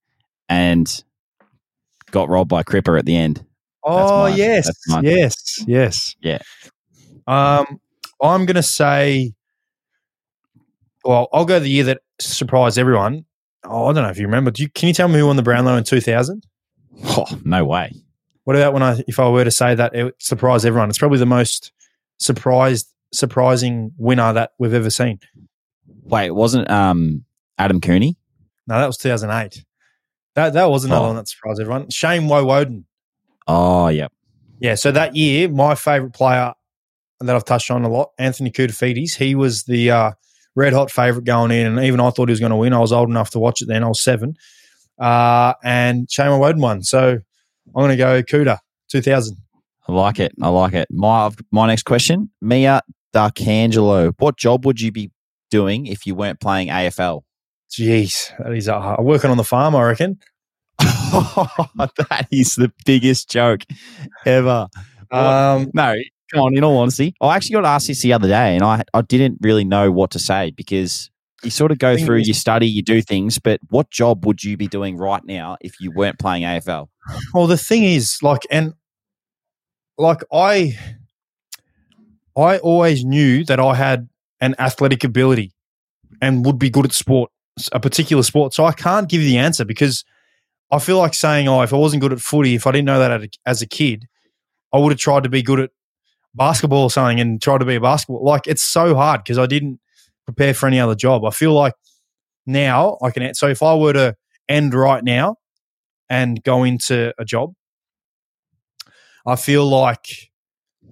and 0.48 1.04
got 2.11 2.28
robbed 2.28 2.48
by 2.48 2.62
Cripper 2.62 2.98
at 2.98 3.04
the 3.04 3.16
end. 3.16 3.44
Oh 3.84 4.26
yes, 4.26 4.70
yes, 5.02 5.64
yes. 5.66 6.16
Yeah. 6.20 6.38
Um, 7.26 7.80
I'm 8.22 8.46
going 8.46 8.56
to 8.56 8.62
say. 8.62 9.32
Well, 11.04 11.28
I'll 11.32 11.44
go 11.46 11.58
the 11.61 11.68
year 11.70 11.84
that 11.84 12.00
surprised 12.20 12.78
everyone. 12.78 13.24
Oh, 13.64 13.86
I 13.86 13.92
don't 13.92 14.02
know 14.04 14.11
if 14.11 14.18
you 14.18 14.26
remember. 14.26 14.50
Do 14.50 14.62
you, 14.62 14.68
can 14.68 14.88
you 14.88 14.94
tell 14.94 15.08
me 15.08 15.18
who 15.18 15.26
won 15.26 15.36
the 15.36 15.42
Brownlow 15.42 15.76
in 15.76 15.84
2000? 15.84 16.46
Oh, 17.04 17.26
no 17.44 17.64
way. 17.64 17.92
What 18.44 18.56
about 18.56 18.72
when 18.72 18.82
I, 18.82 19.02
if 19.06 19.18
I 19.20 19.28
were 19.28 19.44
to 19.44 19.50
say 19.50 19.74
that 19.74 19.94
it 19.94 20.14
surprised 20.18 20.64
everyone? 20.64 20.88
It's 20.88 20.98
probably 20.98 21.18
the 21.18 21.26
most 21.26 21.72
surprised, 22.18 22.88
surprising 23.12 23.92
winner 23.98 24.32
that 24.32 24.52
we've 24.58 24.74
ever 24.74 24.90
seen. 24.90 25.20
Wait, 26.04 26.26
it 26.26 26.34
wasn't 26.34 26.68
um 26.70 27.24
Adam 27.58 27.80
Cooney? 27.80 28.16
No, 28.66 28.78
that 28.78 28.86
was 28.86 28.96
2008. 28.96 29.64
That 30.34 30.54
that 30.54 30.70
was 30.70 30.84
another 30.84 31.04
Oh. 31.04 31.08
one 31.08 31.16
that 31.16 31.28
surprised 31.28 31.61
everyone. 31.61 31.90
Shane 31.90 32.22
Woewodin. 32.22 32.84
Oh, 33.46 33.88
yep. 33.88 34.12
Yeah, 34.58 34.74
so 34.74 34.90
that 34.92 35.14
year, 35.16 35.48
my 35.48 35.74
favourite 35.74 36.12
player 36.14 36.52
that 37.20 37.34
I've 37.36 37.44
touched 37.44 37.70
on 37.70 37.84
a 37.84 37.88
lot, 37.88 38.11
Anthony 38.18 38.50
Koutoufides, 38.50 39.16
he 39.16 39.34
was 39.34 39.64
the 39.64 39.90
uh, 39.90 40.12
red 40.55 40.72
hot 40.72 40.90
favourite 40.90 41.24
going 41.24 41.51
in, 41.51 41.66
and 41.66 41.84
even 41.84 42.01
I 42.01 42.11
thought 42.11 42.28
he 42.28 42.32
was 42.32 42.40
going 42.40 42.51
to 42.51 42.57
win. 42.57 42.72
I 42.72 42.78
was 42.78 42.92
old 42.92 43.09
enough 43.09 43.30
to 43.30 43.38
watch 43.38 43.62
it 43.62 43.68
then. 43.68 43.84
I 43.84 43.88
was 43.88 44.03
seven, 44.03 44.36
uh, 44.98 45.55
and 45.62 46.11
Shane 46.11 46.26
Woewodin 46.26 46.61
won. 46.61 46.82
So 46.82 47.09
I'm 47.11 47.72
going 47.72 47.90
to 47.90 47.96
go 47.96 48.22
Kouta, 48.22 48.59
2000. 48.90 49.36
I 49.88 49.92
like 49.92 50.20
it. 50.20 50.32
I 50.40 50.48
like 50.48 50.74
it. 50.74 50.88
My 50.90 51.30
my 51.51 51.66
next 51.66 51.84
question, 51.84 52.30
Mia 52.40 52.82
D'Arcangelo. 53.12 54.12
What 54.18 54.36
job 54.36 54.64
would 54.66 54.80
you 54.80 54.92
be 54.92 55.11
doing 55.51 55.86
if 55.86 56.07
you 56.07 56.14
weren't 56.14 56.40
playing 56.40 56.68
AFL? 56.68 57.22
Jeez, 57.70 58.36
that 58.38 58.53
is 58.53 58.68
uh, 58.68 58.96
working 58.98 59.30
on 59.30 59.36
the 59.36 59.44
farm, 59.44 59.76
I 59.76 59.84
reckon. 59.84 60.18
that 60.78 62.26
is 62.30 62.55
the 62.57 62.72
biggest 62.84 63.30
joke 63.30 63.64
ever. 64.24 64.68
Um, 65.11 65.70
No, 65.74 65.94
on. 66.39 66.57
In 66.57 66.64
all 66.64 66.78
honesty, 66.78 67.14
I 67.20 67.37
actually 67.37 67.55
got 67.55 67.64
asked 67.64 67.89
this 67.89 68.03
the 68.03 68.12
other 68.12 68.28
day, 68.28 68.55
and 68.55 68.62
I 68.64 68.83
I 68.95 69.03
didn't 69.03 69.39
really 69.41 69.64
know 69.64 69.91
what 69.91 70.11
to 70.12 70.18
say 70.18 70.53
because 70.53 71.11
you 71.43 71.51
sort 71.51 71.72
of 71.72 71.78
go 71.78 71.97
through, 71.97 72.18
you 72.18 72.35
study, 72.35 72.66
you 72.66 72.83
do 72.83 73.01
things, 73.01 73.39
but 73.39 73.61
what 73.70 73.91
job 73.91 74.26
would 74.26 74.45
you 74.45 74.57
be 74.57 74.66
doing 74.66 74.97
right 74.97 75.24
now 75.24 75.57
if 75.61 75.81
you 75.81 75.91
weren't 75.91 76.18
playing 76.18 76.43
AFL? 76.43 76.89
Well, 77.33 77.47
the 77.47 77.57
thing 77.57 77.85
is, 77.85 78.18
like, 78.22 78.43
and 78.51 78.74
like 79.97 80.22
I, 80.33 80.78
I 82.37 82.59
always 82.59 83.05
knew 83.05 83.45
that 83.45 83.59
I 83.59 83.74
had 83.74 84.09
an 84.41 84.55
athletic 84.59 85.03
ability 85.03 85.53
and 86.20 86.45
would 86.45 86.59
be 86.59 86.70
good 86.70 86.85
at 86.85 86.93
sport, 86.93 87.31
a 87.72 87.81
particular 87.81 88.22
sport. 88.22 88.53
So 88.53 88.64
I 88.64 88.72
can't 88.72 89.09
give 89.09 89.22
you 89.22 89.28
the 89.28 89.39
answer 89.39 89.64
because 89.64 90.05
I 90.70 90.78
feel 90.78 90.99
like 90.99 91.14
saying, 91.14 91.49
"Oh, 91.49 91.62
if 91.62 91.72
I 91.72 91.76
wasn't 91.76 92.03
good 92.03 92.12
at 92.12 92.20
footy, 92.20 92.55
if 92.55 92.66
I 92.66 92.72
didn't 92.72 92.87
know 92.87 92.99
that 92.99 93.37
as 93.47 93.62
a 93.62 93.66
kid, 93.66 94.07
I 94.72 94.78
would 94.78 94.93
have 94.93 94.99
tried 95.01 95.24
to 95.24 95.28
be 95.28 95.43
good 95.43 95.61
at 95.61 95.70
basketball 96.35 96.83
or 96.83 96.91
something 96.91 97.20
and 97.20 97.41
try 97.41 97.59
to 97.59 97.64
be 97.64 97.76
a 97.76 97.81
basketball." 97.81 98.24
Like, 98.24 98.47
it's 98.47 98.62
so 98.62 98.95
hard 98.95 99.22
because 99.24 99.39
I 99.39 99.47
didn't 99.47 99.81
prepare 100.24 100.55
for 100.55 100.66
any 100.66 100.81
other 100.81 100.95
job. 100.95 101.24
I 101.24 101.31
feel 101.31 101.53
like 101.53 101.74
now 102.47 102.99
I 103.03 103.11
can. 103.11 103.35
So 103.35 103.49
if 103.49 103.62
I 103.62 103.74
were 103.74 103.93
to 103.93 104.16
end 104.51 104.74
right 104.74 105.03
now 105.03 105.37
and 106.11 106.43
go 106.43 106.64
into 106.64 107.14
a 107.18 107.24
job. 107.24 107.55
I 109.26 109.37
feel 109.37 109.66
like 109.66 110.31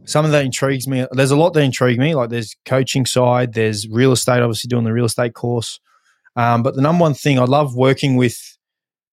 some 0.04 0.24
of 0.24 0.30
that 0.30 0.44
intrigues 0.44 0.86
me. 0.86 1.06
There's 1.10 1.32
a 1.32 1.36
lot 1.36 1.50
that 1.54 1.62
intrigue 1.62 1.98
me. 1.98 2.14
Like 2.14 2.30
there's 2.30 2.56
coaching 2.64 3.04
side, 3.04 3.52
there's 3.52 3.88
real 3.88 4.12
estate, 4.12 4.40
obviously 4.40 4.68
doing 4.68 4.84
the 4.84 4.92
real 4.92 5.04
estate 5.04 5.34
course. 5.34 5.80
Um, 6.36 6.62
but 6.62 6.76
the 6.76 6.82
number 6.82 7.02
one 7.02 7.14
thing 7.14 7.38
I 7.38 7.44
love 7.44 7.74
working 7.74 8.16
with 8.16 8.38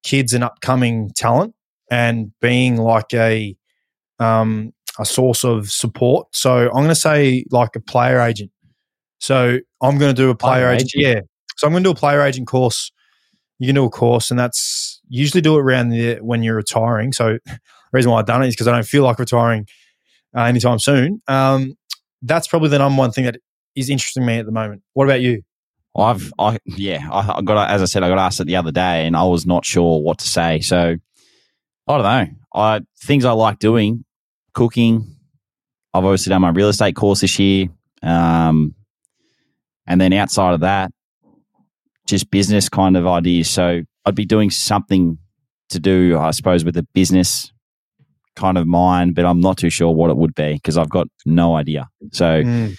kids 0.04 0.34
and 0.34 0.44
upcoming 0.44 1.10
talent 1.16 1.56
and 1.90 2.32
being 2.40 2.78
like 2.78 3.14
a 3.14 3.58
um, 4.20 4.74
a 5.00 5.06
source 5.06 5.44
of 5.44 5.70
support. 5.70 6.28
So 6.34 6.68
I'm 6.68 6.84
going 6.84 6.90
to 6.90 6.96
say 6.96 7.46
like 7.52 7.76
a 7.76 7.80
player 7.82 8.20
agent. 8.20 8.52
So 9.20 9.60
I'm 9.82 9.98
going 9.98 10.14
to 10.16 10.22
do 10.22 10.30
a 10.30 10.36
player, 10.36 10.66
Player 10.66 10.70
agent. 10.74 10.92
agent. 10.98 11.16
Yeah. 11.16 11.22
So 11.58 11.68
I'm 11.68 11.74
going 11.74 11.84
to 11.84 11.88
do 11.88 11.92
a 11.92 11.96
player 11.96 12.22
agent 12.22 12.48
course. 12.48 12.92
You 13.60 13.68
can 13.68 13.76
do 13.76 13.86
a 13.86 13.90
course, 13.90 14.30
and 14.32 14.40
that's 14.40 15.02
usually 15.08 15.42
do 15.42 15.58
it 15.58 15.62
around 15.62 15.90
the 15.90 16.16
when 16.18 16.44
you're 16.44 16.56
retiring. 16.56 17.14
So 17.14 17.38
the 17.46 17.60
reason 17.94 18.12
why 18.12 18.20
I've 18.20 18.26
done 18.26 18.44
it 18.44 18.48
is 18.48 18.56
because 18.56 18.68
I 18.68 18.72
don't 18.74 18.86
feel 18.86 19.04
like 19.04 19.18
retiring 19.20 19.66
uh, 20.36 20.42
anytime 20.42 20.80
soon. 20.80 21.22
Um, 21.28 21.76
that's 22.22 22.48
probably 22.48 22.70
the 22.70 22.80
number 22.80 23.00
one 23.00 23.12
thing 23.12 23.26
that 23.26 23.38
is 23.76 23.90
interesting 23.90 24.26
me 24.26 24.40
at 24.40 24.46
the 24.46 24.52
moment. 24.52 24.82
What 24.94 25.06
about 25.06 25.22
you? 25.22 25.42
I've, 25.98 26.34
I, 26.38 26.60
yeah, 26.66 27.08
I, 27.10 27.38
I 27.38 27.42
got, 27.42 27.70
as 27.70 27.82
I 27.82 27.86
said, 27.86 28.04
I 28.04 28.10
got 28.10 28.18
asked 28.18 28.42
it 28.42 28.48
the 28.48 28.58
other 28.58 28.72
day, 28.72 29.06
and 29.08 29.16
I 29.16 29.24
was 29.24 29.46
not 29.46 29.66
sure 29.66 30.02
what 30.02 30.18
to 30.20 30.28
say. 30.28 30.60
So 30.60 30.96
I 31.88 31.98
don't 31.98 32.04
know. 32.04 32.28
I 32.54 32.82
things 33.04 33.26
I 33.26 33.32
like 33.32 33.60
doing, 33.60 34.05
cooking. 34.56 35.16
I've 35.94 36.04
obviously 36.04 36.32
done 36.32 36.42
my 36.42 36.50
real 36.50 36.70
estate 36.70 36.96
course 36.96 37.22
this 37.22 37.38
year, 37.40 37.68
um, 38.02 38.74
and 39.88 40.02
then 40.02 40.12
outside 40.14 40.54
of 40.56 40.62
that, 40.62 40.92
just 42.08 42.32
business 42.32 42.68
kind 42.70 42.98
of 42.98 43.06
ideas. 43.06 43.50
So 43.50 43.82
I'd 44.06 44.16
be 44.16 44.26
doing 44.26 44.50
something 44.50 45.18
to 45.70 45.80
do, 45.80 46.18
I 46.18 46.32
suppose, 46.32 46.66
with 46.66 46.76
a 46.78 46.84
business 46.94 47.52
kind 48.36 48.58
of 48.58 48.68
mind, 48.68 49.16
but 49.16 49.26
I'm 49.26 49.40
not 49.40 49.58
too 49.58 49.70
sure 49.70 49.94
what 49.94 50.10
it 50.10 50.18
would 50.18 50.36
be 50.36 50.54
because 50.54 50.78
I've 50.78 50.90
got 50.90 51.08
no 51.26 51.56
idea. 51.56 51.88
So 52.12 52.44
Mm, 52.44 52.76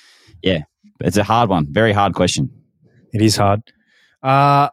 it's 1.00 1.16
a 1.16 1.24
hard 1.24 1.48
one, 1.48 1.66
very 1.70 1.92
hard 1.92 2.14
question. 2.14 2.50
it 3.12 3.22
is 3.22 3.36
hard. 3.36 3.60
Uh, 4.22 4.68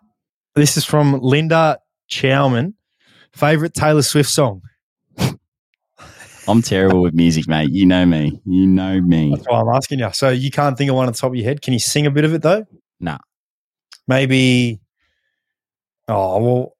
this 0.56 0.78
is 0.78 0.86
from 0.86 1.20
Linda 1.22 1.80
Chowman. 2.12 2.74
Favorite 3.34 3.74
Taylor 3.74 4.02
Swift 4.04 4.30
song? 4.30 4.62
I'm 6.48 6.62
terrible 6.62 7.02
with 7.02 7.14
music, 7.14 7.48
mate. 7.48 7.70
You 7.72 7.86
know 7.86 8.06
me. 8.06 8.40
You 8.46 8.66
know 8.68 9.00
me. 9.02 9.32
That's 9.36 9.48
why 9.48 9.60
I'm 9.62 9.70
asking 9.70 10.00
you. 10.00 10.10
So 10.14 10.30
you 10.30 10.52
can't 10.52 10.78
think 10.78 10.90
of 10.90 10.96
one 10.96 11.08
on 11.08 11.14
the 11.14 11.18
top 11.18 11.30
of 11.32 11.36
your 11.36 11.46
head. 11.46 11.62
Can 11.62 11.74
you 11.74 11.80
sing 11.80 12.06
a 12.06 12.12
bit 12.12 12.26
of 12.26 12.34
it 12.34 12.42
though? 12.42 12.66
Nah. 13.00 13.18
Maybe. 14.08 14.80
Oh 16.08 16.42
well, 16.44 16.76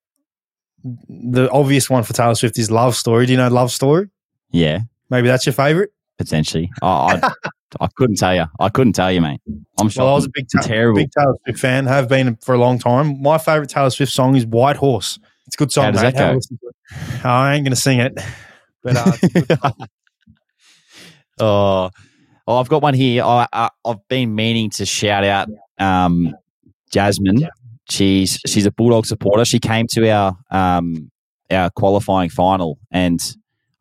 the 1.08 1.50
obvious 1.52 1.90
one 1.90 2.04
for 2.04 2.14
Taylor 2.14 2.36
Swift 2.36 2.58
is 2.60 2.70
"Love 2.70 2.96
Story." 2.96 3.26
Do 3.26 3.32
you 3.32 3.38
know 3.38 3.48
"Love 3.48 3.72
Story"? 3.72 4.10
Yeah, 4.52 4.80
Maybe 5.10 5.28
that's 5.28 5.46
your 5.46 5.54
favorite. 5.54 5.92
potentially. 6.18 6.70
I, 6.82 7.20
I, 7.24 7.32
I 7.82 7.88
couldn't 7.96 8.18
tell 8.18 8.36
you. 8.36 8.46
I 8.60 8.70
couldn't 8.70 8.94
tell 8.94 9.12
you, 9.12 9.22
mate. 9.22 9.40
I'm 9.80 9.88
sure. 9.90 10.04
Well, 10.04 10.14
I 10.14 10.16
was 10.16 10.26
a 10.26 10.30
big, 10.34 10.46
Ta- 10.54 10.62
terrible. 10.62 10.98
big 10.98 11.10
Taylor 11.18 11.36
Swift 11.46 11.60
fan. 11.60 11.86
Have 11.86 12.10
been 12.10 12.36
for 12.38 12.54
a 12.54 12.58
long 12.58 12.78
time. 12.80 13.22
My 13.22 13.38
favorite 13.38 13.70
Taylor 13.70 13.90
Swift 13.90 14.12
song 14.12 14.36
is 14.36 14.46
"White 14.46 14.76
Horse." 14.76 15.18
It's 15.48 15.56
a 15.56 15.58
good 15.58 15.72
song. 15.72 15.86
How 15.86 15.92
does 15.92 16.04
mate. 16.04 16.16
that 16.16 16.30
go? 16.32 16.36
listen 16.36 16.58
to 16.58 16.68
it. 16.68 17.26
I 17.26 17.56
ain't 17.56 17.64
going 17.66 17.74
to 17.76 17.80
sing 17.82 18.00
it, 18.00 18.14
but 18.84 18.96
uh, 18.96 19.12
it's 19.22 19.24
a 19.24 19.42
good 19.42 19.60
song. 19.60 19.88
oh, 21.40 21.90
oh, 22.48 22.58
I've 22.58 22.70
got 22.70 22.82
one 22.82 22.94
here. 22.94 23.24
I, 23.24 23.48
I, 23.52 23.70
I've 23.86 24.08
been 24.08 24.36
meaning 24.36 24.70
to 24.72 24.86
shout 24.86 25.24
out 25.24 25.48
um, 25.80 26.36
Jasmine. 26.92 27.48
She's 27.90 28.40
she's 28.48 28.66
a 28.66 28.72
Bulldog 28.72 29.06
supporter. 29.06 29.46
She 29.46 29.60
came 29.60 29.88
to 29.88 30.10
our 30.10 30.38
um, 30.52 31.12
our 31.52 31.70
qualifying 31.72 32.30
final, 32.30 32.78
and 32.92 33.20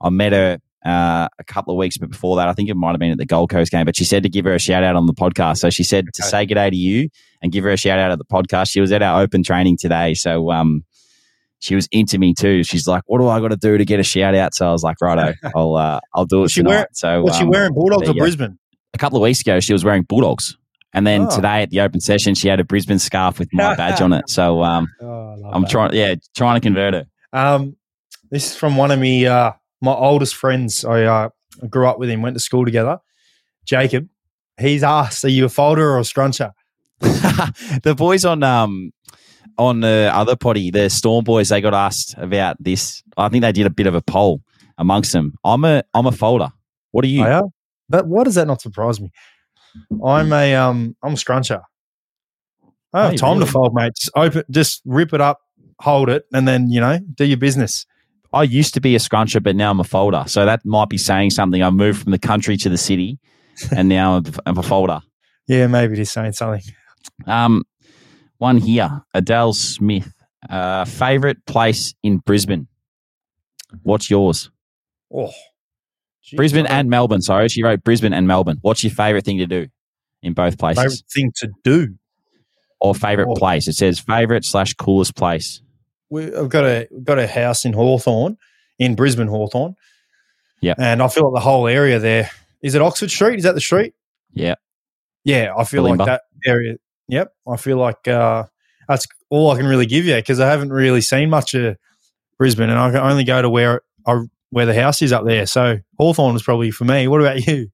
I 0.01 0.11
met 0.11 0.33
her 0.33 0.59
uh, 0.85 1.29
a 1.39 1.45
couple 1.45 1.73
of 1.73 1.79
weeks 1.79 1.97
before 1.99 2.37
that. 2.37 2.49
I 2.49 2.53
think 2.53 2.69
it 2.69 2.75
might 2.75 2.91
have 2.91 2.99
been 2.99 3.13
at 3.13 3.19
the 3.19 3.27
Gold 3.27 3.51
Coast 3.51 3.71
game, 3.71 3.85
but 3.85 3.97
she 3.97 4.05
said 4.05 4.23
to 4.25 4.29
give 4.29 4.45
her 4.45 4.55
a 4.55 4.59
shout 4.59 4.83
out 4.83 4.97
on 4.97 5.07
the 5.07 5.15
podcast. 5.15 5.59
So 5.59 5.71
she 5.71 5.85
said 5.85 6.07
to 6.15 6.23
say 6.23 6.45
good 6.47 6.55
day 6.55 6.71
to 6.71 6.77
you 6.77 7.09
and 7.41 7.53
give 7.53 7.65
her 7.65 7.71
a 7.71 7.77
shout 7.77 7.99
out 7.99 8.11
at 8.11 8.19
the 8.19 8.25
podcast. 8.25 8.71
She 8.71 8.81
was 8.81 8.91
at 8.91 9.03
our 9.03 9.23
open 9.23 9.43
training 9.43 9.77
today, 9.79 10.15
so 10.15 10.51
um, 10.51 10.85
she 11.63 11.75
was 11.75 11.89
into 11.93 12.19
me 12.19 12.35
too. 12.35 12.63
She's 12.65 12.87
like, 12.87 13.03
"What 13.07 13.19
do 13.21 13.29
I 13.29 13.41
got 13.41 13.49
to 13.49 13.57
do 13.57 13.79
to 13.79 13.85
get 13.85 14.01
a 14.01 14.03
shout 14.03 14.35
out?" 14.35 14.55
So 14.55 14.69
I 14.69 14.73
was 14.73 14.83
like, 14.83 14.97
"Righto, 15.01 15.33
I'll 15.57 15.77
uh, 15.77 16.01
I'll 16.15 16.27
do 16.27 16.45
it 16.45 16.51
she 16.51 16.61
tonight." 16.61 16.71
wear- 16.71 16.89
so 16.93 17.23
Was 17.23 17.37
she 17.37 17.45
um, 17.45 17.51
wearing 17.51 17.73
Bulldogs 17.73 18.09
or. 18.09 18.15
Brisbane? 18.15 18.59
a 18.95 18.99
couple 18.99 19.17
of 19.17 19.23
weeks 19.23 19.41
ago, 19.41 19.59
she 19.61 19.73
was 19.73 19.85
wearing 19.85 20.03
Bulldogs. 20.03 20.57
And 20.93 21.07
then 21.07 21.23
Oh. 21.23 21.35
today 21.35 21.63
at 21.63 21.71
the 21.71 21.81
open 21.81 22.01
session, 22.01 22.35
she 22.35 22.49
had 22.49 22.61
a 22.61 22.65
Brisbane 22.65 22.99
scarf 22.99 23.39
with 23.39 23.49
my 23.55 23.75
badge 23.75 24.03
on 24.03 24.13
it. 24.13 24.29
So 24.29 24.63
um, 24.71 24.87
Oh, 25.01 25.51
I'm 25.51 25.65
trying, 25.67 25.95
yeah, 25.95 26.15
trying 26.37 26.57
to 26.57 26.61
convert 26.61 26.93
her. 26.93 27.07
Um, 27.33 27.77
this 28.31 28.51
is 28.51 28.57
from 28.57 28.77
one 28.77 28.91
of 28.91 28.99
me, 28.99 29.25
uh, 29.27 29.53
my 29.81 29.93
oldest 29.95 30.35
friends. 30.35 30.85
I 30.85 31.05
uh, 31.05 31.29
grew 31.71 31.87
up 31.89 31.99
with 31.99 32.11
him, 32.11 32.21
went 32.21 32.37
to 32.37 32.41
school 32.41 32.65
together. 32.67 32.99
Jacob. 33.65 34.09
He's 34.61 34.83
asked, 34.85 35.25
"Are 35.25 35.29
you 35.29 35.47
a 35.47 35.49
folder 35.49 35.91
or 35.93 35.99
a 35.99 36.03
scruncher?" 36.03 36.51
the 37.01 37.95
boys 37.97 38.25
on 38.25 38.43
um 38.43 38.93
on 39.59 39.81
the 39.81 40.11
other 40.13 40.37
potty, 40.37 40.71
the 40.71 40.89
Storm 40.91 41.25
boys, 41.25 41.49
they 41.51 41.61
got 41.61 41.75
asked 41.75 42.15
about 42.19 42.57
this. 42.61 43.03
I 43.17 43.29
think 43.29 43.43
they 43.43 43.53
did 43.53 43.67
a 43.67 43.71
bit 43.71 43.87
of 43.87 43.95
a 43.95 44.03
poll 44.03 44.41
amongst 44.79 45.13
them. 45.13 45.35
I'm 45.45 45.65
a 45.65 45.83
I'm 45.95 46.07
a 46.07 46.13
folder. 46.13 46.51
What 46.91 47.05
are 47.05 47.09
you? 47.09 47.23
Oh, 47.25 47.29
yeah? 47.29 47.41
But 47.89 48.07
why 48.07 48.25
does 48.25 48.35
that 48.37 48.47
not 48.47 48.61
surprise 48.61 49.01
me? 49.01 49.11
I'm 50.05 50.33
a 50.33 50.55
um, 50.55 50.97
I'm 51.03 51.13
a 51.13 51.17
scruncher. 51.17 51.61
I 52.95 53.11
Hey, 53.11 53.17
time 53.17 53.35
really? 53.39 53.47
to 53.47 53.53
fold, 53.53 53.75
mate. 53.75 53.93
Just 53.97 54.11
open, 54.17 54.43
just 54.51 54.83
rip 54.85 55.13
it 55.15 55.21
up, 55.21 55.39
hold 55.81 56.09
it, 56.11 56.25
and 56.33 56.47
then 56.47 56.71
you 56.71 56.81
know 56.81 56.99
do 57.15 57.25
your 57.25 57.37
business. 57.39 57.87
I 58.35 58.45
used 58.45 58.73
to 58.75 58.81
be 58.81 58.95
a 58.95 58.99
scruncher, 58.99 59.43
but 59.43 59.57
now 59.57 59.71
I'm 59.71 59.81
a 59.81 59.85
folder. 59.85 60.25
So 60.27 60.47
that 60.47 60.61
might 60.65 60.89
be 60.89 60.97
saying 60.99 61.31
something. 61.31 61.63
I 61.63 61.69
moved 61.71 62.03
from 62.03 62.13
the 62.13 62.19
country 62.19 62.57
to 62.59 62.69
the 62.71 62.79
city, 62.79 63.19
and 63.77 63.89
now 63.89 64.15
I'm- 64.15 64.25
I'm 64.47 64.59
a 64.59 64.63
folder. 64.63 65.01
Yeah, 65.49 65.67
maybe 65.67 65.95
it 65.95 65.99
is 65.99 66.13
saying 66.13 66.33
something. 66.35 66.63
Um, 67.27 67.65
one 68.43 68.59
here, 68.59 69.03
Adele 69.15 69.53
Smith. 69.55 70.13
Uh, 70.51 70.85
favorite 70.85 71.47
place 71.47 71.95
in 72.03 72.19
Brisbane? 72.19 72.67
What's 73.85 74.11
yours? 74.11 74.51
Oh, 75.15 75.31
Jeez, 76.25 76.37
Brisbane 76.37 76.67
and 76.67 76.91
Melbourne. 76.91 77.23
Sorry, 77.23 77.49
she 77.49 77.63
wrote 77.63 77.85
Brisbane 77.85 78.13
and 78.13 78.27
Melbourne. 78.27 78.59
What's 78.63 78.83
your 78.83 78.93
favorite 78.93 79.25
thing 79.25 79.39
to 79.39 79.47
do 79.47 79.69
in 80.23 80.33
both 80.35 80.59
places, 80.59 80.83
favorite 80.83 81.03
thing 81.15 81.33
to 81.37 81.49
do. 81.63 81.95
or 82.81 82.95
favorite 82.95 83.29
Oh. 83.31 83.35
place? 83.35 83.69
It 83.69 83.75
says 83.75 84.01
favorite 84.01 84.45
slash 84.45 84.75
coolest 84.75 85.15
place. 85.15 85.63
we, 86.11 86.35
I've 86.35 86.49
got 86.49 86.65
a 86.65 86.89
got 87.05 87.19
a 87.19 87.27
house 87.27 87.65
in 87.65 87.73
Hawthorne, 87.73 88.37
in 88.79 88.95
Brisbane, 88.97 89.29
Hawthorne. 89.29 89.77
Yeah. 90.61 90.75
and 90.79 91.01
I 91.03 91.09
feel 91.09 91.25
like 91.31 91.41
the 91.41 91.49
whole 91.49 91.67
area 91.69 91.99
there 91.99 92.31
is 92.63 92.75
it 92.75 92.83
Oxford 92.83 93.11
Street? 93.11 93.39
Is 93.39 93.45
that 93.45 93.55
the 93.55 93.61
street? 93.61 93.95
Yeah. 94.33 94.55
yeah. 95.25 95.53
I 95.57 95.65
feel 95.65 95.83
like 95.85 95.99
that 95.99 96.23
area. 96.47 96.77
Yep, 97.09 97.33
I 97.49 97.57
feel 97.57 97.77
like 97.77 98.07
uh, 98.09 98.45
that's 98.89 99.07
all 99.31 99.51
I 99.51 99.57
can 99.57 99.67
really 99.67 99.87
give 99.87 100.05
you 100.05 100.15
because 100.17 100.41
I 100.41 100.49
haven't 100.49 100.73
really 100.73 101.01
seen 101.01 101.31
much 101.31 101.55
of 101.55 101.77
Brisbane, 102.39 102.71
and 102.71 102.79
I 102.79 102.91
can 102.91 103.01
only 103.01 103.25
go 103.25 103.43
to 103.43 103.51
where 103.51 103.83
I, 104.07 104.23
where 104.51 104.67
the 104.67 104.75
house 104.75 105.03
is 105.03 105.13
up 105.13 105.25
there. 105.25 105.47
So 105.47 105.79
Hawthorne 105.99 106.37
is 106.37 106.43
probably 106.43 106.71
for 106.71 106.85
me. 106.85 107.09
What 107.09 107.21
about 107.21 107.47
you? 107.47 107.69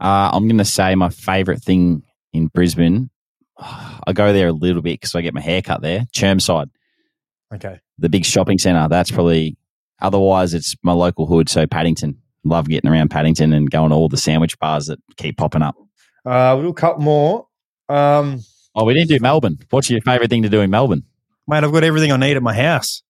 Uh, 0.00 0.30
I'm 0.32 0.46
going 0.48 0.58
to 0.58 0.64
say 0.64 0.94
my 0.94 1.08
favorite 1.08 1.62
thing 1.62 2.02
in 2.32 2.48
Brisbane. 2.48 3.10
I 3.58 4.12
go 4.12 4.32
there 4.32 4.48
a 4.48 4.52
little 4.52 4.82
bit 4.82 5.00
because 5.00 5.14
I 5.14 5.22
get 5.22 5.34
my 5.34 5.40
hair 5.40 5.62
cut 5.62 5.80
there. 5.82 6.04
Chermside, 6.14 6.68
Okay, 7.52 7.80
the 7.98 8.08
big 8.08 8.24
shopping 8.24 8.58
centre. 8.58 8.86
That's 8.88 9.10
probably. 9.10 9.56
Otherwise, 10.00 10.54
it's 10.54 10.76
my 10.82 10.92
local 10.92 11.26
hood. 11.26 11.48
So 11.48 11.66
Paddington. 11.66 12.18
Love 12.44 12.68
getting 12.68 12.88
around 12.88 13.08
Paddington 13.10 13.52
and 13.52 13.68
going 13.68 13.90
to 13.90 13.96
all 13.96 14.08
the 14.08 14.16
sandwich 14.16 14.56
bars 14.60 14.86
that 14.86 15.00
keep 15.16 15.36
popping 15.36 15.60
up. 15.60 15.74
uh, 16.24 16.56
we'll 16.58 16.72
couple 16.72 17.02
more. 17.02 17.46
Um, 17.88 18.40
Oh, 18.80 18.84
we 18.84 18.94
didn't 18.94 19.08
do 19.08 19.18
Melbourne. 19.20 19.58
What's 19.70 19.90
your 19.90 20.00
favorite 20.02 20.30
thing 20.30 20.44
to 20.44 20.48
do 20.48 20.60
in 20.60 20.70
Melbourne? 20.70 21.02
mate, 21.48 21.64
I've 21.64 21.72
got 21.72 21.82
everything 21.82 22.12
I 22.12 22.16
need 22.16 22.36
at 22.36 22.42
my 22.42 22.54
house. 22.54 23.02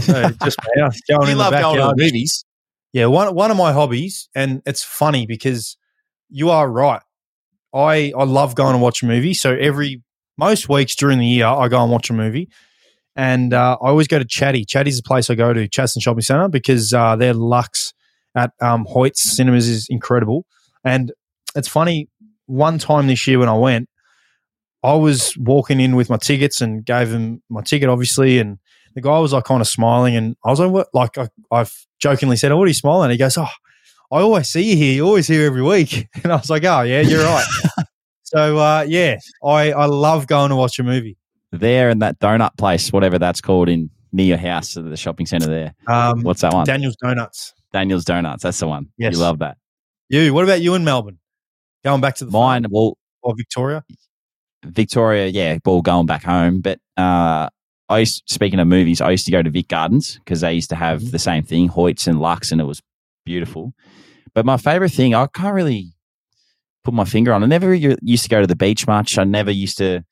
So 0.00 0.30
just 0.44 0.58
yeah, 0.76 0.90
going 1.08 1.28
you 1.28 1.32
in 1.32 1.38
love 1.38 1.52
the 1.52 1.60
going 1.60 1.76
to 1.76 1.80
backyard. 1.80 1.96
the 1.96 2.02
movies. 2.02 2.44
Yeah, 2.92 3.06
one 3.06 3.34
one 3.34 3.50
of 3.50 3.56
my 3.56 3.72
hobbies, 3.72 4.28
and 4.34 4.60
it's 4.66 4.82
funny 4.82 5.26
because 5.26 5.76
you 6.28 6.50
are 6.50 6.70
right. 6.70 7.00
I 7.72 8.12
I 8.16 8.24
love 8.24 8.54
going 8.54 8.72
to 8.72 8.78
watch 8.78 9.02
a 9.02 9.06
movie. 9.06 9.34
So 9.34 9.54
every 9.54 10.02
most 10.36 10.68
weeks 10.68 10.94
during 10.94 11.18
the 11.18 11.26
year, 11.26 11.46
I 11.46 11.68
go 11.68 11.82
and 11.82 11.90
watch 11.90 12.10
a 12.10 12.12
movie, 12.12 12.48
and 13.14 13.54
uh, 13.54 13.78
I 13.80 13.88
always 13.88 14.08
go 14.08 14.18
to 14.18 14.24
Chatty. 14.24 14.64
Chatty's 14.64 14.96
the 14.96 15.02
place 15.02 15.30
I 15.30 15.34
go 15.34 15.52
to, 15.52 15.68
Chadstone 15.68 16.02
Shopping 16.02 16.22
Centre, 16.22 16.48
because 16.48 16.92
uh, 16.92 17.16
their 17.16 17.34
Lux 17.34 17.94
at 18.34 18.52
um, 18.60 18.84
Hoyt's 18.86 19.36
Cinemas 19.36 19.68
is 19.68 19.86
incredible. 19.88 20.44
And 20.84 21.12
it's 21.54 21.68
funny. 21.68 22.08
One 22.46 22.78
time 22.78 23.08
this 23.08 23.26
year 23.26 23.40
when 23.40 23.48
I 23.48 23.56
went, 23.56 23.88
I 24.86 24.94
was 24.94 25.36
walking 25.36 25.80
in 25.80 25.96
with 25.96 26.08
my 26.08 26.16
tickets 26.16 26.60
and 26.60 26.84
gave 26.84 27.10
him 27.10 27.42
my 27.48 27.60
ticket, 27.60 27.88
obviously, 27.88 28.38
and 28.38 28.58
the 28.94 29.00
guy 29.00 29.18
was 29.18 29.32
like 29.32 29.42
kind 29.42 29.60
of 29.60 29.66
smiling, 29.66 30.14
and 30.14 30.36
I 30.44 30.50
was 30.50 30.60
like, 30.60 30.70
"What?" 30.70 30.88
Like 30.94 31.18
I, 31.18 31.28
I've 31.50 31.74
jokingly 31.98 32.36
said, 32.36 32.52
"Oh, 32.52 32.56
what 32.56 32.66
are 32.66 32.68
you 32.68 32.74
smiling?" 32.74 33.10
He 33.10 33.16
goes, 33.16 33.36
"Oh, 33.36 33.48
I 34.12 34.20
always 34.20 34.48
see 34.48 34.62
you 34.62 34.76
here. 34.76 34.94
You're 34.94 35.06
always 35.06 35.26
here 35.26 35.44
every 35.44 35.62
week." 35.62 36.06
And 36.22 36.32
I 36.32 36.36
was 36.36 36.50
like, 36.50 36.62
"Oh, 36.64 36.82
yeah, 36.82 37.00
you're 37.00 37.24
right." 37.24 37.44
so 38.22 38.58
uh, 38.58 38.86
yeah, 38.86 39.18
I 39.44 39.72
I 39.72 39.86
love 39.86 40.28
going 40.28 40.50
to 40.50 40.56
watch 40.56 40.78
a 40.78 40.84
movie. 40.84 41.16
There 41.50 41.90
in 41.90 41.98
that 41.98 42.20
donut 42.20 42.56
place, 42.56 42.92
whatever 42.92 43.18
that's 43.18 43.40
called, 43.40 43.68
in 43.68 43.90
near 44.12 44.26
your 44.26 44.38
house, 44.38 44.74
the 44.74 44.96
shopping 44.96 45.26
centre 45.26 45.48
there. 45.48 45.74
Um, 45.88 46.22
What's 46.22 46.42
that 46.42 46.54
one? 46.54 46.64
Daniel's 46.64 46.96
Donuts. 47.02 47.54
Daniel's 47.72 48.04
Donuts. 48.04 48.44
That's 48.44 48.60
the 48.60 48.68
one. 48.68 48.86
Yes. 48.98 49.14
You 49.14 49.18
love 49.18 49.40
that. 49.40 49.56
You. 50.08 50.32
What 50.32 50.44
about 50.44 50.60
you 50.60 50.74
in 50.76 50.84
Melbourne? 50.84 51.18
Going 51.84 52.00
back 52.00 52.14
to 52.16 52.24
the 52.24 52.30
Mine, 52.30 52.62
farm 52.62 52.70
well, 52.72 52.98
or 53.22 53.34
Victoria? 53.36 53.84
Victoria, 54.70 55.26
yeah, 55.26 55.58
ball 55.58 55.82
going 55.82 56.06
back 56.06 56.22
home. 56.24 56.60
But 56.60 56.78
uh, 56.96 57.48
I 57.88 57.98
used, 58.00 58.22
speaking 58.26 58.58
of 58.58 58.66
movies, 58.68 59.00
I 59.00 59.10
used 59.10 59.26
to 59.26 59.32
go 59.32 59.42
to 59.42 59.50
Vic 59.50 59.68
Gardens 59.68 60.18
because 60.18 60.40
they 60.40 60.52
used 60.54 60.70
to 60.70 60.76
have 60.76 61.00
Mhm. 61.02 61.10
the 61.12 61.18
same 61.18 61.42
thing, 61.44 61.68
Hoyts 61.68 62.06
and 62.06 62.20
Lux, 62.20 62.52
and 62.52 62.60
it 62.60 62.64
was 62.64 62.82
beautiful. 63.24 63.74
But 64.34 64.44
my 64.46 64.56
favorite 64.56 64.92
thing, 64.92 65.14
I 65.14 65.26
can't 65.26 65.54
really 65.54 65.92
put 66.84 66.94
my 66.94 67.04
finger 67.04 67.32
on. 67.32 67.42
I 67.42 67.46
never 67.46 67.74
used 67.74 68.22
to 68.24 68.28
go 68.28 68.40
to 68.40 68.46
the 68.46 68.56
beach 68.56 68.86
much. 68.86 69.18
I 69.18 69.24
never 69.24 69.50
used 69.50 69.78
to. 69.78 70.04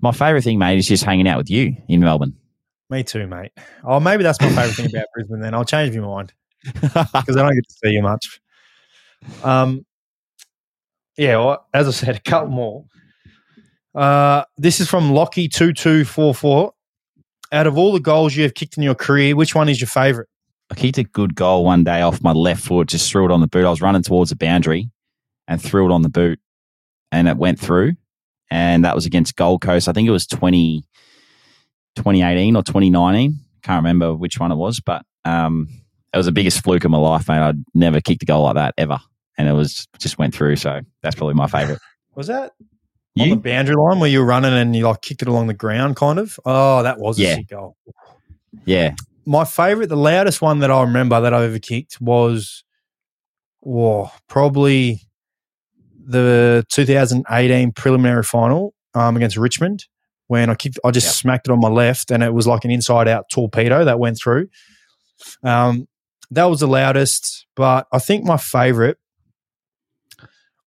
My 0.00 0.12
favorite 0.12 0.42
thing, 0.44 0.58
mate, 0.58 0.78
is 0.78 0.86
just 0.88 1.04
hanging 1.04 1.26
out 1.28 1.38
with 1.38 1.50
you 1.50 1.76
in 1.88 2.00
Melbourne. 2.00 2.36
Me 2.90 3.02
too, 3.04 3.26
mate. 3.26 3.52
Oh, 3.84 4.00
maybe 4.00 4.22
that's 4.22 4.40
my 4.40 4.48
favorite 4.48 4.74
thing 4.74 4.86
about 4.86 5.06
Brisbane. 5.14 5.40
Then 5.40 5.54
I'll 5.54 5.64
change 5.64 5.96
my 5.96 6.06
mind 6.06 6.32
because 6.74 7.36
I 7.36 7.42
don't 7.42 7.54
get 7.54 7.68
to 7.68 7.74
see 7.84 7.90
you 7.90 8.02
much. 8.02 8.40
Um, 9.44 9.84
yeah. 11.16 11.36
Well, 11.36 11.66
as 11.72 11.86
I 11.88 11.90
said, 11.92 12.16
a 12.16 12.20
couple 12.20 12.50
more. 12.50 12.84
Uh, 13.94 14.44
this 14.56 14.80
is 14.80 14.88
from 14.88 15.12
Lockie 15.12 15.48
two 15.48 15.72
two 15.72 16.04
four 16.04 16.34
four. 16.34 16.72
Out 17.52 17.66
of 17.66 17.76
all 17.76 17.92
the 17.92 18.00
goals 18.00 18.36
you 18.36 18.44
have 18.44 18.54
kicked 18.54 18.76
in 18.76 18.82
your 18.82 18.94
career, 18.94 19.34
which 19.34 19.54
one 19.54 19.68
is 19.68 19.80
your 19.80 19.88
favourite? 19.88 20.28
I 20.70 20.76
kicked 20.76 20.98
a 20.98 21.04
good 21.04 21.34
goal 21.34 21.64
one 21.64 21.82
day 21.82 22.00
off 22.00 22.22
my 22.22 22.32
left 22.32 22.62
foot, 22.62 22.88
just 22.88 23.10
threw 23.10 23.24
it 23.24 23.32
on 23.32 23.40
the 23.40 23.48
boot. 23.48 23.64
I 23.64 23.70
was 23.70 23.80
running 23.82 24.02
towards 24.02 24.30
the 24.30 24.36
boundary 24.36 24.90
and 25.48 25.60
threw 25.60 25.90
it 25.90 25.92
on 25.92 26.02
the 26.02 26.08
boot 26.08 26.38
and 27.10 27.26
it 27.26 27.36
went 27.36 27.58
through. 27.58 27.94
And 28.52 28.84
that 28.84 28.94
was 28.94 29.06
against 29.06 29.36
Gold 29.36 29.62
Coast. 29.62 29.88
I 29.88 29.92
think 29.92 30.08
it 30.08 30.12
was 30.12 30.26
20, 30.26 30.84
2018 31.96 32.56
or 32.56 32.62
2019. 32.62 33.38
Can't 33.62 33.78
remember 33.78 34.14
which 34.14 34.38
one 34.38 34.52
it 34.52 34.56
was, 34.56 34.80
but 34.80 35.04
um, 35.24 35.68
it 36.12 36.16
was 36.16 36.26
the 36.26 36.32
biggest 36.32 36.62
fluke 36.62 36.84
of 36.84 36.90
my 36.90 36.98
life, 36.98 37.28
mate. 37.28 37.38
I'd 37.38 37.64
never 37.74 38.00
kicked 38.00 38.22
a 38.22 38.26
goal 38.26 38.44
like 38.44 38.54
that 38.54 38.74
ever. 38.78 38.98
And 39.38 39.48
it 39.48 39.52
was 39.52 39.88
just 39.98 40.18
went 40.18 40.34
through. 40.34 40.56
So 40.56 40.80
that's 41.02 41.16
probably 41.16 41.34
my 41.34 41.46
favorite. 41.46 41.80
Was 42.14 42.28
that 42.28 42.52
on 43.20 43.28
the 43.30 43.36
boundary 43.36 43.76
line 43.76 43.98
where 44.00 44.08
you 44.10 44.20
were 44.20 44.24
running 44.26 44.52
and 44.52 44.74
you 44.74 44.84
like 44.86 45.02
kicked 45.02 45.22
it 45.22 45.28
along 45.28 45.46
the 45.48 45.54
ground, 45.54 45.96
kind 45.96 46.18
of? 46.18 46.38
Oh, 46.44 46.82
that 46.82 46.98
was 46.98 47.18
a 47.18 47.22
Yeah. 47.22 47.34
sick 47.36 47.48
goal. 47.48 47.76
Yeah. 48.64 48.94
my 49.26 49.44
favorite, 49.44 49.88
the 49.88 49.96
loudest 49.96 50.42
one 50.42 50.58
that 50.60 50.70
I 50.70 50.80
remember 50.82 51.20
that 51.20 51.32
I 51.32 51.44
ever 51.44 51.58
kicked 51.60 52.00
was, 52.00 52.64
whoa, 53.60 54.10
probably 54.28 55.02
the 56.04 56.64
2018 56.70 57.72
preliminary 57.72 58.22
final 58.24 58.74
um, 58.94 59.16
against 59.16 59.36
Richmond 59.36 59.84
when 60.26 60.50
I 60.50 60.54
kicked, 60.54 60.78
I 60.84 60.90
just 60.90 61.06
Yep. 61.06 61.14
smacked 61.14 61.48
it 61.48 61.52
on 61.52 61.60
my 61.60 61.68
left 61.68 62.10
and 62.10 62.22
it 62.22 62.32
was 62.34 62.46
like 62.46 62.64
an 62.64 62.70
inside 62.70 63.06
out 63.08 63.26
torpedo 63.30 63.84
that 63.84 63.98
went 63.98 64.16
through. 64.18 64.48
Um, 65.44 65.86
that 66.30 66.44
was 66.44 66.60
the 66.60 66.66
loudest, 66.68 67.46
but 67.56 67.86
I 67.92 67.98
think 67.98 68.24
my 68.24 68.36
favorite. 68.36 68.98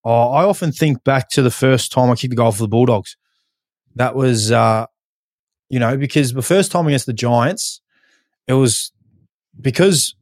Oh, 0.06 0.32
I 0.32 0.44
often 0.44 0.72
think 0.72 1.04
back 1.04 1.30
to 1.30 1.42
the 1.42 1.52
first 1.52 1.92
time 1.92 2.10
I 2.10 2.16
kicked 2.16 2.32
the 2.32 2.36
goal 2.36 2.52
for 2.52 2.64
the 2.64 2.68
Bulldogs. 2.68 3.16
That 3.96 4.16
was, 4.16 4.52
uh, 4.52 4.88
you 5.70 5.80
know, 5.80 5.96
because 5.96 6.34
the 6.34 6.42
first 6.42 6.72
time 6.72 6.88
against 6.88 7.06
the 7.06 7.14
Giants, 7.14 7.82
it 8.48 8.54
was 8.54 8.92
because 9.60 10.16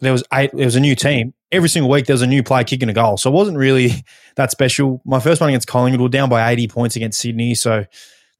there 0.00 0.12
was 0.12 0.24
eight. 0.32 0.50
There 0.52 0.64
was 0.64 0.76
a 0.76 0.80
new 0.80 0.94
team 0.94 1.34
every 1.52 1.68
single 1.68 1.90
week. 1.90 2.06
There 2.06 2.14
was 2.14 2.22
a 2.22 2.26
new 2.26 2.42
player 2.42 2.64
kicking 2.64 2.88
a 2.88 2.92
goal, 2.92 3.16
so 3.16 3.30
it 3.30 3.34
wasn't 3.34 3.58
really 3.58 3.92
that 4.36 4.50
special. 4.50 5.00
My 5.04 5.20
first 5.20 5.40
one 5.40 5.50
against 5.50 5.68
Collingwood, 5.68 6.00
we 6.00 6.04
were 6.04 6.08
down 6.08 6.28
by 6.28 6.50
eighty 6.50 6.66
points 6.66 6.96
against 6.96 7.20
Sydney, 7.20 7.54
so 7.54 7.84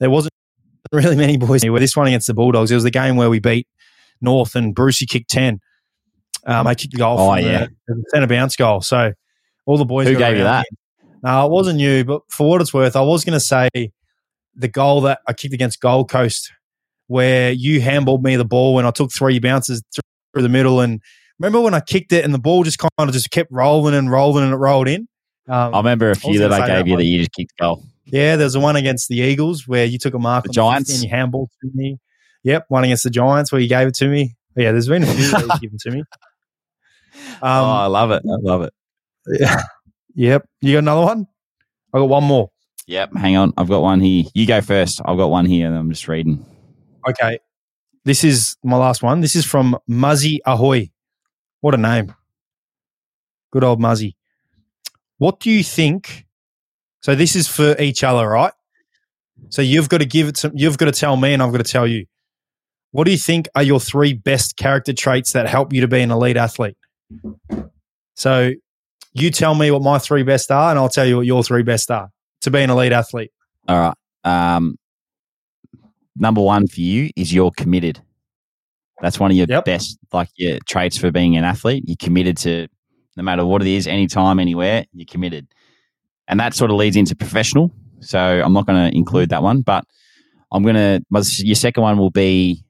there 0.00 0.10
wasn't 0.10 0.32
really 0.92 1.16
many 1.16 1.36
boys. 1.36 1.64
Where 1.64 1.80
this 1.80 1.96
one 1.96 2.08
against 2.08 2.26
the 2.26 2.34
Bulldogs, 2.34 2.70
it 2.70 2.74
was 2.74 2.84
the 2.84 2.90
game 2.90 3.16
where 3.16 3.30
we 3.30 3.38
beat 3.38 3.68
North 4.20 4.56
and 4.56 4.74
Brucey 4.74 5.06
kicked 5.06 5.30
ten. 5.30 5.60
Um, 6.46 6.66
I 6.66 6.74
kicked 6.74 6.94
the 6.94 6.98
goal. 6.98 7.18
Oh, 7.20 7.36
from 7.36 7.44
yeah. 7.44 7.66
the, 7.86 7.94
the 7.94 8.04
centre 8.08 8.26
bounce 8.26 8.56
goal. 8.56 8.80
So 8.80 9.12
all 9.70 9.78
the 9.78 9.84
boys. 9.84 10.06
Who 10.08 10.16
gave 10.16 10.36
you 10.36 10.44
that? 10.44 10.66
No, 11.22 11.46
it 11.46 11.50
wasn't 11.52 11.80
you, 11.80 12.04
but 12.04 12.22
for 12.28 12.48
what 12.48 12.60
it's 12.60 12.72
worth, 12.74 12.96
I 12.96 13.02
was 13.02 13.24
going 13.24 13.34
to 13.34 13.40
say 13.40 13.68
the 14.54 14.68
goal 14.68 15.02
that 15.02 15.20
I 15.28 15.32
kicked 15.32 15.54
against 15.54 15.80
Gold 15.80 16.10
Coast, 16.10 16.50
where 17.08 17.52
you 17.52 17.80
handballed 17.80 18.22
me 18.22 18.36
the 18.36 18.44
ball 18.44 18.74
when 18.74 18.86
I 18.86 18.90
took 18.90 19.12
three 19.12 19.38
bounces 19.38 19.82
through 20.32 20.42
the 20.42 20.48
middle. 20.48 20.80
And 20.80 21.00
remember 21.38 21.60
when 21.60 21.74
I 21.74 21.80
kicked 21.80 22.12
it 22.12 22.24
and 22.24 22.32
the 22.34 22.38
ball 22.38 22.62
just 22.64 22.78
kind 22.78 22.90
of 22.98 23.12
just 23.12 23.30
kept 23.30 23.50
rolling 23.52 23.94
and 23.94 24.10
rolling 24.10 24.44
and 24.44 24.52
it 24.52 24.56
rolled 24.56 24.88
in? 24.88 25.06
Um, 25.48 25.74
I 25.74 25.78
remember 25.78 26.10
a 26.10 26.14
few 26.16 26.38
gonna 26.38 26.48
that 26.50 26.62
I 26.62 26.66
gave 26.66 26.84
that 26.84 26.86
you 26.90 26.96
that 26.96 27.04
you 27.04 27.18
just 27.18 27.32
kicked 27.32 27.52
a 27.60 27.62
goal. 27.62 27.84
yeah, 28.06 28.36
there's 28.36 28.54
the 28.54 28.60
one 28.60 28.76
against 28.76 29.08
the 29.08 29.18
Eagles 29.18 29.68
where 29.68 29.84
you 29.84 29.98
took 29.98 30.14
a 30.14 30.18
mark 30.18 30.44
The 30.44 30.52
Giants? 30.52 30.92
and 30.94 31.02
you 31.02 31.10
handballed 31.10 31.48
to 31.62 31.70
me. 31.74 31.98
Yep, 32.44 32.64
one 32.68 32.84
against 32.84 33.04
the 33.04 33.10
Giants 33.10 33.52
where 33.52 33.60
you 33.60 33.68
gave 33.68 33.86
it 33.88 33.94
to 33.96 34.08
me. 34.08 34.36
Yeah, 34.56 34.72
there's 34.72 34.88
been 34.88 35.02
a 35.02 35.06
few 35.06 35.30
that 35.30 35.42
you've 35.42 35.60
given 35.60 35.78
to 35.80 35.90
me. 35.90 36.04
oh, 37.42 37.46
I 37.46 37.84
Um, 37.86 37.92
love 37.92 38.10
it. 38.10 38.22
I 38.24 38.36
love 38.40 38.62
it. 38.62 38.72
Yeah. 39.26 39.62
Yep. 40.14 40.48
You 40.60 40.72
got 40.72 40.78
another 40.80 41.02
one? 41.02 41.26
I 41.94 41.98
got 41.98 42.08
one 42.08 42.24
more. 42.24 42.50
Yep. 42.88 43.14
Hang 43.14 43.36
on. 43.36 43.52
I've 43.56 43.68
got 43.68 43.80
one 43.80 44.00
here. 44.00 44.24
You 44.34 44.44
go 44.44 44.60
first. 44.60 45.00
I've 45.04 45.16
got 45.16 45.30
one 45.30 45.46
here 45.46 45.68
and 45.68 45.76
I'm 45.76 45.88
just 45.88 46.08
reading. 46.08 46.44
Okay. 47.08 47.38
This 48.04 48.24
is 48.24 48.56
my 48.64 48.76
last 48.76 49.02
one. 49.02 49.20
This 49.20 49.36
is 49.36 49.44
from 49.44 49.78
Muzzy 49.86 50.40
Ahoy. 50.44 50.90
What 51.60 51.74
a 51.74 51.78
name. 51.78 52.12
Good 53.52 53.62
old 53.62 53.80
Muzzy. 53.80 54.16
What 55.18 55.38
do 55.38 55.50
you 55.50 55.62
think? 55.62 56.26
So 57.02 57.14
this 57.14 57.36
is 57.36 57.46
for 57.46 57.76
each 57.80 58.02
other, 58.02 58.28
right? 58.28 58.52
So 59.48 59.62
you've 59.62 59.88
got 59.88 59.98
to 59.98 60.06
give 60.06 60.28
it 60.28 60.34
to 60.36 60.52
you've 60.54 60.76
got 60.76 60.86
to 60.86 60.92
tell 60.92 61.16
me 61.16 61.32
and 61.32 61.42
I've 61.42 61.52
got 61.52 61.64
to 61.64 61.72
tell 61.72 61.86
you. 61.86 62.06
What 62.92 63.04
do 63.04 63.12
you 63.12 63.18
think 63.18 63.48
are 63.54 63.62
your 63.62 63.78
three 63.78 64.12
best 64.12 64.56
character 64.56 64.92
traits 64.92 65.32
that 65.32 65.46
help 65.48 65.72
you 65.72 65.80
to 65.82 65.88
be 65.88 66.00
an 66.00 66.10
elite 66.10 66.36
athlete? 66.36 66.76
So 68.14 68.52
you 69.12 69.30
tell 69.30 69.54
me 69.54 69.70
what 69.70 69.82
my 69.82 69.98
three 69.98 70.22
best 70.22 70.50
are 70.50 70.70
and 70.70 70.78
I'll 70.78 70.88
tell 70.88 71.06
you 71.06 71.16
what 71.16 71.26
your 71.26 71.42
three 71.42 71.62
best 71.62 71.90
are 71.90 72.10
to 72.42 72.50
be 72.50 72.60
an 72.60 72.70
elite 72.70 72.92
athlete. 72.92 73.32
All 73.68 73.78
right. 73.78 73.94
Um, 74.24 74.76
number 76.16 76.40
one 76.40 76.66
for 76.68 76.80
you 76.80 77.10
is 77.16 77.32
you're 77.32 77.50
committed. 77.50 78.00
That's 79.00 79.18
one 79.18 79.30
of 79.30 79.36
your 79.36 79.46
Yep. 79.48 79.64
best, 79.64 79.98
like 80.12 80.28
your 80.36 80.58
traits 80.68 80.98
for 80.98 81.10
being 81.10 81.36
an 81.36 81.44
athlete. 81.44 81.84
You're 81.86 81.96
committed 81.98 82.36
to 82.38 82.68
no 83.16 83.22
matter 83.22 83.44
what 83.44 83.62
it 83.62 83.68
is, 83.68 83.86
anytime, 83.86 84.38
anywhere. 84.38 84.84
You're 84.92 85.06
committed, 85.06 85.46
and 86.28 86.38
that 86.38 86.54
sort 86.54 86.70
of 86.70 86.76
leads 86.76 86.96
into 86.96 87.16
professional. 87.16 87.72
So 88.00 88.18
I'm 88.18 88.52
not 88.52 88.66
going 88.66 88.90
to 88.90 88.96
include 88.96 89.30
that 89.30 89.42
one, 89.42 89.62
but 89.62 89.84
I'm 90.52 90.62
going 90.62 90.76
to. 90.76 91.02
Your 91.38 91.54
second 91.54 91.82
one 91.82 91.98
will 91.98 92.10
be 92.10 92.62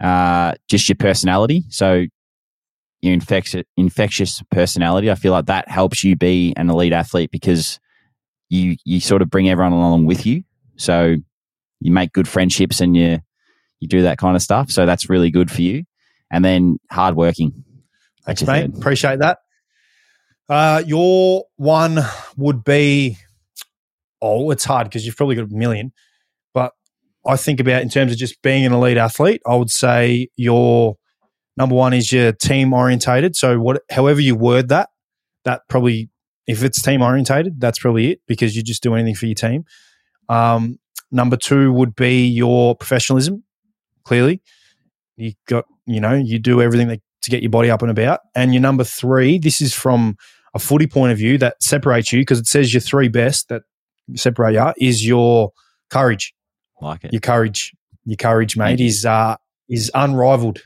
uh, 0.00 0.52
just 0.68 0.88
your 0.88 0.96
personality. 0.96 1.64
So 1.70 2.04
your 3.00 3.12
infectious, 3.12 3.64
infectious 3.76 4.42
personality. 4.50 5.10
I 5.10 5.14
feel 5.14 5.32
like 5.32 5.46
that 5.46 5.68
helps 5.68 6.02
you 6.04 6.16
be 6.16 6.52
an 6.56 6.68
elite 6.70 6.92
athlete 6.92 7.30
because 7.30 7.78
you 8.48 8.76
you 8.84 9.00
sort 9.00 9.22
of 9.22 9.30
bring 9.30 9.48
everyone 9.48 9.72
along 9.72 10.06
with 10.06 10.26
you. 10.26 10.44
So 10.76 11.16
you 11.80 11.92
make 11.92 12.12
good 12.12 12.28
friendships 12.28 12.80
and 12.80 12.96
you 12.96 13.20
you 13.80 13.88
do 13.88 14.02
that 14.02 14.18
kind 14.18 14.36
of 14.36 14.42
stuff. 14.42 14.70
So 14.70 14.86
that's 14.86 15.08
really 15.08 15.30
good 15.30 15.50
for 15.50 15.62
you. 15.62 15.84
And 16.30 16.44
then 16.44 16.78
hardworking. 16.90 17.64
Thanks, 18.24 18.42
That's 18.42 18.46
mate. 18.46 18.70
third. 18.72 18.78
Appreciate 18.78 19.18
that. 19.20 19.38
Uh, 20.48 20.82
your 20.86 21.44
one 21.56 21.98
would 22.36 22.64
be, 22.64 23.16
oh, 24.20 24.50
it's 24.50 24.64
hard 24.64 24.86
because 24.88 25.06
you've 25.06 25.16
probably 25.16 25.36
got 25.36 25.50
a 25.50 25.54
million. 25.54 25.92
But 26.52 26.72
I 27.26 27.36
think 27.36 27.60
about 27.60 27.82
in 27.82 27.88
terms 27.88 28.12
of 28.12 28.18
just 28.18 28.42
being 28.42 28.66
an 28.66 28.72
elite 28.72 28.96
athlete, 28.96 29.40
I 29.46 29.54
would 29.54 29.70
say 29.70 30.28
your 30.36 30.96
number 31.58 31.74
one 31.74 31.92
is 31.92 32.12
your 32.12 32.32
team 32.32 32.72
orientated. 32.72 33.36
So 33.36 33.58
what, 33.58 33.82
however 33.90 34.20
you 34.20 34.36
word 34.36 34.68
that, 34.68 34.90
that 35.44 35.62
probably, 35.68 36.08
if 36.46 36.62
it's 36.62 36.80
team 36.80 37.02
orientated, 37.02 37.60
that's 37.60 37.80
probably 37.80 38.12
it 38.12 38.20
because 38.26 38.56
you 38.56 38.62
just 38.62 38.82
do 38.82 38.94
anything 38.94 39.16
for 39.16 39.26
your 39.26 39.34
team. 39.34 39.64
Um, 40.28 40.78
number 41.10 41.36
two 41.36 41.72
would 41.72 41.96
be 41.96 42.26
your 42.26 42.76
professionalism, 42.76 43.42
clearly. 44.04 44.40
You 45.16 45.32
got, 45.46 45.64
you 45.84 46.00
know, 46.00 46.14
you 46.14 46.38
do 46.38 46.62
everything 46.62 46.88
that, 46.88 47.00
to 47.22 47.30
get 47.30 47.42
your 47.42 47.50
body 47.50 47.70
up 47.70 47.82
and 47.82 47.90
about. 47.90 48.20
And 48.36 48.54
your 48.54 48.62
number 48.62 48.84
three, 48.84 49.38
this 49.38 49.60
is 49.60 49.74
from 49.74 50.16
a 50.54 50.60
footy 50.60 50.86
point 50.86 51.10
of 51.12 51.18
view 51.18 51.36
that 51.38 51.60
separates 51.60 52.12
you 52.12 52.20
because 52.20 52.38
it 52.38 52.46
says 52.46 52.72
your 52.72 52.80
three 52.80 53.08
best 53.08 53.48
that 53.48 53.62
separate 54.14 54.54
you 54.54 54.72
is 54.78 55.04
your 55.06 55.52
courage. 55.90 56.32
Like 56.80 57.04
it. 57.04 57.12
Your 57.12 57.20
courage, 57.20 57.74
your 58.04 58.16
courage, 58.16 58.56
mate, 58.56 58.80
is 58.80 59.04
uh, 59.04 59.36
is 59.68 59.90
unrivaled. 59.94 60.62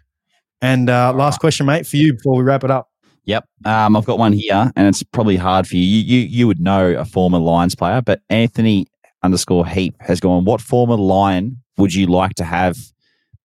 And 0.62 0.88
uh, 0.88 1.12
last 1.12 1.40
question, 1.40 1.66
mate, 1.66 1.86
for 1.86 1.96
you 1.96 2.14
before 2.14 2.36
we 2.36 2.44
wrap 2.44 2.62
it 2.62 2.70
up. 2.70 2.88
Yep. 3.24 3.46
Um, 3.64 3.96
I've 3.96 4.04
got 4.04 4.18
one 4.18 4.32
here, 4.32 4.72
and 4.74 4.88
it's 4.88 5.02
probably 5.02 5.36
hard 5.36 5.66
for 5.66 5.76
you. 5.76 5.82
You 5.82 6.00
you, 6.00 6.26
you 6.26 6.46
would 6.46 6.60
know 6.60 6.92
a 6.92 7.04
former 7.04 7.38
Lions 7.38 7.74
player, 7.74 8.00
but 8.00 8.20
Anthony 8.30 8.86
underscore 9.22 9.66
Heap 9.66 9.94
has 10.00 10.20
gone. 10.20 10.44
What 10.44 10.60
former 10.60 10.96
Lion 10.96 11.58
would 11.76 11.92
you 11.94 12.06
like 12.06 12.34
to 12.34 12.44
have 12.44 12.76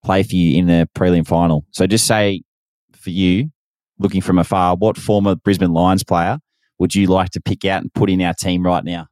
play 0.04 0.24
for 0.24 0.36
you 0.36 0.58
in 0.58 0.68
the 0.68 0.88
prelim 0.96 1.28
final? 1.28 1.66
So 1.72 1.86
just 1.86 2.08
say 2.08 2.44
for 2.96 3.10
you, 3.10 3.52
looking 4.00 4.22
from 4.22 4.38
afar, 4.40 4.76
what 4.76 4.98
former 4.98 5.36
Brisbane 5.36 5.74
Lions 5.74 6.04
player 6.04 6.40
would 6.80 6.96
you 6.96 7.08
like 7.08 7.32
to 7.32 7.42
pick 7.42 7.66
out 7.66 7.82
and 7.82 7.94
put 7.94 8.10
in 8.10 8.22
our 8.22 8.34
team 8.34 8.64
right 8.64 8.84
now? 8.84 9.08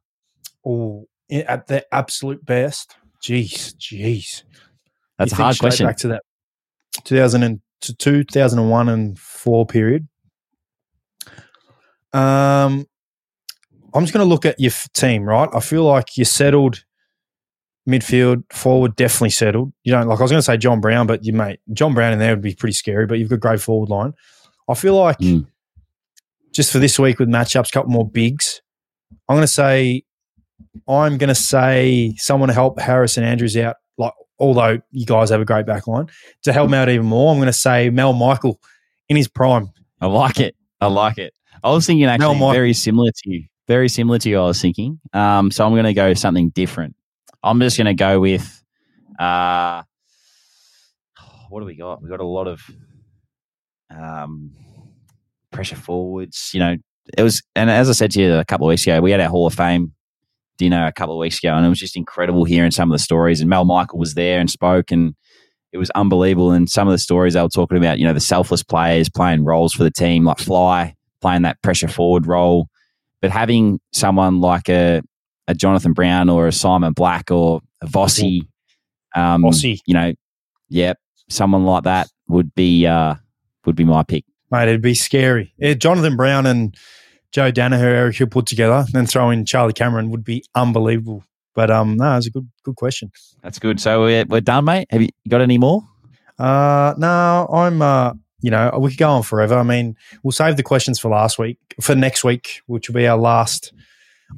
Oh, 0.64 1.06
at 1.30 1.66
the 1.66 1.84
absolute 1.92 2.44
best. 2.44 2.96
Jeez, 3.22 3.74
jeez. 3.76 4.42
That's 5.18 5.32
You 5.32 5.38
a 5.38 5.42
hard 5.42 5.58
question. 5.58 5.86
Back 5.86 5.96
to 5.98 6.08
that 6.08 6.22
2002, 7.80 8.24
2001 8.24 8.88
and 8.88 9.18
4 9.18 9.66
period. 9.66 10.08
Um, 12.12 12.86
I'm 13.94 14.02
just 14.04 14.12
going 14.12 14.24
to 14.26 14.28
look 14.28 14.44
at 14.46 14.58
your 14.58 14.70
f- 14.70 14.88
team, 14.92 15.24
right? 15.24 15.48
I 15.52 15.60
feel 15.60 15.84
like 15.84 16.16
you're 16.16 16.24
settled 16.24 16.84
midfield, 17.88 18.42
forward, 18.52 18.96
definitely 18.96 19.30
settled. 19.30 19.72
You 19.84 19.92
don't 19.92 20.08
like, 20.08 20.18
I 20.18 20.22
was 20.22 20.30
going 20.30 20.38
to 20.40 20.44
say 20.44 20.56
John 20.56 20.80
Brown, 20.80 21.06
but 21.06 21.24
you, 21.24 21.32
mate, 21.32 21.60
John 21.72 21.94
Brown 21.94 22.12
in 22.12 22.18
there 22.18 22.32
would 22.32 22.42
be 22.42 22.54
pretty 22.54 22.72
scary, 22.74 23.06
but 23.06 23.18
you've 23.18 23.28
got 23.30 23.40
great 23.40 23.60
forward 23.60 23.88
line. 23.88 24.12
I 24.68 24.74
feel 24.74 24.96
like 24.96 25.18
Mm. 25.18 25.46
just 26.52 26.72
for 26.72 26.78
this 26.78 26.98
week 26.98 27.18
with 27.18 27.28
matchups, 27.28 27.68
a 27.68 27.72
couple 27.72 27.90
more 27.92 28.08
bigs. 28.08 28.60
I'm 29.28 29.36
going 29.36 29.46
to 29.46 29.52
say, 29.52 30.02
I'm 30.88 31.16
going 31.18 31.28
to 31.28 31.34
say 31.34 32.14
someone 32.16 32.48
to 32.48 32.54
help 32.54 32.80
Harris 32.80 33.16
and 33.16 33.24
Andrews 33.26 33.56
out. 33.56 33.76
Although 34.38 34.80
you 34.90 35.06
guys 35.06 35.30
have 35.30 35.40
a 35.40 35.44
great 35.44 35.66
back 35.66 35.86
line, 35.86 36.06
to 36.42 36.52
help 36.52 36.68
them 36.68 36.74
out 36.74 36.88
even 36.88 37.06
more, 37.06 37.32
I'm 37.32 37.38
going 37.38 37.46
to 37.46 37.52
say 37.52 37.90
Mal 37.90 38.12
Michael 38.12 38.60
in 39.08 39.16
his 39.16 39.28
prime. 39.28 39.70
I 40.00 40.06
like 40.06 40.40
it. 40.40 40.54
I 40.80 40.88
like 40.88 41.18
it. 41.18 41.32
I 41.64 41.70
was 41.70 41.86
thinking 41.86 42.04
actually 42.04 42.38
Mike- 42.38 42.54
very 42.54 42.72
similar 42.74 43.10
to 43.10 43.30
you. 43.30 43.44
Very 43.66 43.88
similar 43.88 44.18
to 44.20 44.28
you, 44.28 44.38
I 44.38 44.44
was 44.44 44.62
thinking. 44.62 45.00
Um, 45.12 45.50
so 45.50 45.66
I'm 45.66 45.72
going 45.72 45.84
to 45.86 45.94
go 45.94 46.14
something 46.14 46.50
different. 46.50 46.94
I'm 47.42 47.58
just 47.58 47.76
going 47.76 47.86
to 47.86 47.94
go 47.94 48.20
with, 48.20 48.62
uh, 49.18 49.82
what 51.48 51.60
do 51.60 51.66
we 51.66 51.74
got? 51.74 52.00
We 52.00 52.08
got 52.08 52.20
a 52.20 52.24
lot 52.24 52.46
of 52.46 52.60
um, 53.90 54.52
pressure 55.50 55.74
forwards. 55.74 56.50
You 56.52 56.60
know, 56.60 56.76
it 57.18 57.22
was, 57.22 57.42
and 57.56 57.68
as 57.70 57.88
I 57.88 57.92
said 57.92 58.12
to 58.12 58.20
you 58.20 58.34
a 58.34 58.44
couple 58.44 58.66
of 58.66 58.68
weeks 58.68 58.86
ago, 58.86 59.00
we 59.00 59.10
had 59.10 59.20
our 59.20 59.28
Hall 59.28 59.48
of 59.48 59.54
Fame 59.54 59.94
dinner 60.56 60.86
a 60.86 60.92
couple 60.92 61.14
of 61.14 61.20
weeks 61.20 61.38
ago, 61.38 61.54
and 61.54 61.64
it 61.64 61.68
was 61.68 61.78
just 61.78 61.96
incredible 61.96 62.44
hearing 62.44 62.70
some 62.70 62.90
of 62.90 62.94
the 62.94 63.02
stories. 63.02 63.40
And 63.40 63.50
Mal 63.50 63.64
Michael 63.64 63.98
was 63.98 64.14
there 64.14 64.40
and 64.40 64.50
spoke, 64.50 64.90
and 64.90 65.14
it 65.72 65.78
was 65.78 65.90
unbelievable. 65.90 66.52
And 66.52 66.68
some 66.68 66.88
of 66.88 66.92
the 66.92 66.98
stories 66.98 67.34
they 67.34 67.42
were 67.42 67.48
talking 67.48 67.78
about, 67.78 67.98
you 67.98 68.06
know, 68.06 68.12
the 68.12 68.20
selfless 68.20 68.62
players 68.62 69.08
playing 69.08 69.44
roles 69.44 69.72
for 69.72 69.84
the 69.84 69.90
team, 69.90 70.24
like 70.24 70.38
Fly 70.38 70.94
playing 71.20 71.42
that 71.42 71.60
pressure 71.62 71.88
forward 71.88 72.26
role, 72.26 72.68
but 73.20 73.30
having 73.30 73.80
someone 73.92 74.40
like 74.40 74.68
a, 74.68 75.02
a 75.48 75.54
Jonathan 75.54 75.92
Brown 75.92 76.28
or 76.28 76.46
a 76.46 76.52
Simon 76.52 76.92
Black 76.92 77.30
or 77.30 77.60
a 77.82 77.86
Vossi, 77.86 78.42
um, 79.14 79.42
Vossi. 79.42 79.80
you 79.86 79.94
know, 79.94 80.12
yep, 80.68 80.98
someone 81.28 81.64
like 81.64 81.84
that 81.84 82.08
would 82.28 82.54
be 82.54 82.86
uh, 82.86 83.14
would 83.64 83.76
be 83.76 83.84
my 83.84 84.02
pick. 84.02 84.24
Mate, 84.50 84.68
it'd 84.68 84.82
be 84.82 84.94
scary. 84.94 85.52
Yeah, 85.58 85.74
Jonathan 85.74 86.16
Brown 86.16 86.46
and 86.46 86.76
Joe 87.36 87.52
Daniher, 87.52 87.82
Eric 87.82 88.16
Hill 88.16 88.28
put 88.28 88.46
together, 88.46 88.86
then 88.92 89.04
throw 89.04 89.28
in 89.28 89.44
Charlie 89.44 89.74
Cameron 89.74 90.08
would 90.08 90.24
be 90.24 90.42
unbelievable. 90.54 91.22
But 91.54 91.70
um, 91.70 91.98
no, 91.98 92.16
it's 92.16 92.26
a 92.26 92.30
good 92.30 92.48
good 92.62 92.76
question. 92.76 93.12
That's 93.42 93.58
good. 93.58 93.78
So 93.78 94.04
we're, 94.04 94.24
we're 94.24 94.40
done, 94.40 94.64
mate. 94.64 94.86
Have 94.88 95.02
you 95.02 95.10
got 95.28 95.42
any 95.42 95.58
more? 95.58 95.82
Uh, 96.38 96.94
no, 96.96 97.46
I'm 97.52 97.82
uh, 97.82 98.14
you 98.40 98.50
know, 98.50 98.78
we 98.80 98.88
could 98.88 98.98
go 98.98 99.10
on 99.10 99.22
forever. 99.22 99.54
I 99.54 99.64
mean, 99.64 99.96
we'll 100.22 100.32
save 100.32 100.56
the 100.56 100.62
questions 100.62 100.98
for 100.98 101.10
last 101.10 101.38
week, 101.38 101.58
for 101.78 101.94
next 101.94 102.24
week, 102.24 102.62
which 102.68 102.88
will 102.88 102.94
be 102.94 103.06
our 103.06 103.18
last, 103.18 103.70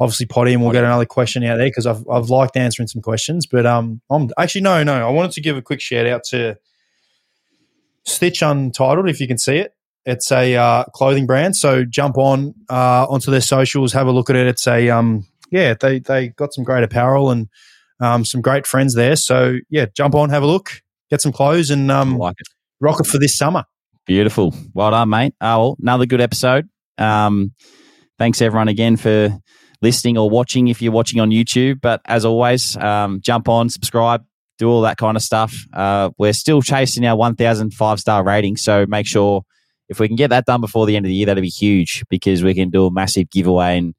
obviously, 0.01 0.27
potty, 0.27 0.53
and 0.53 0.61
we'll 0.61 0.73
get 0.73 0.83
another 0.83 1.07
question 1.07 1.45
out 1.45 1.59
there 1.59 1.69
because 1.69 1.87
I've 1.87 2.05
I've 2.11 2.31
liked 2.31 2.57
answering 2.57 2.89
some 2.89 3.01
questions. 3.01 3.47
But 3.47 3.65
um, 3.65 4.01
I'm 4.11 4.29
actually 4.37 4.63
no, 4.63 4.83
no, 4.83 5.07
I 5.07 5.11
wanted 5.13 5.31
to 5.33 5.41
give 5.41 5.57
a 5.57 5.63
quick 5.63 5.81
shout 5.81 6.07
out 6.07 6.25
to 6.31 6.59
Stitch 8.03 8.43
Untitled, 8.43 9.09
if 9.09 9.21
you 9.21 9.29
can 9.29 9.39
see 9.39 9.59
it. 9.59 9.73
It's 10.09 10.33
a 10.33 10.57
uh, 10.57 10.85
clothing 10.95 11.27
brand, 11.27 11.55
so 11.55 11.85
jump 11.85 12.17
on 12.17 12.55
uh, 12.71 13.07
onto 13.11 13.31
their 13.31 13.43
socials, 13.43 13.93
have 13.93 14.07
a 14.07 14.11
look 14.11 14.31
at 14.31 14.37
it. 14.37 14.47
It's 14.47 14.67
a 14.67 14.89
um, 14.89 15.27
yeah, 15.51 15.75
they 15.79 15.99
they 15.99 16.29
got 16.29 16.55
some 16.55 16.65
great 16.65 16.83
apparel 16.83 17.31
and 17.31 17.49
um, 18.01 18.25
some 18.25 18.41
great 18.41 18.67
friends 18.67 18.95
there. 18.95 19.17
So 19.17 19.59
yeah, 19.69 19.85
jump 19.95 20.15
on, 20.15 20.31
have 20.31 20.43
a 20.43 20.47
look, 20.47 20.81
get 21.11 21.21
some 21.21 21.31
clothes, 21.31 21.69
and 21.69 21.91
um, 21.91 22.17
like 22.17 22.37
it. 22.39 22.49
rock 22.81 23.01
it 23.01 23.07
for 23.07 23.19
this 23.19 23.37
summer. 23.37 23.65
Beautiful. 24.07 24.55
Well 24.73 24.93
done, 24.93 25.11
mate. 25.11 25.35
Oh, 25.43 25.59
well, 25.59 25.77
another 25.79 26.07
good 26.07 26.23
episode. 26.23 26.71
Um, 26.97 27.53
thanks 28.19 28.41
everyone 28.41 28.69
again 28.69 28.97
for 28.97 29.39
listening 29.83 30.17
or 30.17 30.31
watching 30.31 30.69
if 30.69 30.81
you're 30.81 30.91
watching 30.91 31.21
on 31.21 31.29
YouTube. 31.29 31.83
But 31.83 32.01
as 32.07 32.25
always, 32.25 32.79
um, 32.79 33.21
jump 33.21 33.47
on, 33.47 33.69
subscribe, 33.69 34.25
do 34.57 34.71
all 34.71 34.81
that 34.81 34.97
kind 34.97 35.19
of 35.19 35.23
stuff. 35.23 35.55
Uh, 35.75 36.09
we're 36.17 36.33
still 36.33 36.63
chasing 36.63 37.05
our 37.05 37.15
1,000 37.15 37.75
five 37.75 38.01
star 38.01 38.25
rating. 38.25 38.57
So 38.57 38.87
make 38.89 39.07
sure 39.07 39.43
if 39.89 40.01
we 40.01 40.09
can 40.09 40.17
get 40.17 40.31
that 40.31 40.45
done 40.45 40.61
before 40.61 40.87
the 40.87 40.97
end 40.97 41.07
of 41.07 41.09
the 41.09 41.15
year, 41.15 41.27
that'd 41.27 41.43
be 41.43 41.49
huge 41.49 42.05
because 42.09 42.43
we 42.43 42.55
can 42.55 42.71
do 42.71 42.87
a 42.87 42.91
massive 42.91 43.31
giveaway 43.31 43.79
and 43.79 43.95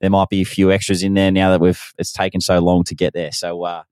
there 0.00 0.10
might 0.10 0.28
be 0.28 0.42
a 0.42 0.46
few 0.46 0.70
extras 0.70 1.02
in 1.02 1.14
there 1.14 1.30
now 1.30 1.50
that 1.50 1.60
we've 1.60 1.92
it's 1.98 2.12
taken 2.12 2.40
so 2.40 2.58
long 2.60 2.84
to 2.84 2.94
get 2.94 3.12
there. 3.14 3.32
So 3.32 3.64
uh, 3.64 3.82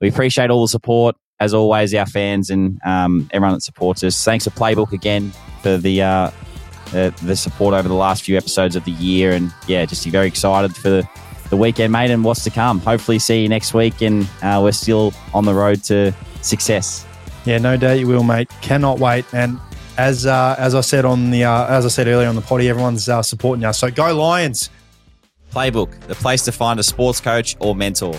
we 0.00 0.08
appreciate 0.08 0.50
all 0.50 0.62
the 0.62 0.68
support 0.68 1.16
as 1.40 1.54
always, 1.54 1.94
our 1.94 2.06
fans 2.06 2.50
and 2.50 2.80
um, 2.84 3.28
everyone 3.32 3.54
that 3.54 3.62
supports 3.62 4.02
us. 4.02 4.24
Thanks 4.24 4.44
to 4.44 4.50
Playbook 4.50 4.92
again 4.92 5.32
for 5.62 5.76
the, 5.76 6.02
uh, 6.02 6.30
the 6.90 7.14
the 7.22 7.36
support 7.36 7.74
over 7.74 7.88
the 7.88 7.94
last 7.94 8.24
few 8.24 8.36
episodes 8.36 8.74
of 8.76 8.84
the 8.84 8.92
year, 8.92 9.32
and 9.32 9.52
yeah, 9.66 9.84
just 9.84 10.04
very 10.06 10.26
excited 10.26 10.74
for 10.74 10.88
the, 10.88 11.08
the 11.50 11.56
weekend, 11.56 11.92
mate, 11.92 12.10
and 12.10 12.24
what's 12.24 12.44
to 12.44 12.50
come. 12.50 12.80
Hopefully, 12.80 13.18
see 13.18 13.42
you 13.42 13.48
next 13.48 13.74
week, 13.74 14.00
and 14.02 14.28
uh, 14.42 14.60
we're 14.62 14.72
still 14.72 15.12
on 15.34 15.44
the 15.44 15.54
road 15.54 15.84
to 15.84 16.12
success. 16.42 17.06
Yeah, 17.44 17.58
no 17.58 17.76
doubt 17.76 17.98
you 17.98 18.08
will, 18.08 18.24
mate. 18.24 18.50
Cannot 18.62 18.98
wait. 18.98 19.24
And 19.32 19.60
as 19.98 20.26
uh, 20.26 20.54
as 20.58 20.74
I 20.74 20.80
said 20.80 21.04
on 21.04 21.30
the 21.30 21.44
uh, 21.44 21.66
as 21.66 21.84
I 21.84 21.88
said 21.88 22.06
earlier 22.06 22.28
on 22.28 22.36
the 22.36 22.40
potty, 22.40 22.68
everyone's 22.68 23.08
uh, 23.08 23.22
supporting 23.22 23.64
us. 23.64 23.78
So 23.78 23.90
go 23.90 24.16
Lions! 24.16 24.70
Playbook, 25.52 25.98
the 26.06 26.14
place 26.14 26.44
to 26.44 26.52
find 26.52 26.78
a 26.78 26.82
sports 26.82 27.20
coach 27.20 27.56
or 27.58 27.74
mentor. 27.74 28.14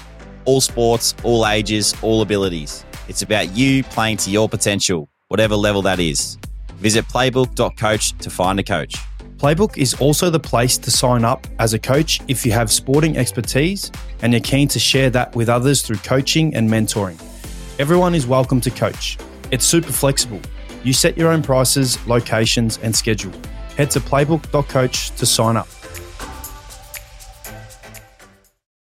All 0.46 0.62
sports, 0.62 1.16
all 1.24 1.48
ages, 1.48 1.96
all 2.02 2.22
abilities. 2.22 2.84
It's 3.08 3.22
about 3.22 3.56
you 3.56 3.84
playing 3.84 4.18
to 4.18 4.32
your 4.32 4.50
potential, 4.50 5.10
whatever 5.30 5.56
level 5.56 5.82
that 5.84 6.00
is. 6.00 6.38
Visit 6.76 7.06
playbook.coach 7.06 8.18
to 8.18 8.30
find 8.30 8.60
a 8.60 8.64
coach. 8.64 8.96
Playbook 9.38 9.78
is 9.78 9.94
also 9.96 10.30
the 10.30 10.40
place 10.40 10.78
to 10.80 10.92
sign 10.92 11.24
up 11.24 11.46
as 11.60 11.74
a 11.74 11.80
coach 11.80 12.20
if 12.28 12.46
you 12.46 12.52
have 12.52 12.72
sporting 12.72 13.16
expertise 13.16 13.92
and 14.22 14.34
you're 14.34 14.42
keen 14.42 14.68
to 14.70 14.80
share 14.80 15.10
that 15.12 15.34
with 15.36 15.50
others 15.50 15.82
through 15.82 15.98
coaching 15.98 16.54
and 16.56 16.70
mentoring. 16.70 17.22
Everyone 17.80 18.16
is 18.16 18.26
welcome 18.26 18.60
to 18.62 18.72
coach. 18.72 19.18
It's 19.52 19.66
super 19.66 19.92
flexible. 19.92 20.42
You 20.84 20.94
set 20.94 21.18
your 21.18 21.32
own 21.32 21.42
prices, 21.42 21.98
locations, 22.08 22.78
and 22.80 22.96
schedule. 22.96 23.34
Head 23.76 23.92
to 23.92 24.00
playbook.coach 24.00 25.12
to 25.12 25.26
sign 25.26 25.58
up. 25.58 25.68